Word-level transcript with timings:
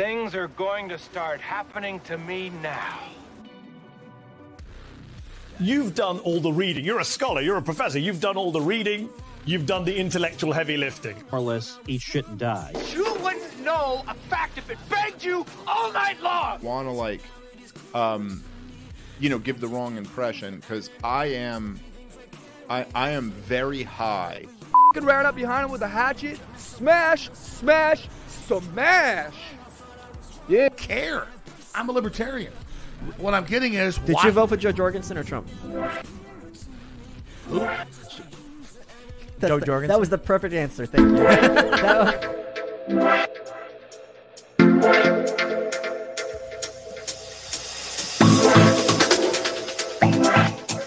Things 0.00 0.34
are 0.34 0.48
going 0.48 0.88
to 0.88 0.96
start 0.96 1.42
happening 1.42 2.00
to 2.08 2.16
me 2.16 2.48
now. 2.62 3.00
You've 5.58 5.94
done 5.94 6.20
all 6.20 6.40
the 6.40 6.50
reading. 6.50 6.86
You're 6.86 7.00
a 7.00 7.04
scholar, 7.04 7.42
you're 7.42 7.58
a 7.58 7.62
professor. 7.62 7.98
You've 7.98 8.18
done 8.18 8.38
all 8.38 8.50
the 8.50 8.62
reading, 8.62 9.10
you've 9.44 9.66
done 9.66 9.84
the 9.84 9.94
intellectual 9.94 10.54
heavy 10.54 10.78
lifting. 10.78 11.16
More 11.30 11.40
or 11.40 11.44
less, 11.44 11.78
eat 11.86 12.00
shit 12.00 12.26
and 12.28 12.38
die. 12.38 12.72
You 12.94 13.14
wouldn't 13.22 13.60
know 13.62 14.02
a 14.08 14.14
fact 14.30 14.56
if 14.56 14.70
it 14.70 14.78
begged 14.88 15.22
you 15.22 15.44
all 15.66 15.92
night 15.92 16.18
long. 16.22 16.62
Want 16.62 16.88
to 16.88 16.92
like, 16.92 17.20
um, 17.92 18.42
you 19.18 19.28
know, 19.28 19.38
give 19.38 19.60
the 19.60 19.68
wrong 19.68 19.98
impression 19.98 20.60
because 20.60 20.88
I 21.04 21.26
am, 21.26 21.78
I 22.70 22.86
I 22.94 23.10
am 23.10 23.32
very 23.32 23.82
high. 23.82 24.46
Fucking 24.94 25.06
ran 25.06 25.26
up 25.26 25.36
behind 25.36 25.66
him 25.66 25.70
with 25.70 25.82
a 25.82 25.88
hatchet. 25.88 26.40
Smash, 26.56 27.30
smash, 27.34 28.08
smash. 28.48 29.34
Yeah. 30.50 30.68
Care. 30.70 31.28
I'm 31.74 31.88
a 31.88 31.92
libertarian. 31.92 32.52
What 33.18 33.34
I'm 33.34 33.44
getting 33.44 33.74
is. 33.74 33.96
Did 33.98 34.16
why- 34.16 34.24
you 34.26 34.32
vote 34.32 34.48
for 34.48 34.56
Jo 34.56 34.72
Jorgensen 34.72 35.16
or 35.16 35.22
Trump? 35.24 35.48
That's 39.38 39.48
Joe 39.48 39.58
the- 39.60 39.66
Jorgensen? 39.66 39.88
That 39.88 40.00
was 40.00 40.08
the 40.10 40.18
perfect 40.18 40.52
answer. 40.54 40.86
Thank 40.86 41.16
you. 41.16 41.24
That 42.90 43.30
was- 45.28 45.39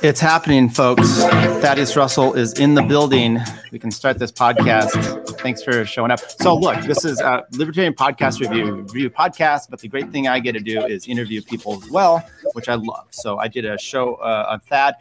It's 0.04 0.20
happening, 0.20 0.68
folks. 0.68 1.20
Thaddeus 1.20 1.96
Russell 1.96 2.34
is 2.34 2.60
in 2.60 2.76
the 2.76 2.82
building. 2.82 3.40
We 3.72 3.80
can 3.80 3.90
start 3.90 4.20
this 4.20 4.34
podcast. 4.34 5.40
Thanks 5.40 5.64
for 5.64 5.86
showing 5.86 6.12
up. 6.12 6.20
So, 6.42 6.58
look, 6.58 6.82
this 6.82 7.06
is 7.06 7.22
a 7.22 7.46
Libertarian 7.54 7.94
Podcast 7.94 8.42
Review, 8.42 8.82
review 8.82 9.10
podcast, 9.10 9.70
but 9.70 9.80
the 9.80 9.88
great 9.88 10.12
thing 10.12 10.28
I 10.28 10.42
get 10.42 10.52
to 10.54 10.60
do 10.60 10.86
is 10.86 11.08
interview 11.08 11.42
people 11.42 11.82
as 11.82 11.90
well, 11.90 12.22
which 12.52 12.68
I 12.68 12.76
love. 12.76 13.08
So, 13.12 13.38
I 13.38 13.48
did 13.48 13.64
a 13.64 13.78
show 13.78 14.16
uh, 14.16 14.48
on 14.50 14.60
Thad. 14.60 14.96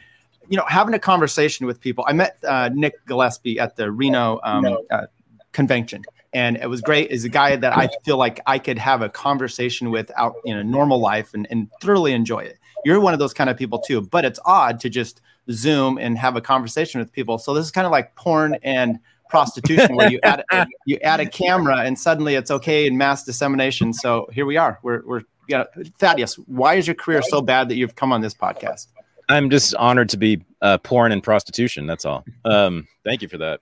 You 0.49 0.57
know, 0.57 0.65
having 0.69 0.95
a 0.95 1.01
conversation 1.01 1.67
with 1.67 1.81
people. 1.81 2.05
I 2.07 2.13
met 2.13 2.39
uh, 2.47 2.71
Nick 2.73 3.05
Gillespie 3.05 3.59
at 3.59 3.75
the 3.75 3.91
Reno 3.91 4.39
um, 4.45 4.79
uh, 4.89 5.07
convention, 5.51 6.05
and 6.33 6.59
it 6.59 6.71
was 6.71 6.81
great. 6.81 7.11
Is 7.11 7.25
a 7.25 7.29
guy 7.29 7.57
that 7.57 7.77
I 7.77 7.89
feel 8.05 8.19
like 8.19 8.39
I 8.47 8.61
could 8.61 8.79
have 8.79 9.03
a 9.03 9.09
conversation 9.09 9.91
with 9.91 10.13
out 10.17 10.37
in 10.45 10.57
a 10.57 10.63
normal 10.63 11.01
life 11.01 11.35
and, 11.35 11.49
and 11.51 11.69
thoroughly 11.81 12.13
enjoy 12.13 12.45
it. 12.45 12.61
You're 12.85 13.01
one 13.01 13.13
of 13.13 13.19
those 13.19 13.35
kind 13.35 13.51
of 13.51 13.57
people 13.57 13.79
too, 13.79 14.01
but 14.03 14.25
it's 14.25 14.41
odd 14.45 14.81
to 14.81 14.91
just 14.91 15.21
Zoom 15.51 15.99
and 15.99 16.19
have 16.19 16.37
a 16.37 16.41
conversation 16.41 17.01
with 17.01 17.13
people. 17.13 17.39
So 17.39 17.55
this 17.55 17.65
is 17.65 17.71
kind 17.71 17.87
of 17.87 17.93
like 17.93 18.15
porn 18.17 18.57
and 18.63 18.99
prostitution, 19.29 19.97
where 19.97 20.11
you 20.11 20.21
add 20.23 20.45
you 20.87 20.99
add 21.03 21.21
a 21.21 21.27
camera 21.27 21.79
and 21.79 21.99
suddenly 21.99 22.35
it's 22.35 22.51
okay 22.51 22.87
in 22.87 22.97
mass 22.97 23.25
dissemination. 23.25 23.93
So 23.93 24.29
here 24.33 24.47
we 24.47 24.57
are. 24.57 24.79
We're 24.83 25.03
we're 25.07 25.23
yeah. 25.49 25.65
Thaddeus, 25.99 26.35
why 26.47 26.75
is 26.75 26.87
your 26.87 26.95
career 26.95 27.23
so 27.23 27.43
bad 27.43 27.69
that 27.69 27.77
you've 27.77 27.95
come 27.95 28.13
on 28.13 28.21
this 28.21 28.35
podcast? 28.35 28.89
I'm 29.29 29.51
just 29.51 29.75
honored 29.77 30.09
to 30.11 30.17
be 30.17 30.45
uh, 30.61 30.79
porn 30.79 31.13
and 31.13 31.23
prostitution. 31.23 31.87
That's 31.87 32.05
all. 32.05 32.25
Um, 32.45 32.87
thank 33.05 33.23
you 33.23 33.29
for 33.29 33.39
that. 33.39 33.61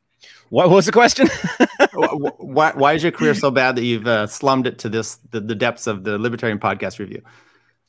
What 0.51 0.69
was 0.69 0.87
the 0.87 0.93
question? 0.93 1.29
Why, 1.93 2.73
why 2.75 2.93
is 2.93 3.03
your 3.03 3.13
career 3.13 3.35
so 3.35 3.51
bad 3.51 3.77
that 3.77 3.85
you've 3.85 4.07
uh, 4.07 4.27
slummed 4.27 4.67
it 4.67 4.79
to 4.81 4.89
this 4.89 5.17
the, 5.31 5.41
the 5.41 5.55
depths 5.55 5.87
of 5.87 6.05
the 6.05 6.19
Libertarian 6.19 6.59
Podcast 6.59 6.99
Review? 6.99 7.23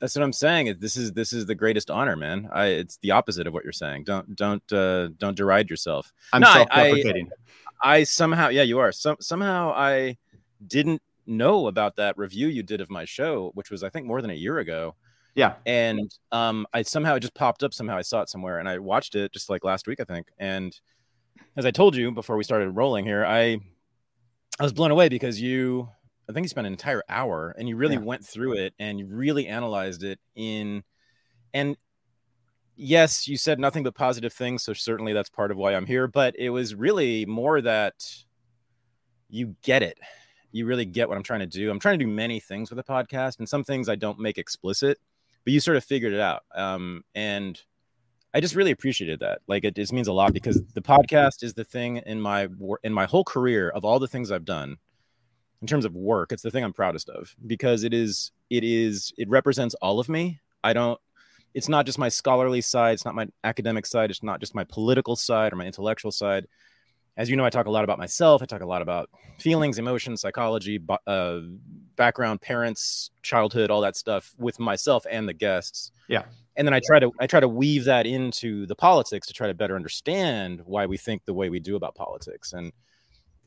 That's 0.02 0.16
what 0.16 0.24
I'm 0.24 0.34
saying. 0.34 0.78
This 0.80 0.98
is 0.98 1.14
this 1.14 1.32
is 1.32 1.46
the 1.46 1.54
greatest 1.54 1.92
honor, 1.92 2.16
man. 2.16 2.50
I 2.52 2.66
it's 2.66 2.98
the 2.98 3.12
opposite 3.12 3.46
of 3.46 3.54
what 3.54 3.64
you're 3.64 3.72
saying. 3.72 4.04
Don't 4.04 4.36
don't 4.36 4.74
uh, 4.74 5.10
don't 5.20 5.38
deride 5.38 5.70
yourself. 5.70 6.12
I'm 6.34 6.42
No, 6.42 6.52
self-deprecating. 6.52 7.30
I, 7.84 7.98
I 7.98 8.04
somehow 8.04 8.50
yeah 8.50 8.64
you 8.64 8.80
are. 8.80 8.92
Some 8.92 9.18
somehow 9.20 9.72
I 9.76 10.18
didn't 10.66 11.04
know 11.28 11.68
about 11.68 11.98
that 11.98 12.18
review 12.18 12.48
you 12.48 12.64
did 12.64 12.82
of 12.82 12.90
my 12.90 13.06
show, 13.06 13.52
which 13.54 13.70
was 13.70 13.84
I 13.84 13.90
think 13.90 14.08
more 14.08 14.24
than 14.24 14.32
a 14.32 14.36
year 14.36 14.58
ago. 14.58 14.96
Yeah. 15.36 15.54
And 15.68 16.14
um, 16.32 16.66
I 16.74 16.82
somehow 16.82 17.14
it 17.16 17.20
just 17.20 17.36
popped 17.36 17.62
up 17.62 17.72
somehow. 17.72 17.96
I 17.96 18.02
saw 18.02 18.22
it 18.22 18.30
somewhere 18.30 18.58
and 18.58 18.68
I 18.68 18.80
watched 18.80 19.14
it 19.14 19.31
just 19.31 19.52
like 19.52 19.64
last 19.64 19.86
week, 19.88 20.00
I 20.00 20.04
think. 20.04 20.28
And 20.40 20.78
as 21.56 21.66
I 21.66 21.72
told 21.72 21.96
you 21.96 22.12
before 22.12 22.38
we 22.38 22.44
started 22.44 22.72
rolling 22.72 23.06
here, 23.06 23.24
I 23.24 23.59
I 24.59 24.64
was 24.64 24.74
blown 24.74 24.90
away 24.90 25.09
because 25.09 25.40
you 25.40 25.90
I 26.31 26.34
think 26.34 26.46
you 26.46 26.50
spent 26.50 26.68
an 26.68 26.74
entire 26.74 27.03
hour 27.09 27.53
and 27.58 27.68
you 27.69 27.75
really 27.75 27.96
Yeah. 27.96 28.02
went 28.02 28.25
through 28.25 28.53
it 28.53 28.74
and 28.80 29.00
you 29.00 29.06
really 29.08 29.47
analyzed 29.47 30.03
it 30.03 30.19
in 30.36 30.84
and 31.53 31.75
yes, 32.75 33.28
you 33.28 33.38
said 33.38 33.59
nothing 33.59 33.84
but 33.84 33.94
positive 33.94 34.34
things, 34.34 34.64
so 34.64 34.74
certainly 34.74 35.14
that's 35.14 35.30
part 35.30 35.52
of 35.52 35.58
why 35.58 35.75
I'm 35.75 35.86
here, 35.86 36.08
but 36.08 36.36
it 36.40 36.50
was 36.50 36.74
really 36.74 37.25
more 37.25 37.62
that 37.62 37.94
you 39.30 39.56
get 39.62 39.84
it. 39.84 40.00
You 40.52 40.66
really 40.66 40.86
get 40.86 41.08
what 41.08 41.18
I'm 41.18 41.24
trying 41.24 41.42
to 41.42 41.46
do. 41.46 41.69
I'm 41.69 41.80
trying 41.80 42.00
to 42.00 42.06
do 42.06 42.12
many 42.12 42.40
things 42.40 42.69
with 42.69 42.78
the 42.78 42.84
podcast 42.84 43.40
and 43.40 43.48
some 43.48 43.63
things 43.63 43.88
I 43.88 43.96
don't 43.96 44.19
make 44.19 44.38
explicit, 44.38 44.98
but 45.44 45.53
you 45.53 45.59
sort 45.59 45.78
of 45.78 45.84
figured 45.84 46.13
it 46.13 46.19
out. 46.19 46.44
Um, 46.56 47.03
and 47.16 47.62
I 48.34 48.40
just 48.40 48.56
really 48.56 48.72
appreciated 48.72 49.19
that. 49.19 49.40
Like 49.48 49.63
it 49.66 49.75
just 49.75 49.94
means 49.94 50.08
a 50.08 50.13
lot 50.13 50.34
because 50.34 50.62
the 50.74 50.81
podcast 50.81 51.44
is 51.44 51.53
the 51.53 51.63
thing 51.66 51.98
in 51.98 52.19
my 52.22 52.48
in 52.84 52.94
my 52.94 53.06
whole 53.06 53.24
career 53.25 53.69
of 53.69 53.84
all 53.86 54.00
the 54.00 54.08
things 54.08 54.31
I've 54.31 54.46
done 54.46 54.78
in 55.62 55.68
terms 55.68 55.86
of 55.86 55.94
work, 55.96 56.32
it's 56.32 56.42
the 56.44 56.52
thing 56.52 56.64
I'm 56.64 56.74
proudest 56.74 57.10
of 57.10 57.36
because 57.46 57.84
it 57.84 57.94
is 57.94 58.32
it 58.50 58.64
is 58.64 59.14
it 59.18 59.30
represents 59.30 59.76
all 59.76 60.00
of 60.00 60.10
me. 60.10 60.40
I 60.64 60.74
don't 60.74 61.00
it's 61.54 61.68
not 61.70 61.86
just 61.86 62.00
my 62.00 62.08
scholarly 62.10 62.62
side, 62.62 62.94
it's 62.94 63.06
not 63.06 63.14
my 63.14 63.28
academic 63.44 63.86
side, 63.86 64.10
it's 64.10 64.24
not 64.24 64.40
just 64.40 64.56
my 64.56 64.64
political 64.64 65.16
side 65.16 65.52
or 65.54 65.58
my 65.58 65.66
intellectual 65.66 66.12
side. 66.12 66.48
As 67.18 67.30
you 67.30 67.36
know, 67.36 67.44
I 67.46 67.50
talk 67.50 67.66
a 67.66 67.72
lot 67.72 67.84
about 67.84 68.00
myself. 68.00 68.42
I 68.42 68.46
talk 68.46 68.62
a 68.62 68.66
lot 68.66 68.82
about 68.82 69.10
feelings, 69.38 69.78
emotions, 69.78 70.22
psychology, 70.22 70.80
uh, 71.06 71.40
background, 71.98 72.40
parents, 72.42 73.12
childhood, 73.22 73.70
all 73.70 73.82
that 73.82 73.98
stuff 73.98 74.34
with 74.38 74.60
myself 74.60 75.06
and 75.12 75.28
the 75.28 75.34
guests 75.34 75.92
Yeah. 76.08 76.24
and 76.56 76.66
then 76.66 76.74
I 76.74 76.80
try 76.86 77.00
to 77.00 77.12
I 77.20 77.28
try 77.28 77.42
to 77.42 77.48
weave 77.50 77.84
that 77.86 78.06
into 78.08 78.66
the 78.66 78.76
politics 78.76 79.28
to 79.28 79.34
try 79.34 79.48
to 79.48 79.54
better 79.54 79.76
understand 79.76 80.62
why 80.66 80.86
we 80.86 80.98
think 80.98 81.26
the 81.26 81.34
way 81.34 81.50
we 81.50 81.60
do 81.60 81.76
about 81.76 81.96
politics 81.96 82.54
and 82.54 82.72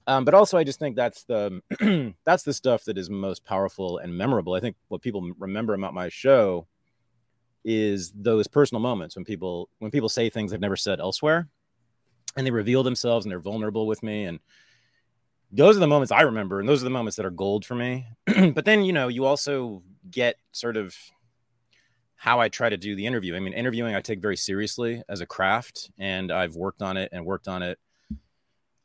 um, 0.06 0.24
but 0.24 0.34
also 0.34 0.58
I 0.58 0.64
just 0.64 0.78
think 0.78 0.96
that's 0.96 1.24
the 1.24 1.60
that's 2.24 2.42
the 2.42 2.52
stuff 2.52 2.84
that 2.84 2.98
is 2.98 3.08
most 3.08 3.44
powerful 3.44 3.98
and 3.98 4.16
memorable. 4.16 4.54
I 4.54 4.60
think 4.60 4.76
what 4.88 5.02
people 5.02 5.30
remember 5.38 5.74
about 5.74 5.94
my 5.94 6.08
show 6.08 6.66
is 7.64 8.12
those 8.14 8.46
personal 8.46 8.80
moments 8.80 9.16
when 9.16 9.24
people 9.24 9.70
when 9.78 9.90
people 9.90 10.08
say 10.08 10.28
things 10.28 10.50
they've 10.50 10.60
never 10.60 10.76
said 10.76 11.00
elsewhere 11.00 11.48
and 12.36 12.46
they 12.46 12.50
reveal 12.50 12.82
themselves 12.82 13.24
and 13.24 13.30
they're 13.30 13.40
vulnerable 13.40 13.86
with 13.86 14.02
me 14.02 14.24
and 14.24 14.40
those 15.50 15.76
are 15.76 15.80
the 15.80 15.86
moments 15.86 16.12
I 16.12 16.22
remember 16.22 16.60
and 16.60 16.68
those 16.68 16.82
are 16.82 16.84
the 16.84 16.90
moments 16.90 17.16
that 17.16 17.24
are 17.24 17.30
gold 17.30 17.64
for 17.64 17.74
me. 17.74 18.06
but 18.26 18.66
then 18.66 18.84
you 18.84 18.92
know 18.92 19.08
you 19.08 19.24
also 19.24 19.82
get 20.10 20.36
sort 20.52 20.76
of 20.76 20.94
how 22.16 22.40
I 22.40 22.48
try 22.48 22.70
to 22.70 22.76
do 22.78 22.96
the 22.96 23.04
interview. 23.06 23.36
I 23.36 23.40
mean, 23.40 23.52
interviewing 23.52 23.94
I 23.94 24.00
take 24.00 24.20
very 24.20 24.36
seriously 24.36 25.02
as 25.10 25.20
a 25.20 25.26
craft, 25.26 25.90
and 25.98 26.32
I've 26.32 26.56
worked 26.56 26.80
on 26.80 26.96
it 26.96 27.10
and 27.12 27.26
worked 27.26 27.48
on 27.48 27.62
it 27.62 27.78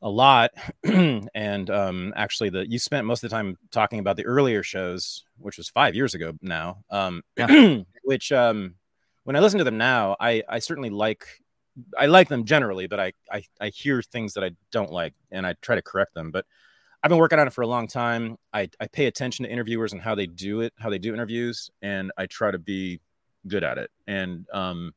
a 0.01 0.09
lot. 0.09 0.51
and 0.83 1.69
um, 1.69 2.13
actually, 2.15 2.49
the 2.49 2.69
you 2.69 2.79
spent 2.79 3.05
most 3.05 3.23
of 3.23 3.29
the 3.29 3.35
time 3.35 3.57
talking 3.71 3.99
about 3.99 4.17
the 4.17 4.25
earlier 4.25 4.63
shows, 4.63 5.23
which 5.37 5.57
was 5.57 5.69
five 5.69 5.95
years 5.95 6.13
ago 6.13 6.33
now. 6.41 6.83
Um, 6.89 7.23
which 8.03 8.31
um, 8.31 8.75
when 9.23 9.35
I 9.35 9.39
listen 9.39 9.57
to 9.59 9.63
them 9.63 9.77
now, 9.77 10.15
I 10.19 10.43
I 10.47 10.59
certainly 10.59 10.89
like. 10.89 11.25
I 11.97 12.07
like 12.07 12.27
them 12.27 12.43
generally, 12.43 12.87
but 12.87 12.99
I, 12.99 13.13
I 13.31 13.43
I 13.61 13.69
hear 13.69 14.01
things 14.01 14.33
that 14.33 14.43
I 14.43 14.51
don't 14.69 14.91
like, 14.91 15.13
and 15.31 15.47
I 15.47 15.53
try 15.61 15.75
to 15.75 15.81
correct 15.81 16.13
them. 16.13 16.29
But 16.29 16.45
I've 17.01 17.09
been 17.09 17.17
working 17.17 17.39
on 17.39 17.47
it 17.47 17.53
for 17.53 17.61
a 17.61 17.67
long 17.67 17.87
time. 17.87 18.37
I, 18.53 18.69
I 18.79 18.87
pay 18.87 19.05
attention 19.05 19.45
to 19.45 19.51
interviewers 19.51 19.93
and 19.93 20.01
how 20.01 20.15
they 20.15 20.27
do 20.27 20.59
it, 20.61 20.73
how 20.77 20.89
they 20.89 20.97
do 20.97 21.13
interviews, 21.13 21.71
and 21.81 22.11
I 22.17 22.25
try 22.25 22.51
to 22.51 22.59
be 22.59 22.99
good 23.47 23.63
at 23.63 23.77
it. 23.77 23.89
And 24.07 24.45
um, 24.51 24.93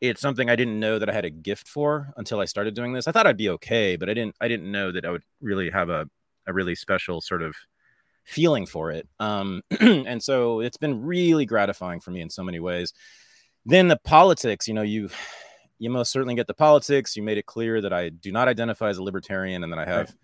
it's 0.00 0.20
something 0.20 0.48
I 0.48 0.56
didn't 0.56 0.78
know 0.78 0.98
that 0.98 1.10
I 1.10 1.12
had 1.12 1.24
a 1.24 1.30
gift 1.30 1.68
for 1.68 2.12
until 2.16 2.40
I 2.40 2.44
started 2.44 2.74
doing 2.74 2.92
this. 2.92 3.08
I 3.08 3.12
thought 3.12 3.26
I'd 3.26 3.36
be 3.36 3.50
okay, 3.50 3.96
but 3.96 4.08
I 4.08 4.14
didn't 4.14 4.36
I 4.40 4.48
didn't 4.48 4.70
know 4.70 4.92
that 4.92 5.04
I 5.04 5.10
would 5.10 5.24
really 5.40 5.70
have 5.70 5.88
a, 5.88 6.08
a 6.46 6.52
really 6.52 6.74
special 6.74 7.20
sort 7.20 7.42
of 7.42 7.54
feeling 8.24 8.66
for 8.66 8.90
it. 8.90 9.08
Um, 9.18 9.62
and 9.80 10.22
so 10.22 10.60
it's 10.60 10.76
been 10.76 11.02
really 11.04 11.46
gratifying 11.46 12.00
for 12.00 12.10
me 12.10 12.20
in 12.20 12.30
so 12.30 12.42
many 12.42 12.60
ways. 12.60 12.92
Then 13.64 13.88
the 13.88 13.98
politics, 13.98 14.68
you 14.68 14.74
know, 14.74 14.82
you 14.82 15.08
you 15.78 15.90
most 15.90 16.12
certainly 16.12 16.34
get 16.34 16.46
the 16.46 16.54
politics. 16.54 17.16
You 17.16 17.22
made 17.22 17.38
it 17.38 17.46
clear 17.46 17.80
that 17.80 17.92
I 17.92 18.08
do 18.08 18.32
not 18.32 18.48
identify 18.48 18.88
as 18.88 18.98
a 18.98 19.02
libertarian 19.02 19.62
and 19.62 19.72
that 19.72 19.78
I 19.78 19.86
have 19.86 20.14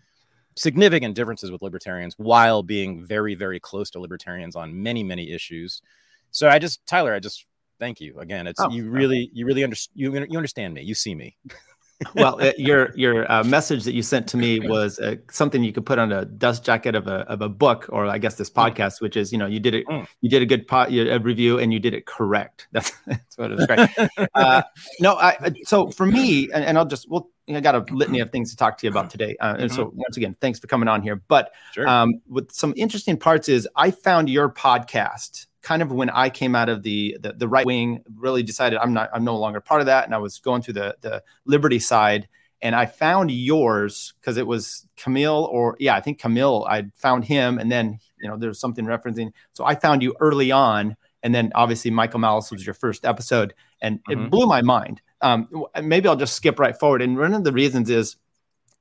significant 0.56 1.14
differences 1.14 1.50
with 1.50 1.62
libertarians 1.62 2.14
while 2.16 2.62
being 2.62 3.04
very, 3.04 3.34
very 3.34 3.58
close 3.58 3.90
to 3.90 4.00
libertarians 4.00 4.56
on 4.56 4.82
many, 4.82 5.02
many 5.02 5.32
issues. 5.32 5.82
So 6.30 6.48
I 6.48 6.58
just, 6.58 6.84
Tyler, 6.86 7.14
I 7.14 7.20
just 7.20 7.46
thank 7.78 8.00
you 8.00 8.18
again. 8.18 8.46
It's 8.46 8.60
Oh, 8.60 8.70
you 8.70 8.90
really, 8.90 9.30
you 9.32 9.46
really 9.46 9.64
understand. 9.64 9.92
You, 10.00 10.12
you 10.30 10.36
understand 10.38 10.74
me. 10.74 10.82
You 10.82 10.94
see 10.94 11.14
me. 11.14 11.36
well, 12.16 12.40
uh, 12.42 12.52
your 12.58 12.90
your 12.96 13.30
uh, 13.30 13.44
message 13.44 13.84
that 13.84 13.94
you 13.94 14.02
sent 14.02 14.26
to 14.28 14.36
me 14.36 14.58
was 14.68 14.98
uh, 14.98 15.14
something 15.30 15.62
you 15.62 15.72
could 15.72 15.86
put 15.86 15.98
on 15.98 16.10
a 16.12 16.24
dust 16.24 16.64
jacket 16.64 16.94
of 16.94 17.06
a 17.06 17.18
of 17.30 17.40
a 17.40 17.48
book, 17.48 17.86
or 17.90 18.06
I 18.06 18.18
guess 18.18 18.34
this 18.34 18.50
podcast, 18.50 19.00
which 19.00 19.16
is 19.16 19.32
you 19.32 19.38
know 19.38 19.46
you 19.46 19.60
did 19.60 19.74
it, 19.74 19.84
you 20.20 20.28
did 20.28 20.42
a 20.42 20.46
good 20.46 20.66
po- 20.66 20.86
a 20.88 21.18
review, 21.18 21.58
and 21.58 21.72
you 21.72 21.78
did 21.78 21.94
it 21.94 22.04
correct. 22.06 22.66
That's 22.72 22.92
that's 23.06 23.38
what 23.38 23.52
it 23.52 23.56
was 23.56 23.66
great. 23.66 23.88
uh, 24.34 24.62
no, 25.00 25.14
I 25.14 25.36
I- 25.40 25.52
so 25.64 25.90
for 25.90 26.04
me, 26.06 26.50
and, 26.52 26.64
and 26.64 26.76
I'll 26.78 26.84
just 26.86 27.08
we'll 27.08 27.30
I 27.48 27.60
got 27.60 27.74
a 27.74 27.84
litany 27.94 28.20
of 28.20 28.30
things 28.30 28.50
to 28.50 28.56
talk 28.56 28.78
to 28.78 28.86
you 28.86 28.90
about 28.90 29.10
today. 29.10 29.36
Uh, 29.38 29.56
and 29.58 29.70
so 29.72 29.92
once 29.94 30.16
again, 30.16 30.34
thanks 30.40 30.58
for 30.58 30.66
coming 30.66 30.88
on 30.88 31.02
here. 31.02 31.16
But 31.28 31.52
Sure. 31.72 31.86
um, 31.86 32.20
with 32.26 32.50
some 32.50 32.72
interesting 32.76 33.18
parts 33.18 33.48
is 33.50 33.68
I 33.76 33.90
found 33.90 34.30
your 34.30 34.48
podcast 34.48 35.46
kind 35.64 35.80
of 35.82 35.90
when 35.90 36.10
I 36.10 36.28
came 36.30 36.54
out 36.54 36.68
of 36.68 36.82
the 36.82 37.16
the, 37.20 37.32
the 37.32 37.48
right 37.48 37.64
wing, 37.66 38.04
really 38.16 38.42
decided 38.42 38.78
I'm 38.78 38.92
not 38.92 39.08
I'm 39.12 39.24
no 39.24 39.36
longer 39.36 39.60
part 39.60 39.80
of 39.80 39.86
that, 39.86 40.04
and 40.04 40.14
I 40.14 40.18
was 40.18 40.38
going 40.38 40.62
through 40.62 40.74
the 40.74 40.96
the 41.00 41.22
liberty 41.46 41.78
side, 41.80 42.28
and 42.62 42.76
I 42.76 42.86
found 42.86 43.30
yours 43.30 44.12
because 44.20 44.36
it 44.36 44.46
was 44.46 44.86
Kmele 44.96 45.48
or 45.48 45.76
yeah, 45.80 45.96
I 45.96 46.00
think 46.00 46.20
Kmele. 46.20 46.68
I 46.68 46.84
found 46.94 47.24
him, 47.24 47.58
and 47.58 47.72
then 47.72 47.98
you 48.20 48.28
know 48.28 48.36
there's 48.36 48.60
something 48.60 48.84
referencing. 48.84 49.32
So 49.52 49.64
I 49.64 49.74
found 49.74 50.02
you 50.02 50.14
early 50.20 50.52
on, 50.52 50.96
and 51.22 51.34
then 51.34 51.50
obviously 51.54 51.90
Michael 51.90 52.20
Malice 52.20 52.50
was 52.52 52.64
your 52.66 52.74
first 52.74 53.04
episode, 53.06 53.54
and 53.80 54.00
it 54.10 54.18
Mhm. 54.18 54.30
blew 54.30 54.46
my 54.46 54.62
mind. 54.62 55.00
Um, 55.22 55.48
maybe 55.82 56.06
I'll 56.08 56.16
just 56.16 56.36
skip 56.36 56.58
right 56.60 56.78
forward. 56.78 57.00
And 57.02 57.16
one 57.16 57.32
of 57.32 57.44
the 57.44 57.52
reasons 57.52 57.88
is 57.88 58.16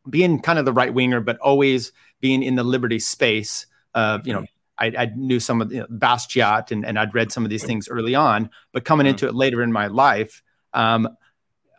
being 0.09 0.41
kind 0.41 0.59
of 0.59 0.65
the 0.65 0.73
right 0.73 0.93
winger, 0.93 1.21
but 1.21 1.37
always 1.39 1.93
being 2.19 2.43
in 2.43 2.55
the 2.55 2.63
liberty 2.63 2.99
space. 2.99 3.65
of 3.95 4.25
you 4.27 4.33
know, 4.33 4.43
I, 4.79 4.87
I 4.97 5.11
knew 5.15 5.39
some 5.39 5.61
of 5.61 5.69
the 5.69 5.75
you 5.75 5.81
know, 5.81 5.87
Bastiat 5.87 6.71
and, 6.71 6.85
and 6.85 6.97
I'd 6.97 7.13
read 7.13 7.31
some 7.31 7.43
of 7.43 7.49
these 7.49 7.63
things 7.63 7.87
early 7.87 8.15
on, 8.15 8.49
but 8.71 8.85
coming 8.85 9.05
into 9.07 9.27
it 9.27 9.35
later 9.35 9.61
in 9.61 9.71
my 9.71 9.87
life, 9.87 10.41
um, 10.73 11.07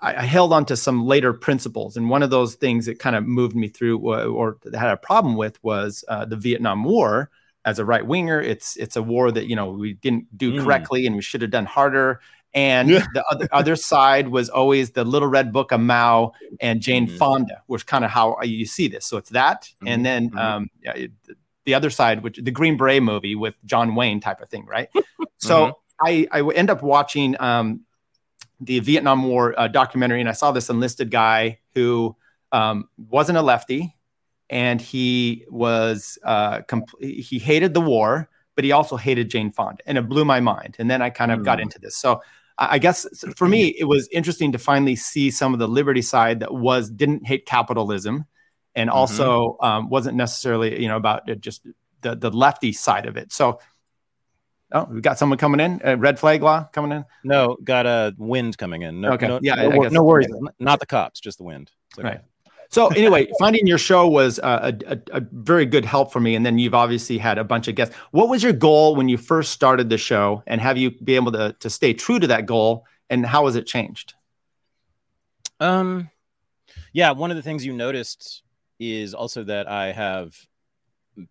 I, 0.01 0.17
I 0.17 0.23
held 0.23 0.53
on 0.53 0.65
to 0.67 0.77
some 0.77 1.05
later 1.07 1.33
principles. 1.33 1.97
And 1.97 2.09
one 2.09 2.23
of 2.23 2.31
those 2.31 2.55
things 2.55 2.87
that 2.87 2.99
kind 2.99 3.17
of 3.17 3.25
moved 3.27 3.57
me 3.57 3.69
through 3.69 3.99
wa- 3.99 4.25
or 4.25 4.59
had 4.73 4.91
a 4.91 4.97
problem 4.97 5.37
with 5.37 5.63
was 5.65 6.05
uh, 6.09 6.25
the 6.25 6.37
Vietnam 6.37 6.85
War. 6.85 7.31
As 7.67 7.79
a 7.79 7.85
right 7.85 8.07
winger, 8.07 8.41
it's 8.43 8.77
it's 8.77 8.95
a 8.97 9.03
war 9.03 9.33
that 9.33 9.49
you 9.49 9.57
know 9.57 9.71
we 9.71 9.95
didn't 9.95 10.27
do 10.37 10.53
Mm. 10.53 10.63
correctly 10.63 11.07
and 11.07 11.17
we 11.17 11.23
should 11.23 11.41
have 11.41 11.51
done 11.51 11.65
harder. 11.65 12.21
And 12.53 12.91
the 12.91 13.25
other 13.31 13.49
other 13.51 13.75
side 13.77 14.29
was 14.29 14.51
always 14.51 14.91
the 14.91 15.03
Little 15.05 15.29
Red 15.29 15.51
Book 15.51 15.73
of 15.73 15.81
Mao 15.81 16.33
and 16.61 16.83
Jane 16.83 17.07
Mhm. 17.09 17.17
Fonda, 17.17 17.63
which 17.67 17.87
kind 17.87 18.05
of 18.05 18.11
how 18.11 18.37
you 18.43 18.67
see 18.67 18.87
this. 18.89 19.07
So 19.07 19.17
it's 19.17 19.31
that, 19.31 19.71
and 19.87 20.05
then 20.05 20.31
Mhm. 20.31 20.39
um, 20.39 20.69
yeah, 20.83 20.93
it, 20.93 21.13
the 21.65 21.75
other 21.75 21.91
side, 21.91 22.23
which 22.23 22.39
the 22.43 22.51
Green 22.51 22.77
Beret 22.77 23.03
movie 23.03 23.35
with 23.35 23.57
John 23.65 23.95
Wayne 23.95 24.21
type 24.21 24.41
of 24.41 24.49
thing, 24.49 24.67
right? 24.67 24.89
so 25.39 25.79
I 26.01 26.27
I 26.31 26.43
would 26.43 26.57
end 26.57 26.71
up 26.71 26.83
watching 26.83 27.41
um, 27.41 27.81
the 28.61 28.81
Vietnam 28.81 29.25
War 29.25 29.59
uh, 29.59 29.69
documentary, 29.69 30.21
and 30.21 30.29
I 30.29 30.33
saw 30.33 30.53
this 30.53 30.71
enlisted 30.71 31.11
guy 31.11 31.61
who 31.75 32.17
um, 32.53 32.89
wasn't 32.97 33.39
a 33.39 33.43
lefty, 33.43 33.97
and 34.51 34.81
he 34.81 35.45
was 35.49 36.19
uh, 36.25 36.61
compl- 36.63 37.03
he 37.03 37.39
hated 37.39 37.75
the 37.75 37.81
war, 37.81 38.29
but 38.55 38.65
he 38.65 38.73
also 38.73 38.97
hated 38.97 39.31
Jane 39.31 39.51
Fonda, 39.51 39.83
and 39.87 39.99
it 39.99 40.09
blew 40.09 40.25
my 40.25 40.41
mind. 40.41 40.77
And 40.79 40.91
then 40.91 41.03
I 41.03 41.11
kind 41.11 41.33
of 41.33 41.45
got 41.45 41.61
into 41.61 41.79
this. 41.79 41.97
So 41.97 42.23
I 42.59 42.75
I 42.75 42.79
guess 42.79 43.07
for 43.37 43.49
me, 43.49 43.75
it 43.79 43.85
was 43.85 44.09
interesting 44.13 44.53
to 44.53 44.59
finally 44.59 44.97
see 44.97 45.31
some 45.31 45.53
of 45.53 45.59
the 45.59 45.69
liberty 45.69 46.03
side 46.03 46.41
that 46.41 46.55
was 46.55 46.91
didn't 46.91 47.27
hate 47.27 47.47
capitalism, 47.47 48.27
and 48.75 48.91
also 48.91 49.57
um, 49.61 49.89
wasn't 49.89 50.17
necessarily 50.17 50.81
you 50.81 50.89
know 50.89 50.97
about 50.97 51.29
it 51.29 51.41
just 51.41 51.67
the 52.01 52.15
the 52.17 52.31
lefty 52.31 52.73
side 52.73 53.07
of 53.07 53.17
it. 53.17 53.33
So. 53.33 53.61
Oh, 54.73 54.89
we 54.91 55.01
got 55.01 55.19
someone 55.19 55.39
coming 55.39 55.61
in. 55.61 55.81
Uh, 55.87 55.97
red 55.97 56.19
flag 56.19 56.43
law 56.43 56.65
coming 56.73 56.91
in. 56.91 57.05
No, 57.23 57.57
got 57.63 57.87
a 57.87 58.13
wind 58.19 58.59
coming 58.59 58.83
in. 58.83 59.01
No, 59.03 59.13
Okay. 59.13 59.29
no, 59.29 59.39
Yeah, 59.41 59.55
no, 59.55 59.71
I 59.71 59.79
guess- 59.79 59.93
no 59.93 60.03
worries. 60.03 60.27
Not 60.59 60.81
the 60.81 60.87
cops, 60.87 61.21
just 61.21 61.39
the 61.39 61.45
wind. 61.45 61.71
Okay. 61.97 62.09
Right. 62.09 62.21
So 62.71 62.89
anyway, 62.89 63.29
finding 63.39 63.69
your 63.69 63.79
show 63.79 64.09
was 64.09 64.41
uh, 64.41 64.73
a, 64.87 64.95
a, 64.95 65.19
a 65.19 65.21
very 65.31 65.65
good 65.65 65.85
help 65.85 66.13
for 66.13 66.19
me, 66.19 66.35
and 66.35 66.45
then 66.45 66.59
you've 66.59 66.75
obviously 66.75 67.19
had 67.19 67.39
a 67.39 67.45
bunch 67.45 67.69
of 67.69 67.77
guests. 67.77 67.95
What 68.11 68.29
was 68.29 68.43
your 68.43 68.55
goal 68.55 68.97
when 68.97 69.09
you 69.09 69.17
first 69.17 69.53
started 69.53 69.91
the 69.91 69.99
show, 69.99 70.43
and 70.49 70.61
have 70.61 70.77
you 70.77 70.91
be 70.91 71.15
able 71.15 71.31
to 71.33 71.55
to 71.61 71.71
stay 71.71 71.93
true 71.93 72.19
to 72.19 72.27
that 72.29 72.47
goal? 72.47 72.85
And 73.11 73.25
how 73.25 73.45
has 73.47 73.55
it 73.55 73.67
changed? 73.67 74.15
Um, 75.61 76.11
yeah, 76.93 77.13
one 77.13 77.31
of 77.31 77.37
the 77.37 77.43
things 77.43 77.65
you 77.65 77.73
noticed 77.75 78.43
is 78.79 79.15
also 79.15 79.45
that 79.45 79.69
I 79.69 79.93
have 79.93 80.37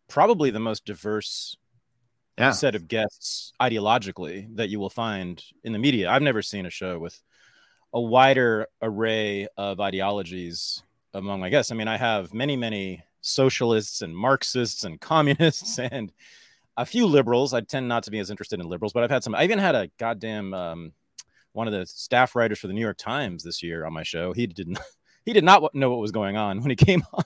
probably 0.08 0.50
the 0.52 0.60
most 0.60 0.86
diverse 0.86 1.58
Yeah. 2.38 2.52
set 2.52 2.74
of 2.76 2.88
guests 2.88 3.54
ideologically 3.62 4.48
that 4.56 4.70
you 4.70 4.80
will 4.80 4.90
find 4.90 5.44
in 5.64 5.74
the 5.74 5.80
media. 5.80 6.10
I've 6.10 6.22
never 6.22 6.42
seen 6.42 6.66
a 6.66 6.70
show 6.72 6.98
with 7.00 7.22
a 7.94 8.02
wider 8.02 8.68
array 8.82 9.48
of 9.56 9.80
ideologies 9.80 10.82
among 11.14 11.40
my 11.42 11.50
guests. 11.50 11.72
I 11.72 11.76
mean, 11.76 11.88
I 11.88 11.98
have 11.98 12.34
many, 12.34 12.56
many 12.56 13.04
socialists 13.22 14.02
and 14.02 14.16
Marxists 14.18 14.84
and 14.84 15.00
communists 15.00 15.78
and 15.92 16.12
a 16.76 16.86
few 16.88 17.06
liberals. 17.06 17.54
I 17.54 17.62
tend 17.62 17.88
not 17.88 18.04
to 18.06 18.12
be 18.12 18.18
as 18.18 18.32
interested 18.32 18.60
in 18.60 18.68
liberals, 18.68 18.94
but 18.94 19.04
I've 19.04 19.12
had 19.12 19.24
some. 19.24 19.36
I 19.36 19.44
even 19.44 19.60
had 19.60 19.76
a 19.76 19.90
goddamn 20.00 20.56
um, 20.56 20.94
one 21.52 21.68
of 21.68 21.74
the 21.74 21.86
staff 21.86 22.36
writers 22.36 22.58
for 22.58 22.66
the 22.66 22.74
New 22.74 22.82
York 22.82 22.98
Times 22.98 23.44
this 23.44 23.62
year 23.62 23.86
on 23.86 23.94
my 23.94 24.02
show. 24.02 24.34
He 24.34 24.48
did 24.48 24.70
not. 24.70 24.82
He 25.26 25.34
did 25.34 25.44
not 25.44 25.74
know 25.74 25.90
what 25.90 26.00
was 26.00 26.12
going 26.12 26.38
on 26.38 26.62
when 26.62 26.70
he 26.70 26.76
came 26.88 27.04
on, 27.14 27.24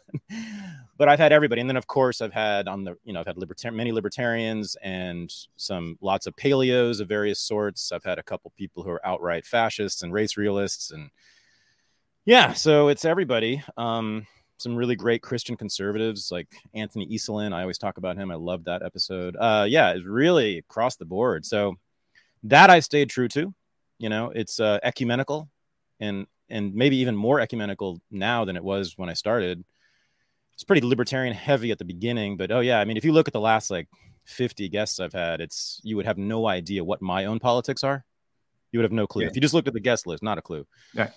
but 0.98 1.10
I've 1.10 1.20
had 1.20 1.32
everybody, 1.32 1.62
and 1.62 1.70
then 1.70 1.78
of 1.78 1.88
course 1.88 2.22
I've 2.22 2.34
had 2.34 2.68
on 2.68 2.84
the 2.84 2.98
you 3.04 3.14
know 3.14 3.20
I've 3.20 3.28
had 3.28 3.38
libertarian 3.38 3.78
many 3.78 3.92
libertarians 3.92 4.76
and 4.82 5.34
some 5.56 5.98
lots 6.02 6.28
of 6.28 6.36
paleos 6.36 7.00
of 7.00 7.08
various 7.08 7.40
sorts. 7.40 7.92
I've 7.92 8.04
had 8.04 8.20
a 8.20 8.24
couple 8.24 8.52
people 8.58 8.84
who 8.84 8.90
are 8.90 9.06
outright 9.06 9.46
fascists 9.46 10.04
and 10.04 10.14
race 10.14 10.38
realists, 10.38 10.92
and 10.92 11.10
yeah, 12.26 12.54
so 12.54 12.90
it's 12.90 13.06
everybody. 13.06 13.64
Um, 13.78 14.28
some 14.58 14.76
really 14.76 14.96
great 14.96 15.22
Christian 15.22 15.56
conservatives 15.56 16.32
like 16.32 16.48
Anthony 16.74 17.08
Esolen. 17.08 17.54
I 17.54 17.62
always 17.62 17.78
talk 17.78 17.98
about 17.98 18.18
him. 18.18 18.32
I 18.32 18.36
love 18.36 18.64
that 18.64 18.82
episode. 18.82 19.36
Uh, 19.40 19.66
yeah, 19.68 19.92
it's 19.92 20.06
really 20.06 20.58
across 20.58 20.96
the 20.96 21.06
board. 21.06 21.46
So 21.46 21.76
that 22.44 22.70
I 22.70 22.80
stayed 22.80 23.10
true 23.10 23.28
to. 23.30 23.54
You 24.00 24.10
know, 24.10 24.32
it's 24.34 24.60
uh, 24.60 24.80
ecumenical, 24.84 25.50
and 26.00 26.28
and 26.50 26.74
maybe 26.74 26.98
even 26.98 27.16
more 27.16 27.40
ecumenical 27.40 28.02
now 28.12 28.46
than 28.46 28.56
it 28.56 28.64
was 28.64 28.98
when 28.98 29.10
I 29.10 29.14
started. 29.14 29.64
It's 30.54 30.64
pretty 30.64 30.86
libertarian 30.86 31.34
heavy 31.36 31.72
at 31.72 31.78
the 31.78 31.86
beginning, 31.86 32.38
but 32.38 32.52
oh 32.52 32.62
yeah, 32.62 32.80
I 32.80 32.86
mean, 32.86 32.98
if 32.98 33.06
you 33.06 33.12
look 33.12 33.28
at 33.28 33.34
the 33.34 33.40
last 33.40 33.70
like 33.70 33.88
50 34.26 34.70
guests 34.70 35.00
I've 35.00 35.14
had, 35.14 35.40
it's 35.42 35.80
you 35.84 35.96
would 35.98 36.06
have 36.06 36.18
no 36.18 36.48
idea 36.48 36.84
what 36.84 37.02
my 37.02 37.26
own 37.26 37.40
politics 37.40 37.84
are. 37.84 38.04
You 38.72 38.80
would 38.80 38.84
have 38.86 38.92
no 38.92 39.08
clue 39.08 39.24
Yeah. 39.24 39.30
if 39.30 39.36
you 39.36 39.42
just 39.42 39.54
looked 39.54 39.68
at 39.68 39.74
the 39.74 39.80
guest 39.80 40.08
list, 40.08 40.24
not 40.24 40.38
a 40.38 40.42
clue. 40.42 40.66
Right. 40.96 41.12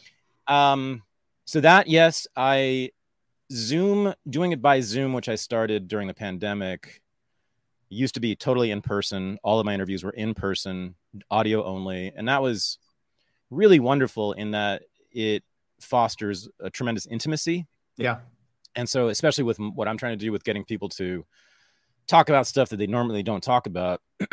Um. 0.47 1.03
So 1.47 1.61
that 1.61 1.87
yes, 1.88 2.27
I 2.37 2.91
Zoom 3.50 4.15
doing 4.29 4.53
it 4.53 4.62
by 4.62 4.81
Zoom, 4.81 5.12
which 5.12 5.29
I 5.29 5.35
started 5.35 5.88
during 5.88 6.06
the 6.06 6.15
pandemic, 6.15 7.03
used 7.88 8.15
to 8.15 8.21
be 8.21 8.37
totally 8.37 8.71
in 8.71 8.82
person. 8.82 9.38
All 9.43 9.59
of 9.59 9.67
my 9.67 9.75
interviews 9.75 10.05
were 10.05 10.11
in 10.12 10.35
person, 10.35 10.94
audio 11.31 11.65
only, 11.65 12.12
and 12.15 12.29
that 12.29 12.43
was 12.43 12.79
really 13.50 13.81
wonderful 13.81 14.32
in 14.35 14.53
that 14.53 14.82
it 15.12 15.43
fosters 15.81 16.49
a 16.61 16.71
tremendous 16.71 17.07
intimacy. 17.07 17.67
Yeah. 17.97 18.19
And 18.77 18.89
so, 18.89 19.09
especially 19.09 19.45
with 19.45 19.59
what 19.59 19.89
I'm 19.89 19.99
trying 19.99 20.19
to 20.19 20.25
do 20.25 20.33
with 20.33 20.45
getting 20.45 20.65
people 20.65 20.89
to 20.91 21.25
talk 22.07 22.29
about 22.29 22.47
stuff 22.47 22.69
that 22.71 22.77
they 22.77 22.87
normally 22.87 23.23
don't 23.23 23.43
talk 23.43 23.67
about, 23.67 24.01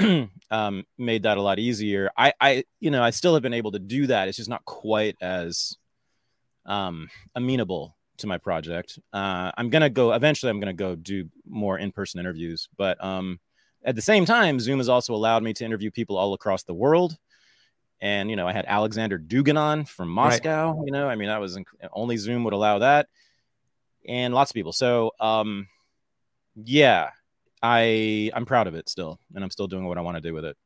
um, 0.52 0.84
made 0.98 1.24
that 1.24 1.38
a 1.38 1.42
lot 1.42 1.60
easier. 1.60 2.10
I, 2.18 2.34
I, 2.40 2.64
you 2.80 2.92
know, 2.92 3.04
I 3.04 3.12
still 3.12 3.34
have 3.34 3.44
been 3.44 3.54
able 3.54 3.72
to 3.72 3.80
do 3.80 4.08
that. 4.08 4.28
It's 4.28 4.38
just 4.38 4.50
not 4.50 4.66
quite 4.66 5.16
as 5.22 5.76
um, 6.66 7.10
amenable 7.36 7.96
to 8.18 8.28
my 8.28 8.38
project. 8.38 9.00
Uh, 9.14 9.52
I'm 9.58 9.70
gonna 9.70 9.90
go 9.90 10.14
eventually. 10.14 10.50
I'm 10.50 10.60
gonna 10.60 10.74
go 10.74 10.96
do 10.96 11.30
more 11.48 11.78
in-person 11.78 12.20
interviews, 12.20 12.68
but 12.78 13.04
um, 13.04 13.40
at 13.84 13.96
the 13.96 14.02
same 14.02 14.26
time, 14.26 14.60
Zoom 14.60 14.80
has 14.80 14.90
also 14.90 15.14
allowed 15.14 15.44
me 15.44 15.54
to 15.54 15.66
interview 15.66 15.92
people 15.92 16.18
all 16.18 16.34
across 16.34 16.64
the 16.64 16.74
world. 16.74 17.18
And 18.00 18.30
you 18.30 18.36
know, 18.36 18.48
I 18.48 18.54
had 18.54 18.66
Alexander 18.68 19.18
Dugin 19.18 19.58
on 19.58 19.86
from 19.86 20.10
Moscow. 20.10 20.84
You 20.86 20.92
know, 20.92 21.08
I 21.10 21.16
mean, 21.16 21.30
that 21.30 21.40
was 21.40 21.58
inc- 21.58 21.66
only 21.92 22.18
Zoom 22.18 22.44
would 22.44 22.54
allow 22.54 22.80
that, 22.80 23.08
and 24.08 24.34
lots 24.34 24.52
of 24.52 24.56
people. 24.56 24.72
So, 24.74 25.12
um, 25.20 25.68
yeah, 26.56 27.10
I 27.62 28.32
I'm 28.34 28.46
proud 28.46 28.68
of 28.68 28.76
it 28.76 28.90
still, 28.90 29.20
and 29.34 29.44
I'm 29.44 29.50
still 29.50 29.68
doing 29.68 29.86
what 29.86 29.98
I 29.98 30.02
want 30.02 30.16
to 30.18 30.22
do 30.22 30.34
with 30.34 30.46
it. 30.46 30.58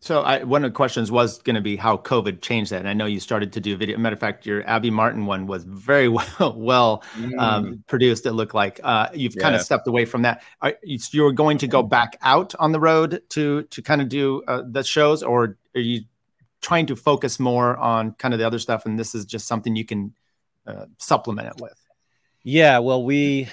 So 0.00 0.20
I, 0.20 0.44
one 0.44 0.62
of 0.66 0.70
the 0.70 0.76
questions 0.76 1.10
was 1.10 1.40
going 1.40 1.54
to 1.54 1.62
be 1.62 1.76
how 1.76 1.96
COVID 1.96 2.42
changed 2.42 2.72
that. 2.72 2.80
And 2.80 2.88
I 2.88 2.92
know 2.92 3.06
you 3.06 3.20
started 3.20 3.54
to 3.54 3.60
do 3.60 3.74
video. 3.74 3.96
Matter 3.96 4.12
of 4.12 4.20
fact, 4.20 4.44
your 4.44 4.62
Abby 4.68 4.90
Martin 4.90 5.24
one 5.24 5.46
was 5.46 5.64
very 5.64 6.08
well, 6.10 6.54
well 6.56 7.02
um, 7.38 7.84
produced. 7.86 8.26
It 8.26 8.32
looked 8.32 8.54
like 8.54 8.80
uh, 8.84 9.08
you've 9.14 9.34
kind 9.36 9.54
of 9.54 9.60
stepped 9.64 9.88
away 9.88 10.04
from 10.04 10.22
that. 10.22 10.42
Are, 10.60 10.74
you- 10.82 10.98
you're 11.12 11.32
going 11.32 11.56
to 11.58 11.66
go 11.66 11.82
back 11.82 12.18
out 12.20 12.54
on 12.58 12.72
the 12.72 12.80
road 12.80 13.22
to 13.30 13.62
to 13.62 13.80
kind 13.82 14.02
of 14.02 14.10
do 14.10 14.42
uh, 14.46 14.62
the 14.70 14.82
shows, 14.84 15.22
or 15.22 15.56
are 15.74 15.80
you 15.80 16.02
trying 16.64 16.86
to 16.86 16.96
focus 16.96 17.38
more 17.38 17.76
on 17.76 18.12
kind 18.12 18.32
of 18.32 18.40
the 18.40 18.46
other 18.46 18.58
stuff? 18.58 18.86
And 18.86 18.98
this 18.98 19.14
is 19.14 19.26
just 19.26 19.46
something 19.46 19.76
you 19.76 19.84
can 19.84 20.14
uh, 20.66 20.86
supplement 20.98 21.48
it 21.48 21.60
with. 21.60 21.78
Yeah, 22.42 22.78
well, 22.78 23.04
we 23.04 23.48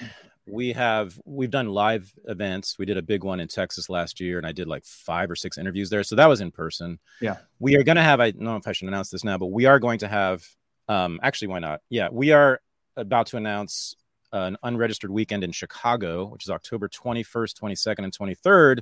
we 0.48 0.74
have 0.74 1.20
we've 1.26 1.52
done 1.52 1.68
live 1.68 2.12
events. 2.26 2.78
We 2.80 2.86
did 2.86 2.98
a 2.98 3.02
big 3.02 3.24
one 3.24 3.40
in 3.40 3.48
Texas 3.48 3.90
last 3.90 4.20
year, 4.20 4.38
and 4.38 4.48
I 4.48 4.54
did 4.54 4.68
like 4.68 4.86
five 4.86 5.30
or 5.30 5.36
six 5.36 5.58
interviews 5.58 5.90
there. 5.90 6.04
So 6.04 6.16
that 6.16 6.28
was 6.28 6.42
in 6.42 6.52
person. 6.52 7.00
Yeah. 7.20 7.38
we 7.60 7.76
are 7.76 7.84
going 7.84 7.98
to 7.98 8.02
have. 8.02 8.20
I 8.20 8.32
don't 8.32 8.42
know 8.42 8.56
if 8.56 8.68
I 8.68 8.72
should 8.72 8.88
announce 8.88 9.10
this 9.10 9.24
now, 9.24 9.38
but 9.38 9.48
we 9.48 9.66
are 9.66 9.80
going 9.80 10.00
to 10.00 10.08
have. 10.08 10.44
Um, 10.88 11.20
actually, 11.22 11.50
why 11.50 11.60
not? 11.60 11.82
Yeah, 11.90 12.10
we 12.12 12.32
are 12.32 12.62
about 12.98 13.28
to 13.28 13.38
announce 13.38 13.96
an 14.34 14.58
unregistered 14.64 15.12
weekend 15.12 15.44
in 15.44 15.52
Chicago, 15.52 16.26
which 16.26 16.46
is 16.46 16.50
October 16.50 16.88
21st, 16.88 17.60
22nd, 17.60 18.04
and 18.04 18.18
23rd. 18.18 18.80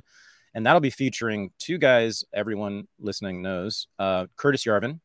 And 0.54 0.66
that'll 0.66 0.80
be 0.80 0.90
featuring 0.90 1.50
two 1.58 1.78
guys 1.78 2.24
everyone 2.34 2.88
listening 2.98 3.40
knows 3.42 3.86
uh, 3.98 4.26
Curtis 4.36 4.64
Yarvin 4.64 5.00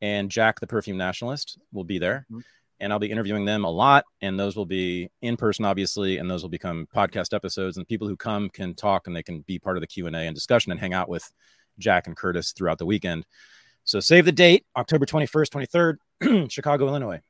and 0.00 0.30
Jack 0.30 0.60
the 0.60 0.66
Perfume 0.66 0.96
Nationalist 0.96 1.58
will 1.72 1.84
be 1.84 1.98
there. 1.98 2.26
Mhm. 2.30 2.42
and 2.80 2.92
I'll 2.92 2.98
be 2.98 3.12
interviewing 3.12 3.44
them 3.44 3.64
a 3.64 3.70
lot. 3.70 4.04
And 4.22 4.40
those 4.40 4.56
will 4.56 4.66
be 4.66 5.08
in 5.20 5.36
person, 5.36 5.64
obviously, 5.64 6.18
and 6.18 6.28
those 6.28 6.42
will 6.42 6.48
become 6.50 6.88
podcast 6.92 7.32
episodes. 7.32 7.76
And 7.76 7.86
people 7.86 8.08
who 8.08 8.16
come 8.16 8.50
can 8.50 8.74
talk 8.74 9.06
and 9.06 9.14
they 9.14 9.22
can 9.22 9.42
be 9.42 9.56
part 9.60 9.76
of 9.76 9.82
the 9.82 9.86
Q 9.86 10.08
and 10.08 10.16
A 10.16 10.20
and 10.20 10.34
discussion 10.34 10.72
and 10.72 10.80
hang 10.80 10.92
out 10.92 11.08
with 11.08 11.30
Jack 11.78 12.08
and 12.08 12.16
Curtis 12.16 12.50
throughout 12.50 12.78
the 12.78 12.86
weekend. 12.86 13.24
So 13.84 14.00
save 14.00 14.24
the 14.24 14.32
date, 14.32 14.66
October 14.76 15.06
21st, 15.06 15.96
23rd, 16.20 16.50
Chicago, 16.50 16.88
Illinois. 16.88 17.20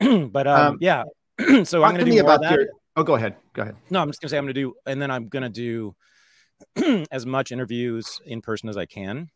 but 0.30 0.46
um, 0.48 0.60
Um, 0.72 0.78
yeah, 0.80 1.04
so 1.64 1.84
I'm 1.84 1.94
going 1.94 1.98
to 1.98 2.04
to 2.06 2.10
do 2.10 2.20
about 2.20 2.40
that. 2.42 2.52
your. 2.52 2.66
Oh, 2.96 3.02
go 3.04 3.14
ahead. 3.14 3.36
Go 3.52 3.62
ahead. 3.62 3.76
No, 3.88 4.00
I'm 4.00 4.08
just 4.08 4.20
gonna 4.20 4.30
say 4.30 4.38
I'm 4.38 4.44
gonna 4.44 4.52
do, 4.54 4.74
and 4.86 5.00
then 5.00 5.10
I'm 5.12 5.28
gonna 5.28 5.48
do 5.48 5.94
as 7.10 7.26
much 7.26 7.52
interviews 7.52 8.20
in 8.26 8.40
person 8.42 8.68
as 8.68 8.76
I 8.76 8.86
can. 8.86 9.30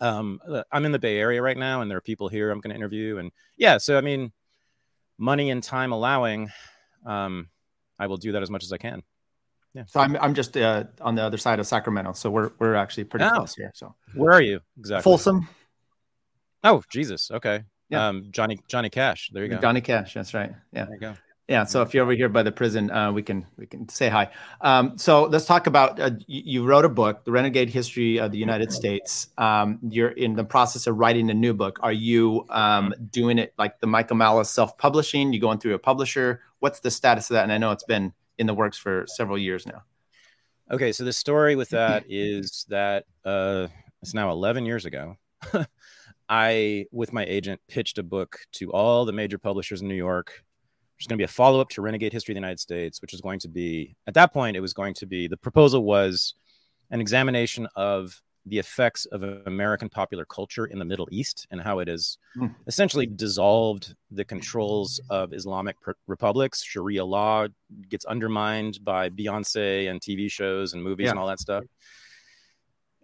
Um, 0.00 0.40
uh, 0.48 0.62
I'm 0.72 0.84
in 0.84 0.92
the 0.92 0.98
Bay 0.98 1.18
Area 1.18 1.42
right 1.42 1.56
now, 1.58 1.82
and 1.82 1.90
there 1.90 1.98
are 1.98 2.02
people 2.02 2.28
here 2.28 2.50
I'm 2.50 2.60
gonna 2.60 2.74
interview, 2.74 3.18
and 3.18 3.30
yeah, 3.56 3.76
so 3.78 3.98
I 3.98 4.00
mean, 4.00 4.32
money 5.18 5.50
and 5.50 5.62
time 5.62 5.92
allowing, 5.92 6.48
um, 7.04 7.48
I 7.98 8.06
will 8.06 8.16
do 8.16 8.32
that 8.32 8.42
as 8.42 8.50
much 8.50 8.64
as 8.64 8.72
I 8.72 8.78
can. 8.78 9.02
Yeah. 9.74 9.84
So 9.86 10.00
I'm 10.00 10.16
I'm 10.16 10.34
just 10.34 10.56
uh, 10.56 10.84
on 11.00 11.14
the 11.16 11.22
other 11.22 11.36
side 11.36 11.60
of 11.60 11.66
Sacramento, 11.66 12.12
so 12.14 12.30
we're 12.30 12.50
we're 12.58 12.74
actually 12.74 13.04
pretty 13.04 13.26
Oh. 13.26 13.30
close 13.36 13.54
here. 13.54 13.70
So 13.74 13.94
Where 14.14 14.32
are 14.32 14.40
you 14.42 14.60
exactly? 14.78 15.02
Folsom, 15.04 15.48
Oh, 16.64 16.82
Jesus. 16.90 17.30
Okay. 17.30 17.62
Yeah. 17.88 18.08
Um, 18.08 18.28
Johnny 18.30 18.58
Johnny 18.68 18.90
Cash. 18.90 19.30
There 19.32 19.42
you 19.44 19.50
go. 19.50 19.58
Johnny 19.58 19.80
Cash. 19.80 20.14
That's 20.14 20.34
right. 20.34 20.52
Yeah. 20.72 20.84
There 20.86 20.94
you 20.94 21.00
go. 21.00 21.14
Yeah, 21.50 21.64
so 21.64 21.82
if 21.82 21.92
you're 21.92 22.04
over 22.04 22.12
here 22.12 22.28
by 22.28 22.44
the 22.44 22.52
prison, 22.52 22.92
uh, 22.92 23.10
we 23.10 23.24
can 23.24 23.44
we 23.56 23.66
can 23.66 23.88
say 23.88 24.08
hi. 24.08 24.30
Um, 24.60 24.96
so 24.96 25.24
let's 25.24 25.46
talk 25.46 25.66
about 25.66 25.98
uh, 25.98 26.12
you, 26.28 26.64
wrote 26.64 26.84
a 26.84 26.88
book, 26.88 27.24
The 27.24 27.32
Renegade 27.32 27.68
History 27.68 28.20
of 28.20 28.30
the 28.30 28.38
United 28.38 28.72
States. 28.72 29.30
Um, 29.36 29.80
you're 29.82 30.10
in 30.10 30.36
the 30.36 30.44
process 30.44 30.86
of 30.86 30.96
writing 30.96 31.28
a 31.28 31.34
new 31.34 31.52
book. 31.52 31.80
Are 31.82 31.92
you 31.92 32.46
um, 32.50 32.94
doing 33.10 33.36
it 33.36 33.52
like 33.58 33.80
the 33.80 33.88
Michael 33.88 34.14
Malice 34.14 34.48
self-publishing? 34.48 35.32
You 35.32 35.40
going 35.40 35.58
through 35.58 35.74
a 35.74 35.78
publisher? 35.80 36.40
What's 36.60 36.78
the 36.78 36.90
status 36.92 37.28
of 37.30 37.34
that? 37.34 37.42
And 37.42 37.52
I 37.52 37.58
know 37.58 37.72
it's 37.72 37.82
been 37.82 38.12
in 38.38 38.46
the 38.46 38.54
works 38.54 38.78
for 38.78 39.04
several 39.08 39.36
years 39.36 39.66
now. 39.66 39.82
Okay, 40.70 40.92
so 40.92 41.02
the 41.02 41.12
story 41.12 41.56
with 41.56 41.70
that 41.70 42.04
is 42.08 42.64
that 42.68 43.06
uh, 43.24 43.66
it's 44.02 44.14
now 44.14 44.30
11 44.30 44.66
years 44.66 44.84
ago. 44.84 45.16
I, 46.28 46.86
with 46.92 47.12
my 47.12 47.24
agent, 47.24 47.60
pitched 47.66 47.98
a 47.98 48.04
book 48.04 48.38
to 48.52 48.70
all 48.70 49.04
the 49.04 49.12
major 49.12 49.36
publishers 49.36 49.82
in 49.82 49.88
New 49.88 49.96
York. 49.96 50.44
There's 51.00 51.06
going 51.06 51.16
to 51.16 51.22
be 51.22 51.24
a 51.24 51.28
follow 51.28 51.62
up 51.62 51.70
to 51.70 51.80
Renegade 51.80 52.12
History 52.12 52.32
of 52.32 52.34
the 52.34 52.40
United 52.40 52.60
States, 52.60 53.00
which 53.00 53.14
is 53.14 53.22
going 53.22 53.38
to 53.40 53.48
be, 53.48 53.96
at 54.06 54.12
that 54.12 54.34
point, 54.34 54.54
it 54.54 54.60
was 54.60 54.74
going 54.74 54.92
to 54.94 55.06
be 55.06 55.28
the 55.28 55.36
proposal 55.38 55.82
was 55.82 56.34
an 56.90 57.00
examination 57.00 57.66
of 57.74 58.20
the 58.44 58.58
effects 58.58 59.06
of 59.06 59.22
American 59.46 59.88
popular 59.88 60.26
culture 60.26 60.66
in 60.66 60.78
the 60.78 60.84
Middle 60.84 61.08
East 61.10 61.46
and 61.50 61.58
how 61.62 61.78
it 61.78 61.88
has 61.88 62.18
Hmm. 62.34 62.48
essentially 62.66 63.06
dissolved 63.06 63.94
the 64.10 64.26
controls 64.26 65.00
of 65.08 65.32
Islamic 65.32 65.76
republics. 66.06 66.62
Sharia 66.62 67.02
law 67.06 67.46
gets 67.88 68.04
undermined 68.04 68.84
by 68.84 69.08
Beyonce 69.08 69.90
and 69.90 70.02
TV 70.02 70.30
shows 70.30 70.74
and 70.74 70.82
movies 70.82 71.06
Yeah. 71.06 71.10
and 71.12 71.18
all 71.18 71.28
that 71.28 71.40
stuff. 71.40 71.64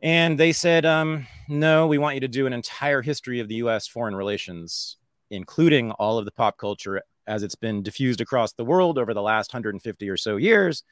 And 0.03 0.38
they 0.38 0.53
said, 0.53 0.85
um, 0.85 1.26
no, 1.49 1.87
we 1.87 1.97
want 1.97 2.17
you 2.17 2.21
to 2.21 2.29
do 2.29 2.47
an 2.47 2.53
entire 2.53 3.00
history 3.00 3.41
of 3.41 3.49
the 3.49 3.55
US 3.57 3.87
foreign 3.87 4.15
relations, 4.15 4.99
including 5.31 5.93
all 5.93 6.19
of 6.19 6.26
the 6.26 6.31
pop 6.33 6.59
culture 6.59 7.00
as 7.26 7.42
it's 7.42 7.54
been 7.54 7.83
diffused 7.83 8.21
across 8.21 8.52
the 8.52 8.64
world 8.64 8.99
over 8.99 9.14
the 9.14 9.23
last 9.23 9.52
150 9.52 10.09
or 10.09 10.16
so 10.16 10.37
years. 10.37 10.83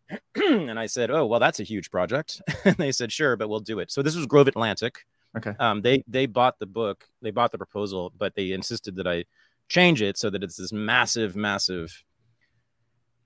and 0.34 0.78
I 0.78 0.86
said, 0.86 1.10
oh, 1.10 1.26
well, 1.26 1.40
that's 1.40 1.60
a 1.60 1.64
huge 1.64 1.90
project. 1.90 2.42
and 2.64 2.76
they 2.76 2.92
said, 2.92 3.12
sure, 3.12 3.36
but 3.36 3.48
we'll 3.48 3.60
do 3.60 3.78
it. 3.78 3.90
So 3.90 4.02
this 4.02 4.16
was 4.16 4.26
Grove 4.26 4.48
Atlantic. 4.48 5.00
Okay. 5.36 5.54
Um, 5.58 5.82
they 5.82 6.04
they 6.06 6.26
bought 6.26 6.58
the 6.60 6.66
book, 6.66 7.04
they 7.20 7.32
bought 7.32 7.50
the 7.50 7.58
proposal, 7.58 8.12
but 8.16 8.34
they 8.36 8.52
insisted 8.52 8.94
that 8.96 9.08
I 9.08 9.24
change 9.68 10.00
it 10.00 10.16
so 10.16 10.30
that 10.30 10.44
it's 10.44 10.56
this 10.56 10.72
massive, 10.72 11.34
massive 11.34 12.04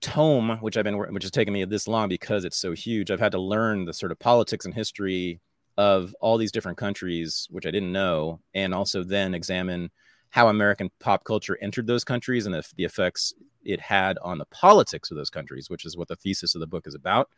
tome, 0.00 0.58
which 0.60 0.76
I've 0.76 0.84
been, 0.84 0.96
which 0.96 1.24
has 1.24 1.30
taken 1.30 1.52
me 1.52 1.64
this 1.64 1.88
long 1.88 2.08
because 2.08 2.44
it's 2.44 2.56
so 2.56 2.72
huge. 2.72 3.10
I've 3.10 3.20
had 3.20 3.32
to 3.32 3.40
learn 3.40 3.84
the 3.84 3.92
sort 3.92 4.12
of 4.12 4.18
politics 4.18 4.64
and 4.64 4.74
history 4.74 5.40
of 5.76 6.14
all 6.20 6.38
these 6.38 6.52
different 6.52 6.78
countries, 6.78 7.46
which 7.50 7.66
I 7.66 7.70
didn't 7.70 7.92
know, 7.92 8.40
and 8.54 8.74
also 8.74 9.04
then 9.04 9.34
examine 9.34 9.90
how 10.30 10.48
American 10.48 10.90
pop 11.00 11.24
culture 11.24 11.58
entered 11.60 11.86
those 11.86 12.04
countries 12.04 12.46
and 12.46 12.54
if 12.54 12.74
the 12.76 12.84
effects 12.84 13.34
it 13.64 13.80
had 13.80 14.18
on 14.18 14.38
the 14.38 14.44
politics 14.46 15.10
of 15.10 15.16
those 15.16 15.30
countries, 15.30 15.68
which 15.70 15.84
is 15.84 15.96
what 15.96 16.08
the 16.08 16.16
thesis 16.16 16.54
of 16.54 16.60
the 16.60 16.66
book 16.66 16.86
is 16.86 16.94
about. 16.94 17.28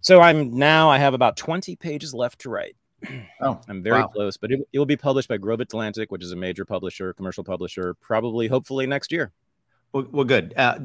So 0.00 0.20
I'm 0.20 0.56
now 0.56 0.88
I 0.88 0.98
have 0.98 1.14
about 1.14 1.36
20 1.36 1.76
pages 1.76 2.14
left 2.14 2.40
to 2.40 2.50
write. 2.50 2.76
Oh, 3.42 3.60
I'm 3.68 3.82
very 3.82 4.00
wow. 4.00 4.08
close, 4.08 4.36
but 4.36 4.50
it, 4.50 4.60
it 4.72 4.78
will 4.78 4.86
be 4.86 4.96
published 4.96 5.28
by 5.28 5.36
Grove 5.36 5.60
Atlantic, 5.60 6.10
which 6.10 6.22
is 6.22 6.32
a 6.32 6.36
major 6.36 6.64
publisher, 6.64 7.12
commercial 7.12 7.44
publisher, 7.44 7.94
probably, 7.94 8.48
hopefully 8.48 8.86
next 8.86 9.12
year. 9.12 9.32
Well, 9.92 10.06
well 10.10 10.24
good. 10.24 10.54
Uh, 10.56 10.78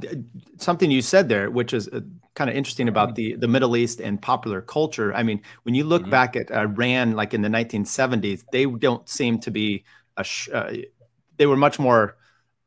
something 0.58 0.90
you 0.90 1.02
said 1.02 1.30
there, 1.30 1.52
which 1.52 1.74
is 1.74 1.88
uh, 1.88 2.02
kind 2.34 2.50
of 2.50 2.56
interesting 2.56 2.88
about 2.88 3.16
the 3.16 3.36
the 3.36 3.48
Middle 3.48 3.78
East 3.78 4.02
and 4.02 4.22
popular 4.22 4.62
culture. 4.62 5.14
I 5.14 5.24
mean, 5.24 5.42
when 5.64 5.76
you 5.76 5.84
look 5.84 6.04
Mhm. 6.04 6.10
back 6.10 6.36
at 6.36 6.52
uh, 6.52 6.62
Iran, 6.62 7.12
like 7.12 7.34
in 7.34 7.42
the 7.42 7.50
1970s, 7.50 8.44
they 8.52 8.66
don't 8.66 9.08
seem 9.08 9.40
to 9.40 9.52
be 9.52 9.84
a. 10.18 10.24
Sh- 10.24 10.50
uh, 10.52 10.74
they 11.38 11.46
were 11.46 11.58
much 11.58 11.80
more 11.80 12.18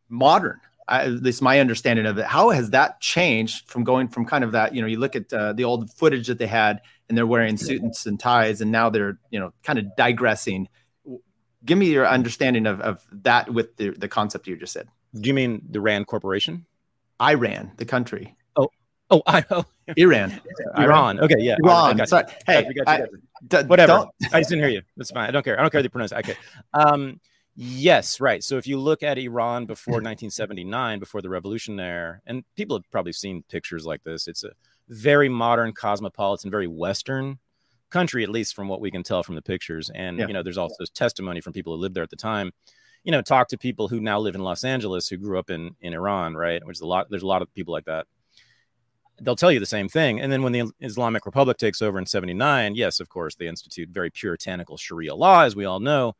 modern. 0.08 0.60
I, 0.88 1.04
at 1.04 1.22
least 1.22 1.42
my 1.42 1.60
understanding 1.60 2.06
of 2.06 2.16
it. 2.18 2.24
How 2.24 2.48
has 2.50 2.70
that 2.70 3.00
changed 3.00 3.68
from 3.68 3.84
going 3.84 4.08
from 4.08 4.24
kind 4.24 4.42
of 4.42 4.52
that? 4.52 4.74
You 4.74 4.80
know, 4.80 4.88
you 4.88 4.98
look 4.98 5.16
at 5.16 5.30
uh, 5.32 5.52
the 5.52 5.64
old 5.64 5.90
footage 5.92 6.28
that 6.28 6.38
they 6.38 6.46
had, 6.46 6.80
and 7.08 7.16
they're 7.16 7.26
wearing 7.26 7.56
suits 7.58 8.06
and 8.06 8.18
ties, 8.18 8.60
and 8.62 8.72
now 8.72 8.88
they're 8.88 9.18
you 9.30 9.38
know 9.38 9.52
kind 9.62 9.78
of 9.78 9.94
digressing. 9.96 10.68
Give 11.64 11.76
me 11.76 11.90
your 11.90 12.06
understanding 12.06 12.66
of, 12.66 12.80
of 12.80 13.04
that 13.12 13.52
with 13.52 13.76
the, 13.76 13.90
the 13.90 14.08
concept 14.08 14.46
you 14.46 14.56
just 14.56 14.72
said. 14.72 14.88
Do 15.12 15.26
you 15.28 15.34
mean 15.34 15.62
the 15.68 15.80
Rand 15.80 16.06
Corporation? 16.06 16.64
Iran, 17.20 17.72
the 17.76 17.84
country. 17.84 18.36
Oh, 18.56 18.68
oh, 19.10 19.22
I 19.26 19.44
oh, 19.50 19.64
Iran. 19.96 20.40
Iran. 20.78 21.20
Okay, 21.20 21.36
yeah. 21.38 21.56
Iran. 21.62 22.06
Sorry. 22.06 22.24
Hey, 22.46 22.62
Gotcha, 22.62 22.74
gotcha, 22.74 22.90
I- 22.90 22.98
gotcha. 22.98 23.64
d- 23.64 23.68
Whatever. 23.68 24.06
I 24.32 24.40
just 24.40 24.50
didn't 24.50 24.64
hear 24.64 24.72
you. 24.72 24.82
That's 24.96 25.10
fine. 25.10 25.28
I 25.28 25.32
don't 25.32 25.42
care. 25.42 25.58
I 25.58 25.62
don't 25.62 25.70
care 25.70 25.80
how 25.80 25.82
you 25.82 25.90
pronounce 25.90 26.12
it. 26.12 26.18
Okay. 26.18 26.36
Um, 26.72 27.20
yes, 27.60 28.20
right. 28.20 28.42
So 28.44 28.56
if 28.56 28.66
you 28.68 28.78
look 28.78 29.02
at 29.02 29.18
Iran 29.18 29.66
before 29.66 29.92
1979, 30.02 31.00
before 31.00 31.20
the 31.20 31.28
revolution 31.28 31.74
there, 31.76 32.22
and 32.24 32.44
people 32.56 32.76
have 32.76 32.88
probably 32.90 33.12
seen 33.12 33.42
pictures 33.50 33.84
like 33.84 34.04
this, 34.04 34.28
it's 34.28 34.44
a 34.44 34.50
very 34.88 35.28
modern, 35.28 35.72
cosmopolitan, 35.72 36.50
very 36.50 36.68
Western 36.68 37.38
country, 37.90 38.22
at 38.22 38.30
least 38.30 38.54
from 38.54 38.68
what 38.68 38.80
we 38.80 38.90
can 38.90 39.02
tell 39.02 39.22
from 39.22 39.34
the 39.34 39.42
pictures. 39.42 39.90
And 39.94 40.18
Yeah. 40.18 40.28
you 40.28 40.32
know, 40.32 40.42
there's 40.42 40.58
also 40.58 40.84
testimony 40.94 41.40
from 41.40 41.52
people 41.52 41.74
who 41.74 41.80
lived 41.80 41.94
there 41.96 42.04
at 42.04 42.10
the 42.10 42.16
time. 42.16 42.52
You 43.02 43.12
know, 43.12 43.22
talk 43.22 43.48
to 43.48 43.58
people 43.58 43.88
who 43.88 44.00
now 44.00 44.18
live 44.20 44.34
in 44.34 44.42
Los 44.42 44.62
Angeles 44.64 45.08
who 45.08 45.16
grew 45.16 45.38
up 45.38 45.50
in 45.50 45.74
in 45.80 45.94
Iran, 45.94 46.34
right? 46.34 46.64
Which 46.64 46.76
is 46.76 46.80
a 46.80 46.86
lot. 46.86 47.08
There's 47.10 47.22
a 47.22 47.26
lot 47.26 47.42
of 47.42 47.52
people 47.54 47.72
like 47.72 47.86
that 47.86 48.06
they'll 49.20 49.34
tell 49.36 49.50
you 49.50 49.58
the 49.58 49.66
same 49.66 49.88
thing. 49.88 50.20
And 50.20 50.30
then 50.30 50.42
when 50.44 50.52
the 50.52 50.70
Islamic 50.80 51.26
Republic 51.26 51.56
takes 51.56 51.82
over 51.82 51.98
in 51.98 52.06
79, 52.06 52.76
yes, 52.76 53.00
of 53.00 53.08
course, 53.08 53.34
they 53.34 53.48
institute 53.48 53.88
very 53.88 54.10
puritanical 54.10 54.76
Sharia 54.76 55.12
law, 55.14 55.42
as 55.42 55.56
we 55.56 55.64
all 55.64 55.80
know, 55.80 56.14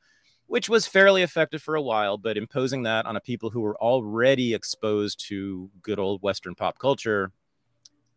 which 0.49 0.69
was 0.69 0.87
fairly 0.87 1.23
effective 1.23 1.63
for 1.63 1.75
a 1.77 1.83
while, 1.83 2.19
but 2.19 2.37
imposing 2.37 2.83
that 2.83 3.07
on 3.07 3.17
a 3.17 3.21
people 3.21 3.51
who 3.51 3.61
were 3.61 3.77
already 3.77 4.55
exposed 4.55 5.25
to 5.29 5.71
good 5.83 5.99
old 5.99 6.21
Western 6.23 6.55
pop 6.55 6.79
culture 6.79 7.31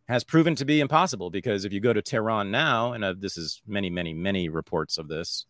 has 0.08 0.24
proven 0.24 0.54
to 0.56 0.64
be 0.64 0.80
impossible 0.80 1.30
because 1.30 1.64
if 1.64 1.72
you 1.72 1.78
go 1.80 1.92
to 1.92 2.02
Tehran 2.02 2.50
now, 2.50 2.92
and 2.92 3.04
uh, 3.04 3.14
this 3.16 3.36
is 3.36 3.62
many, 3.66 3.88
many, 3.88 4.12
many 4.12 4.48
reports 4.48 4.98
of 4.98 5.08
this. 5.08 5.46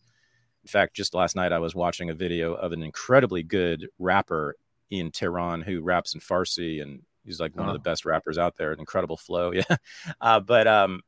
In 0.65 0.69
fact, 0.69 0.95
just 0.95 1.15
last 1.15 1.35
night 1.35 1.53
I 1.53 1.59
was 1.59 1.75
watching 1.75 2.11
a 2.11 2.15
video 2.15 2.53
of 2.55 2.73
an 2.73 2.83
incredibly 2.83 3.43
good 3.43 3.89
rapper 3.99 4.57
in 4.91 5.11
Tehran 5.11 5.62
who 5.62 5.81
raps 5.81 6.15
in 6.15 6.21
Farsi 6.21 6.83
and 6.83 7.01
he's 7.25 7.41
like 7.41 7.57
one 7.57 7.67
Uh-huh. 7.67 7.77
of 7.77 7.83
the 7.83 7.89
best 7.91 8.05
rappers 8.05 8.39
out 8.39 8.57
there, 8.57 8.73
an 8.73 8.81
incredible 8.81 9.17
flow. 9.17 9.53
Yeah. 9.55 9.77
Uh, 10.21 10.41
but 10.41 10.67
um, 10.67 11.01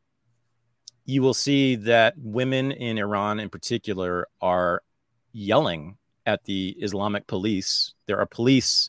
you 1.05 1.21
will 1.21 1.35
see 1.35 1.75
that 1.77 2.15
women 2.17 2.73
in 2.73 2.97
Iran 2.99 3.41
in 3.41 3.51
particular 3.51 4.27
are 4.41 4.83
yelling 5.35 5.99
at 6.25 6.45
the 6.45 6.71
Islamic 6.81 7.27
police. 7.27 7.93
There 8.07 8.19
are 8.19 8.25
police 8.25 8.89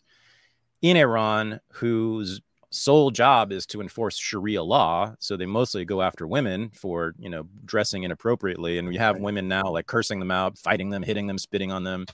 in 0.82 0.96
Iran 0.96 1.60
whose 1.74 2.40
sole 2.70 3.10
job 3.10 3.52
is 3.52 3.66
to 3.66 3.82
enforce 3.82 4.18
Sharia 4.18 4.62
law. 4.62 5.16
So 5.20 5.36
they 5.36 5.46
mostly 5.46 5.86
go 5.86 6.02
after 6.02 6.28
women 6.28 6.70
for, 6.70 7.14
you 7.18 7.30
know, 7.30 7.44
dressing 7.66 8.04
inappropriately. 8.04 8.78
And 8.78 8.88
we 8.88 8.98
have 8.98 9.20
women 9.20 9.48
now 9.48 9.64
like 9.64 9.88
cursing 9.88 10.20
them 10.20 10.32
out, 10.32 10.58
fighting 10.58 10.90
them, 10.90 11.04
hitting 11.04 11.28
them, 11.28 11.38
spitting 11.38 11.72
on 11.72 11.84
them, 11.84 12.06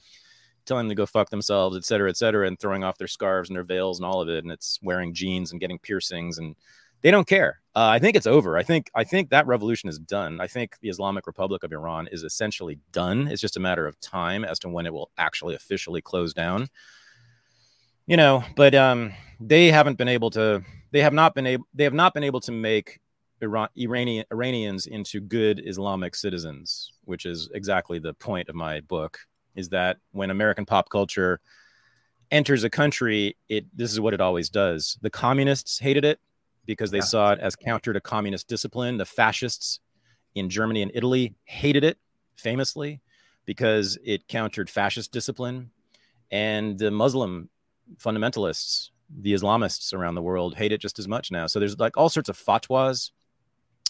telling 0.65 0.85
them 0.87 0.95
to 0.95 1.01
go 1.01 1.05
fuck 1.05 1.29
themselves, 1.29 1.75
et 1.75 1.83
cetera, 1.83 2.09
et 2.09 2.17
cetera, 2.17 2.47
and 2.47 2.59
throwing 2.59 2.83
off 2.83 2.97
their 2.97 3.07
scarves 3.07 3.49
and 3.49 3.55
their 3.55 3.63
veils 3.63 3.99
and 3.99 4.05
all 4.05 4.21
of 4.21 4.29
it. 4.29 4.43
And 4.43 4.51
it's 4.51 4.79
wearing 4.81 5.13
jeans 5.13 5.51
and 5.51 5.59
getting 5.59 5.79
piercings 5.79 6.37
and 6.37 6.55
they 7.01 7.11
don't 7.11 7.27
care. 7.27 7.61
Uh, 7.73 7.87
I 7.87 7.99
think 7.99 8.17
it's 8.17 8.27
over. 8.27 8.57
I 8.57 8.63
think 8.63 8.89
I 8.93 9.03
think 9.03 9.29
that 9.29 9.47
revolution 9.47 9.87
is 9.87 9.97
done. 9.97 10.41
I 10.41 10.47
think 10.47 10.75
the 10.81 10.89
Islamic 10.89 11.25
Republic 11.25 11.63
of 11.63 11.71
Iran 11.71 12.07
is 12.11 12.23
essentially 12.23 12.79
done. 12.91 13.27
It's 13.27 13.41
just 13.41 13.55
a 13.55 13.61
matter 13.61 13.87
of 13.87 13.99
time 14.01 14.43
as 14.43 14.59
to 14.59 14.69
when 14.69 14.85
it 14.85 14.93
will 14.93 15.09
actually 15.17 15.55
officially 15.55 16.01
close 16.01 16.33
down. 16.33 16.67
You 18.07 18.17
know, 18.17 18.43
but 18.57 18.75
um, 18.75 19.13
they 19.39 19.71
haven't 19.71 19.97
been 19.97 20.09
able 20.09 20.31
to. 20.31 20.63
They 20.91 21.01
have 21.01 21.13
not 21.13 21.33
been 21.33 21.47
able. 21.47 21.65
They 21.73 21.85
have 21.85 21.93
not 21.93 22.13
been 22.13 22.25
able 22.25 22.41
to 22.41 22.51
make 22.51 22.99
Iran 23.41 23.69
Iranian 23.77 24.25
Iranians 24.31 24.85
into 24.85 25.21
good 25.21 25.61
Islamic 25.65 26.13
citizens, 26.15 26.91
which 27.05 27.25
is 27.25 27.49
exactly 27.53 27.99
the 27.99 28.13
point 28.15 28.49
of 28.49 28.55
my 28.55 28.81
book. 28.81 29.17
Is 29.55 29.69
that 29.69 29.97
when 30.11 30.29
American 30.29 30.65
pop 30.65 30.89
culture 30.89 31.39
enters 32.31 32.65
a 32.65 32.69
country, 32.69 33.37
it 33.47 33.65
this 33.73 33.93
is 33.93 34.01
what 34.01 34.13
it 34.13 34.19
always 34.19 34.49
does. 34.49 34.97
The 35.01 35.09
communists 35.09 35.79
hated 35.79 36.03
it 36.03 36.19
because 36.65 36.91
they 36.91 36.99
Yeah. 36.99 37.03
saw 37.05 37.31
it 37.31 37.39
as 37.39 37.55
counter 37.55 37.93
to 37.93 38.01
communist 38.01 38.47
discipline. 38.47 38.97
The 38.97 39.05
fascists 39.05 39.79
in 40.35 40.49
Germany 40.49 40.81
and 40.81 40.91
Italy 40.93 41.35
hated 41.45 41.83
it 41.83 41.97
famously 42.35 43.01
because 43.45 43.97
it 44.03 44.27
countered 44.27 44.69
fascist 44.69 45.11
discipline. 45.11 45.71
And 46.31 46.79
the 46.79 46.91
Muslim 46.91 47.49
fundamentalists, 47.97 48.89
the 49.09 49.33
Islamists 49.33 49.93
around 49.93 50.15
the 50.15 50.21
world 50.21 50.55
hate 50.55 50.71
it 50.71 50.79
just 50.79 50.99
as 50.99 51.07
much 51.07 51.31
now. 51.31 51.47
So 51.47 51.59
there's 51.59 51.77
like 51.79 51.97
all 51.97 52.09
sorts 52.09 52.29
of 52.29 52.37
fatwas 52.37 53.11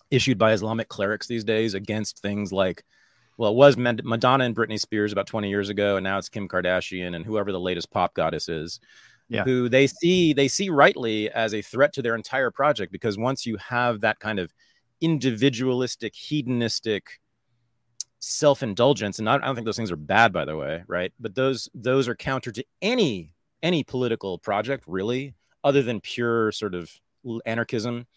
issued 0.10 0.38
by 0.38 0.52
Islamic 0.54 0.90
clerics 0.90 1.28
these 1.28 1.44
days 1.44 1.74
against 1.74 2.20
things 2.20 2.52
like, 2.52 2.84
well, 3.38 3.52
it 3.52 3.56
was 3.56 3.78
Madonna 3.78 4.44
and 4.44 4.56
Britney 4.56 4.80
Spears 4.80 5.12
about 5.12 5.26
20 5.28 5.50
years 5.50 5.70
ago, 5.70 5.98
and 5.98 6.04
now 6.04 6.18
it's 6.18 6.30
Kim 6.30 6.48
Kardashian 6.48 7.16
and 7.16 7.26
whoever 7.26 7.52
the 7.52 7.60
latest 7.60 7.90
pop 7.92 8.14
goddess 8.14 8.50
is, 8.50 8.80
Yeah. 9.32 9.46
who 9.46 9.70
they 9.70 9.88
see 9.88 10.34
they 10.34 10.50
see 10.50 10.70
rightly 10.70 11.30
as 11.32 11.54
a 11.54 11.62
threat 11.62 11.94
to 11.94 12.02
their 12.02 12.16
entire 12.16 12.52
project 12.52 12.92
because 12.92 13.18
once 13.18 13.46
you 13.46 13.56
have 13.56 14.02
that 14.02 14.20
kind 14.20 14.40
of 14.40 14.54
individualistic, 15.00 16.14
hedonistic 16.14 17.22
self-indulgence, 18.20 19.20
and 19.20 19.30
I, 19.30 19.38
don't 19.38 19.56
think 19.56 19.66
those 19.66 19.78
things 19.78 19.92
are 19.92 19.96
bad, 19.96 20.32
by 20.32 20.44
the 20.44 20.58
way, 20.58 20.84
right? 20.86 21.12
But 21.18 21.34
those 21.36 21.70
those 21.74 22.08
are 22.08 22.16
counter 22.16 22.52
to 22.52 22.64
any 22.82 23.34
any 23.64 23.84
political 23.84 24.38
project, 24.38 24.84
really, 24.86 25.34
other 25.64 25.82
than 25.82 26.02
pure 26.02 26.52
sort 26.52 26.76
of 26.76 26.92
anarchism, 27.46 28.08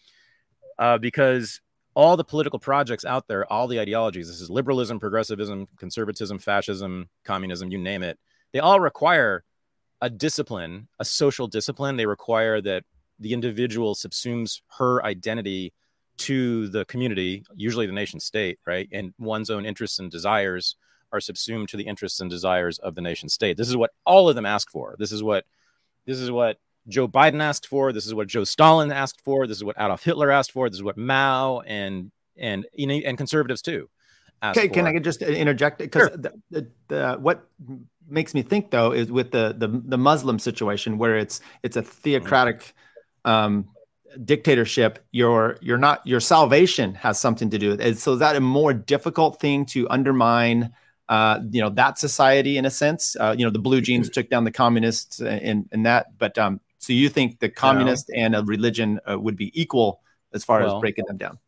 uh, 0.79 0.97
because 0.97 1.61
all 1.95 2.17
the 2.17 2.23
political 2.23 2.59
projects 2.59 3.05
out 3.05 3.27
there, 3.27 3.51
all 3.51 3.67
the 3.67 3.79
ideologies, 3.79 4.27
this 4.27 4.41
is 4.41 4.49
liberalism, 4.49 4.99
progressivism, 4.99 5.67
conservatism, 5.77 6.37
fascism, 6.37 7.09
communism, 7.23 7.71
you 7.71 7.77
name 7.77 8.03
it, 8.03 8.19
they 8.51 8.59
all 8.59 8.79
require 8.79 9.43
a 10.01 10.09
discipline, 10.09 10.87
a 10.99 11.05
social 11.05 11.47
discipline. 11.47 11.97
They 11.97 12.05
require 12.05 12.61
that 12.61 12.83
the 13.19 13.33
individual 13.33 13.95
subsumes 13.95 14.61
her 14.77 15.03
identity 15.05 15.73
to 16.17 16.67
the 16.69 16.85
community, 16.85 17.43
usually 17.55 17.85
the 17.85 17.93
nation 17.93 18.19
state, 18.19 18.59
right? 18.65 18.87
And 18.91 19.13
one's 19.17 19.49
own 19.49 19.65
interests 19.65 19.99
and 19.99 20.09
desires 20.09 20.75
are 21.11 21.19
subsumed 21.19 21.69
to 21.69 21.77
the 21.77 21.83
interests 21.83 22.19
and 22.19 22.29
desires 22.29 22.77
of 22.79 22.95
the 22.95 23.01
nation 23.01 23.29
state. 23.29 23.57
This 23.57 23.69
is 23.69 23.77
what 23.77 23.91
all 24.05 24.29
of 24.29 24.35
them 24.35 24.45
ask 24.45 24.69
for. 24.69 24.95
This 24.97 25.11
is 25.11 25.23
what 25.23 25.45
this 26.05 26.19
is 26.19 26.31
what 26.31 26.57
Joe 26.87 27.07
Biden 27.07 27.41
asked 27.41 27.67
for. 27.67 27.91
This 27.91 28.05
is 28.05 28.13
what 28.13 28.27
Joe 28.27 28.43
Stalin 28.43 28.91
asked 28.91 29.21
for. 29.21 29.47
This 29.47 29.57
is 29.57 29.63
what 29.63 29.75
Adolf 29.79 30.03
Hitler 30.03 30.31
asked 30.31 30.51
for. 30.51 30.69
This 30.69 30.77
is 30.77 30.83
what 30.83 30.97
Mao 30.97 31.61
and 31.61 32.11
and 32.37 32.65
you 32.73 32.87
know 32.87 32.95
and 32.95 33.17
conservatives 33.17 33.61
too. 33.61 33.89
Okay, 34.43 34.67
can. 34.67 34.85
I 34.85 34.99
just 34.99 35.21
interject? 35.21 35.79
Because 35.79 36.09
Sure. 36.09 36.17
the, 36.17 36.33
the, 36.51 36.67
the, 36.89 37.13
what 37.19 37.47
makes 38.07 38.33
me 38.33 38.41
think 38.41 38.71
though 38.71 38.91
is 38.91 39.11
with 39.11 39.31
the, 39.31 39.55
the 39.57 39.67
the 39.67 39.97
Muslim 39.97 40.39
situation 40.39 40.97
where 40.97 41.17
it's 41.17 41.41
it's 41.63 41.77
a 41.77 41.81
theocratic 41.81 42.73
um, 43.23 43.67
dictatorship. 44.23 45.05
Your 45.11 45.57
you're 45.61 45.77
not 45.77 46.05
your 46.05 46.19
salvation 46.19 46.95
has 46.95 47.19
something 47.19 47.49
to 47.49 47.57
do 47.57 47.69
with 47.69 47.81
it. 47.81 47.97
So 47.97 48.13
is 48.13 48.19
that 48.19 48.35
a 48.35 48.39
more 48.41 48.73
difficult 48.73 49.39
thing 49.39 49.65
to 49.67 49.89
undermine? 49.89 50.73
Uh, 51.07 51.39
you 51.51 51.61
know 51.61 51.69
that 51.69 51.99
society 51.99 52.57
in 52.57 52.65
a 52.65 52.71
sense. 52.71 53.15
Uh, 53.19 53.35
you 53.37 53.45
know 53.45 53.51
the 53.51 53.59
blue 53.59 53.81
jeans 53.81 54.09
took 54.09 54.29
down 54.29 54.43
the 54.43 54.51
communists 54.51 55.19
and 55.21 55.67
and 55.71 55.85
that. 55.85 56.17
But 56.17 56.37
um, 56.37 56.59
so 56.77 56.93
you 56.93 57.09
think 57.09 57.39
the 57.39 57.49
communist 57.49 58.11
and 58.15 58.35
a 58.35 58.43
religion 58.43 58.99
uh, 59.09 59.19
would 59.19 59.35
be 59.35 59.51
equal 59.59 60.01
as 60.33 60.43
far 60.43 60.61
as 60.61 60.73
breaking 60.79 61.05
them 61.07 61.17
down? 61.17 61.39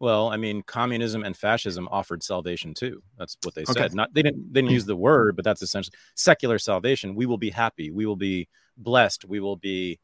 Well, 0.00 0.28
I 0.28 0.36
mean, 0.36 0.62
communism 0.62 1.24
and 1.24 1.36
fascism 1.36 1.88
offered 1.90 2.22
salvation 2.22 2.72
too. 2.72 3.02
That's 3.18 3.36
what 3.42 3.54
they 3.54 3.62
Okay. 3.62 3.72
said. 3.72 3.94
Not 3.94 4.14
they 4.14 4.22
didn't 4.22 4.52
they 4.52 4.60
didn't 4.60 4.72
use 4.72 4.86
the 4.86 4.96
word, 4.96 5.34
but 5.34 5.44
that's 5.44 5.62
essentially 5.62 5.94
secular 6.14 6.58
salvation. 6.58 7.14
We 7.14 7.26
will 7.26 7.38
be 7.38 7.50
happy. 7.50 7.90
We 7.90 8.06
will 8.06 8.16
be 8.16 8.48
blessed. 8.76 9.24
We 9.24 9.40
will 9.40 9.56
be 9.56 9.98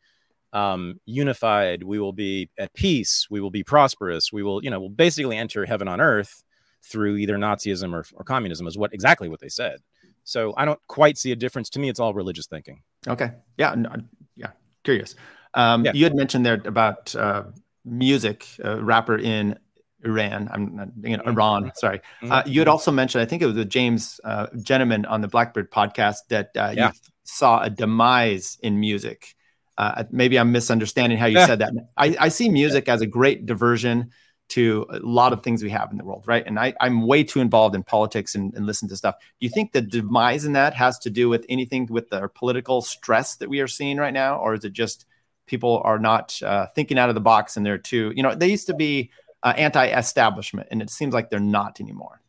um, 0.53 1.01
unified. 1.05 1.83
We 1.83 1.99
will 1.99 2.13
be 2.13 2.51
at 2.59 2.73
peace. 2.75 3.27
We 3.31 3.41
will 3.41 3.51
be 3.51 3.65
prosperous. 3.65 4.33
We 4.33 4.43
will, 4.43 4.63
you 4.65 4.71
know, 4.71 4.81
we'll 4.81 4.89
basically 4.89 5.37
enter 5.37 5.65
heaven 5.65 5.89
on 5.89 6.01
earth 6.01 6.43
through 6.83 7.17
either 7.17 7.37
Nazism 7.37 7.93
or, 7.93 8.05
or 8.15 8.25
communism. 8.25 8.67
Is 8.67 8.77
what 8.77 8.93
exactly 8.93 9.29
what 9.29 9.41
they 9.41 9.49
said. 9.49 9.81
So 10.25 10.55
I 10.57 10.65
don't 10.65 10.81
quite 10.89 11.19
see 11.19 11.33
a 11.33 11.37
difference. 11.37 11.71
To 11.71 11.79
me, 11.79 11.89
it's 11.89 12.01
all 12.01 12.15
religious 12.15 12.47
thinking. 12.47 12.83
Okay. 13.07 13.31
Yeah. 13.59 13.75
No, 13.77 13.91
yeah. 14.37 14.51
Curious. 14.83 15.15
Um, 15.55 15.85
Yeah. 15.85 15.93
You 15.95 16.05
had 16.05 16.15
mentioned 16.15 16.47
there 16.47 16.61
about 16.65 17.15
uh, 17.15 17.45
music, 17.85 18.47
uh, 18.65 18.83
rapper 18.83 19.19
in 19.19 19.59
Iran. 20.05 20.49
I'm 20.53 20.77
not, 20.77 20.89
you 21.03 21.17
know, 21.17 21.23
Mm-hmm. 21.23 21.29
Iran. 21.31 21.73
Sorry. 21.77 22.01
Uh, 22.23 22.43
you 22.47 22.61
had 22.61 22.69
also 22.69 22.91
mentioned, 22.91 23.23
I 23.23 23.25
think 23.27 23.43
it 23.43 23.47
was 23.47 23.57
with 23.57 23.71
James 23.71 24.21
uh, 24.25 24.47
Gentleman 24.63 25.05
on 25.07 25.21
the 25.21 25.29
Blackbird 25.29 25.71
podcast, 25.71 26.19
that 26.29 26.51
uh, 26.57 26.73
Yeah. 26.77 26.89
you 26.89 26.93
saw 27.25 27.63
a 27.63 27.71
demise 27.71 28.59
in 28.63 28.79
music. 28.81 29.35
Uh, 29.77 30.05
maybe 30.11 30.39
I'm 30.39 30.53
misunderstanding 30.53 31.19
how 31.19 31.27
you 31.27 31.39
Yeah. 31.39 31.47
said 31.47 31.59
that. 31.61 31.73
I, 31.97 32.17
I 32.21 32.29
see 32.29 32.49
music 32.49 32.89
as 32.89 33.01
a 33.01 33.07
great 33.07 33.47
diversion 33.47 34.11
to 34.51 34.85
a 34.91 34.99
lot 34.99 35.33
of 35.33 35.43
things 35.43 35.63
we 35.63 35.71
have 35.71 35.91
in 35.91 35.97
the 35.97 36.05
world, 36.05 36.25
right? 36.27 36.45
And 36.47 36.59
I, 36.61 36.75
I'm 36.79 37.07
way 37.07 37.25
too 37.25 37.41
involved 37.41 37.75
in 37.75 37.83
politics 37.83 38.35
and, 38.35 38.55
and 38.55 38.67
listen 38.67 38.89
to 38.91 38.97
stuff. 38.97 39.15
Do 39.19 39.47
you 39.47 39.49
think 39.49 39.73
the 39.73 39.81
demise 39.81 40.45
in 40.45 40.53
that 40.53 40.75
has 40.75 40.99
to 41.01 41.11
do 41.11 41.31
with 41.31 41.47
anything 41.49 41.87
with 41.87 42.11
the 42.11 42.29
political 42.35 42.83
stress 42.83 43.37
that 43.37 43.49
we 43.49 43.61
are 43.61 43.67
seeing 43.67 43.97
right 43.97 44.13
now, 44.13 44.37
or 44.37 44.53
is 44.55 44.65
it 44.65 44.75
just 44.75 45.07
people 45.47 45.81
are 45.85 45.99
not 45.99 46.41
uh, 46.43 46.67
thinking 46.75 46.99
out 46.99 47.09
of 47.09 47.15
the 47.15 47.21
box 47.23 47.57
and 47.57 47.65
they're 47.65 47.79
too, 47.79 48.13
you 48.15 48.23
know, 48.23 48.35
they 48.35 48.49
used 48.51 48.67
to 48.67 48.75
be 48.75 49.11
uh, 49.45 49.53
anti-establishment, 49.57 50.67
and 50.71 50.83
it 50.83 50.91
seems 50.91 51.15
like 51.15 51.31
they're 51.31 51.39
not 51.39 51.81
anymore. 51.81 52.21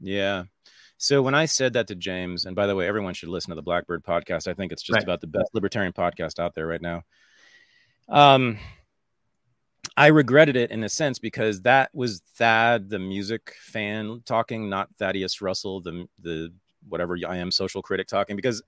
Yeah. 0.00 0.44
So 0.96 1.20
when 1.20 1.34
I 1.34 1.46
said 1.46 1.72
that 1.72 1.88
to 1.88 1.94
James, 1.96 2.44
and 2.44 2.54
by 2.54 2.66
the 2.66 2.76
way, 2.76 2.86
everyone 2.86 3.12
should 3.14 3.28
listen 3.28 3.50
to 3.50 3.56
the 3.56 3.62
Blackbird 3.62 4.04
podcast. 4.04 4.46
I 4.46 4.54
think 4.54 4.70
it's 4.72 4.82
just 4.82 4.94
Right. 4.94 5.02
about 5.02 5.20
the 5.20 5.26
best 5.26 5.50
libertarian 5.52 5.92
podcast 5.92 6.38
out 6.38 6.54
there 6.54 6.66
right 6.66 6.80
now. 6.80 7.02
Um, 8.08 8.58
I 9.96 10.06
regretted 10.06 10.56
it 10.56 10.70
in 10.70 10.84
a 10.84 10.88
sense 10.88 11.18
because 11.18 11.62
that 11.62 11.90
was 11.92 12.20
Thad, 12.36 12.88
the 12.88 12.98
music 13.00 13.54
fan, 13.60 14.22
talking, 14.24 14.70
not 14.70 14.94
Thaddeus 14.96 15.42
Russell, 15.42 15.80
the 15.80 16.06
the 16.20 16.52
whatever 16.88 17.16
I 17.26 17.36
am 17.38 17.50
social 17.50 17.82
critic 17.82 18.06
talking. 18.06 18.36
Because 18.36 18.62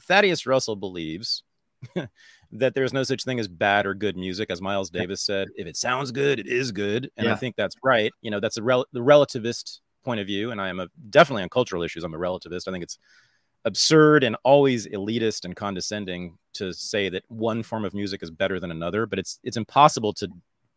Thaddeus 0.00 0.46
Russell 0.46 0.76
believes 0.76 1.42
that 2.52 2.74
there's 2.74 2.92
no 2.92 3.02
such 3.02 3.24
thing 3.24 3.38
as 3.38 3.48
bad 3.48 3.86
or 3.86 3.94
good 3.94 4.16
music, 4.16 4.50
as 4.50 4.60
Miles 4.60 4.90
Davis 4.90 5.20
said. 5.20 5.48
If 5.56 5.66
it 5.66 5.76
sounds 5.76 6.12
good, 6.12 6.38
it 6.38 6.46
is 6.46 6.72
good, 6.72 7.10
and 7.16 7.28
I 7.28 7.34
think 7.34 7.56
that's 7.56 7.76
right. 7.84 8.12
You 8.22 8.30
know, 8.30 8.40
that's 8.40 8.56
a 8.56 8.62
rel- 8.62 8.86
the 8.92 9.00
relativist 9.00 9.80
point 10.04 10.20
of 10.20 10.26
view, 10.26 10.50
and 10.50 10.60
I 10.60 10.68
am 10.68 10.80
a 10.80 10.88
definitely 11.10 11.42
on 11.42 11.48
cultural 11.50 11.82
issues. 11.82 12.04
I'm 12.04 12.14
a 12.14 12.18
relativist. 12.18 12.66
I 12.66 12.72
think 12.72 12.82
it's 12.82 12.98
absurd 13.64 14.24
and 14.24 14.36
always 14.44 14.86
elitist 14.86 15.44
and 15.44 15.54
condescending 15.54 16.38
to 16.54 16.72
say 16.72 17.08
that 17.10 17.24
one 17.28 17.62
form 17.62 17.84
of 17.84 17.92
music 17.92 18.22
is 18.22 18.30
better 18.30 18.58
than 18.60 18.70
another, 18.70 19.04
but 19.04 19.18
it's 19.18 19.38
it's 19.42 19.56
impossible 19.56 20.14
to 20.14 20.28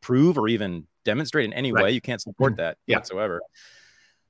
prove 0.01 0.37
or 0.37 0.47
even 0.47 0.87
demonstrate 1.05 1.45
in 1.45 1.53
any 1.53 1.71
Right. 1.71 1.85
way. 1.85 1.91
You 1.91 2.01
can't 2.01 2.21
support 2.21 2.53
mm-hmm. 2.53 2.61
that 2.61 2.77
Yeah. 2.87 2.97
whatsoever. 2.97 3.41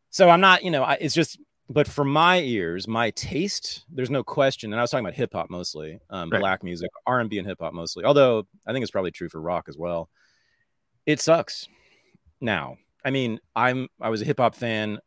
So 0.10 0.30
I'm 0.30 0.42
not, 0.42 0.64
you 0.64 0.72
know, 0.72 0.84
I, 0.84 0.96
it's 1.00 1.16
just, 1.16 1.40
but 1.72 1.88
for 1.88 2.04
my 2.04 2.40
ears, 2.40 2.88
my 2.88 3.12
taste, 3.12 3.86
there's 3.90 4.10
no 4.10 4.24
question. 4.24 4.72
And 4.74 4.80
I 4.80 4.84
was 4.84 4.92
talking 4.92 5.06
about 5.06 5.16
hip 5.16 5.34
hop 5.34 5.50
mostly, 5.50 6.00
um, 6.10 6.30
Right. 6.30 6.40
black 6.40 6.64
music, 6.64 6.90
R 7.06 7.20
and 7.20 7.30
B, 7.30 7.38
and 7.38 7.48
hip 7.48 7.60
hop 7.62 7.74
mostly. 7.74 8.04
Although 8.04 8.48
I 8.68 8.74
think 8.74 8.84
it's 8.84 8.92
probably 8.92 9.12
true 9.12 9.30
for 9.30 9.42
rock 9.42 9.66
as 9.68 9.78
well. 9.78 10.10
It 11.06 11.20
sucks. 11.20 11.68
Now, 12.40 12.78
I 13.04 13.10
mean, 13.12 13.40
I'm 13.56 13.88
I 14.00 14.10
was 14.10 14.22
a 14.22 14.26
hip 14.26 14.40
hop 14.40 14.56
fan 14.56 15.00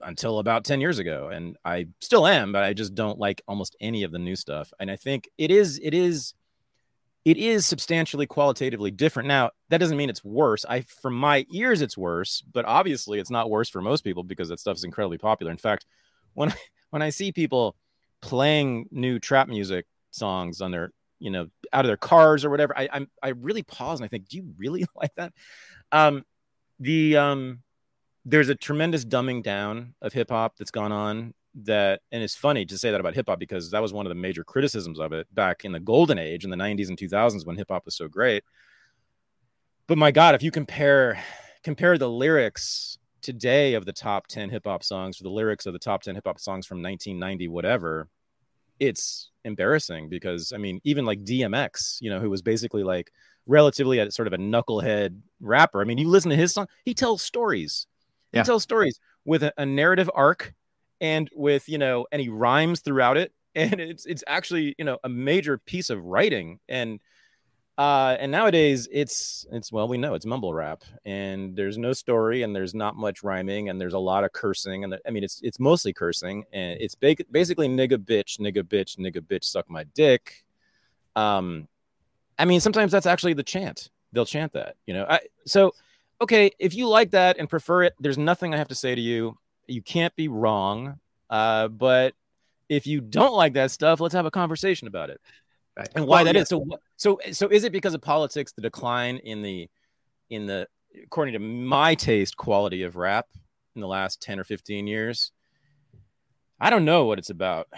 until 0.00 0.38
about 0.38 0.64
10 0.64 0.80
years 0.80 1.00
ago 1.00 1.28
and 1.28 1.56
I 1.64 1.88
still 2.00 2.24
am 2.24 2.52
but 2.52 2.62
I 2.62 2.72
just 2.72 2.94
don't 2.94 3.18
like 3.18 3.42
almost 3.48 3.74
any 3.80 4.04
of 4.04 4.12
the 4.12 4.18
new 4.20 4.36
stuff 4.36 4.72
and 4.78 4.92
I 4.92 4.94
think 4.96 5.28
it 5.38 5.50
is 5.50 5.80
it 5.82 5.92
is 5.92 6.34
it 7.28 7.36
is 7.36 7.66
substantially 7.66 8.26
qualitatively 8.26 8.90
different. 8.90 9.26
Now 9.28 9.50
that 9.68 9.78
doesn't 9.78 9.98
mean 9.98 10.08
it's 10.08 10.24
worse. 10.24 10.64
I 10.66 10.80
from 10.80 11.12
my 11.12 11.44
ears 11.52 11.82
it's 11.82 11.96
worse 11.96 12.42
but 12.52 12.64
obviously 12.64 13.18
it's 13.18 13.30
not 13.30 13.50
worse 13.50 13.68
for 13.68 13.82
most 13.82 14.02
people 14.02 14.22
because 14.22 14.48
that 14.48 14.58
stuff 14.58 14.78
is 14.78 14.84
incredibly 14.84 15.18
popular. 15.18 15.52
In 15.52 15.58
fact 15.58 15.84
when 16.32 16.50
I, 16.50 16.56
when 16.90 17.02
I 17.02 17.10
see 17.10 17.30
people 17.30 17.76
playing 18.22 18.86
new 18.90 19.18
trap 19.18 19.46
music 19.46 19.84
songs 20.10 20.62
on 20.62 20.70
their 20.70 20.90
you 21.18 21.28
know 21.28 21.48
out 21.70 21.84
of 21.84 21.88
their 21.88 21.98
cars 21.98 22.46
or 22.46 22.50
whatever 22.50 22.76
I 22.78 22.88
I'm, 22.90 23.10
I 23.22 23.28
really 23.28 23.62
pause 23.62 24.00
and 24.00 24.06
I 24.06 24.08
think 24.08 24.26
do 24.28 24.38
you 24.38 24.54
really 24.56 24.86
like 24.96 25.14
that? 25.16 25.34
Um 25.92 26.24
the 26.80 27.18
um 27.18 27.58
there's 28.24 28.48
a 28.48 28.54
tremendous 28.54 29.04
dumbing 29.04 29.42
down 29.42 29.94
of 30.00 30.14
hip 30.14 30.30
hop 30.30 30.56
that's 30.56 30.70
gone 30.70 30.92
on 30.92 31.34
that 31.54 32.00
and 32.12 32.22
it's 32.22 32.34
funny 32.34 32.64
to 32.64 32.78
say 32.78 32.90
that 32.90 33.00
about 33.00 33.14
hip 33.14 33.26
hop 33.28 33.38
because 33.38 33.70
that 33.70 33.82
was 33.82 33.92
one 33.92 34.06
of 34.06 34.10
the 34.10 34.14
major 34.14 34.44
criticisms 34.44 35.00
of 35.00 35.12
it 35.12 35.26
back 35.34 35.64
in 35.64 35.72
the 35.72 35.80
golden 35.80 36.18
age 36.18 36.44
in 36.44 36.50
the 36.50 36.56
90s 36.56 36.88
and 36.88 36.98
2000s 36.98 37.46
when 37.46 37.56
hip 37.56 37.68
hop 37.70 37.84
was 37.84 37.96
so 37.96 38.06
great 38.06 38.44
but 39.86 39.98
my 39.98 40.10
god 40.10 40.34
if 40.34 40.42
you 40.42 40.50
compare 40.50 41.22
compare 41.62 41.98
the 41.98 42.08
lyrics 42.08 42.98
today 43.22 43.74
of 43.74 43.86
the 43.86 43.92
top 43.92 44.26
10 44.28 44.50
hip 44.50 44.66
hop 44.66 44.84
songs 44.84 45.16
to 45.16 45.24
the 45.24 45.30
lyrics 45.30 45.66
of 45.66 45.72
the 45.72 45.78
top 45.78 46.02
10 46.02 46.14
hip 46.14 46.24
hop 46.26 46.38
songs 46.38 46.66
from 46.66 46.82
1990 46.82 47.48
whatever 47.48 48.08
it's 48.80 49.30
embarrassing 49.44 50.08
because 50.08 50.52
I 50.52 50.58
mean, 50.58 50.80
even 50.84 51.04
like 51.04 51.24
DMX, 51.24 51.98
you 52.00 52.10
know, 52.10 52.20
who 52.20 52.30
was 52.30 52.42
basically 52.42 52.84
like 52.84 53.10
relatively 53.46 53.98
a 53.98 54.10
sort 54.10 54.28
of 54.28 54.34
a 54.34 54.38
knucklehead 54.38 55.18
rapper. 55.40 55.80
I 55.80 55.84
mean, 55.84 55.98
you 55.98 56.08
listen 56.08 56.30
to 56.30 56.36
his 56.36 56.52
song, 56.52 56.68
he 56.84 56.94
tells 56.94 57.22
stories. 57.22 57.86
Yeah. 58.32 58.42
He 58.42 58.46
tells 58.46 58.62
stories 58.62 59.00
with 59.24 59.42
a, 59.42 59.52
a 59.56 59.66
narrative 59.66 60.10
arc 60.14 60.54
and 61.00 61.28
with, 61.34 61.68
you 61.68 61.78
know, 61.78 62.06
any 62.12 62.28
rhymes 62.28 62.80
throughout 62.80 63.16
it. 63.16 63.32
and 63.54 63.80
it's 63.80 64.06
it's 64.06 64.22
actually 64.26 64.74
you 64.78 64.84
know 64.84 64.98
a 65.04 65.08
major 65.08 65.58
piece 65.58 65.90
of 65.90 66.04
writing. 66.04 66.60
And 66.68 67.00
uh 67.76 68.16
and 68.20 68.30
nowadays 68.30 68.88
it's 68.92 69.46
it's 69.50 69.72
well 69.72 69.88
we 69.88 69.98
know 69.98 70.14
it's 70.14 70.26
mumble 70.26 70.52
rap. 70.52 70.84
And 71.04 71.56
there's 71.56 71.78
no 71.78 71.92
story 71.92 72.42
and 72.42 72.54
there's 72.54 72.74
not 72.74 72.94
much 72.94 73.22
rhyming 73.22 73.68
and 73.68 73.80
there's 73.80 73.94
a 73.94 73.98
lot 73.98 74.22
of 74.22 74.32
cursing. 74.32 74.84
And 74.84 74.92
the, 74.92 75.00
i 75.06 75.10
mean 75.10 75.24
it's 75.24 75.40
it's 75.42 75.58
mostly 75.58 75.92
cursing. 75.92 76.44
And 76.52 76.80
it's 76.80 76.94
ba- 76.94 77.16
basically 77.30 77.68
nigga 77.68 77.96
bitch 77.96 78.38
nigga 78.38 78.62
bitch 78.62 78.98
nigga 78.98 79.20
bitch 79.20 79.44
suck 79.44 79.68
my 79.68 79.84
dick. 79.94 80.44
Um 81.16 81.68
i 82.38 82.44
mean 82.44 82.60
sometimes 82.60 82.92
that's 82.92 83.06
actually 83.06 83.34
the 83.34 83.42
chant. 83.42 83.90
They'll 84.12 84.26
chant 84.26 84.52
that 84.52 84.76
you 84.86 84.94
know? 84.94 85.06
I, 85.08 85.20
so 85.46 85.72
okay 86.20 86.50
if 86.58 86.74
you 86.74 86.86
like 86.86 87.10
that 87.12 87.38
and 87.38 87.48
prefer 87.48 87.84
it 87.84 87.94
there's 88.00 88.18
nothing 88.18 88.52
i 88.52 88.56
have 88.56 88.68
to 88.68 88.74
say 88.74 88.94
to 88.94 89.00
you 89.00 89.36
you 89.68 89.82
can't 89.82 90.14
be 90.16 90.28
wrong 90.28 90.98
uh 91.30 91.68
but 91.68 92.14
if 92.68 92.86
you 92.86 93.00
don't 93.00 93.34
like 93.34 93.52
that 93.54 93.70
stuff 93.70 94.00
let's 94.00 94.14
have 94.14 94.26
a 94.26 94.30
conversation 94.30 94.88
about 94.88 95.10
it 95.10 95.20
Right. 95.76 95.88
and 95.94 96.06
why 96.08 96.16
Well, 96.16 96.24
that 96.24 96.34
yeah. 96.34 96.42
is. 96.42 96.48
So, 96.48 96.66
so, 96.96 97.20
so 97.30 97.46
is 97.46 97.62
it 97.62 97.70
because 97.70 97.94
of 97.94 98.02
politics? 98.02 98.50
The 98.50 98.62
decline 98.62 99.18
in 99.18 99.42
the, 99.42 99.70
in 100.28 100.44
the, 100.46 100.66
according 101.04 101.34
to 101.34 101.38
my 101.38 101.94
taste, 101.94 102.36
quality 102.36 102.82
of 102.82 102.96
rap 102.96 103.28
in 103.76 103.80
the 103.80 103.86
last 103.86 104.20
ten 104.20 104.40
or 104.40 104.44
fifteen 104.44 104.88
years. 104.88 105.30
I 106.58 106.70
don't 106.70 106.84
know 106.84 107.04
what 107.04 107.20
it's 107.20 107.30
about. 107.30 107.68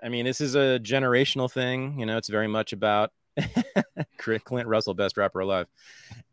I 0.00 0.08
mean, 0.10 0.24
this 0.26 0.40
is 0.40 0.54
a 0.54 0.78
generational 0.80 1.50
thing. 1.50 1.98
You 1.98 2.06
know, 2.06 2.18
it's 2.18 2.28
very 2.28 2.46
much 2.46 2.72
about 2.72 3.10
Clint 4.16 4.68
Russell, 4.68 4.94
best 4.94 5.16
rapper 5.16 5.40
alive. 5.40 5.66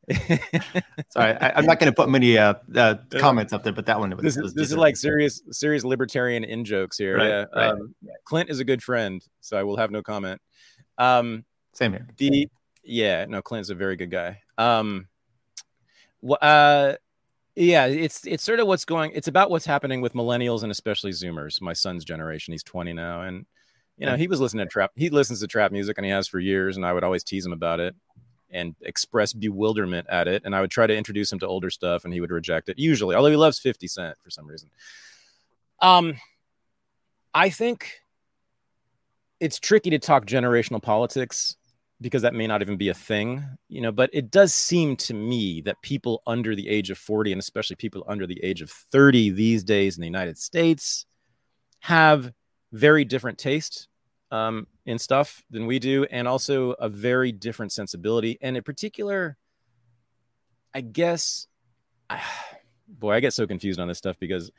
Sorry, 1.10 1.34
I, 1.34 1.54
I'm 1.56 1.66
not 1.66 1.80
going 1.80 1.92
to 1.92 1.96
put 1.96 2.10
many 2.10 2.38
uh, 2.38 2.54
uh, 2.76 2.96
comments 3.18 3.52
up 3.54 3.64
there, 3.64 3.74
but 3.74 3.86
that 3.88 4.00
one 4.00 4.10
was. 4.12 4.24
this 4.24 4.38
was 4.38 4.52
is 4.52 4.54
this 4.54 4.72
is 4.72 4.78
like 4.78 4.96
serious 4.96 5.42
serious 5.52 5.84
libertarian 5.84 6.44
in 6.44 6.64
jokes 6.64 6.98
here. 6.98 7.18
Right, 7.18 7.28
yeah, 7.28 7.46
right. 7.54 7.70
Um, 7.72 7.94
Clint 8.24 8.50
is 8.50 8.60
a 8.60 8.66
good 8.66 8.82
friend, 8.82 9.22
so 9.42 9.58
I 9.58 9.64
will 9.64 9.78
have 9.78 9.92
no 9.92 10.02
comment. 10.02 10.42
Um, 10.98 11.44
same 11.74 11.92
here. 11.92 12.08
the 12.18 12.50
yeah 12.84 13.26
no 13.26 13.42
clint's 13.42 13.70
a 13.70 13.76
very 13.76 13.96
good 13.98 14.10
guy 14.10 14.40
um 14.58 15.08
wh- 16.28 16.42
uh 16.42 16.96
yeah 17.56 17.86
it's 17.86 18.26
it's 18.26 18.44
sort 18.44 18.60
of 18.60 18.68
what's 18.68 18.86
going 18.86 19.12
it's 19.14 19.28
about 19.28 19.50
what's 19.52 19.66
happening 19.66 20.00
with 20.00 20.14
millennials 20.14 20.64
and 20.64 20.72
especially 20.72 21.12
zoomers 21.12 21.62
my 21.62 21.74
son's 21.74 22.06
generation 22.06 22.54
he's 22.54 22.64
20 22.64 22.94
now 22.94 23.22
and 23.22 23.46
you 23.98 24.06
know 24.06 24.16
he 24.16 24.28
was 24.28 24.40
listening 24.40 24.66
to 24.66 24.72
trap 24.72 24.92
he 24.96 25.10
listens 25.10 25.42
to 25.42 25.48
trap 25.48 25.72
music 25.72 25.98
and 25.98 26.06
he 26.06 26.12
has 26.12 26.28
for 26.28 26.40
years 26.40 26.78
and 26.78 26.86
i 26.86 26.94
would 26.94 27.04
always 27.04 27.24
tease 27.24 27.46
him 27.46 27.52
about 27.54 27.80
it 27.82 27.94
and 28.52 28.76
express 28.82 29.34
bewilderment 29.34 30.08
at 30.10 30.28
it 30.28 30.42
and 30.46 30.56
i 30.56 30.62
would 30.62 30.72
try 30.72 30.88
to 30.88 30.96
introduce 30.96 31.32
him 31.32 31.40
to 31.40 31.48
older 31.48 31.70
stuff 31.70 32.06
and 32.06 32.14
he 32.14 32.22
would 32.22 32.32
reject 32.32 32.70
it 32.70 32.80
usually 32.80 33.16
although 33.16 33.30
he 33.30 33.36
loves 33.36 33.60
50 33.60 33.88
cent 33.88 34.18
for 34.22 34.30
some 34.30 34.48
reason. 34.48 34.70
Um 35.82 36.16
i 37.34 37.50
think 37.50 38.02
it's 39.40 39.60
tricky 39.60 39.92
to 39.92 40.00
talk 40.00 40.26
generational 40.26 40.82
politics 40.82 41.56
because 42.02 42.22
that 42.22 42.34
may 42.34 42.46
not 42.46 42.62
even 42.62 42.78
be 42.78 42.90
a 42.90 42.94
thing, 42.94 43.44
you 43.70 43.82
know, 43.82 43.92
but 43.92 44.10
it 44.14 44.30
does 44.30 44.54
seem 44.54 44.96
to 44.96 45.14
me 45.14 45.62
that 45.62 45.82
people 45.82 46.22
under 46.28 46.56
the 46.56 46.68
age 46.68 46.90
of 46.92 46.98
40 46.98 47.32
and 47.32 47.40
especially 47.40 47.76
people 47.76 48.04
under 48.08 48.28
the 48.28 48.44
age 48.44 48.62
of 48.62 48.70
30 48.70 49.32
these 49.32 49.64
days 49.64 49.98
in 49.98 50.02
the 50.02 50.08
United 50.08 50.38
States 50.38 51.06
have 51.80 52.32
very 52.72 53.04
different 53.04 53.38
taste 53.38 53.88
um, 54.32 54.68
in 54.86 55.00
stuff 55.00 55.44
than 55.50 55.66
we 55.66 55.80
do 55.80 56.06
and 56.12 56.28
also 56.28 56.72
a 56.72 56.90
very 56.90 57.32
different 57.32 57.72
sensibility 57.72 58.38
and 58.42 58.58
in 58.58 58.64
particular 58.64 59.38
I 60.74 60.82
guess 60.82 61.48
I, 62.10 62.22
boy, 62.88 63.14
I 63.14 63.20
get 63.20 63.34
so 63.34 63.48
confused 63.48 63.80
on 63.80 63.88
this 63.88 63.98
stuff 63.98 64.18
because 64.20 64.52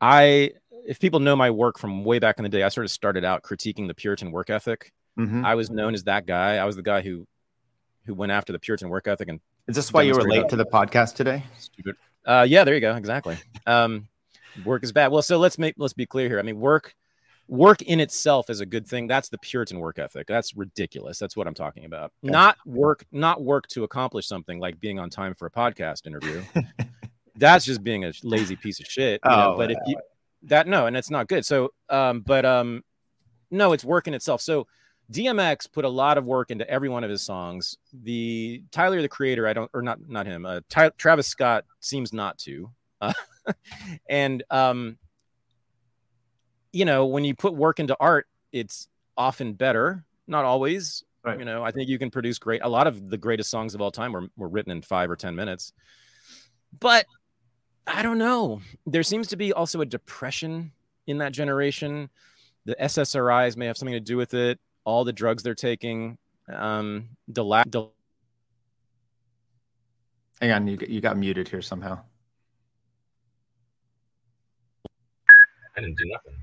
I 0.00 0.52
if 0.86 1.00
people 1.00 1.20
know 1.20 1.34
my 1.36 1.50
work 1.50 1.78
from 1.78 2.04
way 2.04 2.18
back 2.18 2.38
in 2.38 2.44
the 2.44 2.48
day, 2.48 2.62
I 2.62 2.68
sort 2.68 2.84
of 2.84 2.90
started 2.90 3.24
out 3.24 3.42
critiquing 3.42 3.88
the 3.88 3.94
Puritan 3.94 4.30
work 4.30 4.50
ethic. 4.50 4.92
Mhm. 5.18 5.44
I 5.44 5.54
was 5.54 5.68
known 5.70 5.94
as 5.94 6.04
that 6.04 6.26
guy. 6.26 6.56
I 6.56 6.64
was 6.64 6.76
the 6.76 6.82
guy 6.82 7.02
who 7.02 7.26
who 8.04 8.14
went 8.14 8.30
after 8.32 8.52
the 8.52 8.58
Puritan 8.58 8.88
work 8.88 9.08
ethic 9.08 9.28
and 9.28 9.40
Is 9.66 9.74
this 9.74 9.92
why 9.92 10.02
you 10.02 10.14
were 10.14 10.22
late 10.22 10.48
to 10.50 10.56
the 10.56 10.64
podcast 10.66 11.16
today? 11.16 11.42
stupid. 11.58 11.96
Uh, 12.24 12.46
yeah, 12.48 12.64
there 12.64 12.74
you 12.74 12.80
go. 12.80 12.94
Exactly. 12.94 13.36
Um, 13.66 14.08
work 14.64 14.84
is 14.84 14.92
bad. 14.92 15.10
Well, 15.12 15.22
so 15.22 15.38
let's 15.38 15.58
make 15.58 15.74
let's 15.76 15.94
be 15.94 16.06
clear 16.06 16.28
here. 16.28 16.38
I 16.38 16.42
mean, 16.42 16.60
work 16.60 16.94
work 17.48 17.82
in 17.82 18.00
itself 18.00 18.50
is 18.50 18.60
a 18.60 18.66
good 18.66 18.86
thing. 18.86 19.06
That's 19.06 19.28
the 19.28 19.38
Puritan 19.38 19.78
work 19.80 19.98
ethic. 19.98 20.26
That's 20.26 20.56
ridiculous. 20.56 21.18
That's 21.18 21.36
what 21.36 21.46
I'm 21.46 21.54
talking 21.54 21.84
about. 21.84 22.12
Not 22.22 22.56
work, 22.66 23.04
not 23.12 23.42
work 23.42 23.66
to 23.68 23.84
accomplish 23.84 24.26
something 24.26 24.58
like 24.58 24.80
being 24.80 24.98
on 24.98 25.10
time 25.10 25.34
for 25.34 25.46
a 25.46 25.50
podcast 25.50 26.06
interview. 26.06 26.42
That's 27.36 27.64
just 27.64 27.84
being 27.84 28.04
a 28.04 28.12
lazy 28.22 28.56
piece 28.56 28.80
of 28.80 28.86
shit. 28.86 29.20
you 29.24 29.30
know, 29.30 29.52
Oh, 29.52 29.56
but 29.56 29.70
if 29.70 29.78
you 29.86 29.96
that 30.44 30.66
no, 30.66 30.86
and 30.86 30.96
it's 30.96 31.10
not 31.10 31.28
good. 31.28 31.44
So, 31.44 31.72
um, 31.88 32.20
but 32.20 32.44
um, 32.44 32.82
no, 33.50 33.72
it's 33.72 33.84
work 33.84 34.06
in 34.08 34.14
itself. 34.14 34.40
So 34.40 34.66
DMX 35.12 35.70
put 35.70 35.84
a 35.84 35.88
lot 35.88 36.18
of 36.18 36.24
work 36.24 36.50
into 36.50 36.68
every 36.68 36.88
one 36.88 37.04
of 37.04 37.10
his 37.10 37.22
songs. 37.22 37.76
The 37.92 38.62
Tyler, 38.72 39.02
the 39.02 39.08
creator, 39.08 39.46
I 39.46 39.52
don't, 39.52 39.70
or 39.74 39.82
not, 39.82 39.98
not 40.08 40.26
him. 40.26 40.44
Uh, 40.46 40.60
Ty, 40.68 40.90
Travis 40.90 41.26
Scott 41.26 41.64
seems 41.80 42.12
not 42.12 42.38
to. 42.38 42.70
Uh, 43.00 43.12
and 44.08 44.42
um, 44.50 44.98
you 46.76 46.84
know, 46.84 47.06
when 47.06 47.24
you 47.24 47.34
put 47.34 47.54
work 47.54 47.80
into 47.80 47.96
art, 47.98 48.26
it's 48.52 48.88
often 49.16 49.54
better. 49.54 50.04
Not 50.26 50.44
always. 50.44 51.02
Right. 51.24 51.38
You 51.38 51.46
know, 51.46 51.64
I 51.64 51.70
think 51.70 51.88
you 51.88 51.98
can 51.98 52.10
produce 52.10 52.38
great. 52.38 52.60
A 52.62 52.68
lot 52.68 52.86
of 52.86 53.08
the 53.08 53.16
greatest 53.16 53.50
songs 53.50 53.74
of 53.74 53.80
all 53.80 53.90
time 53.90 54.12
were 54.12 54.28
were 54.36 54.48
written 54.48 54.70
in 54.70 54.82
five 54.82 55.10
or 55.10 55.16
ten 55.16 55.34
minutes. 55.34 55.72
But 56.78 57.06
I 57.86 58.02
don't 58.02 58.18
know. 58.18 58.60
There 58.84 59.02
seems 59.02 59.28
to 59.28 59.36
be 59.36 59.54
also 59.54 59.80
a 59.80 59.86
depression 59.86 60.72
in 61.06 61.18
that 61.18 61.32
generation. 61.32 62.10
The 62.66 62.76
SSRIs 62.78 63.56
may 63.56 63.66
have 63.66 63.78
something 63.78 63.94
to 63.94 64.00
do 64.00 64.18
with 64.18 64.34
it. 64.34 64.60
All 64.84 65.04
the 65.04 65.12
drugs 65.12 65.42
they're 65.42 65.54
taking, 65.54 66.18
um, 66.52 67.08
the 67.26 67.42
lack. 67.42 67.70
The, 67.70 67.88
Hang 70.42 70.52
on, 70.52 70.66
you, 70.66 70.78
you 70.86 71.00
got 71.00 71.16
muted 71.16 71.48
here 71.48 71.62
somehow. 71.62 71.98
I 75.76 75.80
didn't 75.80 75.96
do 75.96 76.04
nothing. 76.06 76.35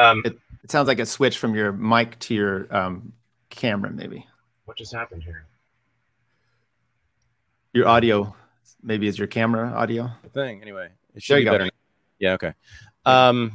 Um, 0.00 0.22
It, 0.24 0.38
it 0.64 0.70
sounds 0.70 0.88
like 0.88 0.98
it 0.98 1.06
switched 1.06 1.38
from 1.38 1.54
your 1.54 1.72
mic 1.72 2.18
to 2.20 2.34
your 2.34 2.74
um, 2.74 3.12
camera, 3.50 3.90
maybe. 3.90 4.26
what 4.64 4.76
just 4.76 4.92
happened 4.94 5.22
here? 5.22 5.46
Your 7.72 7.86
audio, 7.86 8.34
maybe 8.82 9.06
is 9.06 9.18
your 9.18 9.28
camera 9.28 9.72
audio. 9.72 10.10
thing 10.34 10.60
anyway. 10.62 10.86
It 10.86 10.92
There 11.14 11.20
should 11.20 11.34
you 11.34 11.40
be 11.40 11.44
go. 11.44 11.52
better. 11.52 11.70
Yeah. 12.18 12.32
Okay. 12.32 12.52
Um. 13.04 13.52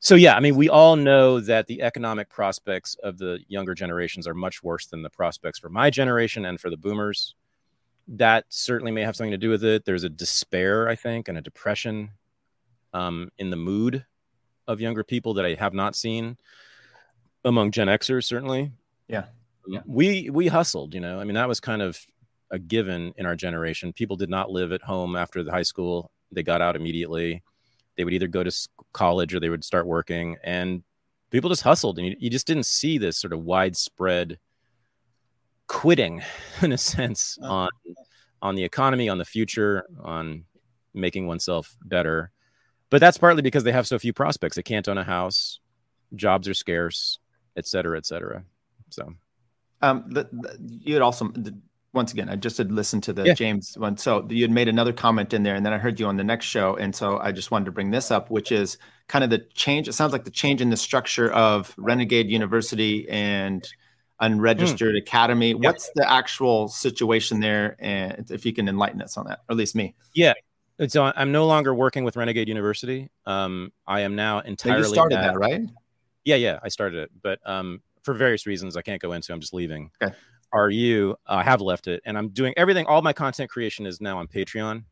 So 0.00 0.16
yeah, 0.16 0.34
I 0.36 0.40
mean, 0.40 0.56
we 0.56 0.68
all 0.68 0.96
know 0.96 1.38
that 1.40 1.68
the 1.68 1.80
economic 1.82 2.28
prospects 2.28 2.96
of 3.04 3.18
the 3.18 3.38
younger 3.46 3.72
generations 3.74 4.26
are 4.26 4.34
much 4.34 4.62
worse 4.62 4.86
than 4.86 5.02
the 5.02 5.10
prospects 5.10 5.60
for 5.60 5.68
my 5.68 5.90
generation 5.90 6.44
and 6.44 6.60
for 6.60 6.70
the 6.70 6.76
boomers. 6.76 7.34
That 8.08 8.44
certainly 8.48 8.90
may 8.90 9.02
have 9.02 9.14
something 9.14 9.30
to 9.30 9.38
do 9.38 9.48
with 9.48 9.62
it. 9.64 9.84
There's 9.84 10.02
a 10.02 10.08
despair, 10.08 10.88
I 10.88 10.96
think, 10.96 11.28
and 11.28 11.38
a 11.38 11.40
depression 11.40 12.10
um, 12.92 13.30
in 13.38 13.50
the 13.50 13.56
mood 13.56 14.04
of 14.66 14.80
younger 14.80 15.04
people 15.04 15.34
that 15.34 15.44
I 15.44 15.54
have 15.54 15.74
not 15.74 15.96
seen 15.96 16.36
among 17.44 17.70
Gen 17.72 17.88
Xers, 17.88 18.24
certainly. 18.24 18.72
Yeah. 19.08 19.24
Yeah. 19.66 19.80
We 19.86 20.30
we 20.30 20.48
hustled, 20.48 20.94
you 20.94 21.00
know. 21.00 21.20
I 21.20 21.24
mean, 21.24 21.34
that 21.34 21.48
was 21.48 21.60
kind 21.60 21.82
of 21.82 21.98
a 22.50 22.58
given 22.58 23.14
in 23.16 23.26
our 23.26 23.36
generation. 23.36 23.92
People 23.92 24.16
did 24.16 24.28
not 24.28 24.50
live 24.50 24.72
at 24.72 24.82
home 24.82 25.16
after 25.16 25.42
the 25.42 25.52
high 25.52 25.62
school. 25.62 26.10
They 26.32 26.42
got 26.42 26.60
out 26.60 26.76
immediately. 26.76 27.42
They 27.96 28.04
would 28.04 28.14
either 28.14 28.26
go 28.26 28.42
to 28.42 28.68
college 28.92 29.34
or 29.34 29.40
they 29.40 29.50
would 29.50 29.64
start 29.64 29.86
working, 29.86 30.36
and 30.42 30.82
people 31.30 31.50
just 31.50 31.62
hustled. 31.62 31.98
And 31.98 32.08
you, 32.08 32.16
you 32.18 32.30
just 32.30 32.46
didn't 32.46 32.66
see 32.66 32.98
this 32.98 33.18
sort 33.18 33.32
of 33.32 33.44
widespread 33.44 34.38
quitting, 35.68 36.22
in 36.62 36.72
a 36.72 36.78
sense, 36.78 37.38
uh-huh. 37.40 37.52
on 37.52 37.70
on 38.40 38.54
the 38.56 38.64
economy, 38.64 39.08
on 39.08 39.18
the 39.18 39.24
future, 39.24 39.86
on 40.02 40.44
making 40.92 41.26
oneself 41.26 41.76
better. 41.84 42.31
But 42.92 43.00
that's 43.00 43.18
partly 43.18 43.42
because 43.42 43.64
they 43.64 43.72
have 43.72 43.88
so 43.88 43.98
few 43.98 44.12
prospects. 44.12 44.54
They 44.54 44.62
can't 44.62 44.86
own 44.86 44.98
a 44.98 45.02
house, 45.04 45.58
jobs 46.14 46.46
are 46.46 46.54
scarce, 46.54 47.18
et 47.56 47.66
cetera, 47.66 47.96
et 47.96 48.06
cetera. 48.06 48.44
So 48.90 49.14
Um, 49.80 50.04
the, 50.08 50.28
the, 50.30 50.58
you 50.60 50.94
had 50.94 51.02
also 51.02 51.28
the, 51.28 51.58
once 51.94 52.12
again, 52.12 52.28
I 52.28 52.36
just 52.36 52.58
had 52.58 52.70
listened 52.70 53.02
to 53.04 53.12
the 53.12 53.24
Yeah. 53.24 53.34
James 53.34 53.76
one. 53.76 53.96
So 53.96 54.26
you 54.30 54.42
had 54.42 54.50
made 54.50 54.68
another 54.68 54.92
comment 54.92 55.32
in 55.32 55.42
there, 55.42 55.54
and 55.54 55.64
then 55.64 55.72
I 55.72 55.78
heard 55.78 55.98
you 55.98 56.06
on 56.06 56.16
the 56.16 56.24
next 56.24 56.46
show, 56.46 56.76
and 56.76 56.94
so 56.94 57.18
I 57.18 57.32
just 57.32 57.50
wanted 57.50 57.64
to 57.64 57.72
bring 57.72 57.90
this 57.90 58.10
up, 58.10 58.30
which 58.30 58.52
is 58.52 58.78
kind 59.08 59.24
of 59.24 59.30
the 59.30 59.40
change. 59.54 59.88
It 59.88 59.94
sounds 59.94 60.12
like 60.12 60.24
the 60.24 60.30
change 60.30 60.60
in 60.60 60.70
the 60.70 60.76
structure 60.76 61.32
of 61.32 61.74
Renegade 61.76 62.30
University 62.30 63.08
and 63.08 63.66
unregistered 64.20 64.96
academy. 64.96 65.54
What's 65.54 65.90
the 65.94 66.08
actual 66.10 66.68
situation 66.68 67.40
there? 67.40 67.76
And 67.78 68.30
if 68.30 68.46
you 68.46 68.52
can 68.52 68.68
enlighten 68.68 69.02
us 69.02 69.16
on 69.16 69.26
that, 69.26 69.40
or 69.48 69.52
at 69.52 69.56
least 69.56 69.74
me. 69.74 69.94
So 70.88 71.12
I'm 71.14 71.32
no 71.32 71.46
longer 71.46 71.74
working 71.74 72.04
with 72.04 72.16
Renegade 72.16 72.48
University. 72.48 73.08
Um, 73.26 73.72
I 73.86 74.00
am 74.00 74.16
now 74.16 74.40
entirely. 74.40 74.88
you 74.88 74.94
started 74.94 75.18
at- 75.18 75.32
that, 75.34 75.38
right? 75.38 75.62
Yeah, 76.24 76.36
yeah, 76.36 76.60
I 76.62 76.68
started 76.68 76.98
it, 77.02 77.10
but 77.20 77.40
um, 77.44 77.82
for 78.02 78.14
various 78.14 78.46
reasons 78.46 78.76
I 78.76 78.82
can't 78.82 79.02
go 79.02 79.12
into. 79.12 79.32
I'm 79.32 79.40
just 79.40 79.52
leaving. 79.54 79.90
Okay. 80.02 80.14
RU, 80.54 81.16
uh, 81.26 81.32
I 81.34 81.42
have 81.42 81.60
left 81.60 81.88
it, 81.88 82.00
and 82.04 82.16
I'm 82.16 82.28
doing 82.28 82.54
everything. 82.56 82.86
All 82.86 83.02
my 83.02 83.12
content 83.12 83.50
creation 83.50 83.86
is 83.86 84.00
now 84.00 84.18
on 84.18 84.28
Patreon, 84.28 84.84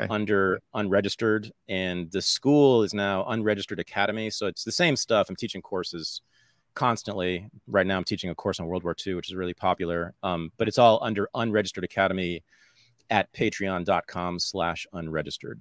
Okay. 0.00 0.06
under 0.08 0.60
unregistered, 0.72 1.52
and 1.68 2.10
the 2.12 2.22
school 2.22 2.82
is 2.82 2.94
now 2.94 3.24
unregistered 3.26 3.78
academy. 3.80 4.30
So 4.30 4.46
it's 4.46 4.64
the 4.64 4.72
same 4.72 4.96
stuff. 4.96 5.28
I'm 5.28 5.36
teaching 5.36 5.60
courses 5.60 6.22
constantly. 6.74 7.48
Right 7.66 7.86
now, 7.86 7.96
I'm 7.98 8.04
teaching 8.04 8.30
a 8.30 8.34
course 8.34 8.60
on 8.60 8.66
World 8.66 8.84
War 8.84 8.94
II, 9.06 9.14
which 9.14 9.28
is 9.28 9.34
really 9.34 9.52
popular. 9.52 10.14
Um, 10.22 10.52
but 10.56 10.68
it's 10.68 10.78
all 10.78 11.00
under 11.02 11.28
unregistered 11.34 11.84
academy 11.84 12.42
at 13.10 13.32
patreon.com 13.32 14.38
slash 14.38 14.86
unregistered. 14.92 15.60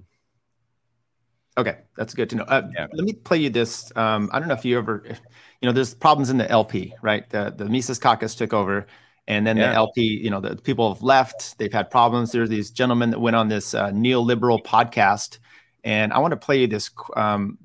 Okay, 1.57 1.79
that's 1.97 2.13
good 2.13 2.29
to 2.29 2.37
know. 2.37 2.43
Uh, 2.43 2.69
Yeah. 2.73 2.87
Let 2.93 3.03
me 3.05 3.13
play 3.13 3.37
you 3.39 3.49
this. 3.49 3.91
Um, 3.97 4.29
I 4.31 4.39
don't 4.39 4.47
know 4.47 4.53
if 4.53 4.63
you 4.63 4.77
ever, 4.77 5.03
you 5.05 5.67
know, 5.67 5.71
there's 5.73 5.93
problems 5.93 6.29
in 6.29 6.37
the 6.37 6.49
LP, 6.49 6.93
right? 7.01 7.29
The 7.29 7.53
the 7.55 7.65
Mises 7.65 7.99
Caucus 7.99 8.35
took 8.35 8.53
over, 8.53 8.87
and 9.27 9.45
then 9.45 9.57
Yeah. 9.57 9.69
the 9.71 9.75
LP, 9.75 10.01
you 10.03 10.29
know, 10.29 10.39
the 10.39 10.55
people 10.55 10.93
have 10.93 11.03
left. 11.03 11.57
They've 11.57 11.73
had 11.73 11.91
problems. 11.91 12.31
There's 12.31 12.49
these 12.49 12.71
gentlemen 12.71 13.09
that 13.09 13.19
went 13.19 13.35
on 13.35 13.49
this 13.49 13.73
uh, 13.73 13.89
neoliberal 13.89 14.63
podcast, 14.63 15.39
and 15.83 16.13
I 16.13 16.19
want 16.19 16.31
to 16.31 16.37
play 16.37 16.61
you 16.61 16.67
this. 16.67 16.89
Um, 17.15 17.57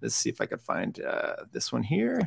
let's 0.00 0.16
see 0.16 0.30
if 0.30 0.40
I 0.40 0.46
could 0.46 0.62
find 0.62 0.98
uh, 1.00 1.44
this 1.52 1.72
one 1.72 1.84
here. 1.84 2.20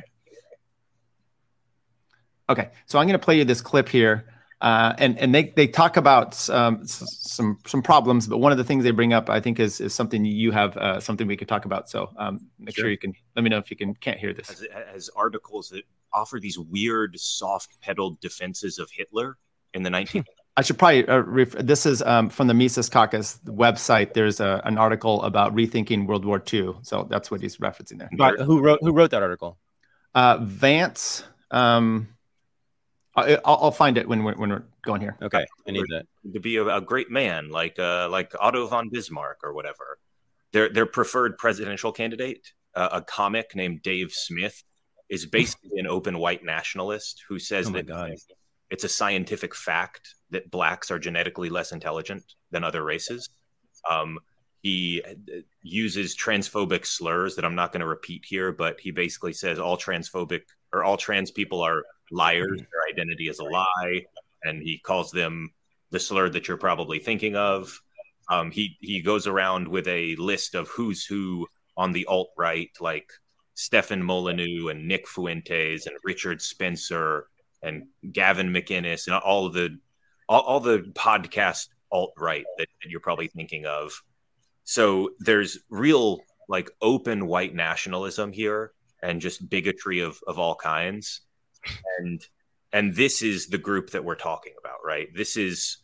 Okay, 2.48 2.70
so 2.86 2.98
I'm 2.98 3.06
going 3.06 3.18
to 3.18 3.24
play 3.24 3.38
you 3.38 3.44
this 3.44 3.60
clip 3.60 3.88
here. 3.88 4.24
Uh, 4.60 4.94
and 4.98 5.18
and 5.18 5.34
they, 5.34 5.44
they 5.56 5.66
talk 5.66 5.96
about 5.96 6.48
um, 6.50 6.86
some 6.86 7.58
some 7.66 7.82
problems, 7.82 8.26
but 8.26 8.38
one 8.38 8.52
of 8.52 8.58
the 8.58 8.64
things 8.64 8.84
they 8.84 8.90
bring 8.90 9.14
up, 9.14 9.30
I 9.30 9.40
think, 9.40 9.58
is 9.58 9.80
is 9.80 9.94
something 9.94 10.24
you 10.24 10.50
have 10.50 10.76
uh, 10.76 11.00
something 11.00 11.26
we 11.26 11.36
could 11.36 11.48
talk 11.48 11.64
about. 11.64 11.88
So 11.88 12.10
um, 12.18 12.46
make 12.58 12.74
sure. 12.74 12.82
Sure. 12.82 12.90
you 12.90 12.98
can 12.98 13.14
let 13.36 13.42
me 13.42 13.48
know 13.48 13.58
if 13.58 13.70
you 13.70 13.76
can 13.76 13.94
can't 13.94 14.18
hear 14.18 14.34
this. 14.34 14.48
has, 14.48 14.66
has 14.92 15.10
articles 15.16 15.70
that 15.70 15.84
offer 16.12 16.38
these 16.40 16.58
weird, 16.58 17.18
soft-pedaled 17.18 18.20
defenses 18.20 18.78
of 18.78 18.90
Hitler 18.90 19.38
in 19.74 19.82
the 19.82 19.90
19. 19.90 20.24
I 20.56 20.62
should 20.62 20.78
probably 20.78 21.08
uh, 21.08 21.20
ref- 21.20 21.52
this 21.52 21.86
is 21.86 22.02
um, 22.02 22.28
from 22.28 22.48
the 22.48 22.54
Mises 22.54 22.90
Caucus 22.90 23.38
website. 23.46 24.12
There's 24.12 24.40
a, 24.40 24.60
an 24.64 24.76
article 24.76 25.22
about 25.22 25.54
rethinking 25.54 26.06
World 26.06 26.24
War 26.24 26.42
II, 26.52 26.74
so 26.82 27.06
that's 27.08 27.30
what 27.30 27.40
he's 27.40 27.56
referencing 27.58 27.98
there. 27.98 28.10
But 28.18 28.40
who 28.40 28.60
wrote 28.60 28.80
who 28.82 28.92
wrote 28.92 29.12
that 29.12 29.22
article? 29.22 29.58
Uh, 30.14 30.38
Vance, 30.42 31.22
um, 31.50 32.08
I, 33.16 33.34
I'll, 33.44 33.58
I'll 33.62 33.70
find 33.72 33.98
it 33.98 34.08
when 34.08 34.22
we're, 34.22 34.34
when 34.34 34.50
we're 34.50 34.62
going 34.82 35.00
here. 35.00 35.16
Okay, 35.20 35.44
I 35.66 35.70
need 35.70 35.84
that. 35.90 36.06
to 36.32 36.40
be 36.40 36.56
a, 36.56 36.76
a 36.76 36.80
great 36.80 37.10
man 37.10 37.50
like 37.50 37.78
uh, 37.78 38.08
like 38.08 38.32
Otto 38.38 38.66
von 38.66 38.88
Bismarck 38.88 39.40
or 39.42 39.52
whatever. 39.52 39.98
Their 40.52 40.68
their 40.68 40.86
preferred 40.86 41.36
presidential 41.38 41.92
candidate, 41.92 42.52
uh, 42.74 42.88
a 42.92 43.02
comic 43.02 43.54
named 43.54 43.82
Dave 43.82 44.12
Smith, 44.12 44.62
is 45.08 45.26
basically 45.26 45.78
an 45.78 45.86
open 45.86 46.18
white 46.18 46.44
nationalist 46.44 47.24
who 47.28 47.38
says 47.38 47.68
Oh 47.68 47.72
that 47.72 47.86
God. 47.86 48.14
it's 48.70 48.84
a 48.84 48.88
scientific 48.88 49.54
fact 49.54 50.14
that 50.30 50.50
blacks 50.50 50.90
are 50.90 50.98
genetically 50.98 51.50
less 51.50 51.72
intelligent 51.72 52.22
than 52.52 52.62
other 52.62 52.84
races. 52.84 53.28
Um, 53.90 54.20
he 54.62 55.02
uh, 55.08 55.40
uses 55.62 56.16
transphobic 56.16 56.86
slurs 56.86 57.34
that 57.36 57.44
I'm 57.44 57.54
not 57.54 57.72
going 57.72 57.80
to 57.80 57.86
repeat 57.86 58.24
here, 58.26 58.52
but 58.52 58.78
he 58.78 58.90
basically 58.90 59.32
says 59.32 59.58
all 59.58 59.76
transphobic 59.76 60.42
or 60.72 60.84
all 60.84 60.96
trans 60.96 61.30
people 61.30 61.60
are 61.62 61.82
liars. 62.10 62.58
Their 62.58 62.92
identity 62.92 63.28
is 63.28 63.38
a 63.38 63.44
lie, 63.44 64.04
and 64.44 64.62
he 64.62 64.78
calls 64.78 65.10
them 65.10 65.52
the 65.90 66.00
slur 66.00 66.28
that 66.30 66.48
you're 66.48 66.56
probably 66.56 66.98
thinking 66.98 67.36
of. 67.36 67.80
Um, 68.28 68.50
he 68.50 68.76
he 68.80 69.02
goes 69.02 69.26
around 69.26 69.66
with 69.68 69.88
a 69.88 70.14
list 70.16 70.54
of 70.54 70.68
who's 70.68 71.04
who 71.04 71.46
on 71.76 71.92
the 71.92 72.06
alt 72.06 72.30
right, 72.36 72.70
like 72.80 73.10
Stefan 73.54 74.02
Molyneux 74.02 74.68
and 74.68 74.86
Nick 74.86 75.08
Fuentes 75.08 75.86
and 75.86 75.96
Richard 76.04 76.40
Spencer 76.40 77.26
and 77.62 77.84
Gavin 78.12 78.50
McInnes 78.52 79.06
and 79.06 79.16
all 79.16 79.46
of 79.46 79.52
the 79.52 79.78
all, 80.28 80.40
all 80.40 80.60
the 80.60 80.78
podcast 80.94 81.68
alt 81.92 82.12
right 82.16 82.44
that, 82.58 82.68
that 82.82 82.90
you're 82.90 83.00
probably 83.00 83.28
thinking 83.28 83.66
of. 83.66 83.92
So 84.64 85.10
there's 85.18 85.58
real 85.68 86.20
like 86.48 86.70
open 86.80 87.26
white 87.26 87.54
nationalism 87.54 88.32
here 88.32 88.72
and 89.02 89.20
just 89.20 89.48
bigotry 89.50 90.00
of 90.00 90.20
of 90.26 90.38
all 90.38 90.54
kinds. 90.54 91.22
And 91.98 92.20
and 92.72 92.94
this 92.94 93.22
is 93.22 93.48
the 93.48 93.58
group 93.58 93.90
that 93.90 94.04
we're 94.04 94.14
talking 94.14 94.52
about, 94.58 94.78
right? 94.84 95.08
This 95.14 95.36
is 95.36 95.78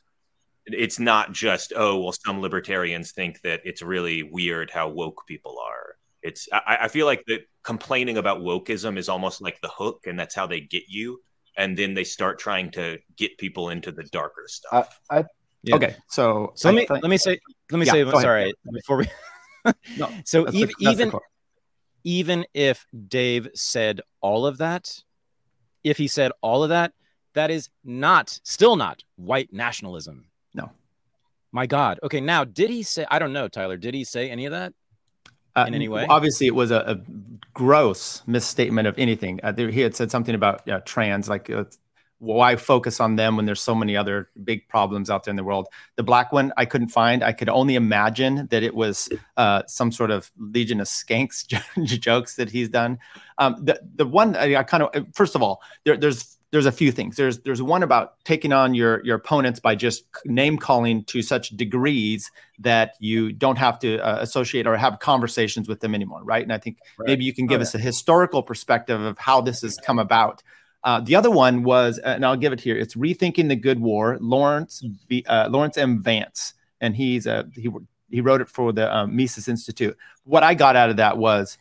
it's 0.67 0.99
not 0.99 1.33
just 1.33 1.73
oh 1.77 1.97
well 2.01 2.13
some 2.25 2.41
libertarians 2.41 3.13
think 3.13 3.41
that 3.43 3.61
it's 3.65 3.83
really 3.83 4.25
weird 4.25 4.69
how 4.69 4.89
woke 4.89 5.25
people 5.29 5.57
are 5.65 5.95
it's 6.23 6.49
i, 6.53 6.79
I 6.83 6.89
feel 6.89 7.07
like 7.07 7.23
that 7.29 7.43
complaining 7.63 8.19
about 8.19 8.41
wokeism 8.41 8.99
is 8.99 9.09
almost 9.09 9.41
like 9.41 9.61
the 9.61 9.69
hook 9.69 10.01
and 10.07 10.19
that's 10.19 10.35
how 10.35 10.49
they 10.49 10.59
get 10.59 10.83
you 10.89 11.21
and 11.57 11.77
then 11.77 11.95
they 11.95 12.03
start 12.03 12.41
trying 12.41 12.73
to 12.73 12.99
get 13.17 13.39
people 13.39 13.71
into 13.71 13.93
the 13.93 14.03
darker 14.11 14.47
stuff 14.49 14.99
I, 15.09 15.19
I 15.19 15.25
Yeah. 15.63 15.77
Okay, 15.77 15.97
so 16.09 16.53
So 16.55 16.69
let 16.71 16.77
me 16.77 16.87
let 16.89 17.11
me 17.11 17.19
say 17.19 17.41
let 17.71 17.79
me 17.79 17.87
Yeah, 17.87 17.93
say 17.93 18.05
go 18.05 18.11
ahead. 18.11 18.23
sorry 18.23 18.53
before 18.73 18.99
we. 18.99 19.07
No, 19.97 20.13
so 20.25 20.49
even 20.53 20.69
the 20.79 20.91
even 20.91 21.13
even 22.05 22.47
if 22.55 22.87
Dave 23.09 23.49
said 23.55 24.01
all 24.21 24.47
of 24.47 24.59
that, 24.59 25.03
if 25.87 25.97
he 25.99 26.09
said 26.09 26.33
all 26.41 26.63
of 26.63 26.71
that, 26.71 26.93
that 27.35 27.51
is 27.51 27.69
not 27.85 28.41
still 28.43 28.77
not 28.77 29.05
white 29.17 29.53
nationalism. 29.53 30.27
No. 30.55 30.71
My 31.53 31.67
God. 31.67 32.01
Okay, 32.03 32.21
now 32.21 32.45
did 32.45 32.71
he 32.71 32.83
say? 32.83 33.07
I 33.11 33.19
don't 33.19 33.33
know, 33.33 33.49
Tyler. 33.49 33.77
Did 33.77 33.95
he 33.95 34.05
say 34.05 34.31
any 34.31 34.47
of 34.47 34.53
that? 34.53 34.73
Uh, 35.55 35.65
in 35.69 35.75
any 35.75 35.89
way? 35.89 36.07
Obviously, 36.09 36.47
it 36.47 36.55
was 36.55 36.71
a, 36.71 36.81
a 36.87 37.01
gross 37.55 38.23
misstatement 38.27 38.87
of 38.87 38.99
anything. 38.99 39.41
Uh, 39.43 39.53
there, 39.53 39.71
he 39.71 39.81
had 39.81 39.95
said 39.95 40.11
something 40.11 40.35
about 40.35 40.69
uh, 40.69 40.81
trans, 40.85 41.29
like 41.29 41.49
uh, 41.49 41.65
why 42.19 42.57
focus 42.57 42.99
on 43.01 43.17
them 43.17 43.37
when 43.37 43.45
there's 43.45 43.61
so 43.61 43.75
many 43.75 43.97
other 43.97 44.31
big 44.43 44.67
problems 44.69 45.11
out 45.11 45.25
there 45.25 45.33
in 45.33 45.37
the 45.37 45.45
world. 45.45 45.69
The 45.97 46.03
black 46.03 46.33
one, 46.33 46.53
I 46.57 46.65
couldn't 46.65 46.89
find. 46.89 47.23
I 47.23 47.33
could 47.33 47.49
only 47.49 47.75
imagine 47.75 48.47
that 48.51 48.63
it 48.63 48.75
was 48.75 49.09
uh, 49.37 49.63
some 49.67 49.93
sort 49.93 50.11
of 50.11 50.31
Legion 50.39 50.81
of 50.81 50.87
Skanks 50.87 51.47
jokes 51.85 52.37
that 52.37 52.51
he's 52.51 52.69
done. 52.69 52.99
Um, 53.39 53.57
the 53.63 53.81
the 53.95 54.07
one 54.07 54.35
I, 54.37 54.57
I 54.57 54.63
kind 54.63 54.83
of 54.83 55.07
first 55.15 55.35
of 55.35 55.43
all, 55.43 55.61
there, 55.85 55.97
there's 55.97 56.33
there's 56.53 56.65
a 56.65 56.73
few 56.73 56.91
things. 56.91 57.17
There's 57.17 57.41
there's 57.41 57.61
one 57.61 57.83
about 57.83 58.15
taking 58.25 58.53
on 58.53 58.75
your 58.75 59.05
your 59.05 59.17
opponents 59.17 59.61
by 59.61 59.75
just 59.75 60.05
name 60.25 60.57
calling 60.57 61.05
to 61.05 61.21
such 61.21 61.51
degrees 61.51 62.31
that 62.61 62.95
you 62.99 63.33
don't 63.33 63.59
have 63.59 63.79
to 63.81 63.99
uh, 63.99 64.19
associate 64.23 64.67
or 64.67 64.77
have 64.77 65.01
conversations 65.01 65.69
with 65.69 65.81
them 65.81 65.95
anymore, 65.95 66.23
right? 66.25 66.43
And 66.43 66.53
I 66.53 66.59
think 66.59 66.79
Right. 66.99 67.09
maybe 67.09 67.25
you 67.25 67.35
can 67.35 67.47
give 67.47 67.61
Oh, 67.61 67.63
us 67.63 67.75
a 67.75 67.79
historical 67.79 68.43
perspective 68.43 69.01
of 69.03 69.19
how 69.19 69.43
this 69.43 69.61
has 69.61 69.77
come 69.85 69.99
about. 69.99 70.43
Uh, 70.85 71.01
the 71.01 71.17
other 71.17 71.31
one 71.31 71.65
was, 71.65 71.99
and 71.99 72.25
I'll 72.25 72.37
give 72.37 72.53
it 72.53 72.61
here. 72.61 72.77
It's 72.77 72.95
rethinking 72.95 73.49
the 73.49 73.57
good 73.57 73.81
war. 73.81 74.19
Lawrence 74.21 74.85
v, 75.09 75.25
uh, 75.27 75.49
Lawrence 75.49 75.77
M. 75.77 76.03
Vance, 76.03 76.55
and 76.81 76.95
he's 76.95 77.27
a 77.27 77.49
he 77.55 77.69
he 78.11 78.21
wrote 78.21 78.41
it 78.41 78.49
for 78.49 78.73
the 78.73 78.95
um, 78.95 79.17
Mises 79.17 79.49
Institute. 79.49 79.97
What 80.25 80.43
I 80.43 80.55
got 80.55 80.77
out 80.77 80.91
of 80.91 80.97
that 80.97 81.19
was 81.19 81.59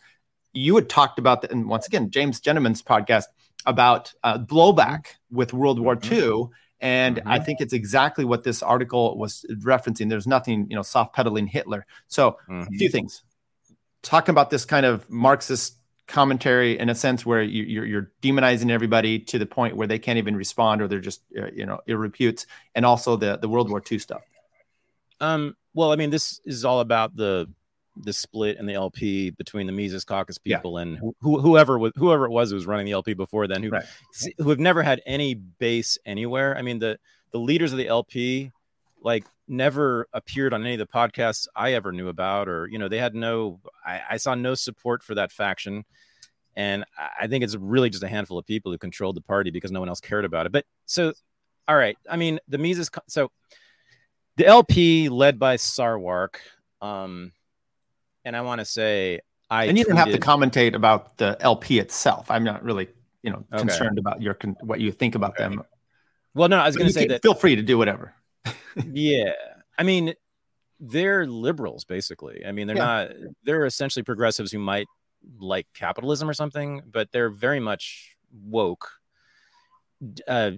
you 0.54 0.76
had 0.76 0.90
talked 0.90 1.20
about 1.20 1.42
the, 1.42 1.52
and 1.52 1.68
once 1.68 1.88
again 1.88 2.12
James 2.12 2.40
Gentleman's 2.40 2.82
podcast 2.82 3.26
about 3.66 4.14
uh, 4.24 4.38
blowback 4.38 5.08
with 5.32 5.54
World 5.54 5.80
War 5.80 5.98
II. 6.12 6.50
And 6.82 7.22
I 7.26 7.40
think 7.40 7.62
it's 7.62 7.74
exactly 7.74 8.26
what 8.26 8.44
this 8.44 8.62
article 8.62 9.18
was 9.18 9.46
referencing. 9.50 10.10
There's 10.10 10.28
nothing, 10.28 10.68
you 10.70 10.76
know, 10.76 10.84
soft 10.84 11.16
pedaling 11.16 11.48
Hitler. 11.48 11.86
So 12.08 12.38
a 12.48 12.66
few 12.66 12.90
things. 12.90 13.24
Talking 14.04 14.34
about 14.34 14.52
this 14.52 14.66
kind 14.66 14.86
of 14.86 15.10
Marxist 15.10 15.78
commentary 16.08 16.78
in 16.78 16.90
a 16.90 16.96
sense 16.96 17.26
where 17.26 17.42
you, 17.42 17.64
you're, 17.64 17.86
you're 17.86 18.12
demonizing 18.22 18.70
everybody 18.72 19.20
to 19.20 19.40
the 19.40 19.46
point 19.46 19.76
where 19.76 19.88
they 19.88 20.00
can't 20.00 20.18
even 20.18 20.36
respond 20.36 20.82
or 20.82 20.88
they're 20.88 21.00
just, 21.00 21.22
uh, 21.38 21.48
you 21.54 21.66
know, 21.66 21.80
irreputes. 21.88 22.46
And 22.76 22.86
also 22.86 23.16
the, 23.16 23.38
the 23.38 23.50
World 23.50 23.70
War 23.70 23.82
II 23.92 23.98
stuff. 24.00 24.22
Um, 25.20 25.56
well, 25.74 25.92
I 25.92 25.96
mean, 25.96 26.10
this 26.10 26.40
is 26.46 26.66
all 26.66 26.80
about 26.80 27.16
the 27.16 27.48
the 28.04 28.12
split 28.12 28.58
in 28.58 28.66
the 28.66 28.74
LP 28.74 29.30
between 29.30 29.68
the 29.68 29.72
Mises 29.72 30.04
Caucus 30.04 30.38
Yeah. 30.44 30.58
people 30.58 30.80
and 30.80 30.98
who, 30.98 31.16
who, 31.22 31.40
whoever 31.40 31.80
was 31.80 31.94
whoever 31.96 32.26
it 32.26 32.30
was 32.30 32.50
who 32.50 32.56
was 32.56 32.66
running 32.66 32.86
the 32.86 32.92
LP 32.92 33.14
before 33.14 33.48
then, 33.48 33.64
who 33.64 33.70
Right. 33.70 33.86
who 34.38 34.50
have 34.50 34.60
never 34.60 34.84
had 34.84 35.02
any 35.06 35.34
base 35.34 35.98
anywhere. 36.06 36.58
I 36.58 36.62
mean, 36.62 36.80
the 36.80 37.00
the 37.32 37.40
leaders 37.40 37.72
of 37.72 37.78
the 37.78 37.88
LP 37.88 38.52
like 39.02 39.24
never 39.48 40.08
appeared 40.14 40.54
on 40.54 40.62
any 40.64 40.74
of 40.74 40.80
the 40.80 40.88
podcasts 40.88 41.48
I 41.56 41.74
ever 41.74 41.92
knew 41.92 42.08
about, 42.08 42.48
or 42.48 42.68
you 42.68 42.78
know, 42.80 42.88
they 42.88 42.98
had 42.98 43.16
no. 43.16 43.60
I, 43.86 44.02
I 44.12 44.18
saw 44.18 44.36
no 44.36 44.56
support 44.56 45.04
for 45.04 45.16
that 45.16 45.32
faction. 45.32 45.86
And 46.56 46.86
I- 47.20 47.28
think 47.28 47.44
it's 47.44 47.56
really 47.56 47.90
just 47.90 48.04
a 48.04 48.08
handful 48.08 48.38
of 48.38 48.46
people 48.46 48.72
who 48.72 48.78
controlled 48.78 49.18
the 49.18 49.22
party 49.22 49.52
because 49.52 49.72
no 49.72 49.80
one 49.82 49.90
else 49.90 50.00
cared 50.00 50.24
about 50.26 50.46
it. 50.46 50.52
But 50.54 50.66
so, 50.86 51.12
all 51.68 51.76
right. 51.76 51.98
I 52.10 52.16
mean, 52.16 52.40
the 52.48 52.58
Mises. 52.58 52.90
So 53.08 53.30
the 54.38 54.46
LP 54.46 55.10
led 55.10 55.38
by 55.38 55.58
Sarwark. 55.58 56.36
Um, 56.82 57.34
and 58.24 58.36
I 58.38 58.42
want 58.42 58.60
to 58.60 58.66
say, 58.66 59.20
I 59.50 59.66
and 59.66 59.78
you 59.78 59.84
didn't 59.84 59.98
have 59.98 60.12
to 60.12 60.20
commentate 60.20 60.76
about 60.76 61.18
the 61.18 61.38
LP 61.42 61.80
itself. 61.80 62.32
I'm 62.32 62.44
not 62.44 62.64
really, 62.64 62.88
you 63.22 63.32
know, 63.32 63.44
Okay. 63.54 63.60
concerned 63.62 64.00
about 64.00 64.22
your 64.22 64.34
con- 64.34 64.56
what 64.62 64.80
you 64.80 64.92
think 64.92 65.16
about 65.16 65.38
them. 65.38 65.62
Well, 66.34 66.50
no, 66.50 66.58
I 66.58 66.66
was 66.68 66.76
going 66.76 66.88
to 66.88 66.94
say 66.94 67.08
that. 67.08 67.22
Feel 67.22 67.34
free 67.34 67.56
to 67.56 67.62
do 67.62 67.78
whatever. 67.78 68.14
yeah, 68.92 69.32
I 69.78 69.84
mean, 69.84 70.14
they're 70.80 71.26
liberals 71.26 71.84
basically. 71.86 72.44
I 72.46 72.52
mean, 72.52 72.68
they're 72.68 72.76
Yeah. 72.78 73.08
not. 73.08 73.12
They're 73.44 73.66
essentially 73.66 74.04
progressives 74.04 74.52
who 74.52 74.60
might 74.60 74.88
like 75.40 75.68
capitalism 75.74 76.30
or 76.30 76.34
something, 76.34 76.82
but 76.92 77.12
they're 77.12 77.30
very 77.30 77.60
much 77.60 78.16
woke. 78.44 78.90
Uh, 80.28 80.52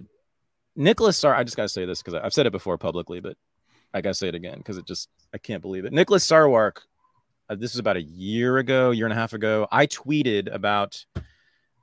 Nicholas 0.76 1.16
Sar, 1.16 1.34
I 1.34 1.44
just 1.44 1.56
got 1.56 1.62
to 1.64 1.68
say 1.68 1.84
this 1.84 2.02
because 2.02 2.14
I've 2.14 2.32
said 2.34 2.46
it 2.46 2.52
before 2.52 2.76
publicly, 2.78 3.20
but 3.20 3.36
I 3.94 4.00
gotta 4.00 4.14
say 4.14 4.28
it 4.28 4.34
again 4.34 4.58
because 4.58 4.76
it 4.76 4.86
just 4.86 5.08
I 5.32 5.38
can't 5.38 5.62
believe 5.62 5.84
it. 5.84 5.92
Nicholas 5.92 6.26
Sarwark, 6.28 6.82
uh, 7.48 7.54
this 7.54 7.72
was 7.72 7.78
about 7.80 7.96
a 7.96 8.02
year 8.02 8.58
ago, 8.58 8.90
year 8.90 9.06
and 9.06 9.12
a 9.12 9.16
half 9.16 9.32
ago. 9.32 9.66
I 9.72 9.86
tweeted 9.86 10.52
about 10.52 11.04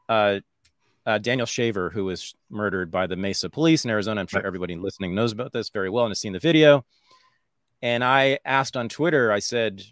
uh, 0.08 0.40
uh, 1.06 1.18
Daniel 1.18 1.46
Shaver, 1.46 1.90
who 1.90 2.06
was 2.06 2.34
murdered 2.50 2.90
by 2.90 3.08
the 3.08 3.16
Mesa 3.16 3.50
police 3.50 3.86
in 3.86 3.92
Arizona. 3.92 4.22
I'm 4.22 4.28
sure 4.28 4.46
everybody 4.46 4.76
listening 4.76 5.14
knows 5.14 5.32
about 5.32 5.54
this 5.54 5.70
very 5.70 5.90
well 5.90 6.06
and 6.06 6.12
has 6.12 6.20
seen 6.20 6.34
the 6.34 6.40
video. 6.40 6.86
And 7.82 8.04
I 8.04 8.40
asked 8.46 8.76
on 8.76 8.90
Twitter, 8.90 9.32
I 9.32 9.40
said, 9.40 9.84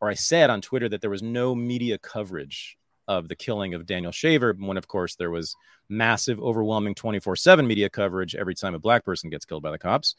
or 0.00 0.08
I 0.08 0.14
said 0.14 0.50
on 0.50 0.60
Twitter 0.60 0.88
that 0.90 1.00
there 1.00 1.10
was 1.10 1.22
no 1.22 1.54
media 1.54 1.96
coverage 1.98 2.76
of 3.06 3.28
the 3.28 3.36
killing 3.36 3.72
of 3.72 3.86
Daniel 3.86 4.12
Shaver, 4.12 4.54
when 4.58 4.76
of 4.76 4.86
course 4.86 5.14
there 5.14 5.30
was 5.30 5.56
massive, 5.88 6.38
overwhelming 6.40 6.94
24 6.94 7.36
7 7.36 7.66
media 7.66 7.88
coverage 7.88 8.34
every 8.34 8.54
time 8.54 8.74
a 8.74 8.78
black 8.78 9.04
person 9.04 9.30
gets 9.30 9.46
killed 9.46 9.62
by 9.62 9.70
the 9.70 9.78
cops. 9.78 10.14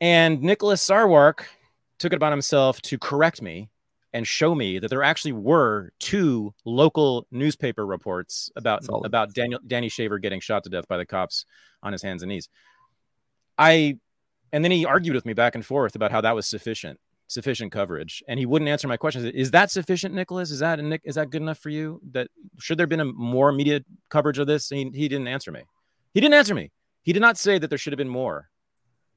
And 0.00 0.42
Nicholas 0.42 0.84
Sarwark 0.84 1.44
took 1.98 2.12
it 2.12 2.16
upon 2.16 2.32
himself 2.32 2.82
to 2.82 2.98
correct 2.98 3.40
me 3.40 3.68
and 4.12 4.26
show 4.26 4.54
me 4.54 4.78
that 4.78 4.88
there 4.88 5.02
actually 5.02 5.32
were 5.32 5.92
two 5.98 6.52
local 6.64 7.26
newspaper 7.30 7.86
reports 7.86 8.50
about 8.56 8.84
Solid. 8.84 9.06
about 9.06 9.32
Daniel 9.34 9.60
Danny 9.66 9.88
Shaver 9.88 10.18
getting 10.18 10.40
shot 10.40 10.64
to 10.64 10.70
death 10.70 10.88
by 10.88 10.96
the 10.96 11.06
cops 11.06 11.44
on 11.82 11.92
his 11.92 12.02
hands 12.02 12.22
and 12.22 12.30
knees. 12.30 12.48
I 13.58 13.98
and 14.52 14.64
then 14.64 14.72
he 14.72 14.84
argued 14.84 15.14
with 15.14 15.26
me 15.26 15.32
back 15.32 15.54
and 15.54 15.64
forth 15.64 15.94
about 15.94 16.10
how 16.10 16.20
that 16.20 16.34
was 16.34 16.46
sufficient 16.46 16.98
sufficient 17.28 17.70
coverage 17.70 18.24
and 18.26 18.40
he 18.40 18.46
wouldn't 18.46 18.68
answer 18.68 18.88
my 18.88 18.96
questions. 18.96 19.24
Is 19.26 19.52
that 19.52 19.70
sufficient 19.70 20.14
nicholas? 20.14 20.50
Is 20.50 20.58
that 20.58 20.80
Nick, 20.80 21.00
is 21.04 21.14
that 21.14 21.30
good 21.30 21.42
enough 21.42 21.58
for 21.58 21.70
you? 21.70 22.00
That 22.10 22.28
should 22.58 22.76
there 22.76 22.84
have 22.84 22.90
been 22.90 23.00
a 23.00 23.04
more 23.04 23.52
media 23.52 23.82
coverage 24.08 24.38
of 24.40 24.48
this? 24.48 24.68
He, 24.68 24.90
he 24.92 25.06
didn't 25.06 25.28
answer 25.28 25.52
me. 25.52 25.62
He 26.12 26.20
didn't 26.20 26.34
answer 26.34 26.56
me. 26.56 26.72
He 27.02 27.12
did 27.12 27.20
not 27.20 27.38
say 27.38 27.58
that 27.58 27.68
there 27.68 27.78
should 27.78 27.92
have 27.92 27.98
been 27.98 28.08
more 28.08 28.50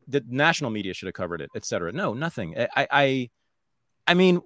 that 0.08 0.28
national 0.28 0.70
media 0.70 0.94
should 0.94 1.08
have 1.08 1.16
covered 1.16 1.42
it 1.42 1.50
etc 1.56 1.92
no 1.92 2.14
nothing. 2.14 2.56
I 2.76 2.88
i 2.92 3.30
i 4.08 4.14
mean 4.14 4.42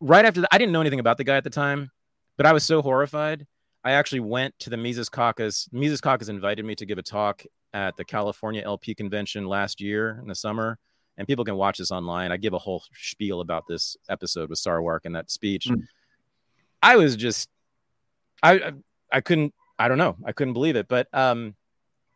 right 0.00 0.24
after 0.24 0.40
that 0.40 0.48
i 0.52 0.58
didn't 0.58 0.72
know 0.72 0.80
anything 0.80 1.00
about 1.00 1.16
the 1.16 1.24
guy 1.24 1.36
at 1.36 1.44
the 1.44 1.50
time 1.50 1.90
but 2.36 2.46
i 2.46 2.52
was 2.52 2.64
so 2.64 2.82
horrified 2.82 3.46
i 3.84 3.92
actually 3.92 4.20
went 4.20 4.56
to 4.58 4.70
the 4.70 4.76
mises 4.76 5.08
caucus 5.08 5.68
mises 5.72 6.00
caucus 6.00 6.28
invited 6.28 6.64
me 6.64 6.74
to 6.74 6.86
give 6.86 6.98
a 6.98 7.02
talk 7.02 7.42
at 7.72 7.96
the 7.96 8.04
california 8.04 8.62
lp 8.62 8.94
convention 8.94 9.46
last 9.46 9.80
year 9.80 10.18
in 10.22 10.28
the 10.28 10.34
summer 10.34 10.78
and 11.18 11.26
people 11.26 11.44
can 11.44 11.56
watch 11.56 11.78
this 11.78 11.90
online. 11.90 12.32
I 12.32 12.36
give 12.36 12.54
a 12.54 12.58
whole 12.58 12.82
spiel 12.94 13.40
about 13.40 13.66
this 13.66 13.96
episode 14.08 14.48
with 14.48 14.58
Sarwark 14.60 15.00
and 15.04 15.16
that 15.16 15.30
speech. 15.30 15.66
Mm. 15.66 15.82
I 16.80 16.96
was 16.96 17.16
just, 17.16 17.50
I, 18.40 18.52
I, 18.52 18.72
I 19.12 19.20
couldn't, 19.20 19.52
I 19.78 19.88
don't 19.88 19.98
know, 19.98 20.16
I 20.24 20.30
couldn't 20.30 20.54
believe 20.54 20.76
it. 20.76 20.86
But 20.86 21.08
um, 21.12 21.56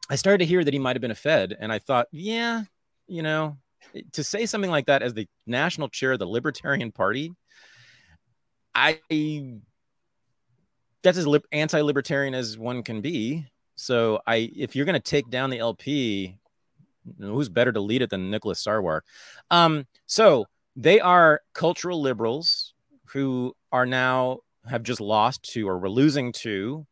I 0.08 0.14
started 0.14 0.38
to 0.38 0.46
hear 0.46 0.62
that 0.62 0.72
he 0.72 0.78
might 0.78 0.94
have 0.94 1.00
been 1.00 1.10
a 1.10 1.16
Fed, 1.16 1.56
and 1.58 1.72
I 1.72 1.80
thought, 1.80 2.06
yeah, 2.12 2.62
you 3.08 3.22
know, 3.22 3.58
to 4.12 4.22
say 4.22 4.46
something 4.46 4.70
like 4.70 4.86
that 4.86 5.02
as 5.02 5.14
the 5.14 5.26
national 5.46 5.88
chair 5.88 6.12
of 6.12 6.20
the 6.20 6.26
Libertarian 6.26 6.92
Party, 6.92 7.34
I 8.74 9.00
that's 11.02 11.18
as 11.18 11.26
lib- 11.26 11.46
anti-libertarian 11.52 12.34
as 12.34 12.56
one 12.56 12.82
can 12.82 13.00
be. 13.00 13.46
So 13.74 14.20
I, 14.26 14.50
if 14.54 14.76
you're 14.76 14.84
going 14.84 14.94
to 14.94 15.00
take 15.00 15.28
down 15.30 15.50
the 15.50 15.58
LP, 15.58 16.36
who's 17.18 17.48
better 17.48 17.72
to 17.72 17.80
lead 17.80 18.02
it 18.02 18.10
than 18.10 18.30
Nicholas 18.30 18.62
Sarwark? 18.62 19.02
Um, 19.50 19.86
so 20.06 20.46
they 20.76 21.00
are 21.00 21.40
cultural 21.52 22.00
liberals 22.00 22.74
who 23.06 23.54
are 23.72 23.86
now 23.86 24.38
have 24.68 24.82
just 24.82 25.00
lost 25.00 25.42
to 25.52 25.68
or 25.68 25.78
were 25.78 25.90
losing 25.90 26.32
to 26.32 26.86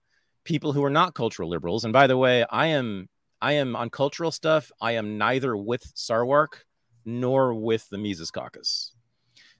people 0.45 0.73
who 0.73 0.85
are 0.85 0.91
not 0.91 1.15
cultural 1.15 1.49
liberals. 1.49 1.85
And 1.85 1.93
by 1.93 2.07
the 2.07 2.17
way, 2.17 2.45
I 2.51 2.67
am 2.67 3.09
I 3.41 3.53
am 3.53 3.77
on 3.77 3.89
cultural 3.89 4.31
stuff. 4.31 4.71
I 4.81 4.93
am 4.93 5.17
neither 5.17 5.57
with 5.57 5.83
Sarwark 5.95 6.65
nor 7.05 7.55
with 7.55 7.89
the 7.89 7.99
Mises 7.99 8.31
Caucus. 8.31 8.93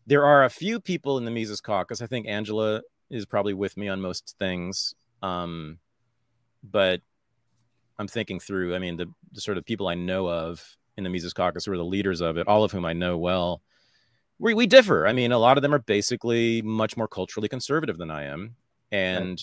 There 0.07 0.25
are 0.25 0.45
a 0.45 0.51
few 0.51 0.81
people 0.81 1.19
in 1.19 1.25
the 1.25 1.31
Mises 1.31 1.61
Caucus. 1.61 2.03
I 2.03 2.07
think 2.07 2.27
Angela 2.27 2.83
is 3.11 3.27
probably 3.27 3.55
with 3.55 3.77
me 3.77 3.89
on 3.89 4.01
most 4.01 4.35
things. 4.39 4.95
Um, 5.23 5.79
but 6.63 7.01
I'm 7.99 8.09
thinking 8.09 8.41
through. 8.41 8.75
I 8.75 8.79
mean, 8.79 8.97
the, 8.97 9.07
the 9.33 9.41
sort 9.41 9.59
of 9.59 9.65
people 9.65 9.89
I 9.89 9.95
know 9.95 10.29
of 10.29 10.77
in 10.97 11.05
the 11.05 11.11
Mises 11.11 11.33
Caucus 11.33 11.65
who 11.65 11.73
are 11.73 11.77
the 11.77 11.85
leaders 11.85 12.21
of 12.21 12.39
it, 12.39 12.47
all 12.47 12.65
of 12.65 12.73
whom 12.73 12.85
I 12.85 12.93
know 12.93 13.19
well. 13.19 13.63
We, 14.39 14.55
we 14.55 14.67
differ. 14.67 15.07
I 15.07 15.13
mean, 15.13 15.33
a 15.33 15.39
lot 15.39 15.59
of 15.59 15.63
them 15.63 15.75
are 15.75 15.79
basically 15.79 16.63
much 16.63 16.97
more 16.97 17.09
culturally 17.09 17.49
conservative 17.49 17.99
than 17.99 18.11
I 18.11 18.25
am, 18.25 18.57
and 18.91 19.41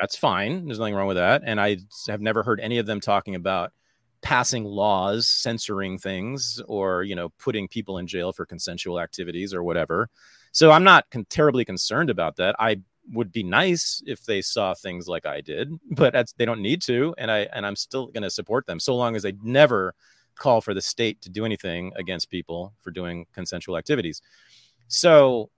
that's 0.00 0.16
fine. 0.16 0.66
There's 0.66 0.78
nothing 0.78 0.94
wrong 0.94 1.06
with 1.06 1.16
that. 1.16 1.42
And 1.44 1.60
I 1.60 1.78
have 2.08 2.20
never 2.20 2.42
heard 2.42 2.60
any 2.60 2.78
of 2.78 2.86
them 2.86 3.00
talking 3.00 3.34
about 3.36 3.72
passing 4.22 4.64
laws 4.64 5.28
censoring 5.28 5.98
things 5.98 6.60
or 6.68 7.02
you 7.04 7.14
know 7.14 7.30
putting 7.38 7.66
people 7.68 7.98
in 7.98 8.06
jail 8.06 8.32
for 8.32 8.44
consensual 8.44 9.00
activities 9.00 9.54
or 9.54 9.62
whatever. 9.62 10.08
So 10.52 10.70
i'm 10.70 10.84
not 10.84 11.08
con- 11.10 11.26
terribly 11.28 11.64
concerned 11.64 12.10
about 12.10 12.36
that. 12.36 12.56
I 12.58 12.80
would 13.12 13.32
be 13.32 13.42
nice 13.42 14.02
if 14.06 14.24
they 14.24 14.40
saw 14.40 14.72
things 14.74 15.08
like 15.08 15.26
i 15.26 15.40
did 15.40 15.72
but 15.90 16.14
they 16.36 16.44
don't 16.44 16.60
need 16.60 16.80
to 16.82 17.12
and 17.18 17.30
i 17.30 17.48
and 17.52 17.66
i'm 17.66 17.74
still 17.74 18.06
going 18.08 18.22
to 18.22 18.30
support 18.30 18.66
them 18.66 18.78
so 18.78 18.94
long 18.94 19.16
as 19.16 19.22
they 19.22 19.32
never 19.42 19.94
call 20.40 20.60
for 20.60 20.74
the 20.74 20.80
state 20.80 21.20
to 21.22 21.30
do 21.30 21.44
anything 21.44 21.92
against 21.96 22.30
people 22.30 22.72
for 22.80 22.90
doing 22.90 23.26
consensual 23.32 23.76
activities. 23.76 24.20
So 24.88 25.50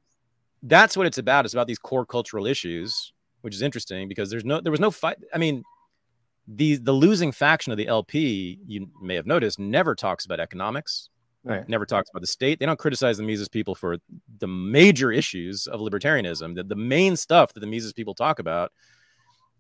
that's 0.63 0.97
what 0.97 1.07
it's 1.07 1.19
about 1.19 1.45
it's 1.47 1.55
about 1.55 1.67
these 1.67 1.79
core 1.79 2.07
cultural 2.07 2.47
issues 2.47 3.13
which 3.41 3.53
is 3.53 3.63
interesting 3.63 4.09
because 4.09 4.31
there's 4.31 4.45
no 4.45 4.61
there 4.61 4.71
was 4.71 4.79
no 4.79 4.93
fight 4.93 5.17
i 5.35 5.39
mean 5.39 5.65
the 6.49 6.77
the 6.77 6.93
losing 6.93 7.33
faction 7.33 7.73
of 7.73 7.79
the 7.79 7.87
LP, 7.89 8.59
you 8.67 8.89
may 9.01 9.15
have 9.15 9.27
noticed, 9.27 9.59
never 9.59 9.95
talks 9.95 10.25
about 10.25 10.41
economics, 10.41 11.09
Right. 11.45 11.69
never 11.69 11.85
talks 11.87 12.09
about 12.11 12.21
the 12.21 12.27
state. 12.27 12.61
They 12.61 12.67
don't 12.67 12.79
criticize 12.79 13.17
the 13.17 13.25
Mises 13.25 13.49
people 13.49 13.75
for 13.75 13.97
the 14.39 14.47
major 14.47 15.11
issues 15.11 15.67
of 15.67 15.81
libertarianism. 15.81 16.55
The, 16.55 16.63
the 16.63 16.77
main 16.77 17.17
stuff 17.17 17.53
that 17.53 17.61
the 17.61 17.67
Mises 17.67 17.93
people 17.93 18.15
talk 18.15 18.39
about 18.39 18.71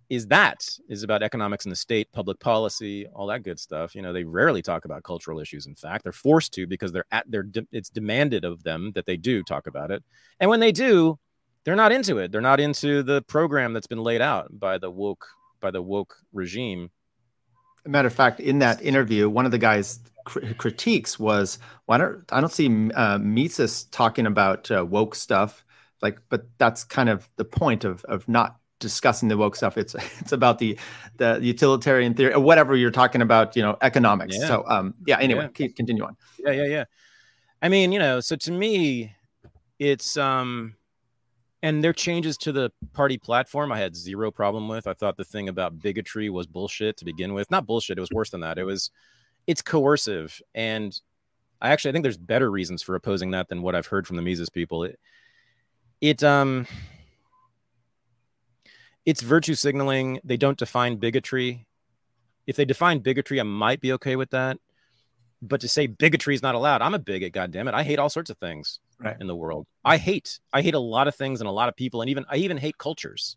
is 0.09 0.27
that 0.27 0.65
is 0.89 1.03
about 1.03 1.23
economics 1.23 1.65
and 1.65 1.73
the 1.73 1.77
state, 1.77 2.07
public 2.13 2.39
policy, 2.39 3.07
all 3.15 3.27
that 3.29 3.43
good 3.43 3.59
stuff. 3.59 3.95
You 3.95 4.03
know, 4.03 4.13
they 4.13 4.25
rarely 4.25 4.61
talk 4.61 4.85
about 4.85 5.03
cultural 5.05 5.41
issues. 5.41 5.67
In 5.67 5.75
fact, 5.75 6.05
they're 6.05 6.13
forced 6.13 6.53
to 6.55 6.67
because 6.67 6.93
they're 6.93 7.07
at 7.11 7.25
they're 7.31 7.43
de- 7.45 7.67
it's 7.73 7.89
demanded 7.89 8.45
of 8.45 8.63
them 8.63 8.93
that 8.95 9.07
they 9.07 9.17
do 9.17 9.43
talk 9.43 9.67
about 9.67 9.91
it. 9.91 10.05
And 10.39 10.51
when 10.51 10.61
they 10.61 10.71
do, 10.73 11.19
they're 11.65 11.77
not 11.77 11.93
into 11.93 12.19
it. 12.19 12.31
They're 12.31 12.41
not 12.41 12.61
into 12.61 13.03
the 13.03 13.23
program 13.23 13.73
that's 13.73 13.87
been 13.87 14.03
laid 14.03 14.21
out 14.21 14.49
by 14.59 14.79
the 14.79 14.91
woke 14.91 15.27
by 15.63 15.71
the 15.71 15.81
woke 15.81 16.17
regime. 16.35 16.91
matter 17.87 18.07
of 18.09 18.15
fact, 18.15 18.39
in 18.41 18.59
that 18.59 18.83
interview, 18.83 19.29
one 19.31 19.47
of 19.47 19.51
the 19.53 19.59
guys' 19.59 19.99
cr- 20.27 20.53
critiques 20.59 21.19
was, 21.19 21.59
"Why 21.87 21.97
don't 21.99 22.25
I 22.31 22.41
don't 22.41 22.53
see 22.53 22.91
uh, 22.93 23.19
Mises 23.19 23.85
talking 23.85 24.27
about 24.27 24.71
uh, 24.71 24.85
woke 24.85 25.15
stuff?" 25.15 25.65
Like, 26.03 26.21
but 26.29 26.47
that's 26.59 26.85
kind 26.85 27.09
of 27.09 27.31
the 27.37 27.45
point 27.45 27.85
of 27.85 28.05
of 28.05 28.29
not 28.29 28.57
discussing 28.81 29.29
the 29.29 29.37
woke 29.37 29.57
stuff. 29.57 29.79
It's 29.79 29.95
it's 30.21 30.33
about 30.33 30.59
the 30.59 30.79
the 31.17 31.39
utilitarian 31.41 32.15
theory 32.15 32.35
or 32.35 32.41
whatever 32.41 32.77
you're 32.77 32.91
talking 32.91 33.23
about. 33.23 33.57
You 33.57 33.63
know, 33.63 33.77
economics. 33.81 34.37
Yeah. 34.39 34.47
So, 34.49 34.65
um, 34.67 34.95
yeah. 35.07 35.19
Anyway, 35.19 35.45
Yeah. 35.45 35.49
keep 35.55 35.77
continue 35.77 36.05
on. 36.05 36.17
Yeah, 36.39 36.53
yeah, 36.53 36.67
yeah. 36.67 36.85
I 37.63 37.69
mean, 37.69 37.93
you 37.93 37.99
know, 38.01 38.21
so 38.21 38.37
to 38.37 38.53
me, 38.53 39.15
it's 39.79 40.17
um 40.17 40.75
and 41.63 41.83
their 41.83 41.93
changes 41.93 42.37
to 42.39 42.53
the 42.53 42.73
party 42.93 43.17
platform 43.17 43.71
I 43.71 43.79
had 43.79 43.95
zero 43.95 44.31
problem 44.31 44.69
with. 44.69 44.87
I 44.87 44.95
thought 44.95 45.17
the 45.17 45.25
thing 45.25 45.49
about 45.49 45.79
bigotry 45.81 46.29
was 46.29 46.47
bullshit 46.47 46.97
to 46.99 47.05
begin 47.05 47.35
with. 47.35 47.51
Not 47.51 47.67
bullshit, 47.67 47.99
it 47.99 48.01
was 48.01 48.11
worse 48.11 48.31
than 48.31 48.41
that. 48.41 48.59
It 48.59 48.65
was 48.65 48.91
it's 49.47 49.63
coercive 49.63 50.41
and 50.55 51.01
I 51.61 51.71
actually 51.71 51.91
I 51.91 51.93
think 51.93 52.03
there's 52.03 52.17
better 52.17 52.51
reasons 52.51 52.83
for 52.83 52.95
opposing 52.97 53.31
that 53.31 53.49
than 53.49 53.63
what 53.63 53.75
I've 53.75 53.87
heard 53.87 54.07
from 54.07 54.17
the 54.17 54.23
Mises 54.23 54.51
people. 54.51 54.85
It 54.85 54.99
it 56.01 56.23
um 56.25 56.67
it's 59.07 59.23
virtue 59.23 59.55
signaling. 59.55 60.21
They 60.25 60.37
don't 60.37 60.59
define 60.59 60.97
bigotry. 60.97 61.67
If 62.47 62.57
they 62.57 62.65
define 62.65 62.99
bigotry, 63.01 63.41
I 63.41 63.45
might 63.45 63.81
be 63.81 63.93
okay 63.93 64.17
with 64.17 64.31
that. 64.31 64.59
But 65.41 65.61
to 65.61 65.69
say 65.69 65.87
bigotry 65.89 66.35
is 66.35 66.43
not 66.43 66.55
allowed, 66.55 66.83
I'm 66.83 66.95
a 66.95 67.01
bigot, 67.01 67.33
God 67.33 67.51
damn 67.51 67.67
it. 67.67 67.75
I 67.75 67.83
hate 67.83 67.99
all 67.99 68.09
sorts 68.09 68.31
of 68.31 68.39
things 68.39 68.79
Right. 69.05 69.17
in 69.21 69.27
the 69.27 69.37
world. 69.37 69.67
I 69.85 69.97
hate, 69.97 70.39
I 70.53 70.63
hate 70.63 70.75
a 70.75 70.79
lot 70.79 71.09
of 71.09 71.15
things 71.15 71.41
and 71.41 71.49
a 71.49 71.53
lot 71.53 71.69
of 71.69 71.77
people, 71.77 72.01
and 72.03 72.11
even 72.11 72.25
I 72.31 72.37
even 72.37 72.57
hate 72.57 72.79
cultures. 72.79 73.37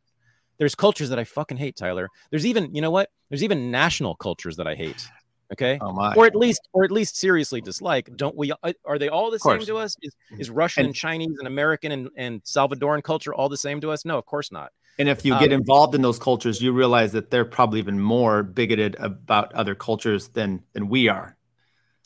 There's 0.58 0.76
cultures 0.76 1.10
that 1.10 1.20
I 1.20 1.24
fucking 1.24 1.58
hate, 1.58 1.76
Tyler. 1.76 2.10
There's 2.30 2.46
even, 2.46 2.74
you 2.74 2.82
know 2.82 2.92
what? 2.92 3.10
There's 3.30 3.44
even 3.44 3.72
national 3.72 4.16
cultures 4.16 4.56
that 4.58 4.68
I 4.68 4.76
hate. 4.76 5.08
Okay. 5.52 5.78
Oh 5.82 5.92
my. 5.92 6.14
Or 6.16 6.26
at 6.26 6.36
least, 6.36 6.62
or 6.74 6.84
at 6.86 6.92
least 6.92 7.18
seriously 7.18 7.62
dislike. 7.62 8.10
Don't 8.16 8.36
we? 8.36 8.52
uh, 8.52 8.74
Are 8.86 8.98
they 8.98 9.10
all 9.10 9.30
the 9.30 9.38
same 9.40 9.60
to 9.62 9.78
us? 9.78 9.96
Is, 10.02 10.16
is 10.40 10.50
Russian 10.50 10.82
And- 10.82 10.88
and 10.88 10.96
Chinese 10.96 11.36
and 11.40 11.48
American 11.48 11.92
and, 11.92 12.10
and 12.16 12.44
Salvadoran 12.44 13.04
culture 13.04 13.34
all 13.34 13.50
the 13.50 13.58
same 13.58 13.80
to 13.82 13.92
us? 13.92 14.06
No, 14.06 14.18
of 14.18 14.26
course 14.26 14.52
not. 14.52 14.72
And 14.98 15.10
if 15.10 15.26
you 15.26 15.34
Um, 15.34 15.40
get 15.42 15.52
involved 15.52 15.94
in 15.94 16.02
those 16.02 16.18
cultures, 16.18 16.62
you 16.62 16.72
realize 16.72 17.12
that 17.12 17.30
they're 17.30 17.44
probably 17.46 17.80
even 17.80 18.00
more 18.00 18.42
bigoted 18.44 18.96
about 19.00 19.54
other 19.54 19.76
cultures 19.76 20.30
than 20.30 20.64
than 20.74 20.88
we 20.88 21.10
are. 21.10 21.36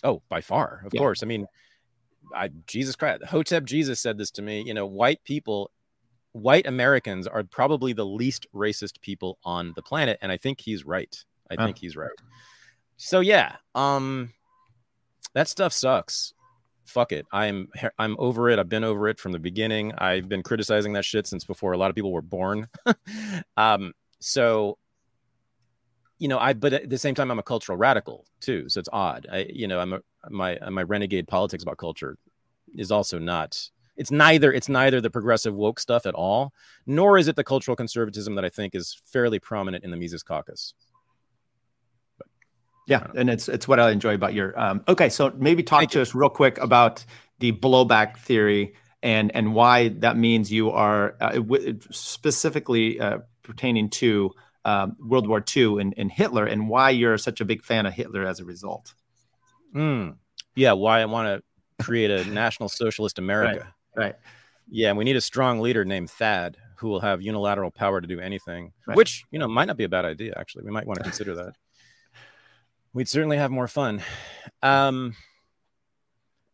Oh, 0.03 0.22
by 0.28 0.41
far, 0.41 0.82
of 0.86 0.93
Yeah. 0.93 0.99
course. 0.99 1.22
I 1.22 1.28
mean, 1.28 1.45
I 2.36 2.49
Jesus 2.67 2.95
Christ, 2.95 3.25
Hotep 3.25 3.65
Jesus 3.65 3.99
said 3.99 4.17
this 4.17 4.32
to 4.32 4.41
me. 4.41 4.63
You 4.65 4.73
know, 4.73 4.86
white 4.86 5.23
people, 5.23 5.71
white 6.32 6.67
Americans 6.67 7.27
are 7.27 7.43
probably 7.43 7.93
the 7.93 8.05
least 8.05 8.47
racist 8.53 9.01
people 9.01 9.38
on 9.43 9.73
the 9.75 9.82
planet, 9.82 10.19
and 10.21 10.32
I 10.32 10.38
think 10.38 10.61
he's 10.61 10.86
right. 10.86 11.15
I 11.51 11.55
think 11.55 11.80
he's 11.80 11.95
right. 11.95 12.11
So 12.97 13.21
yeah, 13.21 13.55
um, 13.73 14.34
that 15.34 15.47
stuff 15.47 15.73
sucks 15.73 16.34
fuck 16.89 17.11
it. 17.11 17.25
I'm 17.32 17.69
I'm 17.97 18.15
over 18.19 18.49
it. 18.49 18.59
I've 18.59 18.67
been 18.67 18.84
over 18.84 19.07
it 19.07 19.19
from 19.19 19.32
the 19.32 19.39
beginning. 19.39 19.93
I've 19.97 20.27
been 20.27 20.43
criticizing 20.43 20.93
that 20.93 21.05
shit 21.05 21.27
since 21.27 21.45
before 21.45 21.71
a 21.71 21.77
lot 21.77 21.89
of 21.89 21.95
people 21.95 22.11
were 22.11 22.21
born. 22.21 22.67
um, 23.57 23.93
so 24.19 24.77
you 26.20 26.28
know, 26.28 26.38
I 26.38 26.53
but 26.53 26.74
at 26.74 26.89
the 26.89 26.97
same 26.97 27.15
time 27.15 27.32
I'm 27.32 27.39
a 27.39 27.43
cultural 27.43 27.78
radical 27.78 28.26
too. 28.39 28.70
So 28.70 28.80
it's 28.80 28.89
odd. 28.91 29.26
I 29.32 29.47
you 29.49 29.67
know, 29.67 29.80
I'm 29.80 29.93
a 29.93 30.01
my 30.30 30.59
my 30.70 30.84
renegade 30.84 31.28
politics 31.28 31.63
about 31.63 31.78
culture 31.78 32.17
is 32.76 32.91
also 32.91 33.17
not 33.17 33.70
it's 33.97 34.11
neither 34.11 34.53
it's 34.53 34.70
neither 34.70 35.01
the 35.01 35.09
progressive 35.09 35.55
woke 35.55 35.80
stuff 35.80 36.05
at 36.05 36.13
all, 36.13 36.53
nor 36.86 37.17
is 37.17 37.28
it 37.28 37.36
the 37.36 37.43
cultural 37.43 37.76
conservatism 37.76 38.36
that 38.36 38.45
I 38.45 38.49
think 38.49 38.76
is 38.76 38.97
fairly 39.05 39.39
prominent 39.39 39.84
in 39.84 39.91
the 39.91 39.97
Mises 39.97 40.24
caucus. 40.24 40.74
Yeah, 42.88 43.07
and 43.15 43.30
it's 43.30 43.47
it's 43.47 43.67
what 43.67 43.80
I 43.80 43.91
enjoy 43.91 44.15
about 44.15 44.34
your. 44.34 44.59
Um, 44.59 44.84
okay, 44.88 45.09
so 45.09 45.32
maybe 45.38 45.63
talk 45.63 45.82
Thank 45.82 45.91
to 45.91 45.99
you. 45.99 46.01
us 46.01 46.15
real 46.15 46.30
quick 46.30 46.57
about 46.57 47.05
the 47.39 47.51
blowback 47.51 48.17
theory 48.17 48.74
and 49.03 49.34
and 49.36 49.53
why 49.53 49.89
that 49.89 50.17
means 50.17 50.51
you 50.51 50.72
are 50.72 51.15
uh, 51.22 51.34
w- 51.34 51.80
specifically 51.91 52.99
uh, 52.99 53.20
pertaining 53.43 53.89
to 53.89 54.32
um, 54.66 54.95
World 54.99 55.28
War 55.28 55.43
II 55.55 55.82
and, 55.82 55.93
and, 55.97 56.12
Hitler, 56.12 56.45
and 56.45 56.70
why 56.70 56.89
you're 56.89 57.18
such 57.18 57.41
a 57.41 57.45
big 57.45 57.64
fan 57.64 57.86
of 57.86 57.93
Hitler 57.93 58.26
as 58.26 58.39
a 58.39 58.45
result. 58.45 58.93
Mm. 59.76 60.18
Yeah, 60.55 60.74
why 60.74 61.01
I 61.01 61.05
want 61.05 61.28
to 61.28 61.84
create 61.84 62.12
a 62.12 62.26
national 62.30 62.70
socialist 62.70 63.20
America. 63.20 63.74
Right. 63.95 64.03
right. 64.03 64.16
Yeah, 64.70 64.89
and 64.89 64.97
we 64.97 65.03
need 65.03 65.16
a 65.16 65.22
strong 65.22 65.62
leader 65.62 65.86
named 65.86 66.12
Thad 66.12 66.57
who 66.78 66.89
will 66.89 66.99
have 66.99 67.22
unilateral 67.22 67.72
power 67.72 67.99
to 67.99 68.07
do 68.07 68.20
anything, 68.20 68.72
right. 68.86 68.95
which 68.95 69.24
you 69.32 69.39
know 69.39 69.47
might 69.47 69.66
not 69.66 69.78
be 69.78 69.84
a 69.84 69.89
bad 69.89 70.05
idea. 70.05 70.34
Actually, 70.38 70.66
we 70.66 70.72
might 70.72 70.86
want 70.86 70.99
to 70.99 71.03
consider 71.03 71.36
that 71.36 71.53
we'd 72.93 73.10
certainly 73.10 73.38
have 73.38 73.51
more 73.51 73.68
fun. 73.68 74.01
Um, 74.62 75.16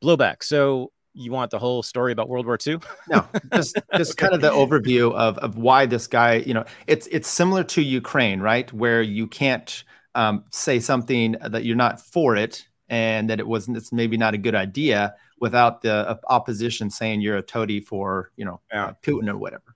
blowback. 0.04 0.44
So 0.44 0.92
you 1.16 1.32
want 1.32 1.52
the 1.52 1.60
whole 1.60 1.82
story 1.82 2.12
about 2.12 2.30
World 2.30 2.46
War 2.46 2.58
II? 2.66 2.80
no, 3.10 3.28
just 3.54 3.78
just 3.96 4.12
okay. 4.12 4.28
kind 4.28 4.34
of 4.34 4.42
the 4.42 4.52
overview 4.52 5.14
of 5.14 5.38
of 5.40 5.58
why 5.58 5.86
this 5.86 6.08
guy. 6.08 6.36
You 6.36 6.54
know, 6.54 6.66
it's 6.88 7.08
it's 7.08 7.28
similar 7.28 7.64
to 7.64 7.82
Ukraine, 7.82 8.40
right? 8.42 8.72
Where 8.74 9.02
you 9.02 9.28
can't 9.28 9.84
um, 10.14 10.46
say 10.52 10.80
something 10.80 11.36
that 11.42 11.66
you're 11.66 11.76
not 11.76 12.00
for 12.00 12.36
it, 12.36 12.68
and 12.90 13.30
that 13.30 13.40
it 13.40 13.48
wasn't. 13.48 13.78
It's 13.78 13.92
maybe 13.92 14.18
not 14.18 14.34
a 14.34 14.38
good 14.38 14.56
idea 14.56 15.16
without 15.40 15.82
the 15.82 16.10
uh, 16.10 16.18
opposition 16.28 16.90
saying 16.90 17.22
you're 17.22 17.38
a 17.38 17.42
toady 17.42 17.80
for 17.80 18.32
you 18.36 18.46
know 18.46 18.62
yeah. 18.72 18.88
uh, 18.88 18.94
Putin 19.02 19.30
or 19.30 19.38
whatever. 19.38 19.76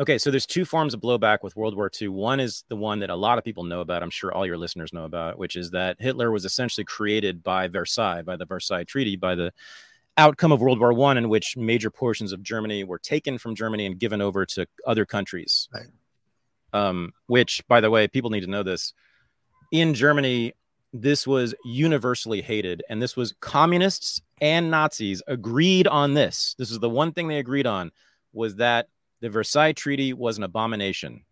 Okay, 0.00 0.16
so 0.16 0.30
there's 0.30 0.46
two 0.46 0.64
forms 0.64 0.94
of 0.94 1.00
blowback 1.00 1.38
with 1.42 1.56
World 1.56 1.74
War 1.74 1.90
II. 2.00 2.08
One 2.08 2.38
is 2.38 2.62
the 2.68 2.76
one 2.76 3.00
that 3.00 3.10
a 3.10 3.16
lot 3.16 3.36
of 3.36 3.42
people 3.42 3.64
know 3.64 3.80
about. 3.80 4.00
I'm 4.00 4.10
sure 4.10 4.32
all 4.32 4.46
your 4.46 4.56
listeners 4.56 4.92
know 4.92 5.04
about, 5.04 5.38
which 5.38 5.56
is 5.56 5.72
that 5.72 5.96
Hitler 5.98 6.30
was 6.30 6.44
essentially 6.44 6.84
created 6.84 7.42
by 7.42 7.66
Versailles, 7.66 8.22
by 8.22 8.36
the 8.36 8.46
Versailles 8.46 8.84
Treaty, 8.84 9.16
by 9.16 9.34
the 9.34 9.52
outcome 10.18 10.52
of 10.52 10.60
World 10.60 10.80
War 10.80 10.92
One, 10.92 11.16
in 11.16 11.28
which 11.28 11.56
major 11.56 11.90
portions 11.90 12.32
of 12.32 12.42
Germany 12.42 12.84
were 12.84 12.98
taken 12.98 13.38
from 13.38 13.54
Germany 13.54 13.86
and 13.86 13.98
given 13.98 14.20
over 14.20 14.44
to 14.46 14.66
other 14.86 15.06
countries. 15.06 15.68
Right. 15.72 15.86
Um, 16.74 17.12
which, 17.28 17.62
by 17.66 17.80
the 17.80 17.90
way, 17.90 18.06
people 18.08 18.28
need 18.28 18.42
to 18.42 18.50
know 18.50 18.62
this. 18.62 18.92
In 19.72 19.94
Germany, 19.94 20.52
this 20.92 21.26
was 21.26 21.54
universally 21.64 22.42
hated, 22.42 22.82
and 22.90 23.00
this 23.00 23.16
was 23.16 23.34
communists 23.40 24.20
and 24.40 24.70
Nazis 24.70 25.22
agreed 25.26 25.86
on 25.86 26.14
this. 26.14 26.54
This 26.58 26.70
is 26.70 26.78
the 26.78 26.90
one 26.90 27.12
thing 27.12 27.28
they 27.28 27.38
agreed 27.38 27.66
on 27.66 27.90
was 28.32 28.56
that 28.56 28.88
the 29.20 29.30
Versailles 29.30 29.72
Treaty 29.72 30.12
was 30.12 30.38
an 30.38 30.44
abomination 30.44 31.24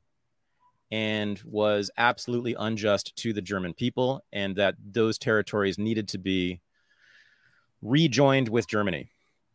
and 0.90 1.40
was 1.44 1.90
absolutely 1.96 2.54
unjust 2.58 3.14
to 3.16 3.32
the 3.32 3.42
German 3.42 3.74
people, 3.74 4.24
and 4.32 4.56
that 4.56 4.76
those 4.84 5.18
territories 5.18 5.78
needed 5.78 6.08
to 6.08 6.18
be 6.18 6.60
rejoined 7.86 8.48
with 8.48 8.66
Germany. 8.66 9.10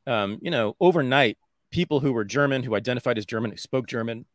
Um, 0.08 0.40
you 0.42 0.52
know, 0.52 0.76
overnight, 0.80 1.38
people 1.70 2.00
who 2.00 2.12
were 2.12 2.24
German, 2.24 2.64
who 2.64 2.76
identified 2.76 3.18
as 3.18 3.26
German, 3.26 3.52
who 3.52 3.58
spoke 3.58 3.88
German, 3.88 4.26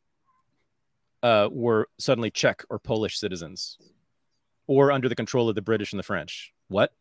uh, 1.22 1.48
were 1.50 1.88
suddenly 1.98 2.30
Czech 2.30 2.64
or 2.70 2.78
Polish 2.78 3.18
citizens, 3.18 3.78
or 4.66 4.92
under 4.92 5.08
the 5.08 5.14
control 5.14 5.48
of 5.48 5.54
the 5.54 5.62
British 5.62 5.92
and 5.92 5.98
the 5.98 6.04
French. 6.04 6.52
What? 6.68 6.92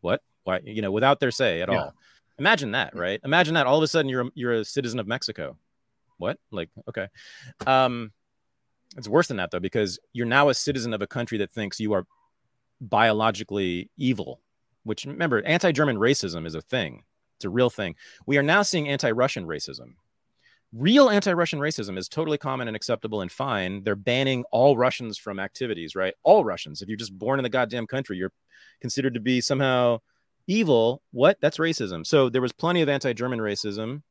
What? 0.00 0.22
Why? 0.44 0.60
You 0.64 0.82
know, 0.82 0.90
without 0.90 1.20
their 1.20 1.30
say 1.30 1.62
at 1.62 1.70
yeah. 1.70 1.78
all. 1.78 1.94
Imagine 2.38 2.72
that, 2.72 2.96
right? 2.96 3.20
Imagine 3.24 3.54
that 3.54 3.66
all 3.66 3.76
of 3.76 3.82
a 3.82 3.88
sudden 3.88 4.08
you're 4.08 4.30
you're 4.34 4.52
a 4.52 4.64
citizen 4.64 4.98
of 4.98 5.06
Mexico 5.06 5.56
what? 6.22 6.38
Like, 6.52 6.70
okay. 6.88 7.08
Um, 7.66 8.12
it's 8.96 9.08
worse 9.08 9.26
than 9.26 9.38
that 9.38 9.50
though, 9.50 9.60
because 9.60 9.98
you're 10.12 10.24
now 10.24 10.48
a 10.48 10.54
citizen 10.54 10.94
of 10.94 11.02
a 11.02 11.06
country 11.06 11.38
that 11.38 11.50
thinks 11.50 11.80
you 11.80 11.92
are 11.94 12.06
biologically 12.80 13.90
evil. 13.96 14.40
Which 14.84 15.04
remember, 15.04 15.42
anti-German 15.44 15.96
racism 15.96 16.46
is 16.46 16.54
a 16.54 16.60
thing. 16.60 17.04
It's 17.36 17.44
a 17.44 17.50
real 17.50 17.70
thing. 17.70 17.94
We 18.26 18.38
are 18.38 18.42
now 18.42 18.62
seeing 18.62 18.88
anti-Russian 18.88 19.46
racism. 19.46 19.94
Real 20.72 21.10
anti-Russian 21.10 21.58
racism 21.58 21.98
is 21.98 22.08
totally 22.08 22.38
common 22.38 22.66
and 22.66 22.76
acceptable 22.76 23.20
and 23.20 23.30
fine. 23.30 23.84
They're 23.84 23.94
banning 23.94 24.44
all 24.50 24.76
Russians 24.76 25.18
from 25.18 25.38
activities, 25.38 25.94
right? 25.94 26.14
All 26.22 26.44
Russians. 26.44 26.80
If 26.80 26.88
you're 26.88 26.96
just 26.96 27.18
born 27.18 27.38
in 27.38 27.42
the 27.42 27.50
goddamn 27.50 27.86
country, 27.86 28.16
you're 28.16 28.32
considered 28.80 29.14
to 29.14 29.20
be 29.20 29.40
somehow 29.40 29.98
evil. 30.46 31.02
What? 31.10 31.38
That's 31.40 31.58
racism. 31.58 32.06
So 32.06 32.28
there 32.30 32.40
was 32.42 32.52
plenty 32.52 32.80
of 32.80 32.88
anti-German 32.88 33.40
racism 33.40 34.02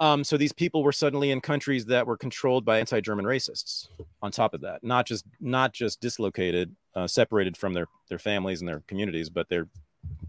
um, 0.00 0.24
so 0.24 0.38
these 0.38 0.52
people 0.52 0.82
were 0.82 0.92
suddenly 0.92 1.30
in 1.30 1.42
countries 1.42 1.84
that 1.86 2.06
were 2.06 2.16
controlled 2.16 2.64
by 2.64 2.80
anti-German 2.80 3.26
racists. 3.26 3.88
On 4.22 4.32
top 4.32 4.54
of 4.54 4.62
that, 4.62 4.82
not 4.82 5.06
just 5.06 5.26
not 5.40 5.72
just 5.74 6.00
dislocated, 6.00 6.74
uh, 6.94 7.06
separated 7.06 7.56
from 7.56 7.74
their 7.74 7.86
their 8.08 8.18
families 8.18 8.60
and 8.60 8.68
their 8.68 8.82
communities, 8.86 9.28
but 9.28 9.48
they're 9.48 9.68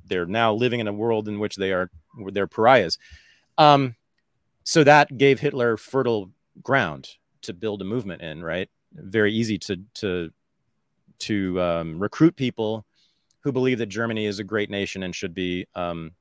they're 0.06 0.26
now 0.26 0.54
living 0.54 0.82
in 0.82 0.88
a 0.88 0.94
world 0.94 1.30
in 1.30 1.40
which 1.40 1.56
they 1.56 1.72
are 1.72 1.90
they're 2.32 2.48
pariahs. 2.48 2.98
Um, 3.58 3.96
so 4.64 4.84
that 4.84 5.18
gave 5.18 5.40
Hitler 5.40 5.78
fertile 5.78 6.30
ground 6.62 7.08
to 7.44 7.54
build 7.54 7.82
a 7.82 7.86
movement 7.86 8.22
in. 8.22 8.44
Right, 8.44 8.70
very 8.94 9.34
easy 9.34 9.58
to 9.60 9.78
to 9.96 10.32
to 11.20 11.62
um, 11.62 12.00
recruit 12.00 12.36
people 12.36 12.86
who 13.40 13.54
believe 13.54 13.78
that 13.78 13.88
Germany 13.88 14.26
is 14.26 14.40
a 14.40 14.44
great 14.44 14.70
nation 14.70 15.04
and 15.04 15.16
should 15.16 15.34
be 15.34 15.66
um, 15.76 16.12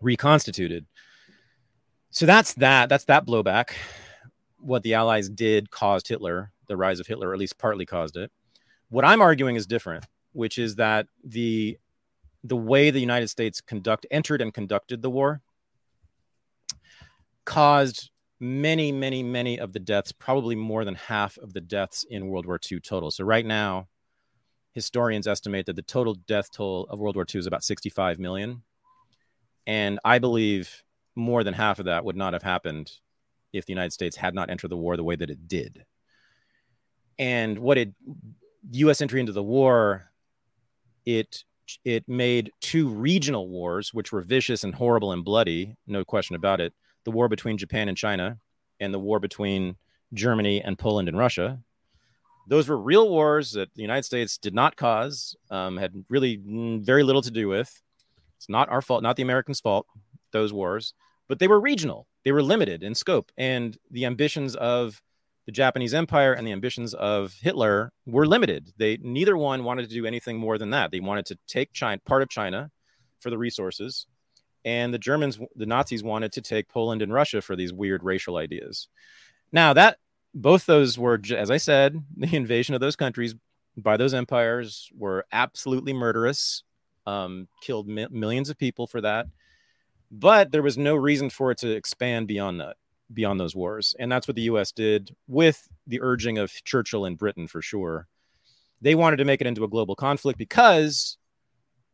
reconstituted 0.00 0.86
so 2.10 2.26
that's 2.26 2.54
that. 2.54 2.88
That's 2.88 3.04
that 3.04 3.26
blowback. 3.26 3.70
What 4.58 4.82
the 4.82 4.94
Allies 4.94 5.28
did 5.28 5.70
caused 5.70 6.08
Hitler, 6.08 6.52
the 6.68 6.76
rise 6.76 7.00
of 7.00 7.06
Hitler, 7.06 7.28
or 7.28 7.32
at 7.32 7.38
least 7.38 7.58
partly 7.58 7.86
caused 7.86 8.16
it. 8.16 8.30
What 8.88 9.04
I'm 9.04 9.22
arguing 9.22 9.56
is 9.56 9.66
different, 9.66 10.04
which 10.32 10.58
is 10.58 10.76
that 10.76 11.06
the 11.24 11.78
the 12.42 12.56
way 12.56 12.90
the 12.90 13.00
United 13.00 13.28
States 13.28 13.60
conduct 13.60 14.06
entered 14.10 14.40
and 14.40 14.52
conducted 14.52 15.02
the 15.02 15.10
war 15.10 15.42
caused 17.44 18.10
many, 18.38 18.90
many, 18.90 19.22
many 19.22 19.60
of 19.60 19.72
the 19.72 19.78
deaths, 19.78 20.12
probably 20.12 20.56
more 20.56 20.84
than 20.84 20.94
half 20.94 21.36
of 21.38 21.52
the 21.52 21.60
deaths 21.60 22.04
in 22.08 22.28
World 22.28 22.46
War 22.46 22.58
II 22.70 22.80
total. 22.80 23.10
So 23.10 23.24
right 23.24 23.44
now, 23.44 23.88
historians 24.72 25.26
estimate 25.26 25.66
that 25.66 25.76
the 25.76 25.82
total 25.82 26.14
death 26.14 26.50
toll 26.50 26.86
of 26.88 26.98
World 26.98 27.16
War 27.16 27.26
II 27.32 27.38
is 27.38 27.46
about 27.46 27.62
65 27.62 28.18
million. 28.18 28.62
And 29.66 29.98
I 30.04 30.18
believe 30.18 30.82
more 31.14 31.44
than 31.44 31.54
half 31.54 31.78
of 31.78 31.86
that 31.86 32.04
would 32.04 32.16
not 32.16 32.32
have 32.32 32.42
happened 32.42 32.92
if 33.52 33.66
the 33.66 33.72
United 33.72 33.92
States 33.92 34.16
had 34.16 34.34
not 34.34 34.50
entered 34.50 34.70
the 34.70 34.76
war 34.76 34.96
the 34.96 35.04
way 35.04 35.16
that 35.16 35.30
it 35.30 35.48
did. 35.48 35.84
And 37.18 37.58
what 37.58 37.78
it 37.78 37.92
U.S. 38.72 39.00
entry 39.00 39.20
into 39.20 39.32
the 39.32 39.42
war, 39.42 40.10
it 41.04 41.44
it 41.84 42.08
made 42.08 42.52
two 42.60 42.88
regional 42.88 43.48
wars, 43.48 43.94
which 43.94 44.10
were 44.10 44.22
vicious 44.22 44.64
and 44.64 44.74
horrible 44.74 45.12
and 45.12 45.24
bloody, 45.24 45.76
no 45.86 46.04
question 46.04 46.34
about 46.34 46.60
it. 46.60 46.72
The 47.04 47.10
war 47.10 47.28
between 47.28 47.58
Japan 47.58 47.88
and 47.88 47.96
China, 47.96 48.38
and 48.80 48.92
the 48.92 48.98
war 48.98 49.20
between 49.20 49.76
Germany 50.12 50.62
and 50.62 50.78
Poland 50.78 51.08
and 51.08 51.16
Russia. 51.16 51.60
Those 52.48 52.68
were 52.68 52.78
real 52.78 53.08
wars 53.08 53.52
that 53.52 53.72
the 53.74 53.82
United 53.82 54.04
States 54.04 54.36
did 54.36 54.54
not 54.54 54.74
cause, 54.76 55.36
um, 55.50 55.76
had 55.76 56.04
really 56.08 56.40
very 56.44 57.04
little 57.04 57.22
to 57.22 57.30
do 57.30 57.48
with. 57.48 57.80
It's 58.36 58.48
not 58.48 58.68
our 58.70 58.82
fault, 58.82 59.02
not 59.02 59.16
the 59.16 59.22
Americans' 59.22 59.60
fault 59.60 59.86
those 60.32 60.52
wars, 60.52 60.94
but 61.28 61.38
they 61.38 61.48
were 61.48 61.60
regional. 61.60 62.06
They 62.24 62.32
were 62.32 62.42
limited 62.42 62.82
in 62.82 62.94
scope, 62.94 63.32
and 63.38 63.76
the 63.90 64.04
ambitions 64.04 64.54
of 64.56 65.02
the 65.46 65.52
Japanese 65.52 65.94
Empire 65.94 66.32
and 66.32 66.46
the 66.46 66.52
ambitions 66.52 66.94
of 66.94 67.34
Hitler 67.40 67.92
were 68.06 68.26
limited. 68.26 68.72
They 68.76 68.98
neither 68.98 69.36
one 69.36 69.64
wanted 69.64 69.88
to 69.88 69.94
do 69.94 70.06
anything 70.06 70.38
more 70.38 70.58
than 70.58 70.70
that. 70.70 70.90
They 70.90 71.00
wanted 71.00 71.26
to 71.26 71.38
take 71.46 71.72
China, 71.72 72.00
part 72.04 72.22
of 72.22 72.28
China, 72.28 72.70
for 73.20 73.30
the 73.30 73.38
resources, 73.38 74.06
and 74.64 74.92
the 74.92 74.98
Germans, 74.98 75.38
the 75.56 75.66
Nazis, 75.66 76.02
wanted 76.02 76.32
to 76.32 76.42
take 76.42 76.68
Poland 76.68 77.02
and 77.02 77.12
Russia 77.12 77.40
for 77.40 77.56
these 77.56 77.72
weird 77.72 78.02
racial 78.02 78.36
ideas. 78.36 78.88
Now 79.52 79.72
that 79.72 79.98
both 80.34 80.66
those 80.66 80.98
were, 80.98 81.20
as 81.34 81.50
I 81.50 81.56
said, 81.56 82.02
the 82.16 82.36
invasion 82.36 82.74
of 82.74 82.80
those 82.80 82.96
countries 82.96 83.34
by 83.76 83.96
those 83.96 84.14
empires 84.14 84.90
were 84.96 85.24
absolutely 85.32 85.92
murderous. 85.92 86.64
Um, 87.06 87.48
killed 87.62 87.88
mi- 87.88 88.08
millions 88.10 88.50
of 88.50 88.58
people 88.58 88.86
for 88.86 89.00
that 89.00 89.26
but 90.10 90.52
there 90.52 90.62
was 90.62 90.76
no 90.76 90.94
reason 90.96 91.30
for 91.30 91.50
it 91.50 91.58
to 91.58 91.70
expand 91.70 92.26
beyond 92.28 92.60
that 92.60 92.76
beyond 93.12 93.40
those 93.40 93.56
wars. 93.56 93.94
And 93.98 94.10
that's 94.10 94.28
what 94.28 94.36
the 94.36 94.42
us 94.42 94.70
did 94.70 95.14
with 95.26 95.68
the 95.86 96.00
urging 96.00 96.38
of 96.38 96.52
churchill 96.64 97.04
in 97.04 97.16
britain 97.16 97.48
for 97.48 97.60
sure. 97.60 98.06
They 98.80 98.94
wanted 98.94 99.16
to 99.16 99.24
make 99.24 99.40
it 99.40 99.46
into 99.46 99.64
a 99.64 99.68
global 99.68 99.96
conflict 99.96 100.38
because 100.38 101.18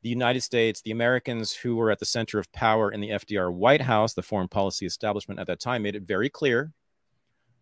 the 0.02 0.08
United 0.10 0.42
States, 0.42 0.82
the 0.82 0.92
Americans 0.92 1.52
who 1.52 1.74
were 1.74 1.90
at 1.90 1.98
the 1.98 2.04
center 2.04 2.38
of 2.38 2.52
power 2.52 2.92
in 2.92 3.00
the 3.00 3.10
FDR 3.10 3.52
White 3.52 3.80
House, 3.80 4.14
the 4.14 4.22
foreign 4.22 4.46
policy 4.46 4.86
establishment 4.86 5.40
at 5.40 5.48
that 5.48 5.58
time, 5.58 5.82
made 5.82 5.96
it 5.96 6.04
very 6.04 6.28
clear 6.28 6.72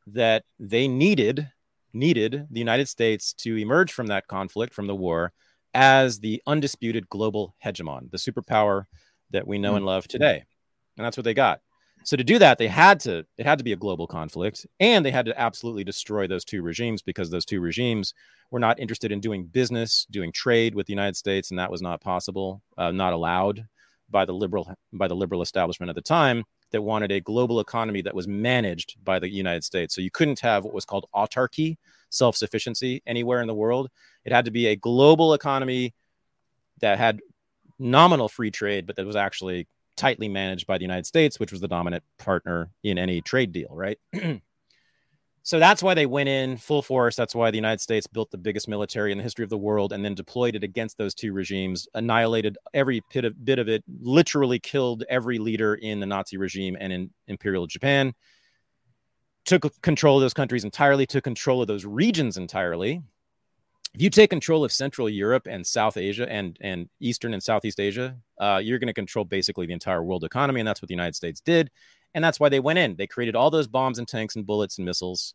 that 0.06 0.44
they 0.58 0.86
needed 0.86 1.50
needed 1.94 2.46
the 2.50 2.58
United 2.58 2.88
States 2.88 3.32
to 3.32 3.56
emerge 3.56 3.92
from 3.92 4.08
that 4.08 4.26
conflict, 4.26 4.74
from 4.74 4.88
the 4.88 4.94
war, 4.94 5.32
as 5.72 6.18
the 6.18 6.42
undisputed 6.46 7.08
global 7.08 7.54
hegemon, 7.64 8.10
the 8.10 8.18
superpower 8.18 8.84
that 9.34 9.46
we 9.46 9.58
know 9.58 9.70
mm-hmm. 9.70 9.76
and 9.78 9.86
love 9.86 10.08
today. 10.08 10.44
And 10.96 11.04
that's 11.04 11.16
what 11.16 11.24
they 11.24 11.34
got. 11.34 11.60
So 12.04 12.16
to 12.16 12.24
do 12.24 12.38
that, 12.38 12.58
they 12.58 12.68
had 12.68 13.00
to 13.00 13.24
it 13.38 13.46
had 13.46 13.58
to 13.58 13.64
be 13.64 13.72
a 13.72 13.76
global 13.76 14.06
conflict, 14.06 14.66
and 14.78 15.04
they 15.04 15.10
had 15.10 15.26
to 15.26 15.40
absolutely 15.40 15.84
destroy 15.84 16.26
those 16.26 16.44
two 16.44 16.62
regimes 16.62 17.00
because 17.02 17.30
those 17.30 17.46
two 17.46 17.60
regimes 17.60 18.12
were 18.50 18.60
not 18.60 18.78
interested 18.78 19.10
in 19.10 19.20
doing 19.20 19.46
business, 19.46 20.06
doing 20.10 20.30
trade 20.30 20.74
with 20.74 20.86
the 20.86 20.92
United 20.92 21.16
States, 21.16 21.50
and 21.50 21.58
that 21.58 21.70
was 21.70 21.80
not 21.80 22.02
possible, 22.02 22.62
uh, 22.76 22.92
not 22.92 23.14
allowed 23.14 23.66
by 24.10 24.26
the 24.26 24.34
liberal 24.34 24.70
by 24.92 25.08
the 25.08 25.16
liberal 25.16 25.40
establishment 25.40 25.88
at 25.88 25.96
the 25.96 26.02
time 26.02 26.44
that 26.72 26.82
wanted 26.82 27.10
a 27.10 27.20
global 27.20 27.60
economy 27.60 28.02
that 28.02 28.14
was 28.14 28.28
managed 28.28 28.96
by 29.02 29.18
the 29.18 29.28
United 29.28 29.64
States. 29.64 29.94
So 29.94 30.02
you 30.02 30.10
couldn't 30.10 30.40
have 30.40 30.64
what 30.64 30.74
was 30.74 30.84
called 30.84 31.06
autarky, 31.14 31.78
self 32.10 32.36
sufficiency 32.36 33.02
anywhere 33.06 33.40
in 33.40 33.46
the 33.46 33.54
world. 33.54 33.88
It 34.26 34.32
had 34.32 34.44
to 34.44 34.50
be 34.50 34.66
a 34.66 34.76
global 34.76 35.32
economy 35.32 35.94
that 36.80 36.98
had 36.98 37.20
nominal 37.78 38.28
free 38.28 38.50
trade, 38.50 38.86
but 38.86 38.96
that 38.96 39.06
was 39.06 39.16
actually 39.16 39.66
tightly 39.96 40.28
managed 40.28 40.66
by 40.66 40.78
the 40.78 40.84
United 40.84 41.06
States, 41.06 41.38
which 41.38 41.52
was 41.52 41.60
the 41.60 41.68
dominant 41.68 42.02
partner 42.18 42.70
in 42.82 42.98
any 42.98 43.20
trade 43.20 43.52
deal, 43.52 43.68
right? 43.70 43.98
so 45.42 45.58
that's 45.58 45.82
why 45.82 45.94
they 45.94 46.06
went 46.06 46.28
in 46.28 46.56
full 46.56 46.82
force. 46.82 47.16
That's 47.16 47.34
why 47.34 47.50
the 47.50 47.56
United 47.56 47.80
States 47.80 48.06
built 48.06 48.30
the 48.30 48.38
biggest 48.38 48.68
military 48.68 49.12
in 49.12 49.18
the 49.18 49.24
history 49.24 49.44
of 49.44 49.50
the 49.50 49.58
world 49.58 49.92
and 49.92 50.04
then 50.04 50.14
deployed 50.14 50.56
it 50.56 50.64
against 50.64 50.98
those 50.98 51.14
two 51.14 51.32
regimes, 51.32 51.86
annihilated 51.94 52.58
every 52.72 53.02
bit 53.12 53.24
of, 53.24 53.44
bit 53.44 53.58
of 53.58 53.68
it, 53.68 53.84
literally 54.00 54.58
killed 54.58 55.04
every 55.08 55.38
leader 55.38 55.74
in 55.74 56.00
the 56.00 56.06
Nazi 56.06 56.36
regime 56.36 56.76
and 56.80 56.92
in 56.92 57.10
Imperial 57.28 57.66
Japan. 57.66 58.14
Took 59.44 59.80
control 59.82 60.16
of 60.16 60.22
those 60.22 60.34
countries 60.34 60.64
entirely, 60.64 61.06
took 61.06 61.24
control 61.24 61.60
of 61.60 61.68
those 61.68 61.84
regions 61.84 62.38
entirely, 62.38 63.02
if 63.94 64.02
you 64.02 64.10
take 64.10 64.30
control 64.30 64.64
of 64.64 64.72
Central 64.72 65.08
Europe 65.08 65.46
and 65.48 65.64
South 65.64 65.96
Asia 65.96 66.30
and 66.30 66.58
and 66.60 66.88
Eastern 67.00 67.32
and 67.32 67.42
Southeast 67.42 67.78
Asia, 67.78 68.16
uh, 68.38 68.60
you're 68.62 68.80
going 68.80 68.88
to 68.88 68.92
control 68.92 69.24
basically 69.24 69.66
the 69.66 69.72
entire 69.72 70.02
world 70.02 70.24
economy, 70.24 70.60
and 70.60 70.66
that's 70.66 70.82
what 70.82 70.88
the 70.88 70.94
United 70.94 71.14
States 71.14 71.40
did, 71.40 71.70
and 72.12 72.22
that's 72.24 72.40
why 72.40 72.48
they 72.48 72.60
went 72.60 72.80
in. 72.80 72.96
They 72.96 73.06
created 73.06 73.36
all 73.36 73.50
those 73.50 73.68
bombs 73.68 73.98
and 73.98 74.08
tanks 74.08 74.34
and 74.34 74.44
bullets 74.44 74.78
and 74.78 74.84
missiles, 74.84 75.34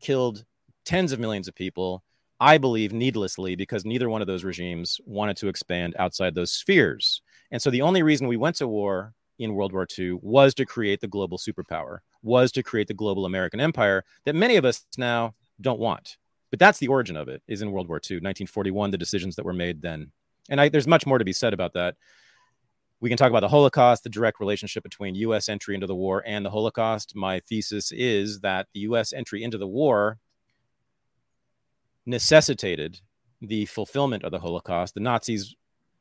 killed 0.00 0.44
tens 0.86 1.12
of 1.12 1.20
millions 1.20 1.48
of 1.48 1.54
people. 1.54 2.02
I 2.40 2.56
believe 2.56 2.92
needlessly 2.92 3.56
because 3.56 3.84
neither 3.84 4.08
one 4.08 4.20
of 4.22 4.28
those 4.28 4.44
regimes 4.44 5.00
wanted 5.04 5.36
to 5.38 5.48
expand 5.48 5.96
outside 5.98 6.34
those 6.34 6.52
spheres. 6.52 7.20
And 7.50 7.60
so 7.60 7.68
the 7.68 7.82
only 7.82 8.04
reason 8.04 8.28
we 8.28 8.36
went 8.36 8.56
to 8.56 8.68
war 8.68 9.12
in 9.40 9.54
World 9.54 9.72
War 9.72 9.88
II 9.98 10.20
was 10.22 10.54
to 10.54 10.64
create 10.64 11.00
the 11.00 11.08
global 11.08 11.36
superpower, 11.36 11.98
was 12.22 12.52
to 12.52 12.62
create 12.62 12.86
the 12.86 12.94
global 12.94 13.26
American 13.26 13.60
empire 13.60 14.04
that 14.24 14.36
many 14.36 14.54
of 14.54 14.64
us 14.64 14.86
now 14.96 15.34
don't 15.60 15.80
want 15.80 16.16
but 16.50 16.58
that's 16.58 16.78
the 16.78 16.88
origin 16.88 17.16
of 17.16 17.28
it 17.28 17.42
is 17.46 17.62
in 17.62 17.72
world 17.72 17.88
war 17.88 18.00
ii 18.10 18.16
1941 18.16 18.90
the 18.90 18.98
decisions 18.98 19.36
that 19.36 19.44
were 19.44 19.52
made 19.52 19.82
then. 19.82 20.12
And 20.48 20.60
I, 20.60 20.68
there's 20.68 20.86
much 20.86 21.06
more 21.06 21.18
to 21.18 21.24
be 21.24 21.32
said 21.32 21.52
about 21.52 21.74
that. 21.74 21.96
We 23.00 23.08
can 23.08 23.18
talk 23.18 23.30
about 23.30 23.40
the 23.40 23.48
holocaust 23.48 24.02
the 24.02 24.08
direct 24.08 24.40
relationship 24.40 24.82
between 24.82 25.14
us 25.14 25.48
entry 25.48 25.74
into 25.74 25.86
the 25.86 25.94
war 25.94 26.22
and 26.26 26.44
the 26.44 26.50
holocaust. 26.50 27.14
My 27.14 27.40
thesis 27.40 27.92
is 27.92 28.40
that 28.40 28.66
the 28.74 28.80
us 28.80 29.12
entry 29.12 29.42
into 29.42 29.58
the 29.58 29.68
war 29.68 30.18
necessitated 32.06 33.00
the 33.40 33.66
fulfillment 33.66 34.24
of 34.24 34.32
the 34.32 34.40
holocaust. 34.40 34.94
The 34.94 35.00
nazis 35.00 35.54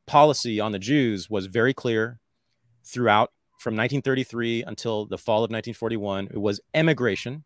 policy 0.06 0.60
on 0.60 0.72
the 0.72 0.80
jews 0.80 1.30
was 1.30 1.48
very 1.48 1.74
clear 1.74 2.20
throughout 2.86 3.32
from 3.60 3.74
1933 3.74 4.64
until 4.64 5.06
the 5.06 5.18
fall 5.18 5.40
of 5.40 5.52
1941 5.52 6.30
it 6.32 6.38
was 6.38 6.62
emigration 6.74 7.44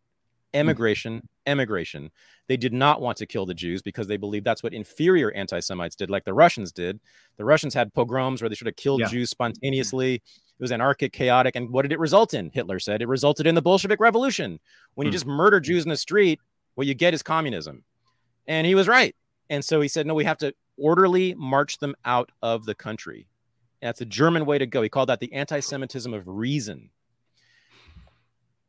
hmm. 0.53 0.59
emigration, 0.59 1.27
emigration. 1.45 2.11
They 2.47 2.57
did 2.57 2.73
not 2.73 3.01
want 3.01 3.17
to 3.17 3.25
kill 3.25 3.45
the 3.45 3.53
Jews 3.53 3.81
because 3.81 4.07
they 4.07 4.17
believed 4.17 4.45
that's 4.45 4.63
what 4.63 4.73
inferior 4.73 5.31
anti 5.31 5.59
Semites 5.59 5.95
did, 5.95 6.09
like 6.09 6.25
the 6.25 6.33
Russians 6.33 6.71
did. 6.71 6.99
The 7.37 7.45
Russians 7.45 7.73
had 7.73 7.93
pogroms 7.93 8.41
where 8.41 8.49
they 8.49 8.55
should 8.55 8.67
have 8.67 8.75
killed 8.75 9.01
yeah. 9.01 9.07
Jews 9.07 9.29
spontaneously. 9.29 10.15
It 10.15 10.21
was 10.59 10.71
anarchic, 10.71 11.13
chaotic. 11.13 11.55
And 11.55 11.69
what 11.69 11.83
did 11.83 11.91
it 11.91 11.99
result 11.99 12.33
in? 12.33 12.51
Hitler 12.53 12.79
said 12.79 13.01
it 13.01 13.07
resulted 13.07 13.47
in 13.47 13.55
the 13.55 13.61
Bolshevik 13.61 13.99
Revolution. 13.99 14.59
When 14.95 15.05
you 15.05 15.09
mm. 15.09 15.13
just 15.13 15.25
murder 15.25 15.59
Jews 15.59 15.83
in 15.83 15.89
the 15.89 15.97
street, 15.97 16.39
what 16.75 16.87
you 16.87 16.93
get 16.93 17.13
is 17.13 17.23
communism. 17.23 17.83
And 18.47 18.67
he 18.67 18.75
was 18.75 18.87
right. 18.87 19.15
And 19.49 19.63
so 19.65 19.81
he 19.81 19.87
said, 19.87 20.05
no, 20.05 20.13
we 20.13 20.25
have 20.25 20.37
to 20.39 20.53
orderly 20.77 21.33
march 21.35 21.77
them 21.77 21.95
out 22.05 22.31
of 22.41 22.65
the 22.65 22.75
country. 22.75 23.27
And 23.81 23.87
that's 23.87 24.01
a 24.01 24.05
German 24.05 24.45
way 24.45 24.57
to 24.57 24.65
go. 24.65 24.81
He 24.81 24.89
called 24.89 25.09
that 25.09 25.19
the 25.19 25.33
anti 25.33 25.59
Semitism 25.59 26.13
of 26.13 26.27
reason. 26.27 26.89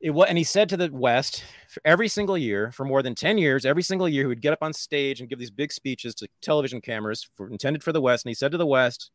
It 0.03 0.11
and 0.11 0.37
he 0.37 0.43
said 0.43 0.69
to 0.69 0.77
the 0.77 0.91
West, 0.93 1.45
every 1.85 2.09
single 2.09 2.37
year 2.37 2.73
for 2.73 2.85
more 2.85 3.05
than 3.05 3.15
10 3.15 3.39
years, 3.39 3.65
every 3.65 3.85
single 3.85 4.09
year, 4.09 4.25
he 4.25 4.27
would 4.27 4.43
get 4.43 4.53
up 4.53 4.61
on 4.61 4.73
stage 4.73 5.21
and 5.21 5.29
give 5.29 5.39
these 5.39 5.51
big 5.51 5.73
speeches 5.73 6.13
to 6.17 6.29
television 6.41 6.81
cameras 6.81 7.29
for, 7.37 7.49
intended 7.49 7.85
for 7.85 7.93
the 7.93 8.01
West. 8.01 8.25
And 8.25 8.31
he 8.31 8.35
said 8.35 8.51
to 8.51 8.59
the 8.59 8.67
West, 8.67 9.13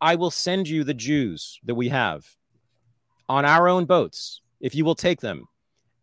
I 0.00 0.14
will 0.14 0.30
send 0.30 0.68
you 0.68 0.84
the 0.84 0.94
Jews 0.94 1.58
that 1.64 1.74
we 1.74 1.88
have 1.88 2.24
on 3.28 3.44
our 3.44 3.68
own 3.68 3.84
boats 3.84 4.40
if 4.60 4.76
you 4.76 4.84
will 4.84 4.94
take 4.94 5.20
them. 5.20 5.48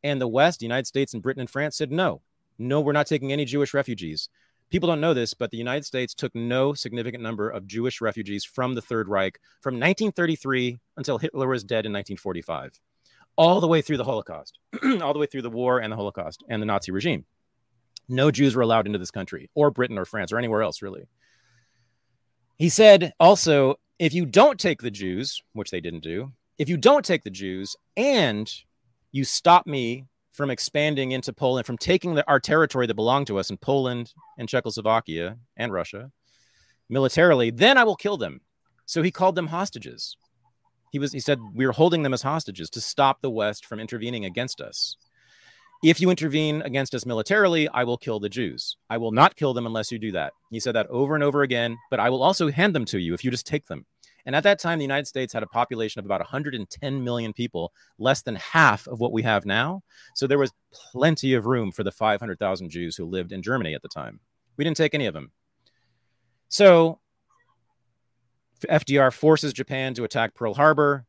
And 0.03 0.19
the 0.19 0.27
West, 0.27 0.59
the 0.59 0.65
United 0.65 0.85
States 0.85 1.13
and 1.13 1.23
Britain 1.23 1.39
and 1.39 1.49
France 1.49 1.77
said, 1.77 1.89
no, 1.89 2.21
no, 2.59 2.81
we're 2.81 2.91
not 2.91 3.07
taking 3.07 3.31
any 3.31 3.45
Jewish 3.45 3.73
refugees. 3.73 4.27
People 4.69 4.87
don't 4.89 4.99
know 4.99 5.13
this, 5.13 5.33
but 5.33 5.49
the 5.49 5.57
United 5.57 5.85
States 5.85 6.13
took 6.13 6.35
no 6.35 6.73
significant 6.73 7.23
number 7.23 7.49
of 7.49 7.67
Jewish 7.67 8.01
refugees 8.01 8.43
from 8.43 8.75
the 8.75 8.81
Third 8.81 9.07
Reich 9.07 9.39
from 9.61 9.75
1933 9.75 10.77
until 10.97 11.19
Hitler 11.19 11.47
was 11.47 11.63
dead 11.63 11.85
in 11.85 11.93
1945 11.93 12.81
all 13.37 13.59
the 13.59 13.67
way 13.67 13.81
through 13.81 13.97
the 13.97 14.03
Holocaust, 14.03 14.59
all 15.01 15.13
the 15.13 15.19
way 15.19 15.25
through 15.25 15.41
the 15.41 15.49
war 15.49 15.79
and 15.79 15.91
the 15.91 15.97
Holocaust 15.97 16.43
and 16.49 16.61
the 16.61 16.65
Nazi 16.65 16.91
regime. 16.91 17.25
No 18.07 18.31
Jews 18.31 18.55
were 18.55 18.61
allowed 18.61 18.85
into 18.85 18.99
this 18.99 19.11
country 19.11 19.49
or 19.55 19.71
Britain 19.71 19.97
or 19.97 20.05
France 20.05 20.31
or 20.31 20.37
anywhere 20.37 20.61
else, 20.61 20.81
really. 20.81 21.07
He 22.57 22.69
said 22.69 23.13
also, 23.19 23.75
if 23.99 24.13
you 24.13 24.25
don't 24.25 24.59
take 24.59 24.81
the 24.81 24.91
Jews, 24.91 25.41
which 25.53 25.71
they 25.71 25.81
didn't 25.81 26.03
do, 26.03 26.31
if 26.57 26.69
you 26.69 26.77
don't 26.77 27.03
take 27.03 27.23
the 27.23 27.29
Jews 27.29 27.75
and 27.97 28.51
you 29.11 29.23
stop 29.23 29.65
me 29.65 30.05
from 30.31 30.49
expanding 30.49 31.11
into 31.11 31.33
Poland, 31.33 31.65
from 31.65 31.77
taking 31.77 32.15
the, 32.15 32.27
our 32.27 32.39
territory 32.39 32.87
that 32.87 32.95
belonged 32.95 33.27
to 33.27 33.39
us 33.39 33.49
in 33.49 33.57
Poland 33.57 34.13
and 34.37 34.49
Czechoslovakia 34.49 35.37
and 35.57 35.71
Russia 35.71 36.11
militarily, 36.89 37.49
then 37.49 37.77
I 37.77 37.83
will 37.83 37.95
kill 37.95 38.17
them. 38.17 38.41
So 38.85 39.01
he 39.01 39.11
called 39.11 39.35
them 39.35 39.47
hostages. 39.47 40.17
He 40.91 40.99
was 40.99 41.11
he 41.11 41.19
said 41.19 41.39
we 41.53 41.65
are 41.65 41.71
holding 41.71 42.03
them 42.03 42.13
as 42.13 42.21
hostages 42.21 42.69
to 42.71 42.81
stop 42.81 43.21
the 43.21 43.29
West 43.29 43.65
from 43.65 43.79
intervening 43.79 44.25
against 44.25 44.61
us. 44.61 44.95
If 45.83 45.99
you 45.99 46.09
intervene 46.09 46.61
against 46.61 46.95
us 46.95 47.05
militarily, 47.05 47.67
I 47.69 47.83
will 47.83 47.97
kill 47.97 48.19
the 48.19 48.29
Jews. 48.29 48.77
I 48.89 48.97
will 48.97 49.11
not 49.11 49.35
kill 49.35 49.53
them 49.53 49.65
unless 49.65 49.91
you 49.91 49.99
do 49.99 50.11
that. 50.13 50.33
He 50.49 50.59
said 50.59 50.73
that 50.75 50.87
over 50.87 51.15
and 51.15 51.23
over 51.23 51.43
again, 51.43 51.77
but 51.91 51.99
I 51.99 52.09
will 52.09 52.23
also 52.23 52.49
hand 52.49 52.73
them 52.73 52.85
to 52.85 52.97
you 52.97 53.13
if 53.13 53.23
you 53.23 53.29
just 53.29 53.45
take 53.45 53.67
them. 53.67 53.85
And 54.25 54.35
at 54.35 54.43
that 54.43 54.59
time, 54.59 54.79
the 54.79 54.85
United 54.85 55.05
States 55.05 55.33
had 55.33 55.43
a 55.43 55.47
population 55.47 55.99
of 55.99 56.05
about 56.05 56.21
110 56.21 57.03
million 57.03 57.33
people, 57.33 57.71
less 57.99 58.23
than 58.23 58.35
half 58.35 58.87
of 58.87 58.99
what 58.99 59.11
we 59.11 59.21
have 59.21 59.45
now. 59.45 59.83
So 60.15 60.25
there 60.25 60.39
was 60.39 60.51
plenty 60.71 61.35
of 61.35 61.45
room 61.45 61.71
for 61.71 61.83
the 61.83 61.91
500,000 61.91 62.69
Jews 62.69 62.95
who 62.95 63.05
lived 63.05 63.31
in 63.31 63.43
Germany 63.43 63.75
at 63.75 63.83
the 63.83 63.87
time. 63.87 64.19
We 64.57 64.63
didn't 64.63 64.77
take 64.77 64.95
any 64.95 65.05
of 65.05 65.13
them. 65.13 65.31
So 66.49 66.99
FDR 68.69 69.13
forces 69.13 69.53
Japan 69.53 69.93
to 69.95 70.03
attack 70.03 70.33
Pearl 70.33 70.53
Harbor, 70.53 71.05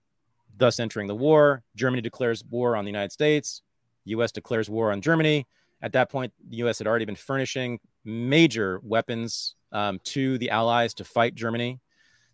thus 0.56 0.80
entering 0.80 1.06
the 1.06 1.14
war. 1.14 1.62
Germany 1.74 2.02
declares 2.02 2.44
war 2.44 2.76
on 2.76 2.84
the 2.84 2.90
United 2.90 3.12
States. 3.12 3.62
U.S. 4.04 4.32
declares 4.32 4.70
war 4.70 4.92
on 4.92 5.00
Germany. 5.00 5.46
At 5.82 5.92
that 5.92 6.10
point, 6.10 6.32
the 6.48 6.56
U.S. 6.58 6.78
had 6.78 6.86
already 6.86 7.04
been 7.04 7.16
furnishing 7.16 7.80
major 8.04 8.80
weapons 8.82 9.54
um, 9.72 10.00
to 10.04 10.38
the 10.38 10.50
Allies 10.50 10.94
to 10.94 11.04
fight 11.04 11.34
Germany. 11.34 11.80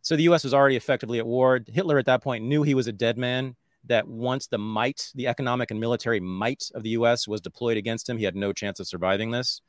So 0.02 0.16
the 0.16 0.24
U.S. 0.24 0.44
was 0.44 0.54
already 0.54 0.76
effectively 0.76 1.18
at 1.18 1.26
war. 1.26 1.60
Hitler 1.66 1.98
at 1.98 2.06
that 2.06 2.22
point 2.22 2.44
knew 2.44 2.62
he 2.62 2.74
was 2.74 2.86
a 2.86 2.92
dead 2.92 3.18
man. 3.18 3.56
That 3.86 4.06
once 4.06 4.46
the 4.46 4.58
might, 4.58 5.10
the 5.16 5.26
economic 5.26 5.72
and 5.72 5.80
military 5.80 6.20
might 6.20 6.70
of 6.74 6.84
the 6.84 6.90
U.S. 6.90 7.26
was 7.26 7.40
deployed 7.40 7.76
against 7.76 8.08
him, 8.08 8.16
he 8.16 8.24
had 8.24 8.36
no 8.36 8.52
chance 8.52 8.78
of 8.78 8.86
surviving 8.86 9.32
this. 9.32 9.60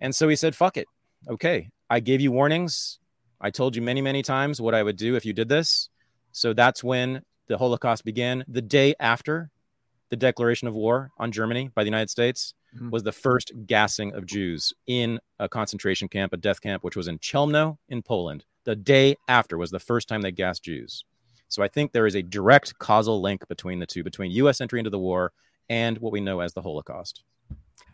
And 0.00 0.14
so 0.14 0.26
he 0.28 0.36
said, 0.36 0.56
"Fuck 0.56 0.78
it. 0.78 0.86
Okay, 1.28 1.68
I 1.90 2.00
gave 2.00 2.22
you 2.22 2.32
warnings. 2.32 2.99
I 3.40 3.50
told 3.50 3.74
you 3.74 3.82
many, 3.82 4.02
many 4.02 4.22
times 4.22 4.60
what 4.60 4.74
I 4.74 4.82
would 4.82 4.96
do 4.96 5.16
if 5.16 5.24
you 5.24 5.32
did 5.32 5.48
this. 5.48 5.88
So 6.32 6.52
that's 6.52 6.84
when 6.84 7.22
the 7.48 7.58
Holocaust 7.58 8.04
began. 8.04 8.44
The 8.46 8.62
day 8.62 8.94
after 9.00 9.50
the 10.10 10.16
declaration 10.16 10.68
of 10.68 10.74
war 10.74 11.10
on 11.18 11.32
Germany 11.32 11.70
by 11.74 11.82
the 11.82 11.88
United 11.88 12.10
States 12.10 12.54
mm-hmm. 12.74 12.90
was 12.90 13.02
the 13.02 13.12
first 13.12 13.52
gassing 13.66 14.14
of 14.14 14.26
Jews 14.26 14.72
in 14.86 15.20
a 15.38 15.48
concentration 15.48 16.08
camp, 16.08 16.32
a 16.32 16.36
death 16.36 16.60
camp, 16.60 16.84
which 16.84 16.96
was 16.96 17.08
in 17.08 17.18
Chelmno 17.18 17.78
in 17.88 18.02
Poland. 18.02 18.44
The 18.64 18.76
day 18.76 19.16
after 19.26 19.56
was 19.56 19.70
the 19.70 19.80
first 19.80 20.08
time 20.08 20.20
they 20.20 20.32
gassed 20.32 20.64
Jews. 20.64 21.04
So 21.48 21.62
I 21.62 21.68
think 21.68 21.92
there 21.92 22.06
is 22.06 22.14
a 22.14 22.22
direct 22.22 22.78
causal 22.78 23.20
link 23.20 23.46
between 23.48 23.80
the 23.80 23.86
two, 23.86 24.04
between 24.04 24.30
U.S. 24.32 24.60
entry 24.60 24.78
into 24.78 24.90
the 24.90 24.98
war 24.98 25.32
and 25.68 25.98
what 25.98 26.12
we 26.12 26.20
know 26.20 26.40
as 26.40 26.52
the 26.52 26.62
Holocaust. 26.62 27.22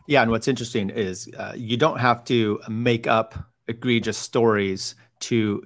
Yeah, 0.07 0.21
and 0.21 0.31
what's 0.31 0.47
interesting 0.47 0.89
is 0.89 1.29
uh, 1.37 1.53
you 1.55 1.77
don't 1.77 1.99
have 1.99 2.23
to 2.25 2.59
make 2.69 3.07
up 3.07 3.35
egregious 3.67 4.17
stories 4.17 4.95
to 5.21 5.63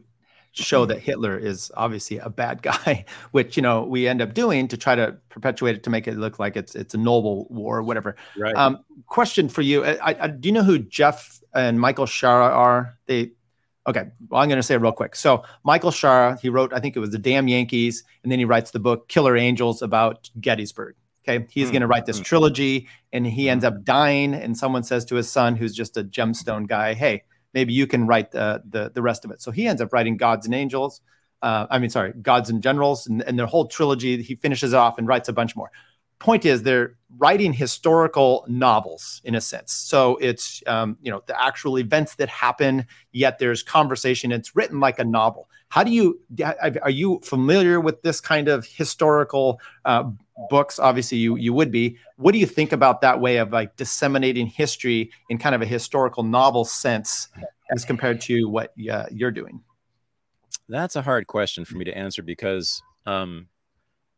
show 0.51 0.85
that 0.85 0.99
Hitler 1.07 1.37
is 1.37 1.71
obviously 1.75 2.17
a 2.17 2.29
bad 2.29 2.61
guy, 2.61 3.05
which 3.31 3.57
you 3.57 3.63
know 3.63 3.83
we 3.83 4.07
end 4.07 4.21
up 4.21 4.33
doing 4.33 4.67
to 4.69 4.77
try 4.77 4.95
to 4.95 5.17
perpetuate 5.29 5.75
it 5.75 5.83
to 5.83 5.89
make 5.89 6.07
it 6.07 6.17
look 6.17 6.39
like 6.39 6.55
it's 6.55 6.75
it's 6.75 6.93
a 6.93 6.97
noble 6.97 7.47
war 7.49 7.77
or 7.77 7.83
whatever. 7.83 8.15
Right. 8.37 8.55
Um, 8.55 8.83
question 9.07 9.49
for 9.49 9.61
you: 9.61 9.83
I, 9.85 10.15
I, 10.19 10.27
Do 10.27 10.47
you 10.49 10.53
know 10.53 10.63
who 10.63 10.79
Jeff 10.79 11.39
and 11.53 11.79
Michael 11.79 12.05
Shaara 12.05 12.49
are? 12.49 12.97
They 13.07 13.31
okay. 13.87 14.05
Well, 14.29 14.41
I'm 14.41 14.49
going 14.49 14.57
to 14.59 14.63
say 14.63 14.75
it 14.75 14.81
real 14.81 14.91
quick. 14.91 15.15
So 15.15 15.43
Michael 15.63 15.91
Shaara, 15.91 16.39
he 16.39 16.49
wrote, 16.49 16.73
I 16.73 16.79
think 16.79 16.95
it 16.95 16.99
was 16.99 17.11
the 17.11 17.17
Damn 17.17 17.47
Yankees, 17.47 18.03
and 18.23 18.31
then 18.31 18.39
he 18.39 18.45
writes 18.45 18.71
the 18.71 18.79
book 18.79 19.07
Killer 19.07 19.37
Angels 19.37 19.81
about 19.81 20.29
Gettysburg. 20.39 20.95
Okay, 21.27 21.45
he's 21.51 21.67
Mm, 21.69 21.71
going 21.73 21.81
to 21.81 21.87
write 21.87 22.07
this 22.07 22.19
mm. 22.19 22.23
trilogy, 22.23 22.87
and 23.13 23.27
he 23.27 23.47
ends 23.47 23.63
up 23.63 23.83
dying. 23.83 24.33
And 24.33 24.57
someone 24.57 24.81
says 24.83 25.05
to 25.05 25.15
his 25.15 25.29
son, 25.29 25.55
who's 25.55 25.75
just 25.75 25.95
a 25.95 26.03
gemstone 26.03 26.67
guy, 26.67 26.95
"Hey, 26.95 27.23
maybe 27.53 27.73
you 27.73 27.87
can 27.87 28.07
write 28.07 28.31
the 28.31 28.61
the, 28.69 28.91
the 28.93 29.01
rest 29.01 29.25
of 29.25 29.31
it." 29.31 29.41
So 29.41 29.51
he 29.51 29.67
ends 29.67 29.81
up 29.81 29.93
writing 29.93 30.17
Gods 30.17 30.45
and 30.45 30.55
Angels. 30.55 31.01
Uh, 31.41 31.65
I 31.69 31.79
mean, 31.79 31.89
sorry, 31.89 32.13
Gods 32.13 32.49
and 32.49 32.61
Generals, 32.61 33.07
and, 33.07 33.21
and 33.23 33.37
their 33.37 33.47
whole 33.47 33.65
trilogy. 33.65 34.21
He 34.21 34.35
finishes 34.35 34.73
off 34.73 34.97
and 34.97 35.07
writes 35.07 35.27
a 35.27 35.33
bunch 35.33 35.55
more. 35.55 35.71
Point 36.21 36.45
is, 36.45 36.61
they're 36.61 36.95
writing 37.17 37.51
historical 37.51 38.45
novels 38.47 39.21
in 39.23 39.33
a 39.33 39.41
sense. 39.41 39.73
So 39.73 40.17
it's 40.17 40.61
um, 40.67 40.95
you 41.01 41.11
know 41.11 41.23
the 41.25 41.43
actual 41.43 41.79
events 41.79 42.15
that 42.15 42.29
happen, 42.29 42.85
yet 43.11 43.39
there's 43.39 43.63
conversation. 43.63 44.31
It's 44.31 44.55
written 44.55 44.79
like 44.79 44.99
a 44.99 45.03
novel. 45.03 45.49
How 45.69 45.83
do 45.83 45.89
you 45.89 46.21
are 46.83 46.91
you 46.91 47.19
familiar 47.23 47.79
with 47.81 48.03
this 48.03 48.21
kind 48.21 48.47
of 48.47 48.67
historical 48.67 49.59
uh, 49.83 50.11
books? 50.51 50.77
Obviously, 50.77 51.17
you 51.17 51.37
you 51.37 51.53
would 51.53 51.71
be. 51.71 51.97
What 52.17 52.33
do 52.33 52.37
you 52.37 52.45
think 52.45 52.71
about 52.71 53.01
that 53.01 53.19
way 53.19 53.37
of 53.37 53.51
like 53.51 53.75
disseminating 53.75 54.45
history 54.45 55.11
in 55.27 55.39
kind 55.39 55.55
of 55.55 55.63
a 55.63 55.65
historical 55.65 56.21
novel 56.21 56.65
sense, 56.65 57.29
as 57.75 57.83
compared 57.83 58.21
to 58.21 58.45
what 58.45 58.73
uh, 58.91 59.05
you're 59.11 59.31
doing? 59.31 59.61
That's 60.69 60.95
a 60.95 61.01
hard 61.01 61.25
question 61.25 61.65
for 61.65 61.77
me 61.77 61.85
to 61.85 61.97
answer 61.97 62.21
because, 62.21 62.83
um, 63.07 63.47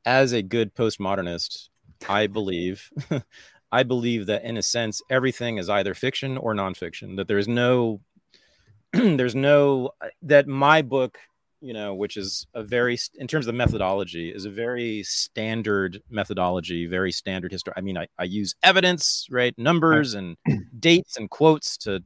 as 0.06 0.34
a 0.34 0.42
good 0.42 0.76
postmodernist, 0.76 1.70
I 2.10 2.28
believe, 2.28 2.90
I 3.72 3.84
believe 3.84 4.28
that 4.28 4.44
in 4.44 4.58
a 4.58 4.64
sense 4.64 5.02
everything 5.10 5.58
is 5.58 5.70
either 5.70 5.94
fiction 5.94 6.38
or 6.38 6.54
nonfiction. 6.54 7.18
That 7.18 7.28
there 7.28 7.38
is 7.38 7.48
no, 7.48 8.02
there's 8.94 9.36
no 9.36 9.92
that 10.22 10.48
my 10.48 10.82
book, 10.82 11.18
you 11.62 11.74
know, 11.74 11.96
which 11.96 12.18
is 12.18 12.46
a 12.54 12.64
very 12.64 12.98
in 13.16 13.28
terms 13.28 13.48
of 13.48 13.54
the 13.54 13.58
methodology, 13.58 14.30
is 14.30 14.46
a 14.46 14.50
very 14.50 15.04
standard 15.04 16.02
methodology, 16.10 16.86
very 16.86 17.12
standard 17.12 17.52
history. 17.52 17.74
I 17.76 17.82
mean, 17.82 17.98
I, 17.98 18.08
I 18.20 18.26
use 18.26 18.56
evidence, 18.64 19.28
right, 19.30 19.58
numbers 19.58 20.14
and 20.14 20.38
dates 20.80 21.18
and 21.18 21.30
quotes 21.30 21.78
to 21.78 22.04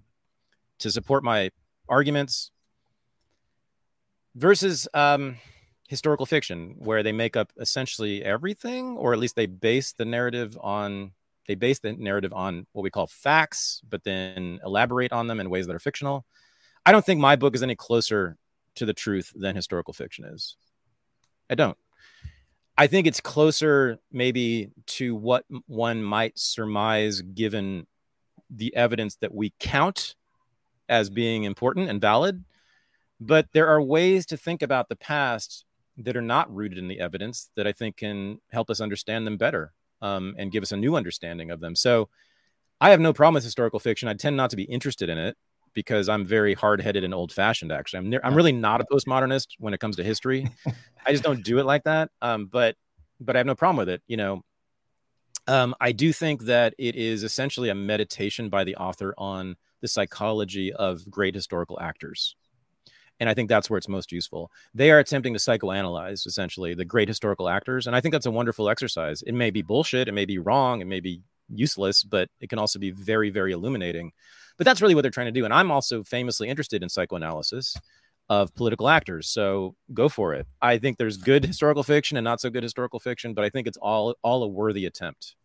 to 0.80 0.92
support 0.92 1.24
my 1.24 1.50
arguments 1.90 2.52
versus 4.36 4.88
um, 4.94 5.38
historical 5.88 6.26
fiction 6.26 6.76
where 6.78 7.02
they 7.02 7.12
make 7.12 7.36
up 7.36 7.52
essentially 7.60 8.24
everything 8.24 8.98
or 8.98 9.14
at 9.14 9.20
least 9.20 9.36
they 9.36 9.46
base 9.46 9.94
the 9.94 10.06
narrative 10.06 10.58
on 10.62 11.12
they 11.48 11.56
base 11.56 11.80
the 11.80 11.94
narrative 11.94 12.34
on 12.34 12.68
what 12.74 12.84
we 12.84 12.90
call 12.90 13.08
facts 13.08 13.82
but 13.90 14.04
then 14.04 14.60
elaborate 14.66 15.14
on 15.14 15.28
them 15.28 15.40
in 15.40 15.50
ways 15.50 15.66
that 15.66 15.76
are 15.76 15.80
fictional? 15.80 16.26
I 16.86 16.92
don't 16.92 17.06
think 17.06 17.22
my 17.22 17.36
book 17.36 17.56
is 17.56 17.64
any 17.64 17.76
closer 17.76 18.38
to 18.76 18.86
the 18.86 18.94
truth 18.94 19.32
than 19.36 19.56
historical 19.56 19.94
fiction 19.94 20.26
is. 20.26 20.58
I 21.50 21.56
don't. 21.56 21.78
I 22.78 22.88
think 22.88 23.08
it's 23.08 23.22
closer 23.22 23.98
maybe 24.12 24.70
to 24.88 25.16
what 25.16 25.46
one 25.68 26.04
might 26.04 26.38
surmise 26.38 27.22
given 27.22 27.88
the 28.50 28.76
evidence 28.76 29.16
that 29.18 29.34
we 29.34 29.54
count 29.60 30.16
as 30.90 31.10
being 31.10 31.44
important 31.44 31.90
and 31.90 32.00
valid 32.00 32.44
but 33.20 33.48
there 33.54 33.68
are 33.68 33.82
ways 33.82 34.26
to 34.28 34.38
think 34.38 34.62
about 34.62 34.90
the 34.90 34.96
past 34.96 35.66
that 35.98 36.16
are 36.16 36.22
not 36.22 36.54
rooted 36.54 36.78
in 36.78 36.88
the 36.88 37.00
evidence 37.00 37.50
that 37.56 37.68
I 37.68 37.72
think 37.72 37.98
can 37.98 38.40
help 38.52 38.70
us 38.70 38.80
understand 38.82 39.26
them 39.26 39.38
better 39.38 39.74
um, 40.02 40.36
and 40.38 40.52
give 40.52 40.64
us 40.64 40.72
a 40.72 40.78
new 40.78 40.96
understanding 40.96 41.52
of 41.52 41.60
them. 41.60 41.76
So 41.76 42.10
I 42.80 42.92
have 42.92 43.00
no 43.00 43.14
problem 43.14 43.34
with 43.34 43.44
historical 43.44 43.80
fiction. 43.80 44.08
I 44.08 44.14
tend 44.14 44.38
not 44.38 44.52
to 44.52 44.56
be 44.56 44.64
interested 44.64 45.10
in 45.10 45.18
it 45.18 45.36
because 45.74 46.10
I'm 46.10 46.26
very 46.26 46.54
hard 46.54 46.82
headed 46.82 47.04
and 47.04 47.14
old 47.14 47.32
fashioned, 47.32 47.72
actually. 47.72 48.00
I'm, 48.00 48.10
ne- 48.10 48.20
I'm 48.24 48.36
really 48.36 48.52
not 48.52 48.82
a 48.82 48.86
postmodernist 48.86 49.48
when 49.60 49.74
it 49.74 49.80
comes 49.80 49.96
to 49.96 50.04
history. 50.04 50.50
I 51.06 51.12
just 51.12 51.24
don't 51.24 51.44
do 51.44 51.60
it 51.60 51.66
like 51.66 51.84
that. 51.86 52.12
Um, 52.22 52.46
but, 52.46 52.76
but 53.20 53.36
I 53.36 53.40
have 53.40 53.48
no 53.48 53.56
problem 53.56 53.78
with 53.78 53.90
it. 53.90 54.02
You 54.08 54.18
know, 54.18 54.44
um, 55.48 55.74
I 55.80 55.92
do 55.92 56.14
think 56.14 56.44
that 56.44 56.76
it 56.78 56.96
is 56.96 57.24
essentially 57.24 57.70
a 57.70 57.76
meditation 57.76 58.50
by 58.50 58.64
the 58.64 58.76
author 58.76 59.14
on 59.18 59.56
the 59.82 59.88
psychology 59.88 60.74
of 60.74 61.10
great 61.10 61.34
historical 61.34 61.80
actors 61.80 62.36
and 63.20 63.30
I 63.30 63.34
think 63.34 63.50
that's 63.50 63.70
where 63.70 63.78
it's 63.78 63.88
most 63.88 64.12
useful. 64.12 64.52
They 64.74 64.92
are 64.92 65.00
attempting 65.00 65.34
to 65.34 65.40
psychoanalyze 65.40 66.26
essentially 66.26 66.74
the 66.74 66.86
great 66.86 67.08
historical 67.08 67.50
actors, 67.50 67.88
and 67.88 67.96
I 67.96 68.02
think 68.02 68.14
that's 68.14 68.26
a 68.26 68.32
wonderful 68.32 68.70
exercise. 68.70 69.22
It 69.24 69.34
may 69.34 69.50
be 69.50 69.62
bullshit, 69.62 70.08
it 70.08 70.14
may 70.14 70.26
be 70.26 70.38
wrong, 70.38 70.82
it 70.82 70.88
may 70.88 71.00
be 71.00 71.22
useless, 71.50 72.04
but 72.04 72.30
it 72.40 72.50
can 72.50 72.60
also 72.60 72.80
be 72.80 72.92
very, 72.92 73.30
very 73.30 73.52
illuminating. 73.52 74.12
But 74.58 74.66
that's 74.66 74.82
really 74.82 74.96
what 74.96 75.02
they're 75.02 75.12
trying 75.12 75.28
to 75.28 75.32
do. 75.32 75.46
And 75.46 75.54
I'm 75.54 75.72
also 75.72 76.04
famously 76.04 76.50
interested 76.50 76.84
in 76.84 76.90
psychoanalysis 76.90 77.76
of 78.30 78.54
political 78.56 78.90
actors, 78.90 79.30
so 79.30 79.76
go 79.94 80.10
for 80.10 80.34
it. 80.34 80.46
I 80.62 80.78
think 80.78 80.98
there's 80.98 81.18
good 81.18 81.46
historical 81.46 81.84
fiction 81.84 82.18
and 82.18 82.26
not 82.26 82.42
so 82.42 82.50
good 82.50 82.64
historical 82.64 83.00
fiction, 83.00 83.34
but 83.34 83.46
I 83.46 83.50
think 83.50 83.68
it's 83.68 83.78
all 83.78 84.16
all 84.22 84.44
a 84.44 84.48
worthy 84.48 84.86
attempt. 84.86 85.36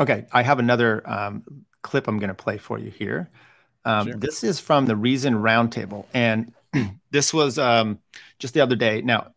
Okay, 0.00 0.26
I 0.32 0.42
have 0.42 0.58
another 0.58 1.08
um, 1.08 1.44
clip 1.82 2.08
I'm 2.08 2.18
going 2.18 2.28
to 2.28 2.34
play 2.34 2.58
for 2.58 2.78
you 2.78 2.90
here. 2.90 3.30
Um, 3.86 4.08
Sure. 4.08 4.16
This 4.16 4.44
is 4.44 4.60
from 4.60 4.86
the 4.86 4.96
Reason 4.96 5.34
Roundtable, 5.34 6.06
and 6.12 6.52
this 7.12 7.32
was 7.32 7.56
um, 7.58 8.00
just 8.38 8.52
the 8.52 8.60
other 8.60 8.76
day. 8.76 9.00
Now, 9.00 9.28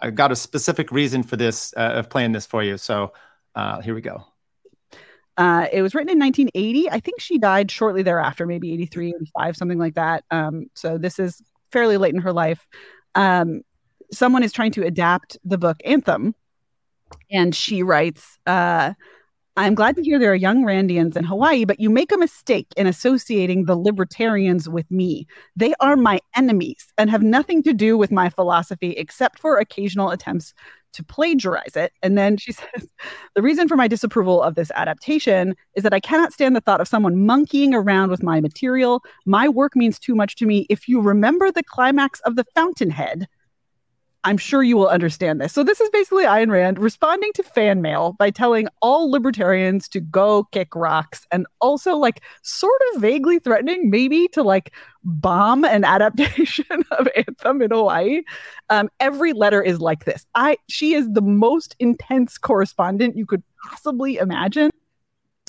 I 0.00 0.10
got 0.10 0.30
a 0.30 0.36
specific 0.36 0.92
reason 0.92 1.22
for 1.22 1.36
this 1.36 1.72
uh, 1.76 1.94
of 1.94 2.10
playing 2.10 2.32
this 2.32 2.44
for 2.44 2.62
you. 2.62 2.76
So 2.76 3.14
uh, 3.54 3.80
here 3.80 3.94
we 3.94 4.02
go. 4.02 4.26
Uh, 5.38 5.66
it 5.72 5.80
was 5.80 5.94
written 5.94 6.10
in 6.10 6.18
1980. 6.18 6.90
I 6.90 7.00
think 7.00 7.20
she 7.20 7.38
died 7.38 7.70
shortly 7.70 8.02
thereafter, 8.02 8.46
maybe 8.46 8.72
83, 8.74 9.08
85, 9.08 9.56
something 9.56 9.78
like 9.78 9.94
that. 9.94 10.24
Um, 10.30 10.66
so 10.74 10.98
this 10.98 11.18
is 11.18 11.42
fairly 11.72 11.96
late 11.96 12.14
in 12.14 12.20
her 12.20 12.32
life. 12.32 12.68
Um, 13.14 13.62
someone 14.12 14.42
is 14.42 14.52
trying 14.52 14.72
to 14.72 14.84
adapt 14.84 15.38
the 15.42 15.58
book 15.58 15.78
Anthem, 15.84 16.34
and 17.30 17.54
she 17.54 17.82
writes, 17.82 18.38
uh, 18.46 18.92
I'm 19.56 19.76
glad 19.76 19.94
to 19.96 20.02
hear 20.02 20.18
there 20.18 20.32
are 20.32 20.34
young 20.34 20.64
Randians 20.64 21.16
in 21.16 21.22
Hawaii, 21.22 21.64
but 21.64 21.78
you 21.78 21.88
make 21.88 22.10
a 22.10 22.16
mistake 22.16 22.66
in 22.76 22.88
associating 22.88 23.66
the 23.66 23.76
libertarians 23.76 24.68
with 24.68 24.90
me. 24.90 25.28
They 25.54 25.74
are 25.78 25.94
my 25.94 26.18
enemies 26.34 26.92
and 26.98 27.08
have 27.08 27.22
nothing 27.22 27.62
to 27.62 27.72
do 27.72 27.96
with 27.96 28.10
my 28.10 28.30
philosophy 28.30 28.90
except 28.92 29.38
for 29.38 29.58
occasional 29.58 30.10
attempts 30.10 30.54
to 30.94 31.04
plagiarize 31.04 31.76
it. 31.76 31.92
And 32.02 32.18
then 32.18 32.36
she 32.36 32.50
says, 32.52 32.90
The 33.36 33.42
reason 33.42 33.68
for 33.68 33.76
my 33.76 33.86
disapproval 33.86 34.42
of 34.42 34.56
this 34.56 34.72
adaptation 34.74 35.54
is 35.76 35.84
that 35.84 35.94
I 35.94 36.00
cannot 36.00 36.32
stand 36.32 36.56
the 36.56 36.60
thought 36.60 36.80
of 36.80 36.88
someone 36.88 37.24
monkeying 37.24 37.74
around 37.74 38.10
with 38.10 38.24
my 38.24 38.40
material. 38.40 39.04
My 39.24 39.48
work 39.48 39.76
means 39.76 40.00
too 40.00 40.16
much 40.16 40.34
to 40.36 40.46
me. 40.46 40.66
If 40.68 40.88
you 40.88 41.00
remember 41.00 41.52
the 41.52 41.62
climax 41.62 42.18
of 42.20 42.34
The 42.34 42.44
Fountainhead, 42.56 43.28
I'm 44.24 44.38
sure 44.38 44.62
you 44.62 44.76
will 44.76 44.88
understand 44.88 45.40
this. 45.40 45.52
So 45.52 45.62
this 45.62 45.80
is 45.80 45.90
basically 45.90 46.24
Ayn 46.24 46.50
Rand 46.50 46.78
responding 46.78 47.30
to 47.34 47.42
fan 47.42 47.82
mail 47.82 48.16
by 48.18 48.30
telling 48.30 48.68
all 48.80 49.10
libertarians 49.10 49.86
to 49.90 50.00
go 50.00 50.44
kick 50.50 50.74
rocks 50.74 51.26
and 51.30 51.46
also 51.60 51.96
like 51.96 52.22
sort 52.42 52.80
of 52.94 53.02
vaguely 53.02 53.38
threatening 53.38 53.90
maybe 53.90 54.26
to 54.28 54.42
like 54.42 54.72
bomb 55.04 55.64
an 55.64 55.84
adaptation 55.94 56.84
of 56.90 57.06
Anthem 57.14 57.60
in 57.60 57.70
Hawaii. 57.70 58.22
Um, 58.70 58.88
every 58.98 59.34
letter 59.34 59.62
is 59.62 59.80
like 59.80 60.06
this. 60.06 60.26
I 60.34 60.56
she 60.68 60.94
is 60.94 61.06
the 61.12 61.22
most 61.22 61.76
intense 61.78 62.38
correspondent 62.38 63.16
you 63.16 63.26
could 63.26 63.42
possibly 63.68 64.16
imagine. 64.16 64.70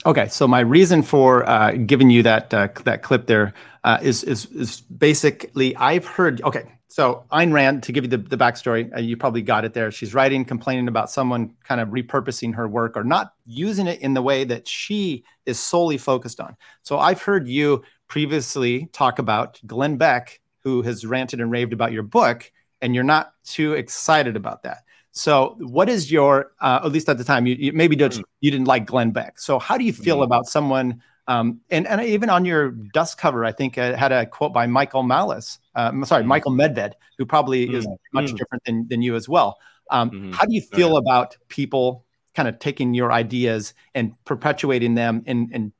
Okay, 0.05 0.27
so 0.27 0.47
my 0.47 0.59
reason 0.59 1.01
for 1.01 1.49
uh, 1.49 1.71
giving 1.71 2.09
you 2.09 2.21
that 2.23 2.53
uh, 2.53 2.67
that 2.83 3.01
clip 3.01 3.27
there 3.27 3.53
uh, 3.85 3.97
is 4.01 4.23
is 4.23 4.45
is 4.47 4.81
basically 4.81 5.75
I've 5.77 6.05
heard. 6.05 6.41
Okay, 6.41 6.74
so 6.95 7.25
Ayn 7.29 7.51
Rand, 7.51 7.83
to 7.83 7.91
give 7.91 8.05
you 8.05 8.09
the, 8.09 8.19
the 8.19 8.37
backstory, 8.37 8.89
uh, 8.95 9.01
you 9.01 9.17
probably 9.17 9.41
got 9.41 9.65
it 9.65 9.73
there. 9.73 9.91
She's 9.91 10.13
writing, 10.13 10.45
complaining 10.45 10.87
about 10.87 11.11
someone 11.11 11.53
kind 11.65 11.81
of 11.81 11.89
repurposing 11.89 12.55
her 12.55 12.69
work 12.69 12.95
or 12.95 13.03
not 13.03 13.33
using 13.45 13.85
it 13.85 13.99
in 13.99 14.13
the 14.13 14.21
way 14.21 14.45
that 14.45 14.65
she 14.65 15.25
is 15.45 15.59
solely 15.59 15.97
focused 15.97 16.39
on. 16.39 16.55
So 16.83 16.97
I've 16.97 17.21
heard 17.21 17.49
you 17.49 17.83
previously 18.07 18.85
talk 18.93 19.19
about 19.19 19.59
Glenn 19.67 19.97
Beck, 19.97 20.39
who 20.59 20.83
has 20.83 21.05
ranted 21.05 21.41
and 21.41 21.51
raved 21.51 21.73
about 21.73 21.91
your 21.91 22.01
book, 22.01 22.49
and 22.79 22.95
you're 22.95 23.03
not 23.03 23.33
too 23.43 23.73
excited 23.73 24.37
about 24.37 24.63
that. 24.63 24.83
So, 25.11 25.57
what 25.59 25.89
is 25.89 26.09
your, 26.09 26.53
uh, 26.61 26.79
at 26.85 26.93
least 26.93 27.09
at 27.09 27.17
the 27.17 27.25
time, 27.25 27.45
you, 27.45 27.55
you 27.55 27.73
maybe 27.73 27.97
don't, 27.97 28.21
you 28.39 28.51
didn't 28.51 28.67
like 28.67 28.85
Glenn 28.85 29.11
Beck. 29.11 29.37
So, 29.37 29.59
how 29.59 29.77
do 29.77 29.83
you 29.83 29.91
feel 29.91 30.23
about 30.23 30.45
someone? 30.45 31.01
Um, 31.27 31.61
and 31.71 31.87
and 31.87 32.01
even 32.03 32.29
on 32.29 32.45
your 32.45 32.71
dust 32.71 33.17
cover, 33.17 33.45
I 33.45 33.51
think 33.51 33.77
it 33.77 33.95
had 33.95 34.11
a 34.11 34.25
quote 34.25 34.53
by 34.53 34.67
Michael 34.67 35.03
Malice. 35.03 35.59
Uh, 35.75 35.89
I'm 35.91 36.05
sorry, 36.05 36.23
Michael 36.23 36.51
Medved, 36.51 36.93
who 37.17 37.25
probably 37.25 37.73
is 37.73 37.87
much 38.13 38.31
Mm. 38.31 38.37
different 38.37 38.63
than 38.65 38.87
than 38.87 39.01
you 39.01 39.15
as 39.15 39.27
well. 39.27 39.57
Um, 39.91 40.11
Mhm. 40.11 40.35
How 40.35 40.45
do 40.45 40.53
you 40.53 40.61
feel 40.61 40.97
about 40.97 41.35
people 41.47 42.05
kind 42.35 42.47
of 42.47 42.59
taking 42.59 42.93
your 42.93 43.11
ideas 43.11 43.73
and 43.95 44.13
perpetuating 44.25 44.95
them, 44.95 45.23
and 45.25 45.49
and 45.51 45.71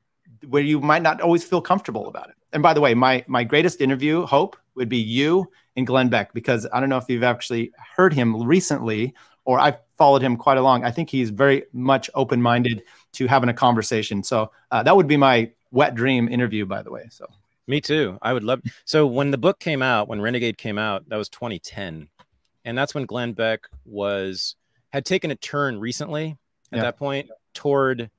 where 0.48 0.64
you 0.64 0.80
might 0.80 1.02
not 1.04 1.22
always 1.22 1.44
feel 1.44 1.62
comfortable 1.62 2.08
about 2.08 2.30
it? 2.30 2.36
And 2.54 2.64
by 2.64 2.74
the 2.74 2.82
way, 2.82 2.94
my 2.96 3.24
my 3.28 3.44
greatest 3.44 3.82
interview 3.82 4.26
hope 4.26 4.58
would 4.76 4.90
be 4.90 4.98
you 4.98 5.52
in 5.76 5.86
Glenn 5.86 6.10
Beck 6.10 6.34
because 6.34 6.68
I 6.74 6.80
don't 6.80 6.90
know 6.90 6.98
if 6.98 7.06
you've 7.08 7.24
actually 7.24 7.72
heard 7.96 8.14
him 8.14 8.44
recently 8.44 9.14
or 9.46 9.60
I've 9.60 9.78
followed 9.98 10.22
him 10.24 10.38
quite 10.38 10.58
along. 10.58 10.84
I 10.84 10.92
think 10.92 11.10
he's 11.10 11.30
very 11.30 11.66
much 11.72 12.10
open 12.16 12.42
minded 12.42 12.82
to 13.16 13.28
having 13.28 13.50
a 13.50 13.54
conversation. 13.54 14.24
So 14.24 14.52
uh, 14.72 14.84
that 14.84 14.96
would 14.96 15.08
be 15.08 15.18
my 15.18 15.52
wet 15.72 15.96
dream 15.96 16.28
interview, 16.30 16.66
by 16.66 16.82
the 16.84 16.92
way. 16.92 17.08
So 17.10 17.26
me 17.68 17.82
too. 17.82 18.18
I 18.22 18.34
would 18.34 18.44
love. 18.44 18.62
So 18.86 19.08
when 19.08 19.32
the 19.32 19.38
book 19.38 19.60
came 19.60 19.82
out, 19.82 20.08
when 20.08 20.22
Renegade 20.22 20.58
came 20.58 20.78
out, 20.78 21.08
that 21.10 21.18
was 21.18 21.30
2010, 21.30 22.08
and 22.64 22.78
that's 22.78 22.94
when 22.96 23.06
Glenn 23.06 23.34
Beck 23.34 23.62
was 23.86 24.56
had 24.92 25.06
taken 25.06 25.32
a 25.32 25.36
turn 25.36 25.80
recently 25.80 26.38
at 26.72 26.78
Yeah. 26.78 26.82
that 26.84 26.98
point 26.98 27.30
toward 27.54 28.10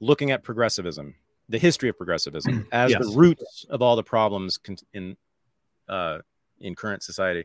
looking 0.00 0.30
at 0.32 0.42
progressivism, 0.42 1.14
the 1.48 1.58
history 1.58 1.88
of 1.88 1.96
progressivism, 1.96 2.66
as 2.72 2.90
Yes. 2.90 3.00
the 3.06 3.16
roots 3.16 3.64
of 3.70 3.80
all 3.82 3.96
the 3.96 4.02
problems 4.02 4.58
in 4.92 5.16
uh, 5.88 6.18
in 6.60 6.74
current 6.74 7.02
society. 7.02 7.44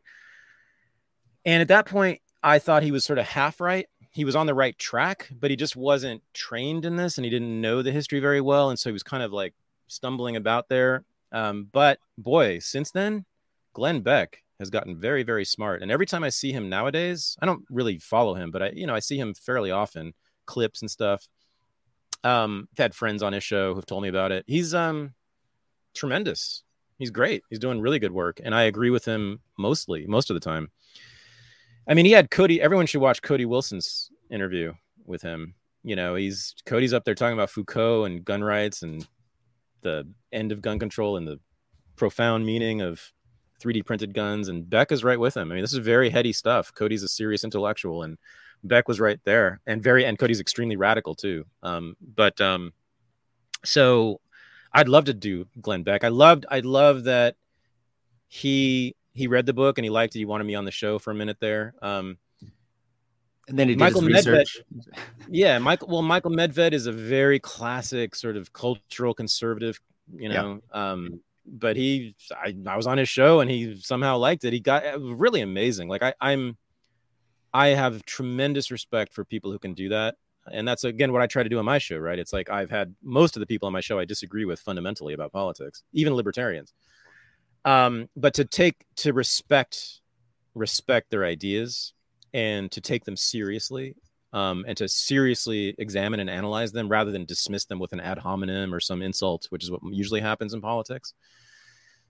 And 1.46 1.62
at 1.62 1.68
that 1.70 1.86
point, 1.86 2.22
I 2.44 2.60
thought 2.60 2.84
he 2.84 2.92
was 2.92 3.04
sort 3.04 3.20
of 3.20 3.26
half 3.28 3.60
right. 3.60 3.88
He 4.12 4.26
was 4.26 4.36
on 4.36 4.48
the 4.48 4.56
right 4.56 4.78
track, 4.78 5.30
but 5.40 5.52
he 5.52 5.56
just 5.56 5.76
wasn't 5.76 6.24
trained 6.34 6.86
in 6.86 6.96
this, 6.96 7.18
and 7.18 7.26
he 7.26 7.32
didn't 7.32 7.62
know 7.62 7.82
the 7.82 7.92
history 7.92 8.20
very 8.20 8.42
well, 8.42 8.70
and 8.70 8.80
so 8.80 8.90
he 8.90 8.94
was 8.94 9.04
kind 9.04 9.24
of 9.24 9.32
like 9.32 9.54
stumbling 9.88 10.36
about 10.36 10.70
there. 10.70 11.04
Um, 11.32 11.68
but 11.72 12.00
boy, 12.18 12.60
since 12.60 12.92
then, 12.92 13.26
Glenn 13.74 14.02
Beck 14.02 14.44
has 14.60 14.70
gotten 14.70 15.00
very, 15.00 15.24
very 15.24 15.46
smart. 15.46 15.82
And 15.82 15.92
every 15.92 16.06
time 16.06 16.24
I 16.24 16.30
see 16.30 16.52
him 16.52 16.70
nowadays, 16.70 17.38
I 17.42 17.46
don't 17.46 17.64
really 17.70 17.98
follow 17.98 18.34
him, 18.34 18.52
but 18.52 18.62
I, 18.62 18.70
you 18.72 18.86
know, 18.86 18.96
I 18.96 19.00
see 19.00 19.18
him 19.18 19.34
fairly 19.34 19.72
often, 19.72 20.14
clips 20.46 20.82
and 20.82 20.92
stuff. 20.92 21.28
Um, 22.24 22.68
I've 22.74 22.78
had 22.78 22.96
friends 22.96 23.24
on 23.24 23.34
his 23.34 23.44
show 23.44 23.74
who've 23.74 23.86
told 23.86 24.04
me 24.04 24.10
about 24.10 24.32
it. 24.32 24.44
He's 24.48 24.74
um 24.74 25.14
tremendous. 25.94 26.64
He's 26.98 27.12
great. 27.12 27.44
He's 27.50 27.60
doing 27.60 27.80
really 27.80 28.00
good 28.00 28.12
work, 28.12 28.42
and 28.44 28.54
I 28.54 28.64
agree 28.64 28.90
with 28.90 29.06
him 29.06 29.40
mostly, 29.58 30.06
most 30.08 30.30
of 30.30 30.34
the 30.34 30.42
time. 30.42 30.70
I 31.90 31.96
mean, 31.96 32.06
he 32.06 32.12
had 32.12 32.30
Cody. 32.30 32.62
Everyone 32.62 32.86
should 32.86 33.02
watch 33.02 33.24
Cody 33.24 33.46
Wilson's 33.46 34.12
interview 34.30 34.74
with 35.06 35.24
him. 35.24 35.56
You 35.84 35.96
know, 35.96 36.14
he's 36.14 36.54
Cody's 36.66 36.94
up 36.94 37.04
there 37.04 37.16
talking 37.16 37.34
about 37.34 37.50
Foucault 37.50 38.04
and 38.04 38.24
gun 38.24 38.44
rights 38.44 38.84
and 38.84 39.08
the 39.82 40.08
end 40.32 40.52
of 40.52 40.62
gun 40.62 40.78
control 40.78 41.18
and 41.18 41.28
the 41.28 41.40
profound 41.96 42.46
meaning 42.46 42.82
of 42.82 43.02
3D 43.60 43.86
printed 43.86 44.14
guns. 44.14 44.50
And 44.50 44.70
Beck 44.70 44.92
is 44.92 45.04
right 45.04 45.20
with 45.20 45.36
him. 45.36 45.52
I 45.52 45.56
mean, 45.56 45.64
this 45.64 45.74
is 45.74 45.80
very 45.80 46.12
heady 46.12 46.32
stuff. 46.32 46.72
Cody's 46.76 47.02
a 47.02 47.08
serious 47.08 47.44
intellectual, 47.44 48.04
and 48.04 48.20
Beck 48.64 48.88
was 48.88 49.00
right 49.00 49.20
there, 49.24 49.60
and 49.66 49.82
very 49.82 50.06
and 50.06 50.20
Cody's 50.20 50.40
extremely 50.40 50.76
radical 50.76 51.16
too. 51.16 51.46
Um, 51.64 51.96
but 52.16 52.40
um, 52.40 52.72
so 53.66 54.22
I'd 54.74 54.90
love 54.90 55.06
to 55.06 55.14
do 55.16 55.48
Glenn 55.60 55.82
Beck. 55.82 56.04
I 56.04 56.10
loved 56.10 56.46
I 56.52 56.60
love 56.60 57.06
that 57.06 57.36
he 58.28 58.96
he 59.20 59.28
read 59.28 59.46
the 59.46 59.54
book 59.54 59.78
and 59.78 59.84
he 59.84 59.90
liked 59.90 60.16
it. 60.16 60.20
He 60.20 60.26
wanted 60.26 60.46
me 60.46 60.56
on 60.56 60.64
the 60.64 60.72
show 60.72 60.98
for 60.98 61.12
a 61.12 61.14
minute 61.14 61.38
there. 61.42 61.74
Um, 61.82 62.18
and 63.50 63.60
then 63.60 63.68
he 63.68 63.76
did 63.76 63.80
Michael 63.80 64.00
his 64.00 64.26
research. 64.26 64.60
yeah, 65.30 65.60
Michael. 65.60 65.90
Well, 65.90 66.02
Michael 66.02 66.32
Medved 66.32 66.72
is 66.72 66.86
a 66.86 66.94
very 66.94 67.38
classic 67.38 68.16
sort 68.16 68.38
of 68.38 68.54
cultural 68.54 69.14
conservative, 69.14 69.82
you 70.16 70.30
know. 70.30 70.62
Um, 70.72 71.20
but 71.46 71.76
he, 71.76 72.16
I, 72.32 72.56
I 72.66 72.78
was 72.78 72.88
on 72.88 72.98
his 72.98 73.10
show 73.10 73.42
and 73.42 73.52
he 73.52 73.76
somehow 73.82 74.18
liked 74.18 74.46
it. 74.46 74.54
He 74.54 74.62
got 74.62 74.86
it 74.86 74.98
really 74.98 75.42
amazing. 75.42 75.90
Like 75.90 76.02
I, 76.02 76.14
I'm, 76.22 76.58
I 77.54 77.70
have 77.70 78.06
tremendous 78.06 78.72
respect 78.72 79.14
for 79.14 79.26
people 79.26 79.52
who 79.52 79.60
can 79.60 79.74
do 79.74 79.90
that, 79.90 80.16
and 80.50 80.66
that's 80.66 80.86
again 80.86 81.12
what 81.12 81.22
I 81.22 81.28
try 81.28 81.44
to 81.44 81.50
do 81.50 81.60
on 81.60 81.66
my 81.66 81.78
show. 81.78 81.98
Right? 81.98 82.20
It's 82.20 82.32
like 82.32 82.50
I've 82.50 82.70
had 82.70 82.96
most 83.04 83.36
of 83.36 83.42
the 83.42 83.48
people 83.48 83.68
on 83.68 83.74
my 83.74 83.82
show 83.82 84.00
I 84.00 84.06
disagree 84.06 84.46
with 84.46 84.62
fundamentally 84.62 85.14
about 85.14 85.34
politics, 85.34 85.84
even 85.92 86.14
libertarians. 86.14 86.74
Um, 87.66 88.10
but 88.16 88.34
to 88.36 88.46
take 88.46 88.86
to 88.98 89.14
respect 89.14 90.02
respect 90.56 91.12
their 91.12 91.26
ideas 91.26 91.94
and 92.34 92.72
to 92.72 92.82
take 92.82 93.06
them 93.06 93.16
seriously 93.16 93.96
um, 94.34 94.66
and 94.68 94.78
to 94.78 94.88
seriously 94.88 95.76
examine 95.78 96.20
and 96.20 96.30
analyze 96.30 96.72
them 96.72 96.90
rather 96.90 97.12
than 97.12 97.26
dismiss 97.26 97.66
them 97.66 97.80
with 97.80 97.94
an 97.94 98.00
ad 98.00 98.20
hominem 98.20 98.74
or 98.74 98.80
some 98.80 99.02
insult, 99.02 99.48
which 99.50 99.64
is 99.64 99.72
what 99.72 99.82
usually 99.92 100.22
happens 100.22 100.54
in 100.54 100.62
politics. 100.62 101.14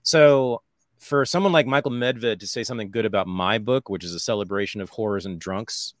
So, 0.02 0.62
for 0.98 1.24
someone 1.24 1.52
like 1.52 1.66
Michael 1.66 1.92
Medved 1.92 2.40
to 2.40 2.46
say 2.46 2.62
something 2.62 2.90
good 2.90 3.06
about 3.06 3.26
my 3.26 3.56
book, 3.56 3.88
which 3.88 4.04
is 4.04 4.14
a 4.14 4.20
celebration 4.20 4.82
of 4.82 4.90
horrors 4.90 5.24
and 5.24 5.38
drunks, 5.38 5.94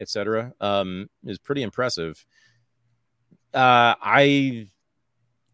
etc., 0.00 0.52
um, 0.60 1.10
is 1.24 1.38
pretty 1.38 1.62
impressive. 1.62 2.24
Uh, 3.52 3.94
I 4.00 4.68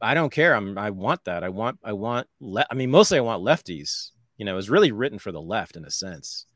I 0.01 0.15
don't 0.15 0.33
care. 0.33 0.55
I'm 0.55 0.79
I 0.79 0.91
want 0.91 1.25
that. 1.25 1.45
I 1.45 1.49
want 1.51 1.79
I 1.85 1.93
want 1.93 2.27
le- 2.41 2.67
I 2.71 2.75
mean 2.75 2.91
mostly 2.91 3.19
I 3.19 3.23
want 3.23 3.43
lefties. 3.43 4.11
You 4.37 4.45
know, 4.47 4.53
it 4.53 4.57
was 4.57 4.71
really 4.71 4.93
written 4.93 5.19
for 5.19 5.33
the 5.33 5.41
left 5.41 5.77
in 5.77 5.85
a 5.85 5.91
sense. 5.91 6.47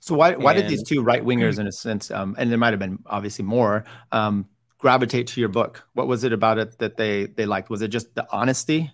So 0.00 0.14
why 0.14 0.34
why 0.36 0.54
did 0.54 0.68
these 0.68 0.82
two 0.82 1.02
right 1.02 1.24
wingers, 1.24 1.58
in 1.58 1.66
a 1.66 1.72
sense, 1.72 2.10
um, 2.10 2.34
and 2.38 2.50
there 2.50 2.58
might 2.58 2.72
have 2.72 2.78
been 2.78 2.98
obviously 3.06 3.44
more, 3.44 3.84
um, 4.12 4.48
gravitate 4.78 5.26
to 5.28 5.40
your 5.40 5.48
book? 5.48 5.84
What 5.94 6.06
was 6.06 6.24
it 6.24 6.32
about 6.32 6.58
it 6.58 6.78
that 6.78 6.96
they 6.96 7.26
they 7.26 7.46
liked? 7.46 7.68
Was 7.70 7.82
it 7.82 7.88
just 7.88 8.14
the 8.14 8.26
honesty? 8.32 8.90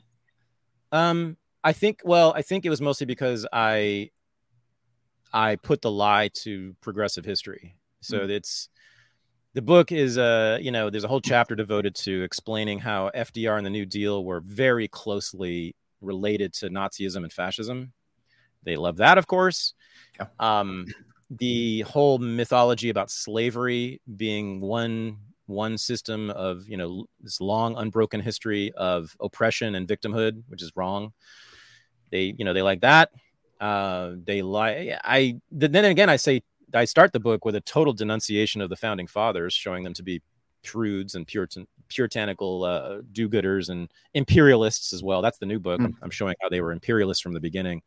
Um, 0.93 1.37
I 1.63 1.73
think. 1.73 2.01
Well, 2.05 2.33
I 2.35 2.43
think 2.43 2.65
it 2.65 2.71
was 2.71 2.81
mostly 2.81 3.07
because 3.07 3.47
I, 3.53 4.11
I 5.33 5.57
put 5.57 5.83
the 5.83 5.91
lie 5.91 6.29
to 6.43 6.75
progressive 6.81 7.25
history. 7.25 7.77
So 8.01 8.21
Mm. 8.21 8.31
it's 8.31 8.69
the 9.55 9.63
book 9.63 9.93
is 9.93 10.19
uh 10.19 10.59
you 10.61 10.71
know 10.71 10.91
there's 10.91 11.05
a 11.05 11.09
whole 11.09 11.21
chapter 11.21 11.55
devoted 11.55 11.95
to 11.95 12.23
explaining 12.23 12.79
how 12.79 13.11
FDR 13.15 13.57
and 13.57 13.65
the 13.65 13.71
New 13.71 13.87
Deal 13.87 14.25
were 14.25 14.41
very 14.41 14.89
closely 14.89 15.75
related 16.01 16.53
to 16.55 16.69
Nazism 16.69 17.23
and 17.23 17.33
fascism. 17.33 17.93
They 18.65 18.77
love 18.77 18.97
that, 18.99 19.19
of 19.19 19.27
course. 19.27 19.75
Yeah. 20.19 20.27
Um, 20.39 20.87
the 21.31 21.81
whole 21.83 22.19
mythology 22.19 22.91
about 22.91 23.11
slavery 23.11 24.01
being 24.17 24.61
one 24.61 25.19
one 25.47 25.77
system 25.79 26.31
of 26.31 26.69
you 26.69 26.77
know 26.77 27.07
this 27.21 27.41
long 27.41 27.77
unbroken 27.77 28.21
history 28.21 28.73
of 28.73 29.17
oppression 29.21 29.75
and 29.75 29.87
victimhood, 29.87 30.43
which 30.49 30.63
is 30.63 30.73
wrong. 30.75 31.13
They 32.11 32.35
you 32.37 32.45
know 32.45 32.53
they 32.53 32.63
like 32.63 32.81
that. 32.81 33.11
Uh, 33.61 34.15
they 34.25 34.43
like 34.43 34.99
I 35.05 35.41
then 35.51 35.85
again 35.85 36.11
I 36.11 36.17
say 36.17 36.43
I 36.75 36.85
start 36.85 37.13
the 37.13 37.21
book 37.21 37.45
with 37.45 37.55
a 37.55 37.61
total 37.61 37.93
denunciation 37.93 38.61
of 38.61 38.71
the 38.71 38.77
founding 38.77 39.07
fathers, 39.07 39.55
showing 39.55 39.85
them 39.85 39.95
to 39.95 40.03
be 40.03 40.23
prudes 40.63 41.15
and 41.15 41.27
puritan 41.27 41.67
puritanical 41.89 42.65
uh, 42.65 43.03
do-gooders 43.13 43.69
and 43.69 43.91
imperialists 44.15 44.93
as 44.93 45.03
well. 45.03 45.21
That's 45.23 45.39
the 45.39 45.47
new 45.47 45.59
book. 45.59 45.79
Hmm. 45.81 45.87
I'm, 45.87 45.99
I'm 46.03 46.11
showing 46.11 46.35
how 46.41 46.49
they 46.49 46.61
were 46.61 46.73
imperialists 46.73 47.23
from 47.23 47.35
the 47.35 47.41
beginning. 47.41 47.83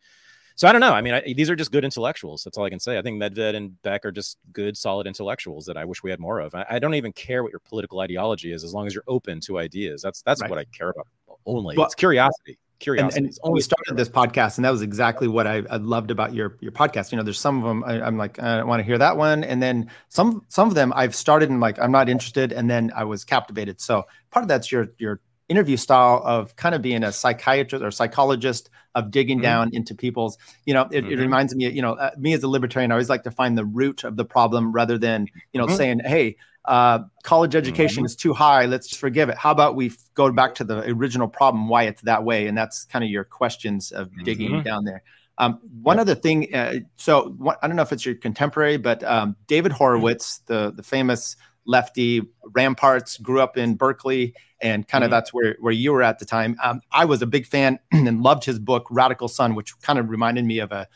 So 0.55 0.67
I 0.67 0.71
don't 0.71 0.81
know. 0.81 0.93
I 0.93 1.01
mean, 1.01 1.13
I, 1.13 1.33
these 1.35 1.51
are 1.51 1.55
just 1.55 1.71
good 1.71 1.85
intellectuals. 1.85 2.43
That's 2.43 2.57
all 2.57 2.65
I 2.65 2.71
can 2.71 2.79
say. 2.79 2.97
I 2.97 3.03
think 3.03 3.21
Medved 3.21 3.55
and 3.55 3.79
Beck 3.83 4.05
are 4.05 4.11
just 4.11 4.38
good, 4.51 4.75
solid 4.75 5.05
intellectuals 5.05 5.65
that 5.67 5.77
I 5.77 5.85
wish 5.85 6.01
we 6.01 6.09
had 6.09 6.19
more 6.19 6.39
of. 6.39 6.55
I, 6.55 6.65
I 6.67 6.79
don't 6.79 6.95
even 6.95 7.13
care 7.13 7.43
what 7.43 7.51
your 7.51 7.59
political 7.59 7.99
ideology 7.99 8.51
is, 8.51 8.63
as 8.63 8.73
long 8.73 8.88
as 8.88 8.93
you're 8.95 9.03
open 9.07 9.39
to 9.41 9.59
ideas. 9.59 10.01
That's 10.01 10.23
that's 10.23 10.41
Right. 10.41 10.49
what 10.49 10.57
I 10.57 10.65
care 10.65 10.89
about 10.89 11.05
only. 11.45 11.77
Well, 11.77 11.85
it's 11.85 11.93
curiosity. 11.95 12.57
And, 12.78 12.82
Curiosity. 12.84 13.17
and 13.17 13.30
is 13.30 13.39
we 13.43 13.47
always 13.47 13.65
started 13.65 13.97
this 13.97 14.07
podcast, 14.07 14.57
and 14.57 14.65
that 14.65 14.69
was 14.69 14.84
exactly 14.84 15.28
what 15.28 15.47
I, 15.47 15.63
I 15.69 15.78
loved 15.78 16.11
about 16.11 16.36
your 16.36 16.57
your 16.61 16.71
podcast. 16.71 17.11
You 17.11 17.17
know, 17.17 17.23
there's 17.23 17.39
some 17.39 17.57
of 17.57 17.63
them 17.63 17.84
I, 17.84 17.99
I'm 18.05 18.17
like 18.17 18.38
I 18.39 18.57
don't 18.57 18.67
want 18.67 18.82
to 18.82 18.84
hear 18.86 18.99
that 18.99 19.17
one, 19.17 19.43
and 19.43 19.61
then 19.63 19.89
some 20.09 20.45
some 20.49 20.67
of 20.67 20.75
them 20.75 20.93
I've 20.95 21.15
started 21.15 21.49
and 21.49 21.59
like 21.59 21.80
I'm 21.80 21.91
not 21.91 22.07
interested, 22.07 22.51
and 22.53 22.69
then 22.69 22.91
I 22.95 23.03
was 23.03 23.23
captivated. 23.25 23.82
So 23.82 24.05
part 24.30 24.43
of 24.43 24.47
that's 24.47 24.71
your 24.71 24.89
your 24.99 25.19
interview 25.49 25.75
style 25.78 26.21
of 26.23 26.55
kind 26.55 26.75
of 26.75 26.82
being 26.84 27.03
a 27.03 27.11
psychiatrist 27.11 27.84
or 27.84 27.89
psychologist 27.89 28.69
of 28.95 29.09
digging 29.11 29.39
Mhm. 29.39 29.43
down 29.43 29.69
into 29.73 29.95
people's 29.95 30.38
you 30.65 30.73
know 30.73 30.88
it, 30.91 31.05
it 31.05 31.17
Mhm. 31.17 31.19
reminds 31.19 31.55
me 31.55 31.69
you 31.69 31.82
know 31.82 31.93
uh, 31.93 32.11
me 32.17 32.34
as 32.34 32.43
a 32.43 32.49
libertarian 32.49 32.91
i 32.91 32.95
always 32.95 33.07
like 33.09 33.23
to 33.23 33.32
find 33.32 33.57
the 33.57 33.63
root 33.63 34.03
of 34.03 34.17
the 34.17 34.25
problem 34.25 34.73
rather 34.73 34.97
than 34.97 35.25
you 35.53 35.61
know 35.61 35.65
Mhm. 35.67 35.78
saying 35.78 35.99
hey 36.05 36.36
uh, 36.68 36.99
college 37.24 37.55
education 37.55 38.03
is 38.05 38.15
too 38.15 38.34
high 38.34 38.65
let's 38.65 38.95
forgive 38.95 39.30
it 39.30 39.38
how 39.38 39.51
about 39.51 39.76
we 39.76 39.88
f- 39.88 39.97
go 40.15 40.32
back 40.32 40.53
to 40.55 40.63
the 40.63 40.80
original 40.91 41.28
problem 41.28 41.68
why 41.70 41.84
it's 41.84 42.01
that 42.03 42.24
way 42.24 42.47
and 42.47 42.57
that's 42.57 42.86
kind 42.86 43.03
of 43.05 43.09
your 43.09 43.24
questions 43.24 43.91
of 43.91 44.09
digging 44.26 44.51
Mhm. 44.51 44.63
down 44.65 44.84
there 44.84 45.01
um, 45.39 45.59
one 45.82 45.97
other 45.99 46.15
thing 46.15 46.53
uh, 46.53 46.76
so 46.97 47.36
i 47.61 47.68
don't 47.68 47.76
know 47.78 47.84
if 47.84 47.91
it's 47.93 48.05
your 48.05 48.15
contemporary 48.15 48.78
but 48.78 49.01
um, 49.03 49.36
david 49.47 49.72
horowitz 49.72 50.39
the 50.47 50.72
the 50.76 50.84
famous 50.84 51.36
lefty 51.65 52.22
ramparts 52.53 53.18
grew 53.18 53.39
up 53.41 53.57
in 53.57 53.76
berkeley 53.76 54.34
and 54.61 54.88
kind 54.88 55.03
of 55.03 55.09
Mhm. 55.09 55.11
that's 55.11 55.34
where 55.34 55.55
where 55.59 55.74
you 55.74 55.93
were 55.93 56.01
at 56.01 56.18
the 56.18 56.26
time. 56.26 56.57
Um, 56.63 56.82
I 56.91 57.05
was 57.05 57.22
a 57.22 57.28
big 57.28 57.45
fan 57.45 57.78
and 57.91 58.24
loved 58.24 58.43
his 58.45 58.57
book 58.57 58.88
Radical 58.89 59.28
Son, 59.28 59.53
which 59.53 59.80
kind 59.82 59.99
of 59.99 60.09
reminded 60.09 60.45
me 60.45 60.57
of 60.59 60.72
a 60.72 60.88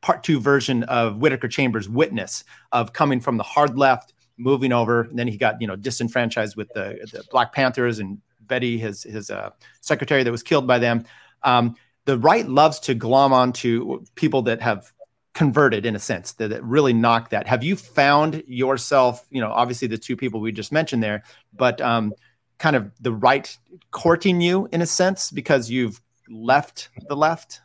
part 0.00 0.22
two 0.22 0.38
version 0.38 0.84
of 0.84 1.16
Whittaker 1.16 1.48
Chambers' 1.48 1.88
Witness 1.88 2.44
of 2.70 2.92
coming 2.92 3.18
from 3.20 3.36
the 3.36 3.42
hard 3.42 3.76
left, 3.76 4.12
moving 4.40 4.72
over, 4.72 5.02
and 5.02 5.18
then 5.18 5.28
he 5.28 5.36
got 5.36 5.60
you 5.60 5.66
know 5.66 5.76
disenfranchised 5.76 6.56
with 6.56 6.68
the, 6.74 6.98
the 7.12 7.22
Black 7.30 7.52
Panthers 7.52 7.98
and 7.98 8.18
Betty, 8.40 8.78
his 8.78 9.02
his 9.02 9.30
uh, 9.30 9.50
secretary 9.80 10.22
that 10.22 10.30
was 10.30 10.42
killed 10.42 10.66
by 10.66 10.78
them. 10.78 11.04
Um, 11.42 11.76
the 12.06 12.18
right 12.18 12.48
loves 12.48 12.80
to 12.80 12.94
glom 12.94 13.32
onto 13.32 14.04
people 14.14 14.42
that 14.42 14.60
have 14.60 14.92
converted 15.32 15.86
in 15.86 15.94
a 15.94 15.98
sense 15.98 16.32
that, 16.32 16.48
that 16.48 16.62
really 16.64 16.92
knock 16.92 17.30
that. 17.30 17.46
Have 17.46 17.62
you 17.62 17.76
found 17.76 18.42
yourself, 18.46 19.26
you 19.30 19.40
know, 19.40 19.52
obviously 19.52 19.86
the 19.86 19.98
two 19.98 20.16
people 20.16 20.40
we 20.40 20.50
just 20.50 20.72
mentioned 20.72 21.02
there, 21.02 21.22
but 21.52 21.80
um, 21.80 22.12
kind 22.58 22.74
of 22.74 22.90
the 23.00 23.12
right 23.12 23.56
courting 23.90 24.40
you 24.40 24.68
in 24.72 24.82
a 24.82 24.86
sense 24.86 25.30
because 25.30 25.70
you've 25.70 26.00
left 26.28 26.88
the 27.08 27.16
left? 27.16 27.60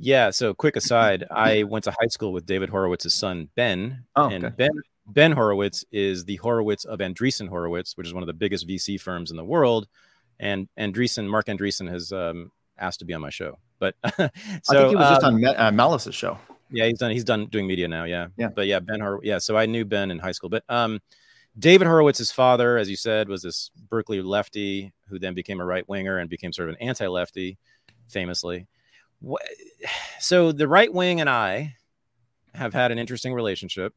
Yeah. 0.00 0.30
So, 0.30 0.54
quick 0.54 0.76
aside, 0.82 1.24
I 1.30 1.62
went 1.64 1.84
to 1.84 1.90
high 1.92 2.08
school 2.08 2.32
with 2.32 2.46
David 2.46 2.70
Horowitz's 2.70 3.14
son 3.14 3.48
Ben, 3.54 4.04
Oh, 4.16 4.28
and 4.28 4.44
okay. 4.44 4.54
Ben 4.56 4.70
Ben 5.06 5.32
Horowitz 5.32 5.84
is 5.92 6.24
the 6.24 6.36
Horowitz 6.36 6.84
of 6.84 7.00
Andreessen 7.00 7.48
Horowitz, 7.48 7.96
which 7.96 8.06
is 8.06 8.14
one 8.14 8.22
of 8.22 8.28
the 8.28 8.32
biggest 8.32 8.66
VC 8.68 9.00
firms 9.00 9.30
in 9.30 9.36
the 9.36 9.44
world. 9.44 9.88
And 10.38 10.68
Andreessen, 10.78 11.26
Marc 11.28 11.46
Andreessen, 11.46 11.90
has 11.90 12.12
um, 12.12 12.50
asked 12.78 13.00
to 13.00 13.04
be 13.04 13.12
on 13.12 13.20
my 13.20 13.30
show. 13.30 13.58
But 13.78 13.94
so 14.04 14.08
I 14.18 14.18
think 14.18 14.90
he 14.90 14.96
was 14.96 15.08
just 15.10 15.24
um, 15.24 15.44
on 15.44 15.56
uh, 15.56 15.70
Malice's 15.72 16.14
show. 16.14 16.38
yeah, 16.70 16.86
he's 16.86 16.98
done. 16.98 17.10
He's 17.10 17.24
done 17.24 17.46
doing 17.46 17.66
media 17.66 17.88
now. 17.88 18.04
Yeah, 18.04 18.28
Yeah. 18.36 18.48
But 18.54 18.66
yeah, 18.66 18.78
Ben 18.80 19.00
Horowitz. 19.00 19.26
Yeah, 19.26 19.38
so 19.38 19.56
I 19.56 19.66
knew 19.66 19.84
Ben 19.84 20.10
in 20.10 20.18
high 20.18 20.32
school. 20.32 20.48
But 20.48 20.64
um, 20.68 21.00
David 21.58 21.86
Horowitz's 21.88 22.30
father, 22.30 22.78
as 22.78 22.88
you 22.88 22.96
said, 22.96 23.28
was 23.28 23.42
this 23.42 23.70
Berkeley 23.88 24.22
lefty 24.22 24.92
who 25.08 25.18
then 25.18 25.34
became 25.34 25.60
a 25.60 25.64
right 25.64 25.86
winger 25.88 26.18
and 26.18 26.30
became 26.30 26.52
sort 26.52 26.68
of 26.68 26.76
an 26.76 26.80
anti-lefty, 26.80 27.58
famously. 28.08 28.68
So 30.20 30.52
the 30.52 30.68
right 30.68 30.92
wing 30.92 31.20
and 31.20 31.30
I 31.30 31.76
have 32.54 32.74
had 32.74 32.92
an 32.92 32.98
interesting 32.98 33.32
relationship, 33.32 33.94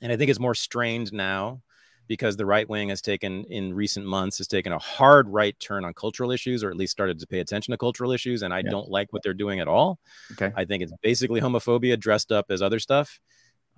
and 0.00 0.12
I 0.12 0.16
think 0.16 0.30
it's 0.30 0.38
more 0.40 0.54
strained 0.54 1.12
now 1.12 1.62
because 2.06 2.36
the 2.36 2.46
right 2.46 2.68
wing 2.68 2.90
has 2.90 3.00
taken 3.00 3.44
in 3.44 3.74
recent 3.74 4.06
months 4.06 4.38
has 4.38 4.46
taken 4.46 4.72
a 4.72 4.78
hard 4.78 5.28
right 5.28 5.58
turn 5.58 5.84
on 5.84 5.94
cultural 5.94 6.30
issues 6.30 6.62
or 6.62 6.70
at 6.70 6.76
least 6.76 6.92
started 6.92 7.18
to 7.18 7.26
pay 7.26 7.40
attention 7.40 7.72
to 7.72 7.78
cultural 7.78 8.12
issues 8.12 8.42
and 8.42 8.52
i 8.52 8.58
Yeah. 8.58 8.70
don't 8.70 8.90
like 8.90 9.10
what 9.12 9.22
they're 9.22 9.32
doing 9.32 9.58
at 9.60 9.68
all 9.68 9.98
Okay. 10.32 10.52
i 10.54 10.66
think 10.66 10.82
it's 10.82 10.92
basically 11.02 11.40
homophobia 11.40 11.98
dressed 11.98 12.30
up 12.30 12.50
as 12.50 12.60
other 12.60 12.78
stuff 12.78 13.18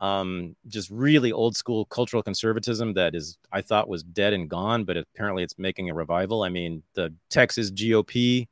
um 0.00 0.56
just 0.66 0.90
really 0.90 1.30
old 1.30 1.56
school 1.56 1.84
cultural 1.84 2.20
conservatism 2.22 2.94
that 2.94 3.14
is 3.14 3.38
i 3.52 3.60
thought 3.60 3.88
was 3.88 4.02
dead 4.02 4.32
and 4.32 4.50
gone 4.50 4.82
but 4.84 4.96
apparently 4.96 5.44
it's 5.44 5.56
making 5.56 5.88
a 5.88 5.94
revival 5.94 6.42
i 6.42 6.48
mean 6.48 6.82
the 6.94 7.14
texas 7.30 7.70
gop 7.70 8.48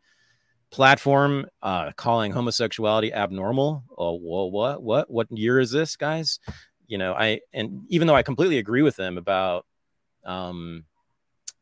platform 0.75 1.47
uh 1.62 1.93
calling 1.93 2.33
homosexuality 2.33 3.12
abnormal. 3.12 3.85
Oh 3.97 4.18
well 4.20 4.51
what 4.51 4.83
what 4.83 5.09
what 5.09 5.29
year 5.31 5.61
is 5.61 5.70
this 5.70 5.95
guys? 5.95 6.41
You 6.89 6.99
know 6.99 7.14
i 7.14 7.39
and 7.53 7.85
even 7.89 8.09
though 8.09 8.16
i 8.16 8.25
completely 8.25 8.59
agree 8.59 8.83
with 8.83 8.97
them 8.97 9.16
about 9.16 9.66
um 10.25 10.85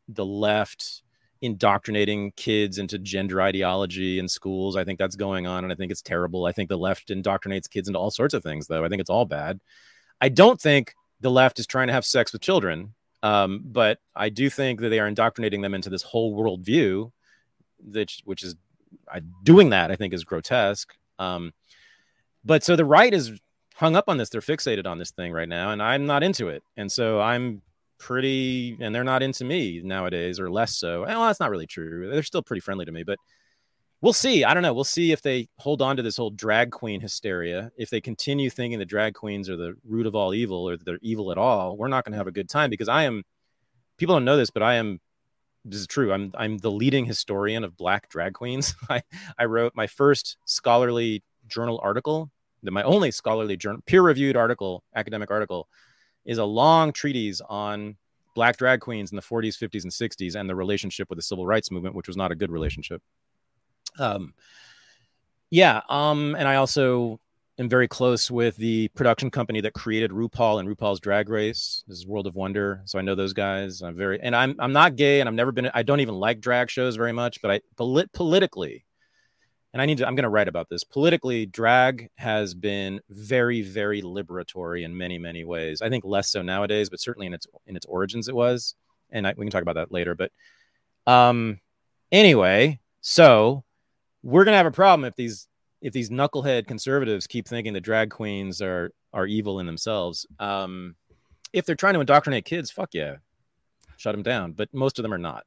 the 0.09 0.25
left 0.25 1.03
indoctrinating 1.43 2.33
kids 2.37 2.79
into 2.79 2.99
gender 2.99 3.43
ideology 3.43 4.19
in 4.19 4.29
schools 4.29 4.77
i 4.77 4.85
think 4.85 4.99
that's 4.99 5.15
going 5.15 5.47
on 5.47 5.63
and 5.63 5.73
i 5.73 5.77
think 5.77 5.93
it's 5.93 6.01
terrible. 6.01 6.47
I 6.47 6.53
think 6.53 6.71
the 6.71 6.79
left 6.79 7.09
indoctrinates 7.09 7.69
kids 7.69 7.89
into 7.89 7.99
all 7.99 8.11
sorts 8.11 8.33
of 8.33 8.43
things 8.43 8.67
though. 8.67 8.83
I 8.83 8.89
think 8.89 9.01
it's 9.01 9.11
all 9.11 9.27
bad. 9.27 9.61
I 10.23 10.31
don't 10.31 10.59
think 10.59 10.95
the 11.21 11.31
left 11.31 11.59
is 11.59 11.67
trying 11.67 11.89
to 11.89 11.93
have 11.93 12.07
sex 12.07 12.33
with 12.33 12.41
children 12.41 12.95
um, 13.23 13.61
but 13.63 13.99
i 14.17 14.31
do 14.31 14.49
think 14.49 14.81
that 14.81 14.89
they 14.89 15.01
are 15.01 15.07
indoctrinating 15.07 15.61
them 15.61 15.75
into 15.75 15.91
this 15.91 16.03
whole 16.03 16.35
worldview 16.35 17.13
that 17.89 18.11
which 18.25 18.43
is 18.43 18.57
doing 19.43 19.71
that 19.71 19.91
i 19.91 19.97
think 19.97 20.13
is 20.15 20.25
grotesque. 20.25 20.95
Um, 21.19 21.53
but 22.45 22.65
so 22.65 22.75
the 22.75 22.85
right 22.85 23.13
is 23.13 23.39
hung 23.75 23.97
up 23.97 24.05
on 24.09 24.17
this. 24.17 24.29
They're 24.29 24.41
fixated 24.41 24.87
on 24.87 24.99
this 24.99 25.11
thing 25.11 25.33
right 25.33 25.49
now 25.49 25.71
and 25.71 25.83
i'm 25.83 26.07
not 26.07 26.23
into 26.23 26.49
it. 26.49 26.63
And 26.77 26.91
so 26.91 27.21
i'm 27.21 27.63
pretty 27.99 28.77
and 28.81 28.95
they're 28.95 29.05
not 29.05 29.23
into 29.23 29.45
me 29.45 29.81
nowadays 29.85 30.41
or 30.41 30.51
less 30.51 30.77
so. 30.77 31.03
Well 31.03 31.27
that's 31.27 31.41
not 31.41 31.51
really 31.51 31.67
true. 31.67 32.11
They're 32.11 32.23
still 32.23 32.43
pretty 32.43 32.61
friendly 32.61 32.85
to 32.85 32.93
me 32.93 33.03
but 33.05 33.19
we'll 34.01 34.13
see. 34.13 34.45
I 34.45 34.53
don't 34.53 34.65
know. 34.65 34.75
We'll 34.75 34.85
see 34.85 35.13
if 35.13 35.23
they 35.23 35.49
hold 35.59 35.81
on 35.81 35.97
to 35.97 36.03
this 36.03 36.17
whole 36.17 36.31
drag 36.31 36.73
queen 36.73 37.01
hysteria. 37.01 37.71
If 37.77 37.91
they 37.91 38.01
continue 38.01 38.51
thinking 38.51 38.79
the 38.79 38.85
drag 38.85 39.15
queens 39.15 39.49
are 39.49 39.57
the 39.57 39.75
root 39.85 40.07
of 40.07 40.17
all 40.17 40.35
evil 40.35 40.69
or 40.69 40.77
that 40.77 40.85
they're 40.85 40.99
evil 41.03 41.31
at 41.31 41.39
all 41.39 41.77
we're 41.77 41.89
not 41.89 42.05
going 42.05 42.13
to 42.13 42.19
have 42.19 42.27
a 42.27 42.33
good 42.33 42.49
time 42.49 42.71
because 42.71 42.89
i 42.89 43.05
am 43.05 43.23
people 43.97 44.15
don't 44.17 44.25
know 44.25 44.37
this 44.37 44.51
but 44.51 44.63
i 44.63 44.75
am 44.75 45.01
this 45.65 45.81
is 45.81 45.87
true 45.87 46.13
i'm 46.13 46.33
i'm 46.37 46.59
the 46.59 46.71
leading 46.71 47.05
historian 47.05 47.65
of 47.65 47.77
black 47.77 48.09
drag 48.09 48.35
queens. 48.35 48.75
I 48.89 49.03
i 49.39 49.45
wrote 49.45 49.73
my 49.75 49.87
first 49.87 50.37
scholarly 50.45 51.23
journal 51.49 51.81
article 51.83 52.31
my 52.63 52.83
only 52.85 53.11
scholarly 53.11 53.57
journal 53.57 53.81
peer 53.87 54.03
reviewed 54.03 54.37
article 54.37 54.85
academic 54.95 55.31
article 55.31 55.69
is 56.25 56.39
a 56.39 56.45
long 56.45 56.93
treatise 56.93 57.41
on 57.49 57.97
black 58.35 58.57
drag 58.57 58.81
queens 58.81 59.11
in 59.11 59.17
the 59.17 59.23
40s 59.23 59.59
50s 59.59 59.83
and 59.83 59.93
60s 59.93 60.37
and 60.37 60.49
the 60.49 60.55
relationship 60.55 61.09
with 61.11 61.19
the 61.19 61.23
civil 61.23 61.47
rights 61.47 61.71
movement 61.71 61.95
which 61.95 62.07
was 62.07 62.17
not 62.17 62.31
a 62.31 62.37
good 62.37 62.51
relationship. 62.51 63.03
Um 63.99 64.35
yeah 65.51 65.83
um 65.91 66.35
and 66.35 66.49
i 66.49 66.57
also 66.57 67.21
am 67.63 67.69
very 67.69 67.89
close 67.89 68.31
with 68.31 68.57
the 68.57 68.89
production 68.89 69.31
company 69.31 69.61
that 69.61 69.73
created 69.73 70.11
RuPaul 70.11 70.59
and 70.59 70.69
RuPaul's 70.69 71.01
Drag 71.01 71.29
Race. 71.29 71.85
This 71.87 71.99
is 71.99 72.07
World 72.07 72.27
of 72.27 72.35
Wonder, 72.35 72.83
so 72.85 72.99
I 72.99 73.03
know 73.03 73.15
those 73.15 73.33
guys. 73.33 73.83
I'm 73.83 73.95
very 73.95 74.21
and 74.21 74.35
I'm 74.35 74.57
I'm 74.59 74.73
not 74.73 74.97
gay 74.97 75.21
and 75.21 75.29
I've 75.29 75.35
never 75.35 75.53
been 75.53 75.71
I 75.73 75.83
don't 75.83 76.01
even 76.01 76.17
like 76.17 76.41
drag 76.41 76.71
shows 76.71 76.97
very 76.97 77.13
much, 77.13 77.41
but 77.41 77.51
I 77.51 77.61
polit- 77.77 78.13
politically 78.13 78.85
and 79.73 79.81
I 79.81 79.87
need 79.87 79.99
to 79.99 80.07
I'm 80.07 80.17
going 80.17 80.25
to 80.25 80.29
write 80.29 80.49
about 80.49 80.69
this. 80.69 80.83
Politically, 80.85 81.47
drag 81.47 82.11
has 82.17 82.53
been 82.53 83.01
very 83.09 83.63
very 83.63 84.03
liberatory 84.03 84.85
in 84.85 84.97
many 84.97 85.19
many 85.19 85.45
ways. 85.45 85.81
I 85.81 85.89
think 85.89 86.05
less 86.05 86.29
so 86.29 86.43
nowadays, 86.43 86.91
but 86.91 87.01
certainly 87.01 87.29
in 87.29 87.35
its 87.35 87.47
in 87.67 87.77
its 87.77 87.87
origins 87.87 88.29
it 88.29 88.35
was. 88.35 88.75
And 89.11 89.27
I, 89.27 89.35
we 89.37 89.45
can 89.47 89.53
talk 89.53 89.63
about 89.63 89.77
that 89.77 89.93
later, 89.93 90.17
but 90.17 90.33
um 91.07 91.61
anyway, 92.11 92.81
so 93.01 93.63
we're 94.25 94.45
going 94.45 94.53
to 94.53 94.59
have 94.59 94.67
a 94.67 94.71
problem 94.71 95.05
if 95.05 95.17
these 95.17 95.49
if 95.83 95.93
these 95.93 96.11
knucklehead 96.11 96.67
conservatives 96.67 97.27
keep 97.27 97.47
thinking 97.47 97.75
that 97.75 97.81
drag 97.81 98.11
queens 98.11 98.63
are 98.63 98.93
are 99.13 99.27
evil 99.27 99.61
in 99.61 99.67
themselves, 99.67 100.27
um, 100.39 100.95
if 101.53 101.67
they're 101.67 101.77
trying 101.77 101.95
to 101.95 102.01
indoctrinate 102.01 102.45
kids, 102.45 102.71
fuck 102.71 102.91
yeah, 102.95 103.17
shut 103.97 104.15
them 104.15 104.23
down. 104.23 104.53
But 104.53 104.73
most 104.73 104.99
of 104.99 105.03
them 105.03 105.13
are 105.13 105.19
not. 105.19 105.45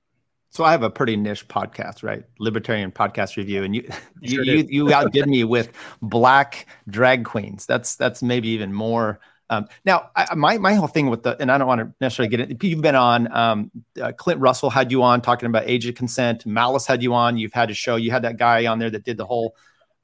So 0.49 0.63
I 0.63 0.71
have 0.71 0.83
a 0.83 0.89
pretty 0.89 1.17
niche 1.17 1.47
podcast, 1.47 2.03
right? 2.03 2.23
Libertarian 2.39 2.91
podcast 2.91 3.37
review, 3.37 3.63
and 3.63 3.75
you 3.75 3.89
you 4.21 4.35
sure 4.35 4.43
you, 4.43 4.67
you 4.69 4.93
outdid 4.93 5.27
me 5.27 5.43
with 5.43 5.71
black 6.01 6.67
drag 6.89 7.25
queens. 7.25 7.65
That's 7.65 7.95
that's 7.95 8.21
maybe 8.21 8.49
even 8.49 8.73
more. 8.73 9.19
Um, 9.49 9.67
now, 9.85 10.09
I, 10.15 10.33
my 10.35 10.57
my 10.57 10.73
whole 10.73 10.87
thing 10.87 11.09
with 11.09 11.23
the, 11.23 11.39
and 11.39 11.51
I 11.51 11.57
don't 11.57 11.67
want 11.67 11.81
to 11.81 11.93
necessarily 12.01 12.29
get 12.29 12.51
it. 12.51 12.63
You've 12.63 12.81
been 12.81 12.95
on. 12.95 13.31
Um, 13.31 13.71
uh, 14.01 14.11
Clint 14.11 14.41
Russell 14.41 14.69
had 14.69 14.91
you 14.91 15.03
on 15.03 15.21
talking 15.21 15.47
about 15.47 15.63
age 15.67 15.85
of 15.87 15.95
consent. 15.95 16.45
Malice 16.45 16.85
had 16.85 17.03
you 17.03 17.13
on. 17.13 17.37
You've 17.37 17.53
had 17.53 17.69
a 17.69 17.73
show. 17.73 17.95
You 17.95 18.11
had 18.11 18.23
that 18.23 18.37
guy 18.37 18.65
on 18.65 18.79
there 18.79 18.89
that 18.89 19.03
did 19.03 19.17
the 19.17 19.25
whole 19.25 19.55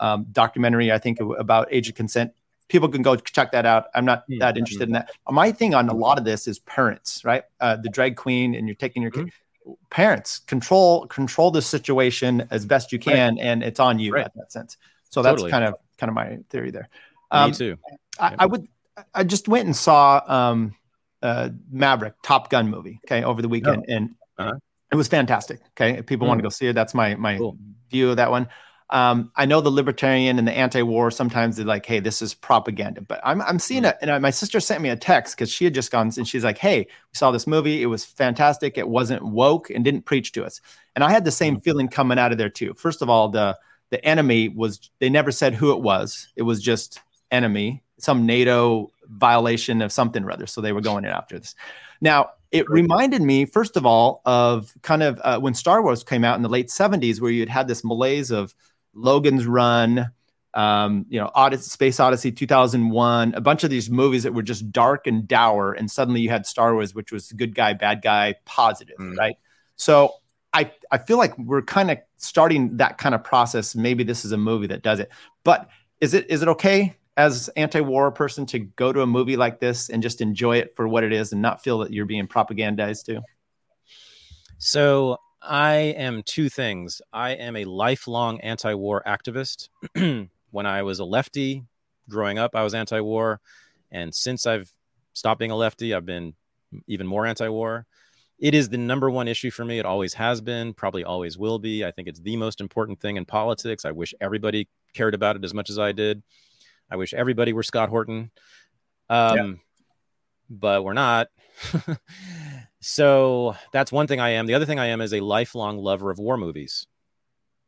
um, 0.01 0.25
documentary, 0.31 0.91
I 0.91 0.97
think, 0.97 1.19
about 1.21 1.67
age 1.71 1.87
of 1.87 1.95
consent. 1.95 2.33
People 2.67 2.89
can 2.89 3.01
go 3.01 3.15
check 3.15 3.51
that 3.53 3.65
out. 3.65 3.85
I'm 3.95 4.05
not 4.05 4.23
Hmm, 4.27 4.39
that 4.39 4.57
interested 4.57 4.87
in 4.89 4.93
that. 4.93 5.11
My 5.29 5.51
thing 5.51 5.73
on 5.73 5.87
a 5.89 5.93
lot 5.93 6.17
of 6.17 6.25
this 6.25 6.47
is 6.47 6.59
parents, 6.59 7.23
right? 7.23 7.43
Uh, 7.59 7.77
the 7.77 7.89
drag 7.89 8.15
queen, 8.15 8.55
and 8.55 8.67
you're 8.67 8.75
taking 8.75 9.01
your 9.01 9.11
kid. 9.11 9.31
Parents 9.89 10.39
control 10.39 11.05
control 11.07 11.51
the 11.51 11.61
situation 11.61 12.47
as 12.49 12.65
best 12.65 12.91
you 12.91 12.97
can, 12.99 13.37
and 13.39 13.61
it's 13.63 13.79
on 13.79 13.99
you 13.99 14.13
Right. 14.13 14.25
at 14.25 14.33
that 14.35 14.51
sense. 14.51 14.77
So 15.09 15.21
that's 15.21 15.33
Totally. 15.33 15.51
kind 15.51 15.63
of 15.65 15.75
kind 15.97 16.09
of 16.09 16.15
my 16.15 16.39
theory 16.49 16.71
there. 16.71 16.89
Me 17.31 17.39
Um, 17.39 17.51
too. 17.51 17.77
I, 18.19 18.35
I 18.39 18.45
would. 18.45 18.67
I 19.13 19.23
just 19.23 19.47
went 19.47 19.65
and 19.65 19.75
saw 19.75 20.21
um, 20.27 20.75
uh, 21.21 21.49
Maverick, 21.69 22.15
Top 22.23 22.49
Gun 22.49 22.69
movie. 22.69 22.99
Okay, 23.05 23.23
over 23.23 23.41
the 23.41 23.49
weekend, 23.49 23.85
and 23.87 24.15
Uh-huh. 24.37 24.53
it 24.91 24.95
was 24.95 25.07
fantastic. 25.07 25.59
Okay, 25.71 25.99
if 25.99 26.05
people 26.05 26.27
want 26.27 26.39
to 26.39 26.43
go 26.43 26.49
see 26.49 26.67
it, 26.67 26.73
that's 26.73 26.93
my 26.93 27.15
my 27.15 27.37
Cool. 27.37 27.57
view 27.91 28.09
of 28.09 28.17
that 28.17 28.31
one. 28.31 28.47
Um, 28.91 29.31
I 29.37 29.45
know 29.45 29.61
the 29.61 29.71
libertarian 29.71 30.37
and 30.37 30.47
the 30.47 30.51
anti-war 30.51 31.11
sometimes 31.11 31.55
they're 31.55 31.65
like, 31.65 31.85
"Hey, 31.85 31.99
this 31.99 32.21
is 32.21 32.33
propaganda," 32.33 33.01
but 33.01 33.21
I'm 33.23 33.41
I'm 33.41 33.59
seeing 33.59 33.85
it. 33.85 33.97
And 34.01 34.11
I, 34.11 34.19
my 34.19 34.31
sister 34.31 34.59
sent 34.59 34.81
me 34.81 34.89
a 34.89 34.95
text 34.95 35.35
because 35.35 35.49
she 35.49 35.63
had 35.63 35.73
just 35.73 35.91
gone 35.91 36.11
and 36.17 36.27
she's 36.27 36.43
like, 36.43 36.57
"Hey, 36.57 36.79
we 36.79 37.13
saw 37.13 37.31
this 37.31 37.47
movie. 37.47 37.81
It 37.81 37.85
was 37.85 38.03
fantastic. 38.03 38.77
It 38.77 38.89
wasn't 38.89 39.23
woke 39.23 39.69
and 39.69 39.83
didn't 39.85 40.05
preach 40.05 40.33
to 40.33 40.43
us." 40.43 40.59
And 40.95 41.03
I 41.03 41.11
had 41.11 41.23
the 41.23 41.31
same 41.31 41.59
feeling 41.61 41.87
coming 41.87 42.19
out 42.19 42.31
of 42.31 42.37
there 42.37 42.49
too. 42.49 42.73
First 42.73 43.01
of 43.01 43.09
all, 43.09 43.29
the 43.29 43.57
the 43.91 44.03
enemy 44.05 44.49
was 44.49 44.89
they 44.99 45.09
never 45.09 45.31
said 45.31 45.53
who 45.53 45.71
it 45.71 45.81
was. 45.81 46.27
It 46.35 46.43
was 46.43 46.61
just 46.61 46.99
enemy, 47.31 47.83
some 47.97 48.25
NATO 48.25 48.91
violation 49.07 49.81
of 49.81 49.91
something 49.91 50.23
or 50.23 50.31
other. 50.31 50.47
So 50.47 50.61
they 50.61 50.73
were 50.73 50.81
going 50.81 51.05
in 51.05 51.11
after 51.11 51.37
this. 51.37 51.55
Now, 52.01 52.31
it 52.51 52.69
reminded 52.69 53.21
me, 53.21 53.45
first 53.45 53.77
of 53.77 53.85
all, 53.85 54.21
of 54.25 54.73
kind 54.81 55.03
of 55.03 55.21
uh, 55.23 55.39
when 55.39 55.53
Star 55.53 55.81
Wars 55.81 56.03
came 56.03 56.25
out 56.25 56.35
in 56.35 56.41
the 56.41 56.49
late 56.49 56.67
70s, 56.67 57.21
where 57.21 57.31
you'd 57.31 57.49
had 57.49 57.67
this 57.67 57.83
malaise 57.83 58.31
of 58.31 58.53
Logan's 58.93 59.45
Run, 59.45 60.11
um, 60.53 61.05
you 61.09 61.19
know, 61.19 61.31
Odyssey, 61.33 61.69
Space 61.69 61.99
Odyssey 61.99 62.31
2001, 62.31 63.33
a 63.35 63.41
bunch 63.41 63.63
of 63.63 63.69
these 63.69 63.89
movies 63.89 64.23
that 64.23 64.33
were 64.33 64.41
just 64.43 64.71
dark 64.71 65.07
and 65.07 65.27
dour. 65.27 65.73
And 65.73 65.89
suddenly 65.89 66.21
you 66.21 66.29
had 66.29 66.45
Star 66.45 66.73
Wars, 66.73 66.93
which 66.93 67.11
was 67.11 67.31
good 67.31 67.55
guy, 67.55 67.73
bad 67.73 68.01
guy, 68.01 68.35
positive, 68.45 68.97
Mm. 68.99 69.17
right? 69.17 69.35
So 69.77 70.13
I, 70.53 70.71
I 70.91 70.97
feel 70.97 71.17
like 71.17 71.37
we're 71.37 71.61
kind 71.61 71.89
of 71.89 71.99
starting 72.17 72.77
that 72.77 72.97
kind 72.97 73.15
of 73.15 73.23
process. 73.23 73.75
Maybe 73.75 74.03
this 74.03 74.25
is 74.25 74.33
a 74.33 74.37
movie 74.37 74.67
that 74.67 74.83
does 74.83 74.99
it. 74.99 75.09
But 75.45 75.69
is 76.01 76.13
it 76.13 76.29
is 76.29 76.41
it 76.41 76.47
okay 76.49 76.97
as 77.15 77.49
anti-war 77.55 78.11
person 78.11 78.45
to 78.47 78.59
go 78.59 78.91
to 78.91 79.01
a 79.01 79.07
movie 79.07 79.37
like 79.37 79.59
this 79.59 79.89
and 79.89 80.03
just 80.03 80.19
enjoy 80.21 80.57
it 80.57 80.75
for 80.75 80.87
what 80.87 81.03
it 81.03 81.13
is 81.13 81.31
and 81.31 81.41
not 81.41 81.63
feel 81.63 81.79
that 81.79 81.91
you're 81.93 82.05
being 82.05 82.27
propagandized 82.27 83.05
to? 83.05 83.21
So 84.57 85.17
I 85.41 85.73
am 85.75 86.23
two 86.23 86.49
things. 86.49 87.01
I 87.11 87.31
am 87.31 87.55
a 87.55 87.65
lifelong 87.65 88.39
anti-war 88.41 89.01
activist. 89.07 89.69
when 90.51 90.65
I 90.65 90.83
was 90.83 90.99
a 90.99 91.05
lefty 91.05 91.63
growing 92.09 92.37
up, 92.37 92.55
I 92.55 92.63
was 92.63 92.73
anti-war, 92.73 93.39
and 93.91 94.13
since 94.13 94.45
I've 94.45 94.71
stopped 95.13 95.39
being 95.39 95.51
a 95.51 95.55
lefty, 95.55 95.93
I've 95.93 96.05
been 96.05 96.35
even 96.87 97.07
more 97.07 97.25
anti-war. 97.25 97.85
it 98.39 98.55
is 98.55 98.69
the 98.69 98.77
number 98.77 99.09
one 99.09 99.27
issue 99.27 99.51
for 99.51 99.63
me. 99.63 99.77
It 99.79 99.85
always 99.85 100.15
has 100.15 100.41
been, 100.41 100.73
probably 100.73 101.03
always 101.03 101.37
will 101.37 101.59
be. 101.59 101.85
I 101.85 101.91
think 101.91 102.07
it's 102.07 102.19
the 102.19 102.37
most 102.37 102.59
important 102.59 102.99
thing 102.99 103.17
in 103.17 103.25
politics. 103.25 103.85
I 103.85 103.91
wish 103.91 104.13
everybody 104.19 104.67
cared 104.93 105.13
about 105.13 105.35
it 105.35 105.43
as 105.43 105.53
much 105.53 105.69
as 105.69 105.77
I 105.77 105.91
did. 105.91 106.23
I 106.89 106.95
wish 106.95 107.13
everybody 107.13 107.53
were 107.53 107.63
Scott 107.63 107.89
Horton. 107.89 108.31
Um, 109.09 109.37
yeah. 109.37 109.53
But 110.49 110.83
we're 110.83 110.93
not. 110.93 111.27
so 112.81 113.55
that's 113.71 113.91
one 113.91 114.07
thing 114.07 114.19
I 114.19 114.31
am. 114.31 114.47
The 114.47 114.55
other 114.55 114.65
thing 114.65 114.79
I 114.79 114.87
am 114.87 115.01
is 115.01 115.13
a 115.13 115.21
lifelong 115.21 115.77
lover 115.77 116.11
of 116.11 116.19
war 116.19 116.35
movies. 116.35 116.87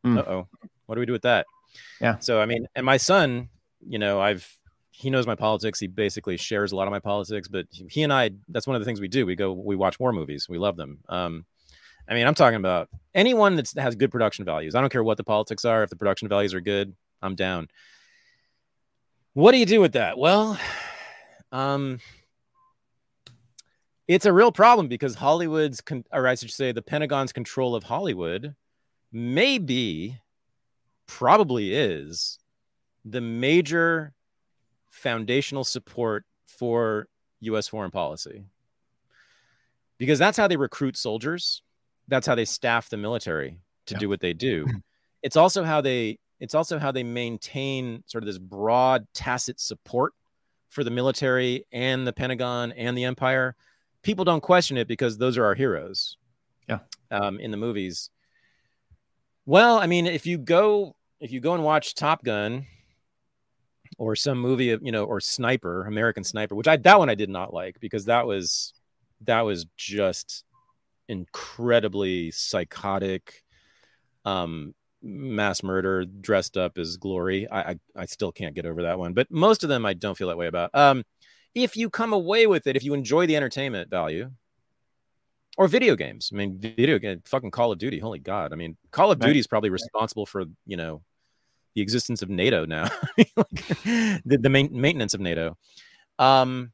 Mm. 0.05 0.17
Uh 0.17 0.21
oh. 0.29 0.47
What 0.85 0.95
do 0.95 0.99
we 0.99 1.05
do 1.05 1.13
with 1.13 1.21
that? 1.21 1.45
Yeah. 2.01 2.19
So, 2.19 2.41
I 2.41 2.45
mean, 2.45 2.67
and 2.75 2.85
my 2.85 2.97
son, 2.97 3.49
you 3.87 3.99
know, 3.99 4.19
I've 4.19 4.47
he 4.91 5.09
knows 5.09 5.25
my 5.25 5.35
politics. 5.35 5.79
He 5.79 5.87
basically 5.87 6.37
shares 6.37 6.71
a 6.71 6.75
lot 6.75 6.87
of 6.87 6.91
my 6.91 6.99
politics, 6.99 7.47
but 7.47 7.65
he 7.71 8.03
and 8.03 8.13
I, 8.13 8.31
that's 8.47 8.67
one 8.67 8.75
of 8.75 8.81
the 8.81 8.85
things 8.85 9.01
we 9.01 9.07
do. 9.07 9.25
We 9.25 9.35
go, 9.35 9.51
we 9.51 9.75
watch 9.75 9.99
war 9.99 10.13
movies. 10.13 10.47
We 10.47 10.59
love 10.59 10.77
them. 10.77 10.99
Um, 11.09 11.45
I 12.07 12.13
mean, 12.13 12.27
I'm 12.27 12.35
talking 12.35 12.57
about 12.57 12.89
anyone 13.15 13.55
that 13.55 13.71
has 13.77 13.95
good 13.95 14.11
production 14.11 14.45
values. 14.45 14.75
I 14.75 14.81
don't 14.81 14.91
care 14.91 15.03
what 15.03 15.17
the 15.17 15.23
politics 15.23 15.65
are. 15.65 15.83
If 15.83 15.89
the 15.89 15.95
production 15.95 16.27
values 16.27 16.53
are 16.53 16.61
good, 16.61 16.95
I'm 17.21 17.35
down. 17.35 17.69
What 19.33 19.51
do 19.51 19.57
you 19.57 19.65
do 19.65 19.81
with 19.81 19.93
that? 19.93 20.17
Well, 20.17 20.59
um, 21.51 21.99
it's 24.07 24.25
a 24.25 24.33
real 24.33 24.51
problem 24.51 24.87
because 24.87 25.15
Hollywood's, 25.15 25.81
con- 25.81 26.05
or 26.11 26.27
I 26.27 26.35
should 26.35 26.51
say, 26.51 26.71
the 26.71 26.81
Pentagon's 26.81 27.31
control 27.31 27.75
of 27.75 27.83
Hollywood 27.83 28.55
may 29.11 29.57
be, 29.57 30.17
probably 31.07 31.73
is, 31.73 32.39
the 33.05 33.21
major 33.21 34.13
foundational 34.89 35.63
support 35.63 36.25
for 36.45 37.07
US 37.41 37.67
foreign 37.67 37.91
policy. 37.91 38.45
Because 39.97 40.19
that's 40.19 40.37
how 40.37 40.47
they 40.47 40.57
recruit 40.57 40.97
soldiers, 40.97 41.61
that's 42.07 42.27
how 42.27 42.35
they 42.35 42.45
staff 42.45 42.89
the 42.89 42.97
military 42.97 43.59
to 43.85 43.93
yeah. 43.93 43.99
do 43.99 44.09
what 44.09 44.19
they 44.19 44.33
do. 44.33 44.65
It's 45.23 45.37
also 45.37 45.63
how 45.63 45.79
they 45.79 46.19
it's 46.41 46.53
also 46.53 46.77
how 46.77 46.91
they 46.91 47.03
maintain 47.03 48.03
sort 48.07 48.25
of 48.25 48.25
this 48.25 48.37
broad 48.37 49.07
tacit 49.13 49.61
support 49.61 50.13
for 50.67 50.83
the 50.83 50.91
military 50.91 51.65
and 51.71 52.05
the 52.05 52.11
Pentagon 52.11 52.73
and 52.73 52.97
the 52.97 53.05
empire. 53.05 53.55
People 54.03 54.25
don't 54.25 54.41
question 54.41 54.77
it 54.77 54.87
because 54.87 55.17
those 55.17 55.37
are 55.37 55.45
our 55.45 55.55
heroes. 55.55 56.17
Yeah. 56.69 56.79
Um, 57.11 57.39
in 57.39 57.51
the 57.51 57.57
movies. 57.57 58.09
Well, 59.45 59.77
I 59.79 59.87
mean, 59.87 60.05
if 60.05 60.25
you 60.25 60.37
go 60.37 60.95
if 61.19 61.31
you 61.31 61.39
go 61.39 61.53
and 61.53 61.63
watch 61.63 61.95
Top 61.95 62.23
Gun, 62.23 62.65
or 63.97 64.15
some 64.15 64.37
movie 64.37 64.71
of 64.71 64.81
you 64.83 64.91
know 64.91 65.03
or 65.05 65.19
sniper 65.19 65.85
american 65.85 66.23
sniper 66.23 66.55
which 66.55 66.67
i 66.67 66.77
that 66.77 66.99
one 66.99 67.09
i 67.09 67.15
did 67.15 67.29
not 67.29 67.53
like 67.53 67.79
because 67.79 68.05
that 68.05 68.25
was 68.25 68.73
that 69.21 69.41
was 69.41 69.65
just 69.77 70.43
incredibly 71.07 72.31
psychotic 72.31 73.43
um 74.25 74.73
mass 75.01 75.63
murder 75.63 76.05
dressed 76.05 76.55
up 76.55 76.77
as 76.77 76.97
glory 76.97 77.47
I, 77.49 77.61
I 77.61 77.79
i 77.97 78.05
still 78.05 78.31
can't 78.31 78.55
get 78.55 78.65
over 78.65 78.83
that 78.83 78.97
one 78.97 79.13
but 79.13 79.29
most 79.29 79.63
of 79.63 79.69
them 79.69 79.85
i 79.85 79.93
don't 79.93 80.17
feel 80.17 80.29
that 80.29 80.37
way 80.37 80.47
about 80.47 80.71
um 80.73 81.03
if 81.55 81.77
you 81.77 81.89
come 81.89 82.13
away 82.13 82.47
with 82.47 82.67
it 82.67 82.75
if 82.75 82.83
you 82.83 82.93
enjoy 82.93 83.25
the 83.25 83.35
entertainment 83.35 83.89
value 83.89 84.31
or 85.57 85.67
video 85.67 85.95
games 85.95 86.29
i 86.33 86.35
mean 86.35 86.57
video 86.57 86.97
game 86.99 87.21
fucking 87.25 87.51
call 87.51 87.71
of 87.71 87.77
duty 87.77 87.99
holy 87.99 88.19
god 88.19 88.51
i 88.51 88.55
mean 88.55 88.75
call 88.91 89.11
of 89.11 89.19
duty 89.19 89.39
is 89.39 89.47
probably 89.47 89.69
responsible 89.69 90.25
for 90.25 90.43
you 90.65 90.77
know 90.77 91.01
the 91.75 91.81
existence 91.81 92.21
of 92.21 92.29
NATO 92.29 92.65
now, 92.65 92.89
like, 93.17 93.67
the, 93.83 94.37
the 94.39 94.49
main, 94.49 94.69
maintenance 94.71 95.13
of 95.13 95.21
NATO. 95.21 95.57
Um, 96.19 96.71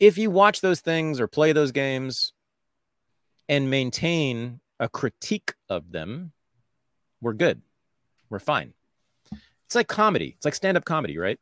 if 0.00 0.18
you 0.18 0.30
watch 0.30 0.60
those 0.60 0.80
things 0.80 1.20
or 1.20 1.28
play 1.28 1.52
those 1.52 1.72
games 1.72 2.32
and 3.48 3.70
maintain 3.70 4.60
a 4.80 4.88
critique 4.88 5.54
of 5.68 5.92
them, 5.92 6.32
we're 7.20 7.32
good. 7.32 7.62
We're 8.28 8.40
fine. 8.40 8.74
It's 9.66 9.74
like 9.74 9.88
comedy. 9.88 10.34
It's 10.36 10.44
like 10.44 10.54
stand-up 10.54 10.84
comedy, 10.84 11.16
right? 11.16 11.38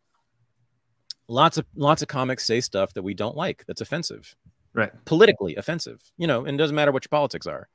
Lots 1.32 1.56
of 1.56 1.64
lots 1.74 2.02
of 2.02 2.08
comics 2.08 2.44
say 2.44 2.60
stuff 2.60 2.92
that 2.92 3.02
we 3.02 3.14
don't 3.14 3.36
like 3.36 3.64
that's 3.66 3.80
offensive. 3.80 4.36
Right. 4.74 4.92
Politically 5.06 5.56
offensive. 5.56 6.02
You 6.18 6.26
know, 6.26 6.44
and 6.44 6.54
it 6.54 6.58
doesn't 6.58 6.76
matter 6.76 6.92
what 6.92 7.04
your 7.04 7.08
politics 7.08 7.46
are. 7.46 7.68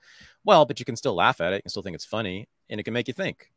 Well, 0.46 0.66
but 0.66 0.80
you 0.80 0.86
can 0.86 0.96
still 0.96 1.16
laugh 1.16 1.42
at 1.42 1.54
it, 1.54 1.58
you 1.58 1.62
can 1.64 1.70
still 1.70 1.82
think 1.82 1.96
it's 1.96 2.06
funny, 2.06 2.48
and 2.70 2.80
it 2.80 2.84
can 2.84 2.94
make 2.94 3.08
you 3.08 3.16
think 3.16 3.52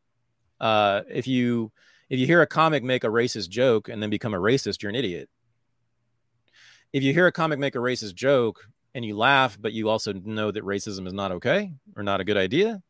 uh, 0.59 1.03
if 1.09 1.27
you 1.27 1.71
if 2.09 2.19
you 2.19 2.27
hear 2.27 2.41
a 2.41 2.47
comic 2.47 2.83
make 2.83 3.05
a 3.05 3.09
racist 3.09 3.51
joke 3.51 3.91
and 3.91 4.03
then 4.03 4.09
become 4.09 4.33
a 4.33 4.39
racist, 4.39 4.83
you're 4.83 4.91
an 4.91 4.97
idiot. 4.97 5.29
If 6.93 7.03
you 7.03 7.13
hear 7.13 7.27
a 7.27 7.33
comic 7.33 7.59
make 7.59 7.75
a 7.75 7.79
racist 7.79 8.15
joke 8.15 8.67
and 8.95 9.05
you 9.05 9.17
laugh, 9.17 9.59
but 9.61 9.75
you 9.75 9.91
also 9.91 10.15
know 10.15 10.51
that 10.51 10.65
racism 10.65 11.07
is 11.07 11.13
not 11.13 11.31
okay 11.33 11.73
or 11.95 12.03
not 12.03 12.21
a 12.21 12.25
good 12.25 12.39
idea, 12.39 12.83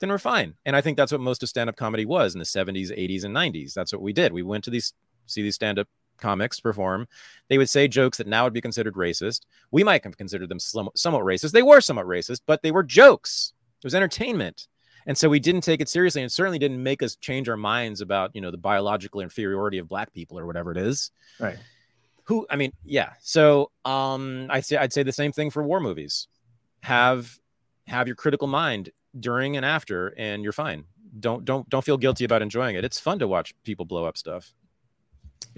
then 0.00 0.10
we're 0.10 0.18
fine. 0.18 0.54
And 0.66 0.76
I 0.76 0.80
think 0.80 0.96
that's 0.96 1.12
what 1.12 1.20
most 1.20 1.42
of 1.42 1.48
stand-up 1.48 1.76
comedy 1.76 2.04
was 2.04 2.34
in 2.34 2.40
the 2.40 2.44
70s, 2.44 2.90
80s, 2.90 3.24
and 3.24 3.34
90s. 3.34 3.72
That's 3.72 3.92
what 3.92 4.02
we 4.02 4.12
did. 4.12 4.32
We 4.32 4.42
went 4.42 4.64
to 4.64 4.70
these 4.70 4.92
see 5.26 5.42
these 5.42 5.54
stand-up 5.54 5.88
comics 6.18 6.60
perform. 6.60 7.08
They 7.48 7.58
would 7.58 7.70
say 7.70 7.88
jokes 7.88 8.18
that 8.18 8.26
now 8.26 8.44
would 8.44 8.52
be 8.52 8.60
considered 8.60 8.94
racist. 8.94 9.42
We 9.70 9.84
might 9.84 10.04
have 10.04 10.16
considered 10.16 10.48
them 10.48 10.60
somewhat 10.60 11.24
racist. 11.24 11.52
They 11.52 11.62
were 11.62 11.80
somewhat 11.80 12.06
racist, 12.06 12.42
but 12.46 12.62
they 12.62 12.70
were 12.70 12.82
jokes. 12.82 13.52
It 13.78 13.84
was 13.84 13.94
entertainment 13.94 14.68
and 15.08 15.16
so 15.16 15.28
we 15.28 15.40
didn't 15.40 15.62
take 15.62 15.80
it 15.80 15.88
seriously 15.88 16.22
and 16.22 16.30
certainly 16.30 16.58
didn't 16.58 16.80
make 16.80 17.02
us 17.02 17.16
change 17.16 17.48
our 17.48 17.56
minds 17.56 18.00
about 18.00 18.30
you 18.34 18.40
know 18.40 18.52
the 18.52 18.58
biological 18.58 19.20
inferiority 19.20 19.78
of 19.78 19.88
black 19.88 20.12
people 20.12 20.38
or 20.38 20.46
whatever 20.46 20.70
it 20.70 20.76
is 20.76 21.10
right 21.40 21.58
who 22.24 22.46
i 22.50 22.54
mean 22.54 22.72
yeah 22.84 23.14
so 23.20 23.72
um 23.84 24.46
i'd 24.50 24.64
say 24.64 24.76
i'd 24.76 24.92
say 24.92 25.02
the 25.02 25.10
same 25.10 25.32
thing 25.32 25.50
for 25.50 25.64
war 25.64 25.80
movies 25.80 26.28
have 26.82 27.36
have 27.88 28.06
your 28.06 28.14
critical 28.14 28.46
mind 28.46 28.90
during 29.18 29.56
and 29.56 29.66
after 29.66 30.14
and 30.18 30.44
you're 30.44 30.52
fine 30.52 30.84
don't 31.18 31.44
don't 31.44 31.68
don't 31.68 31.84
feel 31.84 31.96
guilty 31.96 32.24
about 32.24 32.42
enjoying 32.42 32.76
it 32.76 32.84
it's 32.84 33.00
fun 33.00 33.18
to 33.18 33.26
watch 33.26 33.54
people 33.64 33.84
blow 33.84 34.04
up 34.04 34.16
stuff 34.16 34.54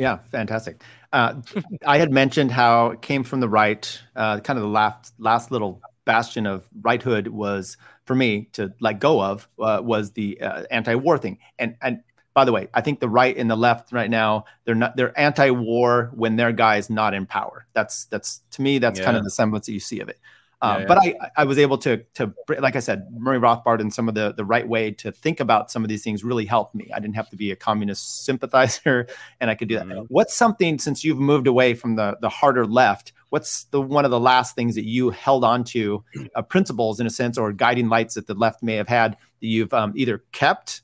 yeah, 0.01 0.21
fantastic. 0.33 0.83
Uh, 1.13 1.43
I 1.87 1.99
had 1.99 2.11
mentioned 2.11 2.51
how 2.51 2.93
it 2.93 3.03
came 3.03 3.23
from 3.23 3.41
the 3.41 3.51
right. 3.51 4.01
Uh, 4.17 4.41
kind 4.41 4.59
of 4.59 4.63
the 4.63 4.71
last 4.71 5.13
last 5.19 5.51
little 5.51 5.83
bastion 6.07 6.47
of 6.47 6.67
righthood 6.81 7.29
was 7.29 7.77
for 8.07 8.15
me 8.15 8.49
to 8.55 8.73
let 8.81 8.99
go 8.99 9.23
of 9.23 9.47
uh, 9.59 9.83
was 9.85 10.13
the 10.13 10.41
uh, 10.41 10.65
anti-war 10.71 11.19
thing. 11.19 11.37
And 11.59 11.77
and 11.83 12.01
by 12.33 12.47
the 12.47 12.53
way, 12.53 12.69
I 12.73 12.81
think 12.81 13.01
the 13.01 13.11
right 13.11 13.37
and 13.37 13.51
the 13.51 13.57
left 13.57 13.93
right 13.93 14.09
now 14.09 14.47
they're 14.65 14.75
not 14.75 14.97
they're 14.97 15.19
anti-war 15.21 16.11
when 16.15 16.37
their 16.37 16.53
guy 16.53 16.79
is 16.79 16.89
not 16.89 17.13
in 17.13 17.27
power. 17.27 17.67
That's 17.75 18.07
that's 18.07 18.41
to 18.53 18.63
me 18.63 18.79
that's 18.79 19.01
yeah. 19.01 19.05
kind 19.05 19.19
of 19.19 19.25
the 19.25 19.31
semblance 19.31 19.67
that 19.67 19.73
you 19.73 19.81
see 19.81 20.01
of 20.01 20.09
it. 20.09 20.19
Yeah, 20.63 20.79
yeah. 20.79 20.87
But 20.87 20.99
I, 20.99 21.15
I 21.39 21.45
was 21.45 21.59
able 21.59 21.79
to 21.79 21.99
to 22.15 22.35
like 22.59 22.77
I 22.77 22.81
said, 22.81 23.07
Murray 23.13 23.39
Rothbard 23.39 23.81
and 23.81 23.93
some 23.93 24.09
of 24.09 24.15
the 24.15 24.35
the 24.35 24.45
right 24.45 24.67
way 24.67 24.91
to 24.93 25.11
think 25.11 25.41
about 25.41 25.71
some 25.71 25.83
of 25.83 25.89
these 25.89 26.05
things 26.05 26.23
really 26.23 26.45
helped 26.45 26.75
me. 26.75 26.91
I 26.95 27.01
didn't 27.01 27.17
have 27.17 27.31
to 27.31 27.37
be 27.37 27.51
a 27.51 27.57
communist 27.57 28.25
sympathizer, 28.25 29.07
and 29.41 29.51
I 29.51 29.55
could 29.55 29.69
do 29.69 29.77
that. 29.77 29.87
Mm-hmm. 29.87 30.05
What's 30.09 30.35
something 30.35 30.79
since 30.79 31.03
you've 31.03 31.19
moved 31.19 31.47
away 31.47 31.75
from 31.75 31.97
the 31.97 32.17
the 32.21 32.29
harder 32.29 32.67
left? 32.67 33.13
What's 33.31 33.65
the 33.65 33.81
one 33.81 34.05
of 34.05 34.11
the 34.11 34.21
last 34.21 34.55
things 34.55 34.75
that 34.75 34.85
you 34.85 35.11
held 35.11 35.45
on 35.45 35.65
to, 35.65 36.05
uh, 36.35 36.43
principles 36.43 37.01
in 37.01 37.07
a 37.07 37.11
sense, 37.11 37.39
or 37.39 37.53
guiding 37.53 37.89
lights 37.89 38.15
that 38.15 38.27
the 38.27 38.35
left 38.35 38.63
may 38.63 38.75
have 38.75 38.89
had 38.89 39.13
that 39.13 39.47
you've 39.47 39.73
um, 39.73 39.95
either 39.97 40.25
kept, 40.33 40.83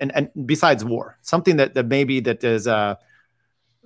and 0.00 0.14
and 0.14 0.28
besides 0.44 0.84
war, 0.84 1.18
something 1.22 1.56
that 1.56 1.74
that 1.74 1.86
maybe 1.86 2.20
that 2.20 2.44
is 2.44 2.66
uh, 2.66 2.96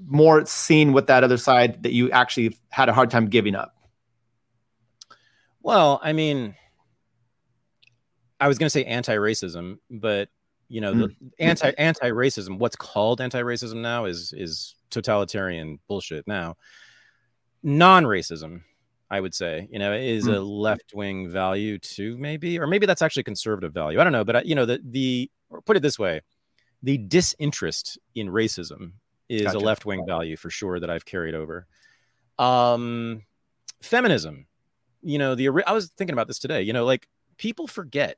more 0.05 0.45
seen 0.47 0.93
with 0.93 1.07
that 1.07 1.22
other 1.22 1.36
side 1.36 1.82
that 1.84 1.93
you 1.93 2.11
actually 2.11 2.57
had 2.70 2.89
a 2.89 2.93
hard 2.93 3.11
time 3.11 3.28
giving 3.28 3.55
up. 3.55 3.76
Well, 5.63 6.01
I 6.03 6.13
mean, 6.13 6.55
I 8.41 8.49
was 8.49 8.59
going 8.59 8.67
to 8.67 8.71
say 8.71 8.85
anti-racism, 8.85 9.79
but 9.91 10.29
you 10.69 10.81
know, 10.81 10.93
the 10.93 11.07
hmm. 11.07 11.29
anti 11.39 11.71
anti-racism. 11.79 12.59
What's 12.59 12.77
called 12.77 13.21
anti-racism 13.21 13.77
now 13.77 14.05
is 14.05 14.35
is 14.37 14.75
totalitarian 14.91 15.79
bullshit. 15.89 16.27
Now, 16.27 16.57
non-racism, 17.63 18.63
I 19.11 19.21
would 19.21 19.35
say, 19.35 19.67
you 19.71 19.79
know, 19.79 19.95
is 19.95 20.27
mm. 20.27 20.37
a 20.37 20.41
left-wing 20.41 21.31
value 21.31 21.79
too, 21.79 22.19
maybe, 22.19 22.59
or 22.59 22.67
maybe 22.67 22.85
that's 22.85 23.01
actually 23.01 23.23
conservative 23.23 23.73
value. 23.73 23.99
I 23.99 24.05
don't 24.05 24.13
know, 24.13 24.25
but 24.25 24.45
you 24.45 24.55
know, 24.55 24.67
the 24.67 24.81
the 24.85 25.31
put 25.65 25.77
it 25.79 25.81
this 25.81 25.99
way, 25.99 26.21
the 26.83 26.99
disinterest 26.99 27.99
in 28.15 28.29
racism 28.29 28.93
is 29.31 29.45
gotcha. 29.45 29.59
a 29.59 29.61
left-wing 29.61 30.05
value 30.07 30.37
for 30.37 30.51
sure 30.51 30.79
that 30.81 30.91
I've 30.91 31.07
carried 31.07 31.35
over. 31.35 31.67
Um, 32.39 33.23
feminism 33.81 34.47
you 35.03 35.18
know, 35.18 35.34
the 35.34 35.49
I 35.66 35.72
was 35.72 35.90
thinking 35.96 36.12
about 36.12 36.26
this 36.26 36.38
today. 36.38 36.62
You 36.62 36.72
know, 36.72 36.84
like 36.84 37.09
people 37.36 37.66
forget 37.66 38.16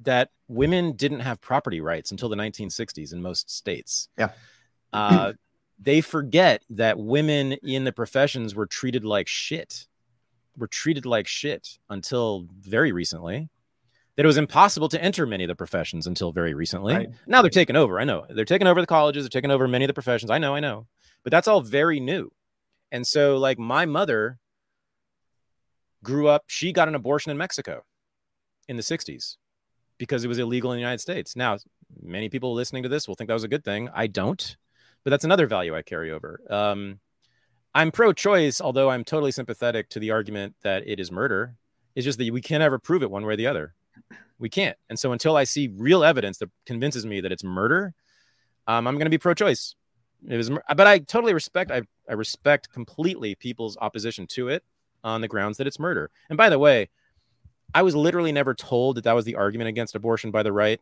that 0.00 0.30
women 0.48 0.92
didn't 0.92 1.20
have 1.20 1.40
property 1.40 1.80
rights 1.80 2.10
until 2.10 2.28
the 2.28 2.36
1960s 2.36 3.12
in 3.12 3.22
most 3.22 3.50
states. 3.50 4.08
Yeah. 4.18 4.30
Uh, 4.92 5.32
they 5.78 6.00
forget 6.00 6.62
that 6.70 6.98
women 6.98 7.52
in 7.52 7.84
the 7.84 7.92
professions 7.92 8.54
were 8.54 8.66
treated 8.66 9.04
like 9.04 9.28
shit. 9.28 9.86
Were 10.56 10.66
treated 10.66 11.04
like 11.04 11.26
shit 11.26 11.78
until 11.90 12.46
very 12.60 12.92
recently. 12.92 13.50
That 14.16 14.24
it 14.24 14.26
was 14.26 14.38
impossible 14.38 14.88
to 14.88 15.02
enter 15.02 15.26
many 15.26 15.44
of 15.44 15.48
the 15.48 15.54
professions 15.54 16.06
until 16.06 16.32
very 16.32 16.54
recently. 16.54 16.94
Right. 16.94 17.08
Now 17.26 17.42
they're 17.42 17.50
taking 17.50 17.76
over. 17.76 18.00
I 18.00 18.04
know 18.04 18.24
they're 18.30 18.46
taking 18.46 18.66
over 18.66 18.80
the 18.80 18.86
colleges. 18.86 19.24
They're 19.24 19.28
taking 19.28 19.50
over 19.50 19.68
many 19.68 19.84
of 19.84 19.88
the 19.88 19.94
professions. 19.94 20.30
I 20.30 20.38
know. 20.38 20.54
I 20.54 20.60
know. 20.60 20.86
But 21.22 21.32
that's 21.32 21.48
all 21.48 21.60
very 21.60 22.00
new. 22.00 22.32
And 22.90 23.06
so, 23.06 23.36
like 23.36 23.58
my 23.58 23.84
mother 23.84 24.38
grew 26.06 26.28
up, 26.28 26.44
she 26.46 26.72
got 26.72 26.86
an 26.86 26.94
abortion 26.94 27.30
in 27.32 27.36
Mexico 27.36 27.82
in 28.68 28.76
the 28.76 28.82
60s 28.82 29.36
because 29.98 30.24
it 30.24 30.28
was 30.28 30.38
illegal 30.38 30.70
in 30.72 30.76
the 30.76 30.80
United 30.80 31.00
States. 31.00 31.34
Now, 31.34 31.58
many 32.00 32.28
people 32.28 32.54
listening 32.54 32.84
to 32.84 32.88
this 32.88 33.08
will 33.08 33.16
think 33.16 33.26
that 33.28 33.34
was 33.34 33.44
a 33.44 33.48
good 33.48 33.64
thing. 33.64 33.88
I 33.92 34.06
don't, 34.06 34.56
but 35.02 35.10
that's 35.10 35.24
another 35.24 35.46
value 35.46 35.74
I 35.74 35.82
carry 35.82 36.12
over. 36.12 36.40
Um, 36.48 37.00
I'm 37.74 37.90
pro 37.90 38.12
choice, 38.12 38.60
although 38.60 38.88
I'm 38.88 39.04
totally 39.04 39.32
sympathetic 39.32 39.88
to 39.90 39.98
the 39.98 40.12
argument 40.12 40.54
that 40.62 40.86
it 40.86 41.00
is 41.00 41.10
murder. 41.10 41.56
It's 41.96 42.04
just 42.04 42.18
that 42.18 42.32
we 42.32 42.40
can't 42.40 42.62
ever 42.62 42.78
prove 42.78 43.02
it 43.02 43.10
one 43.10 43.26
way 43.26 43.34
or 43.34 43.36
the 43.36 43.48
other. 43.48 43.74
We 44.38 44.48
can't. 44.48 44.76
And 44.88 44.98
so 44.98 45.12
until 45.12 45.36
I 45.36 45.44
see 45.44 45.68
real 45.68 46.04
evidence 46.04 46.38
that 46.38 46.50
convinces 46.66 47.04
me 47.04 47.20
that 47.20 47.32
it's 47.32 47.42
murder, 47.42 47.94
um, 48.68 48.86
I'm 48.86 48.94
going 48.94 49.06
to 49.06 49.10
be 49.10 49.18
pro 49.18 49.34
choice. 49.34 49.74
It 50.28 50.36
was, 50.36 50.50
but 50.50 50.86
I 50.86 50.98
totally 51.00 51.34
respect, 51.34 51.70
I, 51.70 51.82
I 52.08 52.12
respect 52.12 52.72
completely 52.72 53.34
people's 53.34 53.76
opposition 53.80 54.26
to 54.28 54.48
it 54.48 54.62
on 55.06 55.20
the 55.20 55.28
grounds 55.28 55.56
that 55.58 55.66
it's 55.66 55.78
murder. 55.78 56.10
And 56.28 56.36
by 56.36 56.48
the 56.50 56.58
way, 56.58 56.88
I 57.74 57.82
was 57.82 57.94
literally 57.96 58.32
never 58.32 58.54
told 58.54 58.96
that 58.96 59.04
that 59.04 59.14
was 59.14 59.24
the 59.24 59.36
argument 59.36 59.68
against 59.68 59.94
abortion 59.94 60.30
by 60.30 60.42
the 60.42 60.52
right. 60.52 60.80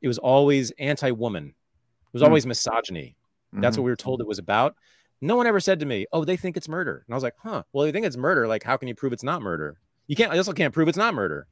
It 0.00 0.08
was 0.08 0.18
always 0.18 0.70
anti 0.78 1.10
woman, 1.10 1.48
it 1.48 2.12
was 2.12 2.22
Hmm. 2.22 2.26
always 2.26 2.46
misogyny. 2.46 3.16
That's 3.52 3.76
Mhm. 3.76 3.80
what 3.80 3.84
we 3.84 3.90
were 3.92 3.96
told 3.96 4.20
it 4.20 4.26
was 4.26 4.38
about. 4.38 4.76
No 5.20 5.36
one 5.36 5.46
ever 5.46 5.60
said 5.60 5.80
to 5.80 5.86
me, 5.86 6.06
"Oh, 6.12 6.24
they 6.24 6.36
think 6.36 6.56
it's 6.56 6.68
murder," 6.68 7.04
and 7.06 7.14
I 7.14 7.16
was 7.16 7.22
like, 7.22 7.36
"Huh? 7.38 7.62
Well, 7.72 7.84
they 7.84 7.92
think 7.92 8.04
it's 8.06 8.16
murder. 8.16 8.46
Like, 8.48 8.62
how 8.64 8.76
can 8.76 8.88
you 8.88 8.94
prove 8.94 9.12
it's 9.12 9.22
not 9.22 9.42
murder? 9.42 9.78
You 10.06 10.16
can't. 10.16 10.32
I 10.32 10.36
also 10.36 10.52
can't 10.52 10.74
prove 10.74 10.88
it's 10.88 10.98
not 10.98 11.14
murder." 11.14 11.46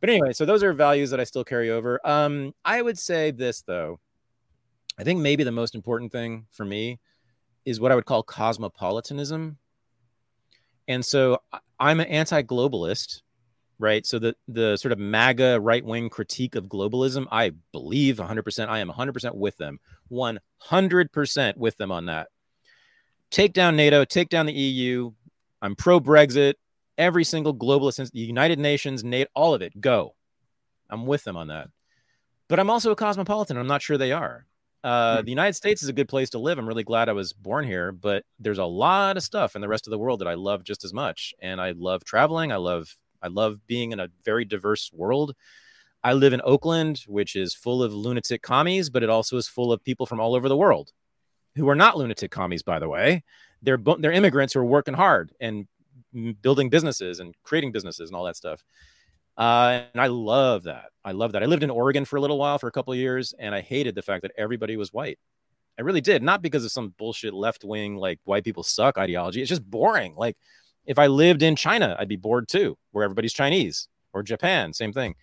But 0.00 0.10
anyway, 0.10 0.32
so 0.32 0.44
those 0.44 0.62
are 0.62 0.72
values 0.72 1.10
that 1.10 1.18
I 1.20 1.24
still 1.24 1.44
carry 1.44 1.70
over. 1.70 2.00
Um, 2.06 2.54
I 2.64 2.82
would 2.82 2.98
say 2.98 3.30
this 3.30 3.62
though. 3.62 4.00
I 4.98 5.04
think 5.04 5.20
maybe 5.20 5.44
the 5.44 5.52
most 5.52 5.74
important 5.74 6.12
thing 6.12 6.46
for 6.50 6.64
me 6.64 7.00
is 7.64 7.80
what 7.80 7.90
I 7.90 7.94
would 7.96 8.06
call 8.06 8.22
cosmopolitanism. 8.22 9.58
And 10.88 11.04
so 11.04 11.38
I'm 11.78 12.00
an 12.00 12.06
anti-globalist, 12.06 13.22
right? 13.78 14.06
So 14.06 14.18
the 14.18 14.36
the 14.48 14.76
sort 14.76 14.92
of 14.92 14.98
MAGA 14.98 15.60
right-wing 15.60 16.08
critique 16.08 16.54
of 16.54 16.64
globalism, 16.66 17.26
I 17.30 17.52
believe 17.72 18.16
100%. 18.16 18.68
I 18.68 18.78
am 18.78 18.90
100% 18.90 19.34
with 19.34 19.56
them, 19.56 19.78
100% 20.10 21.56
with 21.56 21.76
them 21.76 21.92
on 21.92 22.06
that. 22.06 22.28
Take 23.30 23.52
down 23.52 23.76
NATO, 23.76 24.04
take 24.04 24.28
down 24.28 24.46
the 24.46 24.52
EU. 24.52 25.12
I'm 25.60 25.74
pro 25.74 26.00
Brexit. 26.00 26.54
Every 26.98 27.24
single 27.24 27.54
globalist, 27.54 28.10
the 28.10 28.20
United 28.20 28.58
Nations, 28.58 29.04
NATO, 29.04 29.30
all 29.34 29.52
of 29.52 29.60
it, 29.60 29.78
go. 29.78 30.14
I'm 30.88 31.04
with 31.04 31.24
them 31.24 31.36
on 31.36 31.48
that. 31.48 31.68
But 32.48 32.60
I'm 32.60 32.70
also 32.70 32.90
a 32.90 32.96
cosmopolitan. 32.96 33.58
I'm 33.58 33.66
not 33.66 33.82
sure 33.82 33.98
they 33.98 34.12
are. 34.12 34.46
Uh, 34.84 35.22
The 35.22 35.30
United 35.30 35.54
States 35.54 35.82
is 35.82 35.88
a 35.88 35.92
good 35.92 36.08
place 36.08 36.30
to 36.30 36.38
live. 36.38 36.58
I'm 36.58 36.68
really 36.68 36.84
glad 36.84 37.08
I 37.08 37.12
was 37.12 37.32
born 37.32 37.64
here, 37.64 37.92
but 37.92 38.24
there's 38.38 38.58
a 38.58 38.64
lot 38.64 39.16
of 39.16 39.22
stuff 39.22 39.54
in 39.54 39.60
the 39.60 39.68
rest 39.68 39.86
of 39.86 39.90
the 39.90 39.98
world 39.98 40.20
that 40.20 40.28
I 40.28 40.34
love 40.34 40.64
just 40.64 40.84
as 40.84 40.92
much. 40.92 41.34
And 41.40 41.60
I 41.60 41.72
love 41.72 42.04
traveling. 42.04 42.52
I 42.52 42.56
love 42.56 42.94
I 43.22 43.28
love 43.28 43.66
being 43.66 43.92
in 43.92 43.98
a 44.00 44.08
very 44.24 44.44
diverse 44.44 44.90
world. 44.92 45.34
I 46.04 46.12
live 46.12 46.32
in 46.32 46.40
Oakland, 46.44 47.02
which 47.08 47.34
is 47.34 47.54
full 47.54 47.82
of 47.82 47.92
lunatic 47.92 48.42
commies, 48.42 48.90
but 48.90 49.02
it 49.02 49.10
also 49.10 49.36
is 49.36 49.48
full 49.48 49.72
of 49.72 49.82
people 49.82 50.06
from 50.06 50.20
all 50.20 50.34
over 50.34 50.48
the 50.48 50.56
world 50.56 50.92
who 51.56 51.68
are 51.68 51.74
not 51.74 51.96
lunatic 51.96 52.30
commies, 52.30 52.62
by 52.62 52.78
the 52.78 52.88
way. 52.88 53.24
They're 53.62 53.80
they're 53.98 54.12
immigrants 54.12 54.54
who 54.54 54.60
are 54.60 54.64
working 54.64 54.94
hard 54.94 55.32
and 55.40 55.66
building 56.42 56.70
businesses 56.70 57.18
and 57.18 57.34
creating 57.42 57.72
businesses 57.72 58.08
and 58.08 58.16
all 58.16 58.24
that 58.24 58.36
stuff. 58.36 58.62
Uh, 59.36 59.82
and 59.92 60.00
I 60.00 60.06
love 60.06 60.64
that. 60.64 60.90
I 61.04 61.12
love 61.12 61.32
that. 61.32 61.42
I 61.42 61.46
lived 61.46 61.62
in 61.62 61.70
Oregon 61.70 62.04
for 62.04 62.16
a 62.16 62.20
little 62.20 62.38
while, 62.38 62.58
for 62.58 62.68
a 62.68 62.72
couple 62.72 62.94
years, 62.94 63.34
and 63.38 63.54
I 63.54 63.60
hated 63.60 63.94
the 63.94 64.02
fact 64.02 64.22
that 64.22 64.32
everybody 64.36 64.76
was 64.76 64.92
white. 64.92 65.18
I 65.78 65.82
really 65.82 66.00
did, 66.00 66.22
not 66.22 66.40
because 66.40 66.64
of 66.64 66.72
some 66.72 66.94
bullshit 66.96 67.34
left 67.34 67.62
wing 67.62 67.96
like 67.96 68.18
white 68.24 68.44
people 68.44 68.62
suck 68.62 68.96
ideology. 68.96 69.42
It's 69.42 69.48
just 69.50 69.68
boring. 69.68 70.14
Like 70.16 70.36
if 70.86 70.98
I 70.98 71.06
lived 71.06 71.42
in 71.42 71.54
China, 71.54 71.96
I'd 71.98 72.08
be 72.08 72.16
bored 72.16 72.48
too, 72.48 72.78
where 72.92 73.04
everybody's 73.04 73.34
Chinese, 73.34 73.88
or 74.14 74.22
Japan, 74.22 74.72
same 74.72 74.92
thing. 74.92 75.14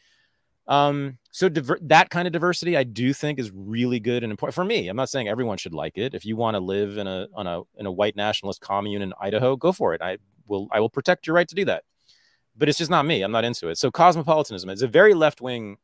Um, 0.68 1.18
so 1.32 1.50
diver- 1.50 1.80
that 1.82 2.10
kind 2.10 2.28
of 2.28 2.32
diversity, 2.32 2.78
I 2.78 2.84
do 2.84 3.14
think, 3.14 3.40
is 3.40 3.52
really 3.52 4.00
good 4.00 4.24
and 4.24 4.32
important 4.32 4.54
for 4.56 4.64
me. 4.64 4.88
I'm 4.88 4.96
not 4.96 5.10
saying 5.10 5.28
everyone 5.28 5.58
should 5.58 5.74
like 5.74 5.98
it. 5.98 6.14
If 6.14 6.26
you 6.26 6.36
want 6.38 6.56
to 6.56 6.60
live 6.60 6.98
in 6.98 7.08
a 7.08 7.28
on 7.34 7.48
a 7.48 7.62
in 7.78 7.86
a 7.86 7.92
white 7.92 8.16
nationalist 8.16 8.62
commune 8.62 9.02
in 9.02 9.14
Idaho, 9.20 9.56
go 9.56 9.72
for 9.72 9.94
it. 9.94 10.02
I 10.02 10.20
will 10.48 10.68
I 10.72 10.80
will 10.80 10.90
protect 10.90 11.28
your 11.28 11.36
right 11.36 11.48
to 11.48 11.56
do 11.56 11.66
that. 11.66 11.84
But 12.56 12.70
it's 12.70 12.78
just 12.78 12.92
not 12.92 13.06
me. 13.06 13.22
I'm 13.22 13.32
not 13.32 13.44
into 13.44 13.68
it. 13.70 13.78
So 13.78 13.90
cosmopolitanism 13.90 14.70
is 14.70 14.82
a 14.82 14.88
very 14.88 15.14
left 15.14 15.42
wing 15.42 15.78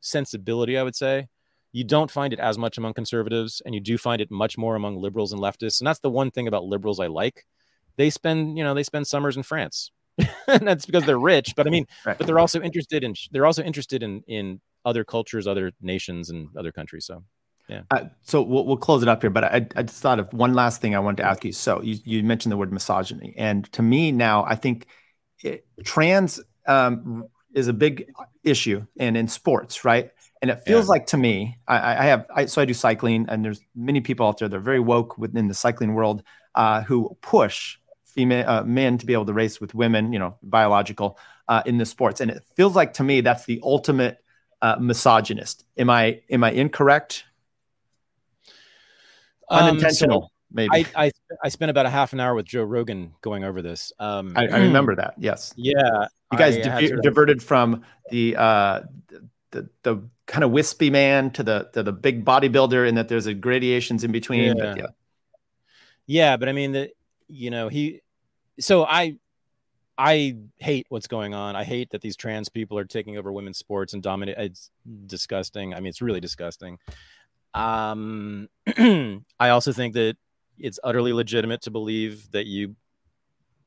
sensibility, 0.00 0.76
I 0.76 0.82
would 0.82 0.96
say. 0.96 1.28
You 1.72 1.84
don't 1.84 2.10
find 2.10 2.32
it 2.32 2.40
as 2.40 2.56
much 2.58 2.78
among 2.78 2.94
conservatives, 2.94 3.60
and 3.64 3.74
you 3.74 3.80
do 3.80 3.98
find 3.98 4.20
it 4.20 4.30
much 4.30 4.56
more 4.56 4.74
among 4.76 4.96
liberals 4.96 5.32
and 5.32 5.40
leftists. 5.40 5.80
And 5.80 5.86
that's 5.86 6.00
the 6.00 6.10
one 6.10 6.30
thing 6.30 6.48
about 6.48 6.64
liberals 6.64 7.00
I 7.00 7.06
like. 7.06 7.44
They 7.96 8.10
spend, 8.10 8.56
you 8.56 8.64
know, 8.64 8.74
they 8.74 8.82
spend 8.82 9.06
summers 9.06 9.36
in 9.36 9.42
France. 9.42 9.90
and 10.48 10.66
that's 10.66 10.86
because 10.86 11.04
they're 11.04 11.18
rich. 11.18 11.54
But 11.56 11.66
I 11.66 11.70
mean, 11.70 11.86
Right. 12.06 12.16
but 12.16 12.26
they're 12.26 12.38
also 12.38 12.60
interested 12.62 13.04
in 13.04 13.14
they're 13.30 13.46
also 13.46 13.62
interested 13.62 14.02
in 14.02 14.22
in 14.26 14.60
other 14.84 15.04
cultures, 15.04 15.46
other 15.46 15.72
nations, 15.80 16.30
and 16.30 16.48
other 16.56 16.72
countries. 16.72 17.04
So 17.06 17.24
Uh, 17.90 18.04
so 18.22 18.42
we'll, 18.42 18.64
we'll 18.64 18.76
close 18.76 19.02
it 19.02 19.08
up 19.08 19.22
here, 19.22 19.30
but 19.30 19.44
I, 19.44 19.66
I 19.76 19.82
just 19.82 20.00
thought 20.00 20.20
of 20.20 20.32
one 20.32 20.54
last 20.54 20.80
thing 20.80 20.94
I 20.94 21.00
wanted 21.00 21.18
to 21.18 21.28
ask 21.28 21.44
you. 21.44 21.52
So 21.52 21.82
you, 21.82 21.98
you 22.04 22.22
mentioned 22.22 22.52
the 22.52 22.56
word 22.56 22.72
misogyny, 22.72 23.34
and 23.36 23.70
to 23.72 23.82
me 23.82 24.12
now, 24.12 24.44
I 24.44 24.54
think 24.54 24.86
it, 25.42 25.66
trans 25.84 26.40
um, 26.66 27.28
is 27.54 27.68
a 27.68 27.72
big 27.72 28.12
issue, 28.44 28.86
and 28.98 29.16
in 29.16 29.28
sports, 29.28 29.84
right? 29.84 30.10
And 30.42 30.50
it 30.50 30.62
feels 30.66 30.86
Yeah. 30.86 30.90
like 30.92 31.06
to 31.08 31.16
me, 31.16 31.58
I, 31.66 31.76
I 32.02 32.04
have, 32.06 32.26
I, 32.34 32.46
so 32.46 32.60
I 32.60 32.64
do 32.64 32.74
cycling, 32.74 33.26
and 33.28 33.44
there's 33.44 33.60
many 33.74 34.00
people 34.00 34.26
out 34.26 34.38
there 34.38 34.48
that 34.48 34.56
are 34.56 34.60
very 34.60 34.80
woke 34.80 35.16
within 35.18 35.48
the 35.48 35.54
cycling 35.54 35.94
world 35.94 36.22
uh, 36.54 36.82
who 36.82 37.16
push 37.22 37.78
female 38.04 38.48
uh, 38.48 38.62
men 38.64 38.98
to 38.98 39.06
be 39.06 39.12
able 39.12 39.26
to 39.26 39.32
race 39.32 39.60
with 39.60 39.74
women, 39.74 40.12
you 40.12 40.18
know, 40.18 40.36
biological 40.42 41.18
uh, 41.48 41.62
in 41.66 41.78
the 41.78 41.86
sports, 41.86 42.20
and 42.20 42.30
it 42.30 42.42
feels 42.56 42.74
like 42.76 42.94
to 42.94 43.02
me 43.04 43.20
that's 43.20 43.44
the 43.46 43.60
ultimate 43.62 44.18
uh, 44.62 44.76
misogynist. 44.80 45.64
Am 45.76 45.90
I 45.90 46.20
am 46.30 46.44
I 46.44 46.50
incorrect? 46.52 47.24
Um, 49.48 49.58
so 49.58 49.68
unintentional 49.68 50.32
maybe 50.52 50.70
I, 50.72 51.06
I 51.06 51.10
I 51.44 51.48
spent 51.48 51.70
about 51.70 51.86
a 51.86 51.90
half 51.90 52.12
an 52.12 52.20
hour 52.20 52.34
with 52.34 52.46
Joe 52.46 52.62
Rogan 52.64 53.14
going 53.22 53.44
over 53.44 53.62
this. 53.62 53.92
Um, 53.98 54.32
I, 54.36 54.46
I 54.46 54.58
remember 54.58 54.94
that 54.96 55.14
yes 55.18 55.52
Yeah, 55.56 56.06
you 56.32 56.38
guys 56.38 56.56
I 56.56 56.80
div- 56.80 56.88
sort 56.88 56.98
of- 56.98 57.02
diverted 57.04 57.42
from 57.42 57.84
the 58.10 58.36
uh 58.36 58.80
the, 59.52 59.68
the 59.82 60.02
kind 60.26 60.42
of 60.44 60.50
wispy 60.50 60.90
man 60.90 61.30
to 61.30 61.42
the 61.42 61.68
to 61.72 61.82
the 61.82 61.92
big 61.92 62.24
bodybuilder 62.24 62.86
and 62.88 62.96
that 62.98 63.08
there's 63.08 63.26
a 63.26 63.34
gradations 63.34 64.04
in 64.04 64.12
between 64.12 64.54
but 64.58 64.64
Yeah. 64.64 64.74
yeah 64.76 64.86
Yeah, 66.06 66.36
but 66.36 66.48
I 66.48 66.52
mean 66.52 66.72
that 66.72 66.90
you 67.28 67.50
know 67.50 67.68
he 67.68 68.00
so 68.60 68.84
I 68.84 69.16
I 69.98 70.36
hate 70.58 70.86
what's 70.90 71.06
going 71.06 71.32
on. 71.32 71.56
I 71.56 71.64
hate 71.64 71.90
that 71.90 72.02
these 72.02 72.16
trans 72.16 72.48
people 72.50 72.76
are 72.78 72.84
taking 72.84 73.16
over 73.16 73.32
women's 73.32 73.56
sports 73.58 73.94
and 73.94 74.02
dominate 74.02 74.36
it's 74.38 74.70
disgusting. 75.06 75.72
I 75.74 75.80
mean 75.80 75.86
it's 75.88 76.02
really 76.02 76.20
disgusting. 76.20 76.78
Um 77.54 78.48
I 79.40 79.48
also 79.48 79.72
think 79.72 79.94
that 79.94 80.16
it's 80.58 80.80
utterly 80.84 81.12
legitimate 81.12 81.62
to 81.62 81.70
believe 81.70 82.30
that 82.32 82.46
you 82.46 82.76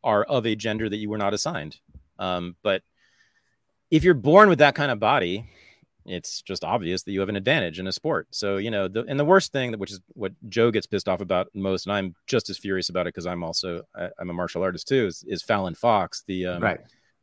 are 0.04 0.24
of 0.24 0.46
a 0.46 0.56
gender 0.56 0.90
that 0.90 0.98
you 0.98 1.10
were 1.10 1.18
not 1.18 1.34
assigned. 1.34 1.78
Um 2.18 2.56
but 2.64 2.84
if 3.92 4.04
you're 4.04 4.14
born 4.14 4.50
with 4.50 4.60
that 4.60 4.76
kind 4.76 4.92
of 4.92 5.00
body, 5.00 5.46
it's 6.06 6.42
just 6.42 6.64
obvious 6.64 7.04
that 7.04 7.12
you 7.12 7.20
have 7.20 7.30
an 7.30 7.36
advantage 7.36 7.80
in 7.80 7.88
a 7.88 7.92
sport. 7.92 8.28
So, 8.32 8.58
you 8.58 8.72
know, 8.72 8.88
the, 8.88 9.04
and 9.04 9.20
the 9.20 9.26
worst 9.26 9.52
thing 9.52 9.72
that, 9.72 9.80
which 9.80 9.92
is 9.92 10.00
what 10.14 10.34
Joe 10.48 10.72
gets 10.72 10.88
pissed 10.88 11.08
off 11.08 11.22
about 11.22 11.50
most, 11.54 11.86
and 11.86 11.94
I'm 11.94 12.16
just 12.28 12.50
as 12.50 12.58
furious 12.58 12.90
about 12.90 13.08
it 13.08 13.14
because 13.14 13.28
I'm 13.28 13.44
also, 13.44 13.84
I, 13.96 14.10
I'm 14.20 14.30
a 14.30 14.34
martial 14.34 14.64
artist 14.64 14.88
too, 14.88 15.06
is, 15.06 15.24
is 15.28 15.44
Fallon 15.44 15.76
Fox, 15.76 16.24
the, 16.28 16.48
um, 16.48 16.64
right 16.64 16.80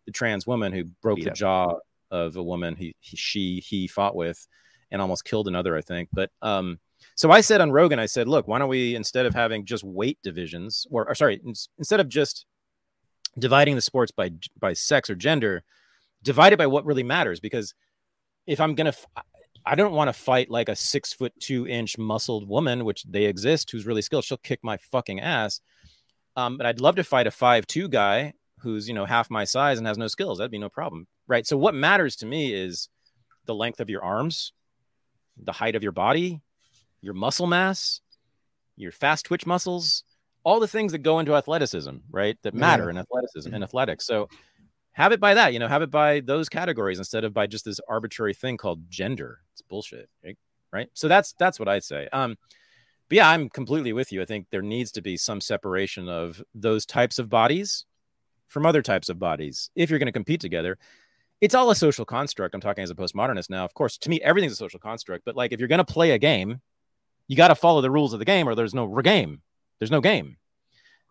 the 0.06 0.12
trans 0.12 0.46
woman 0.46 0.72
who 0.72 0.84
broke 1.02 1.16
Beat 1.16 1.24
the 1.24 1.30
jaw 1.32 1.74
of 2.12 2.36
a 2.36 2.42
woman 2.42 2.76
he, 2.76 2.94
he, 3.00 3.16
she, 3.16 3.60
he 3.60 3.88
fought 3.88 4.14
with 4.14 4.46
and 4.92 5.02
almost 5.02 5.24
killed 5.24 5.48
another, 5.48 5.76
I 5.76 5.80
think. 5.80 6.08
But, 6.12 6.30
um, 6.42 6.78
so 7.14 7.30
I 7.30 7.40
said 7.40 7.60
on 7.60 7.70
Rogan, 7.70 7.98
I 7.98 8.06
said, 8.06 8.28
look, 8.28 8.48
why 8.48 8.58
don't 8.58 8.68
we, 8.68 8.94
instead 8.94 9.26
of 9.26 9.34
having 9.34 9.64
just 9.64 9.84
weight 9.84 10.18
divisions 10.22 10.86
or, 10.90 11.08
or 11.08 11.14
sorry, 11.14 11.40
ins- 11.46 11.68
instead 11.78 12.00
of 12.00 12.08
just 12.08 12.46
dividing 13.38 13.74
the 13.74 13.80
sports 13.80 14.12
by, 14.12 14.32
by 14.58 14.72
sex 14.72 15.08
or 15.08 15.14
gender, 15.14 15.62
divide 16.22 16.52
it 16.52 16.58
by 16.58 16.66
what 16.66 16.84
really 16.84 17.02
matters 17.02 17.40
because 17.40 17.74
if 18.46 18.60
I'm 18.60 18.74
gonna, 18.74 18.90
f- 18.90 19.06
I 19.64 19.74
don't 19.74 19.92
want 19.92 20.08
to 20.08 20.12
fight 20.12 20.50
like 20.50 20.68
a 20.68 20.76
six 20.76 21.12
foot 21.12 21.32
two 21.40 21.66
inch 21.66 21.98
muscled 21.98 22.48
woman, 22.48 22.84
which 22.84 23.02
they 23.02 23.24
exist, 23.24 23.70
who's 23.70 23.86
really 23.86 24.02
skilled. 24.02 24.24
She'll 24.24 24.38
kick 24.38 24.60
my 24.62 24.76
fucking 24.76 25.20
ass. 25.20 25.60
Um, 26.36 26.56
but 26.56 26.66
I'd 26.66 26.80
love 26.80 26.96
to 26.96 27.04
fight 27.04 27.26
a 27.26 27.32
five 27.32 27.66
two 27.66 27.88
guy 27.88 28.34
who's 28.60 28.88
you 28.88 28.94
know 28.94 29.04
half 29.04 29.28
my 29.28 29.44
size 29.44 29.78
and 29.78 29.86
has 29.86 29.98
no 29.98 30.06
skills. 30.06 30.38
That'd 30.38 30.52
be 30.52 30.58
no 30.58 30.68
problem, 30.68 31.08
right? 31.26 31.46
So 31.46 31.56
what 31.56 31.74
matters 31.74 32.14
to 32.16 32.26
me 32.26 32.54
is 32.54 32.88
the 33.46 33.54
length 33.54 33.80
of 33.80 33.90
your 33.90 34.04
arms, 34.04 34.52
the 35.36 35.52
height 35.52 35.74
of 35.74 35.82
your 35.82 35.92
body, 35.92 36.40
your 37.00 37.14
muscle 37.14 37.46
mass, 37.46 38.00
your 38.76 38.92
fast 38.92 39.26
twitch 39.26 39.46
muscles, 39.46 40.04
all 40.44 40.60
the 40.60 40.68
things 40.68 40.92
that 40.92 40.98
go 40.98 41.18
into 41.18 41.34
athleticism, 41.34 41.96
right? 42.10 42.38
That 42.42 42.54
matter 42.54 42.88
in 42.88 42.98
athleticism 42.98 43.52
in 43.52 43.62
athletics. 43.62 44.06
So 44.06 44.28
have 44.92 45.12
it 45.12 45.20
by 45.20 45.34
that, 45.34 45.52
you 45.52 45.58
know, 45.58 45.68
have 45.68 45.82
it 45.82 45.90
by 45.90 46.20
those 46.20 46.48
categories 46.48 46.98
instead 46.98 47.24
of 47.24 47.34
by 47.34 47.46
just 47.46 47.64
this 47.64 47.80
arbitrary 47.88 48.32
thing 48.32 48.56
called 48.56 48.88
gender. 48.88 49.40
It's 49.52 49.62
bullshit, 49.62 50.08
right? 50.24 50.38
right? 50.72 50.88
So 50.94 51.08
that's 51.08 51.34
that's 51.38 51.58
what 51.58 51.68
I'd 51.68 51.84
say. 51.84 52.08
Um, 52.12 52.36
but 53.08 53.16
yeah, 53.16 53.28
I'm 53.28 53.48
completely 53.48 53.92
with 53.92 54.12
you. 54.12 54.22
I 54.22 54.24
think 54.24 54.46
there 54.50 54.62
needs 54.62 54.90
to 54.92 55.02
be 55.02 55.16
some 55.16 55.40
separation 55.40 56.08
of 56.08 56.42
those 56.54 56.86
types 56.86 57.18
of 57.18 57.28
bodies 57.28 57.84
from 58.48 58.66
other 58.66 58.82
types 58.82 59.08
of 59.08 59.18
bodies 59.18 59.70
if 59.74 59.90
you're 59.90 59.98
going 59.98 60.06
to 60.06 60.12
compete 60.12 60.40
together. 60.40 60.78
It's 61.40 61.54
all 61.54 61.70
a 61.70 61.74
social 61.74 62.04
construct. 62.04 62.54
I'm 62.54 62.60
talking 62.60 62.82
as 62.82 62.90
a 62.90 62.94
postmodernist 62.94 63.50
now. 63.50 63.64
Of 63.64 63.74
course, 63.74 63.98
to 63.98 64.08
me, 64.08 64.20
everything's 64.22 64.54
a 64.54 64.56
social 64.56 64.80
construct. 64.80 65.24
But 65.24 65.36
like, 65.36 65.52
if 65.52 65.60
you're 65.60 65.68
going 65.68 65.84
to 65.84 65.84
play 65.84 66.12
a 66.12 66.18
game, 66.18 66.60
you 67.28 67.36
got 67.36 67.48
to 67.48 67.54
follow 67.54 67.80
the 67.80 67.90
rules 67.90 68.12
of 68.12 68.18
the 68.18 68.24
game, 68.24 68.48
or 68.48 68.54
there's 68.54 68.74
no 68.74 68.86
game. 69.00 69.42
There's 69.78 69.90
no 69.90 70.00
game. 70.00 70.36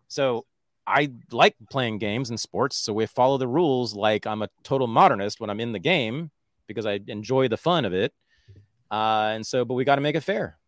So 0.08 0.46
I 0.86 1.10
like 1.30 1.56
playing 1.70 1.98
games 1.98 2.30
and 2.30 2.38
sports, 2.38 2.76
so 2.76 2.92
we 2.92 3.06
follow 3.06 3.38
the 3.38 3.48
rules 3.48 3.94
like 3.94 4.26
I'm 4.26 4.42
a 4.42 4.48
total 4.62 4.86
modernist 4.86 5.40
when 5.40 5.50
I'm 5.50 5.60
in 5.60 5.72
the 5.72 5.78
game 5.78 6.30
because 6.66 6.86
I 6.86 7.00
enjoy 7.06 7.48
the 7.48 7.56
fun 7.56 7.84
of 7.84 7.92
it. 7.92 8.12
Uh, 8.90 9.32
and 9.34 9.46
so, 9.46 9.64
but 9.64 9.74
we 9.74 9.84
got 9.84 9.96
to 9.96 10.00
make 10.00 10.14
it 10.14 10.22
fair, 10.22 10.58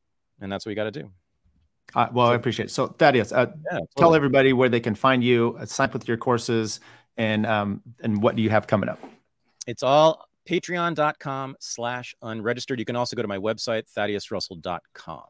and 0.41 0.51
that's 0.51 0.67
what 0.67 0.71
we 0.71 0.75
got 0.75 0.85
to 0.85 1.03
do. 1.03 1.11
Uh, 1.95 2.09
well, 2.13 2.27
I 2.27 2.35
appreciate 2.35 2.67
it. 2.67 2.71
So, 2.71 2.89
Thaddeus, 2.89 3.33
uh, 3.33 3.47
Yeah, 3.73 3.79
tell 3.97 4.15
everybody 4.15 4.53
where 4.53 4.69
they 4.69 4.81
can 4.81 4.95
find 4.95 5.25
you, 5.25 5.57
uh, 5.59 5.65
sign 5.65 5.87
up 5.87 5.95
with 5.95 6.07
your 6.07 6.17
courses, 6.17 6.81
and 7.17 7.47
um, 7.47 7.83
and 8.03 8.21
what 8.23 8.37
do 8.37 8.43
you 8.43 8.51
have 8.51 8.67
coming 8.67 8.89
up? 8.89 8.99
It's 9.67 9.83
all 9.83 10.29
patreon.com 10.49 11.57
slash 11.61 12.15
unregistered. 12.23 12.79
You 12.79 12.85
can 12.85 12.97
also 12.97 13.15
go 13.15 13.23
to 13.23 13.29
my 13.29 13.39
website, 13.39 13.85
thaddeusrussell.com. 13.97 15.25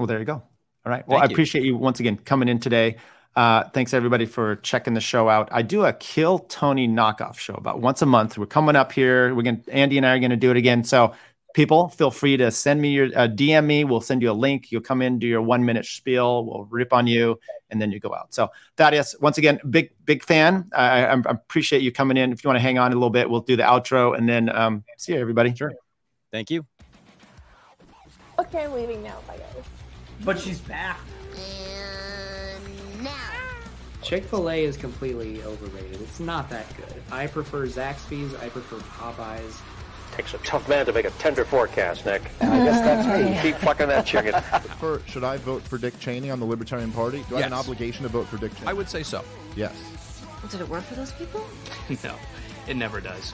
Well, 0.00 0.06
there 0.06 0.18
you 0.18 0.24
go. 0.24 0.32
All 0.32 0.42
right. 0.86 1.06
Well, 1.06 1.18
Thank 1.18 1.28
I 1.28 1.30
you. 1.30 1.34
appreciate 1.34 1.62
you 1.62 1.76
once 1.76 2.00
again 2.00 2.16
coming 2.16 2.48
in 2.48 2.58
today. 2.58 2.96
Uh, 3.36 3.64
thanks 3.64 3.92
everybody 3.92 4.24
for 4.24 4.56
checking 4.56 4.94
the 4.94 5.00
show 5.00 5.28
out. 5.28 5.50
I 5.52 5.60
do 5.60 5.84
a 5.84 5.92
Kill 5.92 6.38
Tony 6.38 6.88
knockoff 6.88 7.38
show 7.38 7.52
about 7.52 7.82
once 7.82 8.00
a 8.00 8.06
month. 8.06 8.38
We're 8.38 8.46
coming 8.46 8.76
up 8.76 8.92
here. 8.92 9.34
We're 9.34 9.42
gonna 9.42 9.60
Andy 9.68 9.98
and 9.98 10.06
I 10.06 10.16
are 10.16 10.18
gonna 10.18 10.38
do 10.38 10.50
it 10.50 10.56
again. 10.56 10.84
So 10.84 11.12
people, 11.52 11.88
feel 11.88 12.10
free 12.10 12.38
to 12.38 12.50
send 12.50 12.80
me 12.80 12.92
your 12.92 13.08
uh, 13.08 13.28
DM 13.28 13.66
me. 13.66 13.84
We'll 13.84 14.00
send 14.00 14.22
you 14.22 14.30
a 14.30 14.32
link. 14.32 14.72
You'll 14.72 14.80
come 14.80 15.02
in, 15.02 15.18
do 15.18 15.26
your 15.26 15.42
one 15.42 15.66
minute 15.66 15.84
spiel. 15.84 16.46
We'll 16.46 16.64
rip 16.64 16.94
on 16.94 17.06
you, 17.06 17.38
and 17.68 17.78
then 17.78 17.92
you 17.92 18.00
go 18.00 18.14
out. 18.14 18.32
So 18.32 18.48
Thaddeus, 18.78 19.16
once 19.20 19.36
again, 19.36 19.60
big 19.68 19.90
big 20.06 20.24
fan. 20.24 20.70
I, 20.74 21.04
I, 21.04 21.12
I 21.12 21.20
appreciate 21.26 21.82
you 21.82 21.92
coming 21.92 22.16
in. 22.16 22.32
If 22.32 22.42
you 22.42 22.48
want 22.48 22.56
to 22.56 22.62
hang 22.62 22.78
on 22.78 22.90
a 22.90 22.94
little 22.94 23.10
bit, 23.10 23.28
we'll 23.28 23.42
do 23.42 23.54
the 23.54 23.64
outro, 23.64 24.16
and 24.16 24.26
then 24.26 24.48
um, 24.48 24.82
see 24.96 25.12
you 25.12 25.20
everybody. 25.20 25.54
Sure. 25.54 25.74
Thank 26.32 26.50
you. 26.50 26.64
Okay, 28.38 28.64
I'm 28.64 28.72
leaving 28.72 29.02
now. 29.02 29.18
Bye, 29.28 29.36
guys. 29.36 29.79
But 30.24 30.38
she's 30.38 30.60
back. 30.60 31.00
And 31.34 33.02
now. 33.04 33.10
Chick 34.02 34.24
fil 34.24 34.50
A 34.50 34.64
is 34.64 34.76
completely 34.76 35.42
overrated. 35.42 36.00
It's 36.00 36.20
not 36.20 36.50
that 36.50 36.66
good. 36.76 37.02
I 37.12 37.26
prefer 37.26 37.66
Zaxby's. 37.66 38.34
I 38.36 38.48
prefer 38.48 38.76
Popeyes. 38.76 39.56
Takes 40.12 40.34
a 40.34 40.38
tough 40.38 40.68
man 40.68 40.86
to 40.86 40.92
make 40.92 41.04
a 41.04 41.10
tender 41.12 41.44
forecast, 41.44 42.04
Nick. 42.04 42.22
And 42.40 42.52
I 42.52 42.64
guess 42.64 42.80
that's 42.80 43.06
me. 43.06 43.38
Keep 43.52 43.56
fucking 43.60 43.86
that 43.88 44.04
chicken. 44.06 44.34
For, 44.78 45.00
should 45.06 45.22
I 45.24 45.36
vote 45.36 45.62
for 45.62 45.78
Dick 45.78 45.98
Cheney 46.00 46.30
on 46.30 46.40
the 46.40 46.46
Libertarian 46.46 46.90
Party? 46.90 47.24
Do 47.28 47.36
I 47.36 47.42
have 47.42 47.52
an 47.52 47.56
Yes. 47.56 47.60
obligation 47.64 48.02
to 48.02 48.08
vote 48.08 48.26
for 48.26 48.36
Dick 48.36 48.52
Cheney? 48.56 48.66
I 48.66 48.72
would 48.72 48.88
say 48.88 49.02
so. 49.04 49.24
Yes. 49.54 49.74
Did 50.50 50.60
it 50.62 50.68
work 50.68 50.82
for 50.84 50.94
those 50.94 51.12
people? 51.12 51.44
No, 52.04 52.14
it 52.68 52.76
never 52.76 53.00
does. 53.00 53.32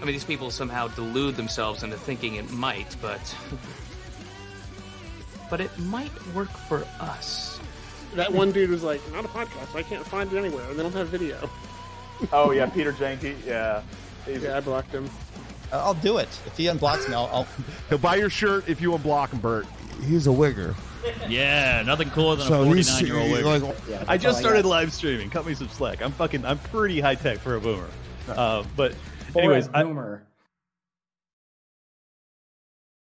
I 0.00 0.04
mean, 0.04 0.12
these 0.12 0.24
people 0.24 0.50
somehow 0.50 0.88
delude 0.88 1.36
themselves 1.36 1.82
into 1.82 1.96
thinking 1.96 2.36
it 2.36 2.50
might, 2.50 2.96
but. 3.02 3.34
But 5.50 5.60
it 5.60 5.76
might 5.78 6.12
work 6.34 6.50
for 6.50 6.84
us. 7.00 7.60
That 8.14 8.32
one 8.32 8.52
dude 8.52 8.70
was 8.70 8.82
like, 8.82 9.00
"Not 9.12 9.24
a 9.24 9.28
podcast. 9.28 9.74
I 9.74 9.82
can't 9.82 10.06
find 10.06 10.32
it 10.32 10.38
anywhere. 10.38 10.64
and 10.68 10.78
They 10.78 10.82
don't 10.82 10.94
have 10.94 11.08
video." 11.08 11.48
Oh 12.32 12.50
yeah, 12.50 12.66
Peter 12.66 12.92
Janke. 12.92 13.36
Yeah. 13.46 13.82
yeah, 14.26 14.56
I 14.56 14.60
blocked 14.60 14.90
him. 14.92 15.08
I'll 15.72 15.94
do 15.94 16.18
it. 16.18 16.28
If 16.46 16.56
he 16.56 16.64
unblocks 16.64 17.08
me, 17.08 17.14
I'll. 17.14 17.28
I'll... 17.32 17.46
He'll 17.88 17.98
buy 17.98 18.16
your 18.16 18.30
shirt 18.30 18.68
if 18.68 18.80
you 18.80 18.90
unblock 18.92 19.30
him, 19.32 19.40
Bert. 19.40 19.66
He's 20.04 20.26
a 20.26 20.30
wigger. 20.30 20.74
Yeah, 21.28 21.82
nothing 21.86 22.10
cooler 22.10 22.36
than 22.36 22.48
So 22.48 22.62
a 22.62 22.64
49 22.64 23.06
year 23.06 23.16
old 23.18 23.30
wigger. 23.30 23.88
like- 23.88 24.08
I 24.08 24.16
just 24.18 24.40
started 24.40 24.64
yeah. 24.64 24.70
live 24.70 24.92
streaming. 24.92 25.30
Cut 25.30 25.46
me 25.46 25.54
some 25.54 25.68
slack. 25.68 26.02
I'm 26.02 26.12
fucking. 26.12 26.44
I'm 26.44 26.58
pretty 26.58 27.00
high 27.00 27.14
tech 27.14 27.38
for 27.38 27.54
a 27.56 27.60
boomer. 27.60 27.88
Uh, 28.28 28.64
but 28.76 28.94
For 29.32 29.38
a 29.38 29.42
anyways, 29.44 29.68
I, 29.72 29.84
boomer. 29.84 30.22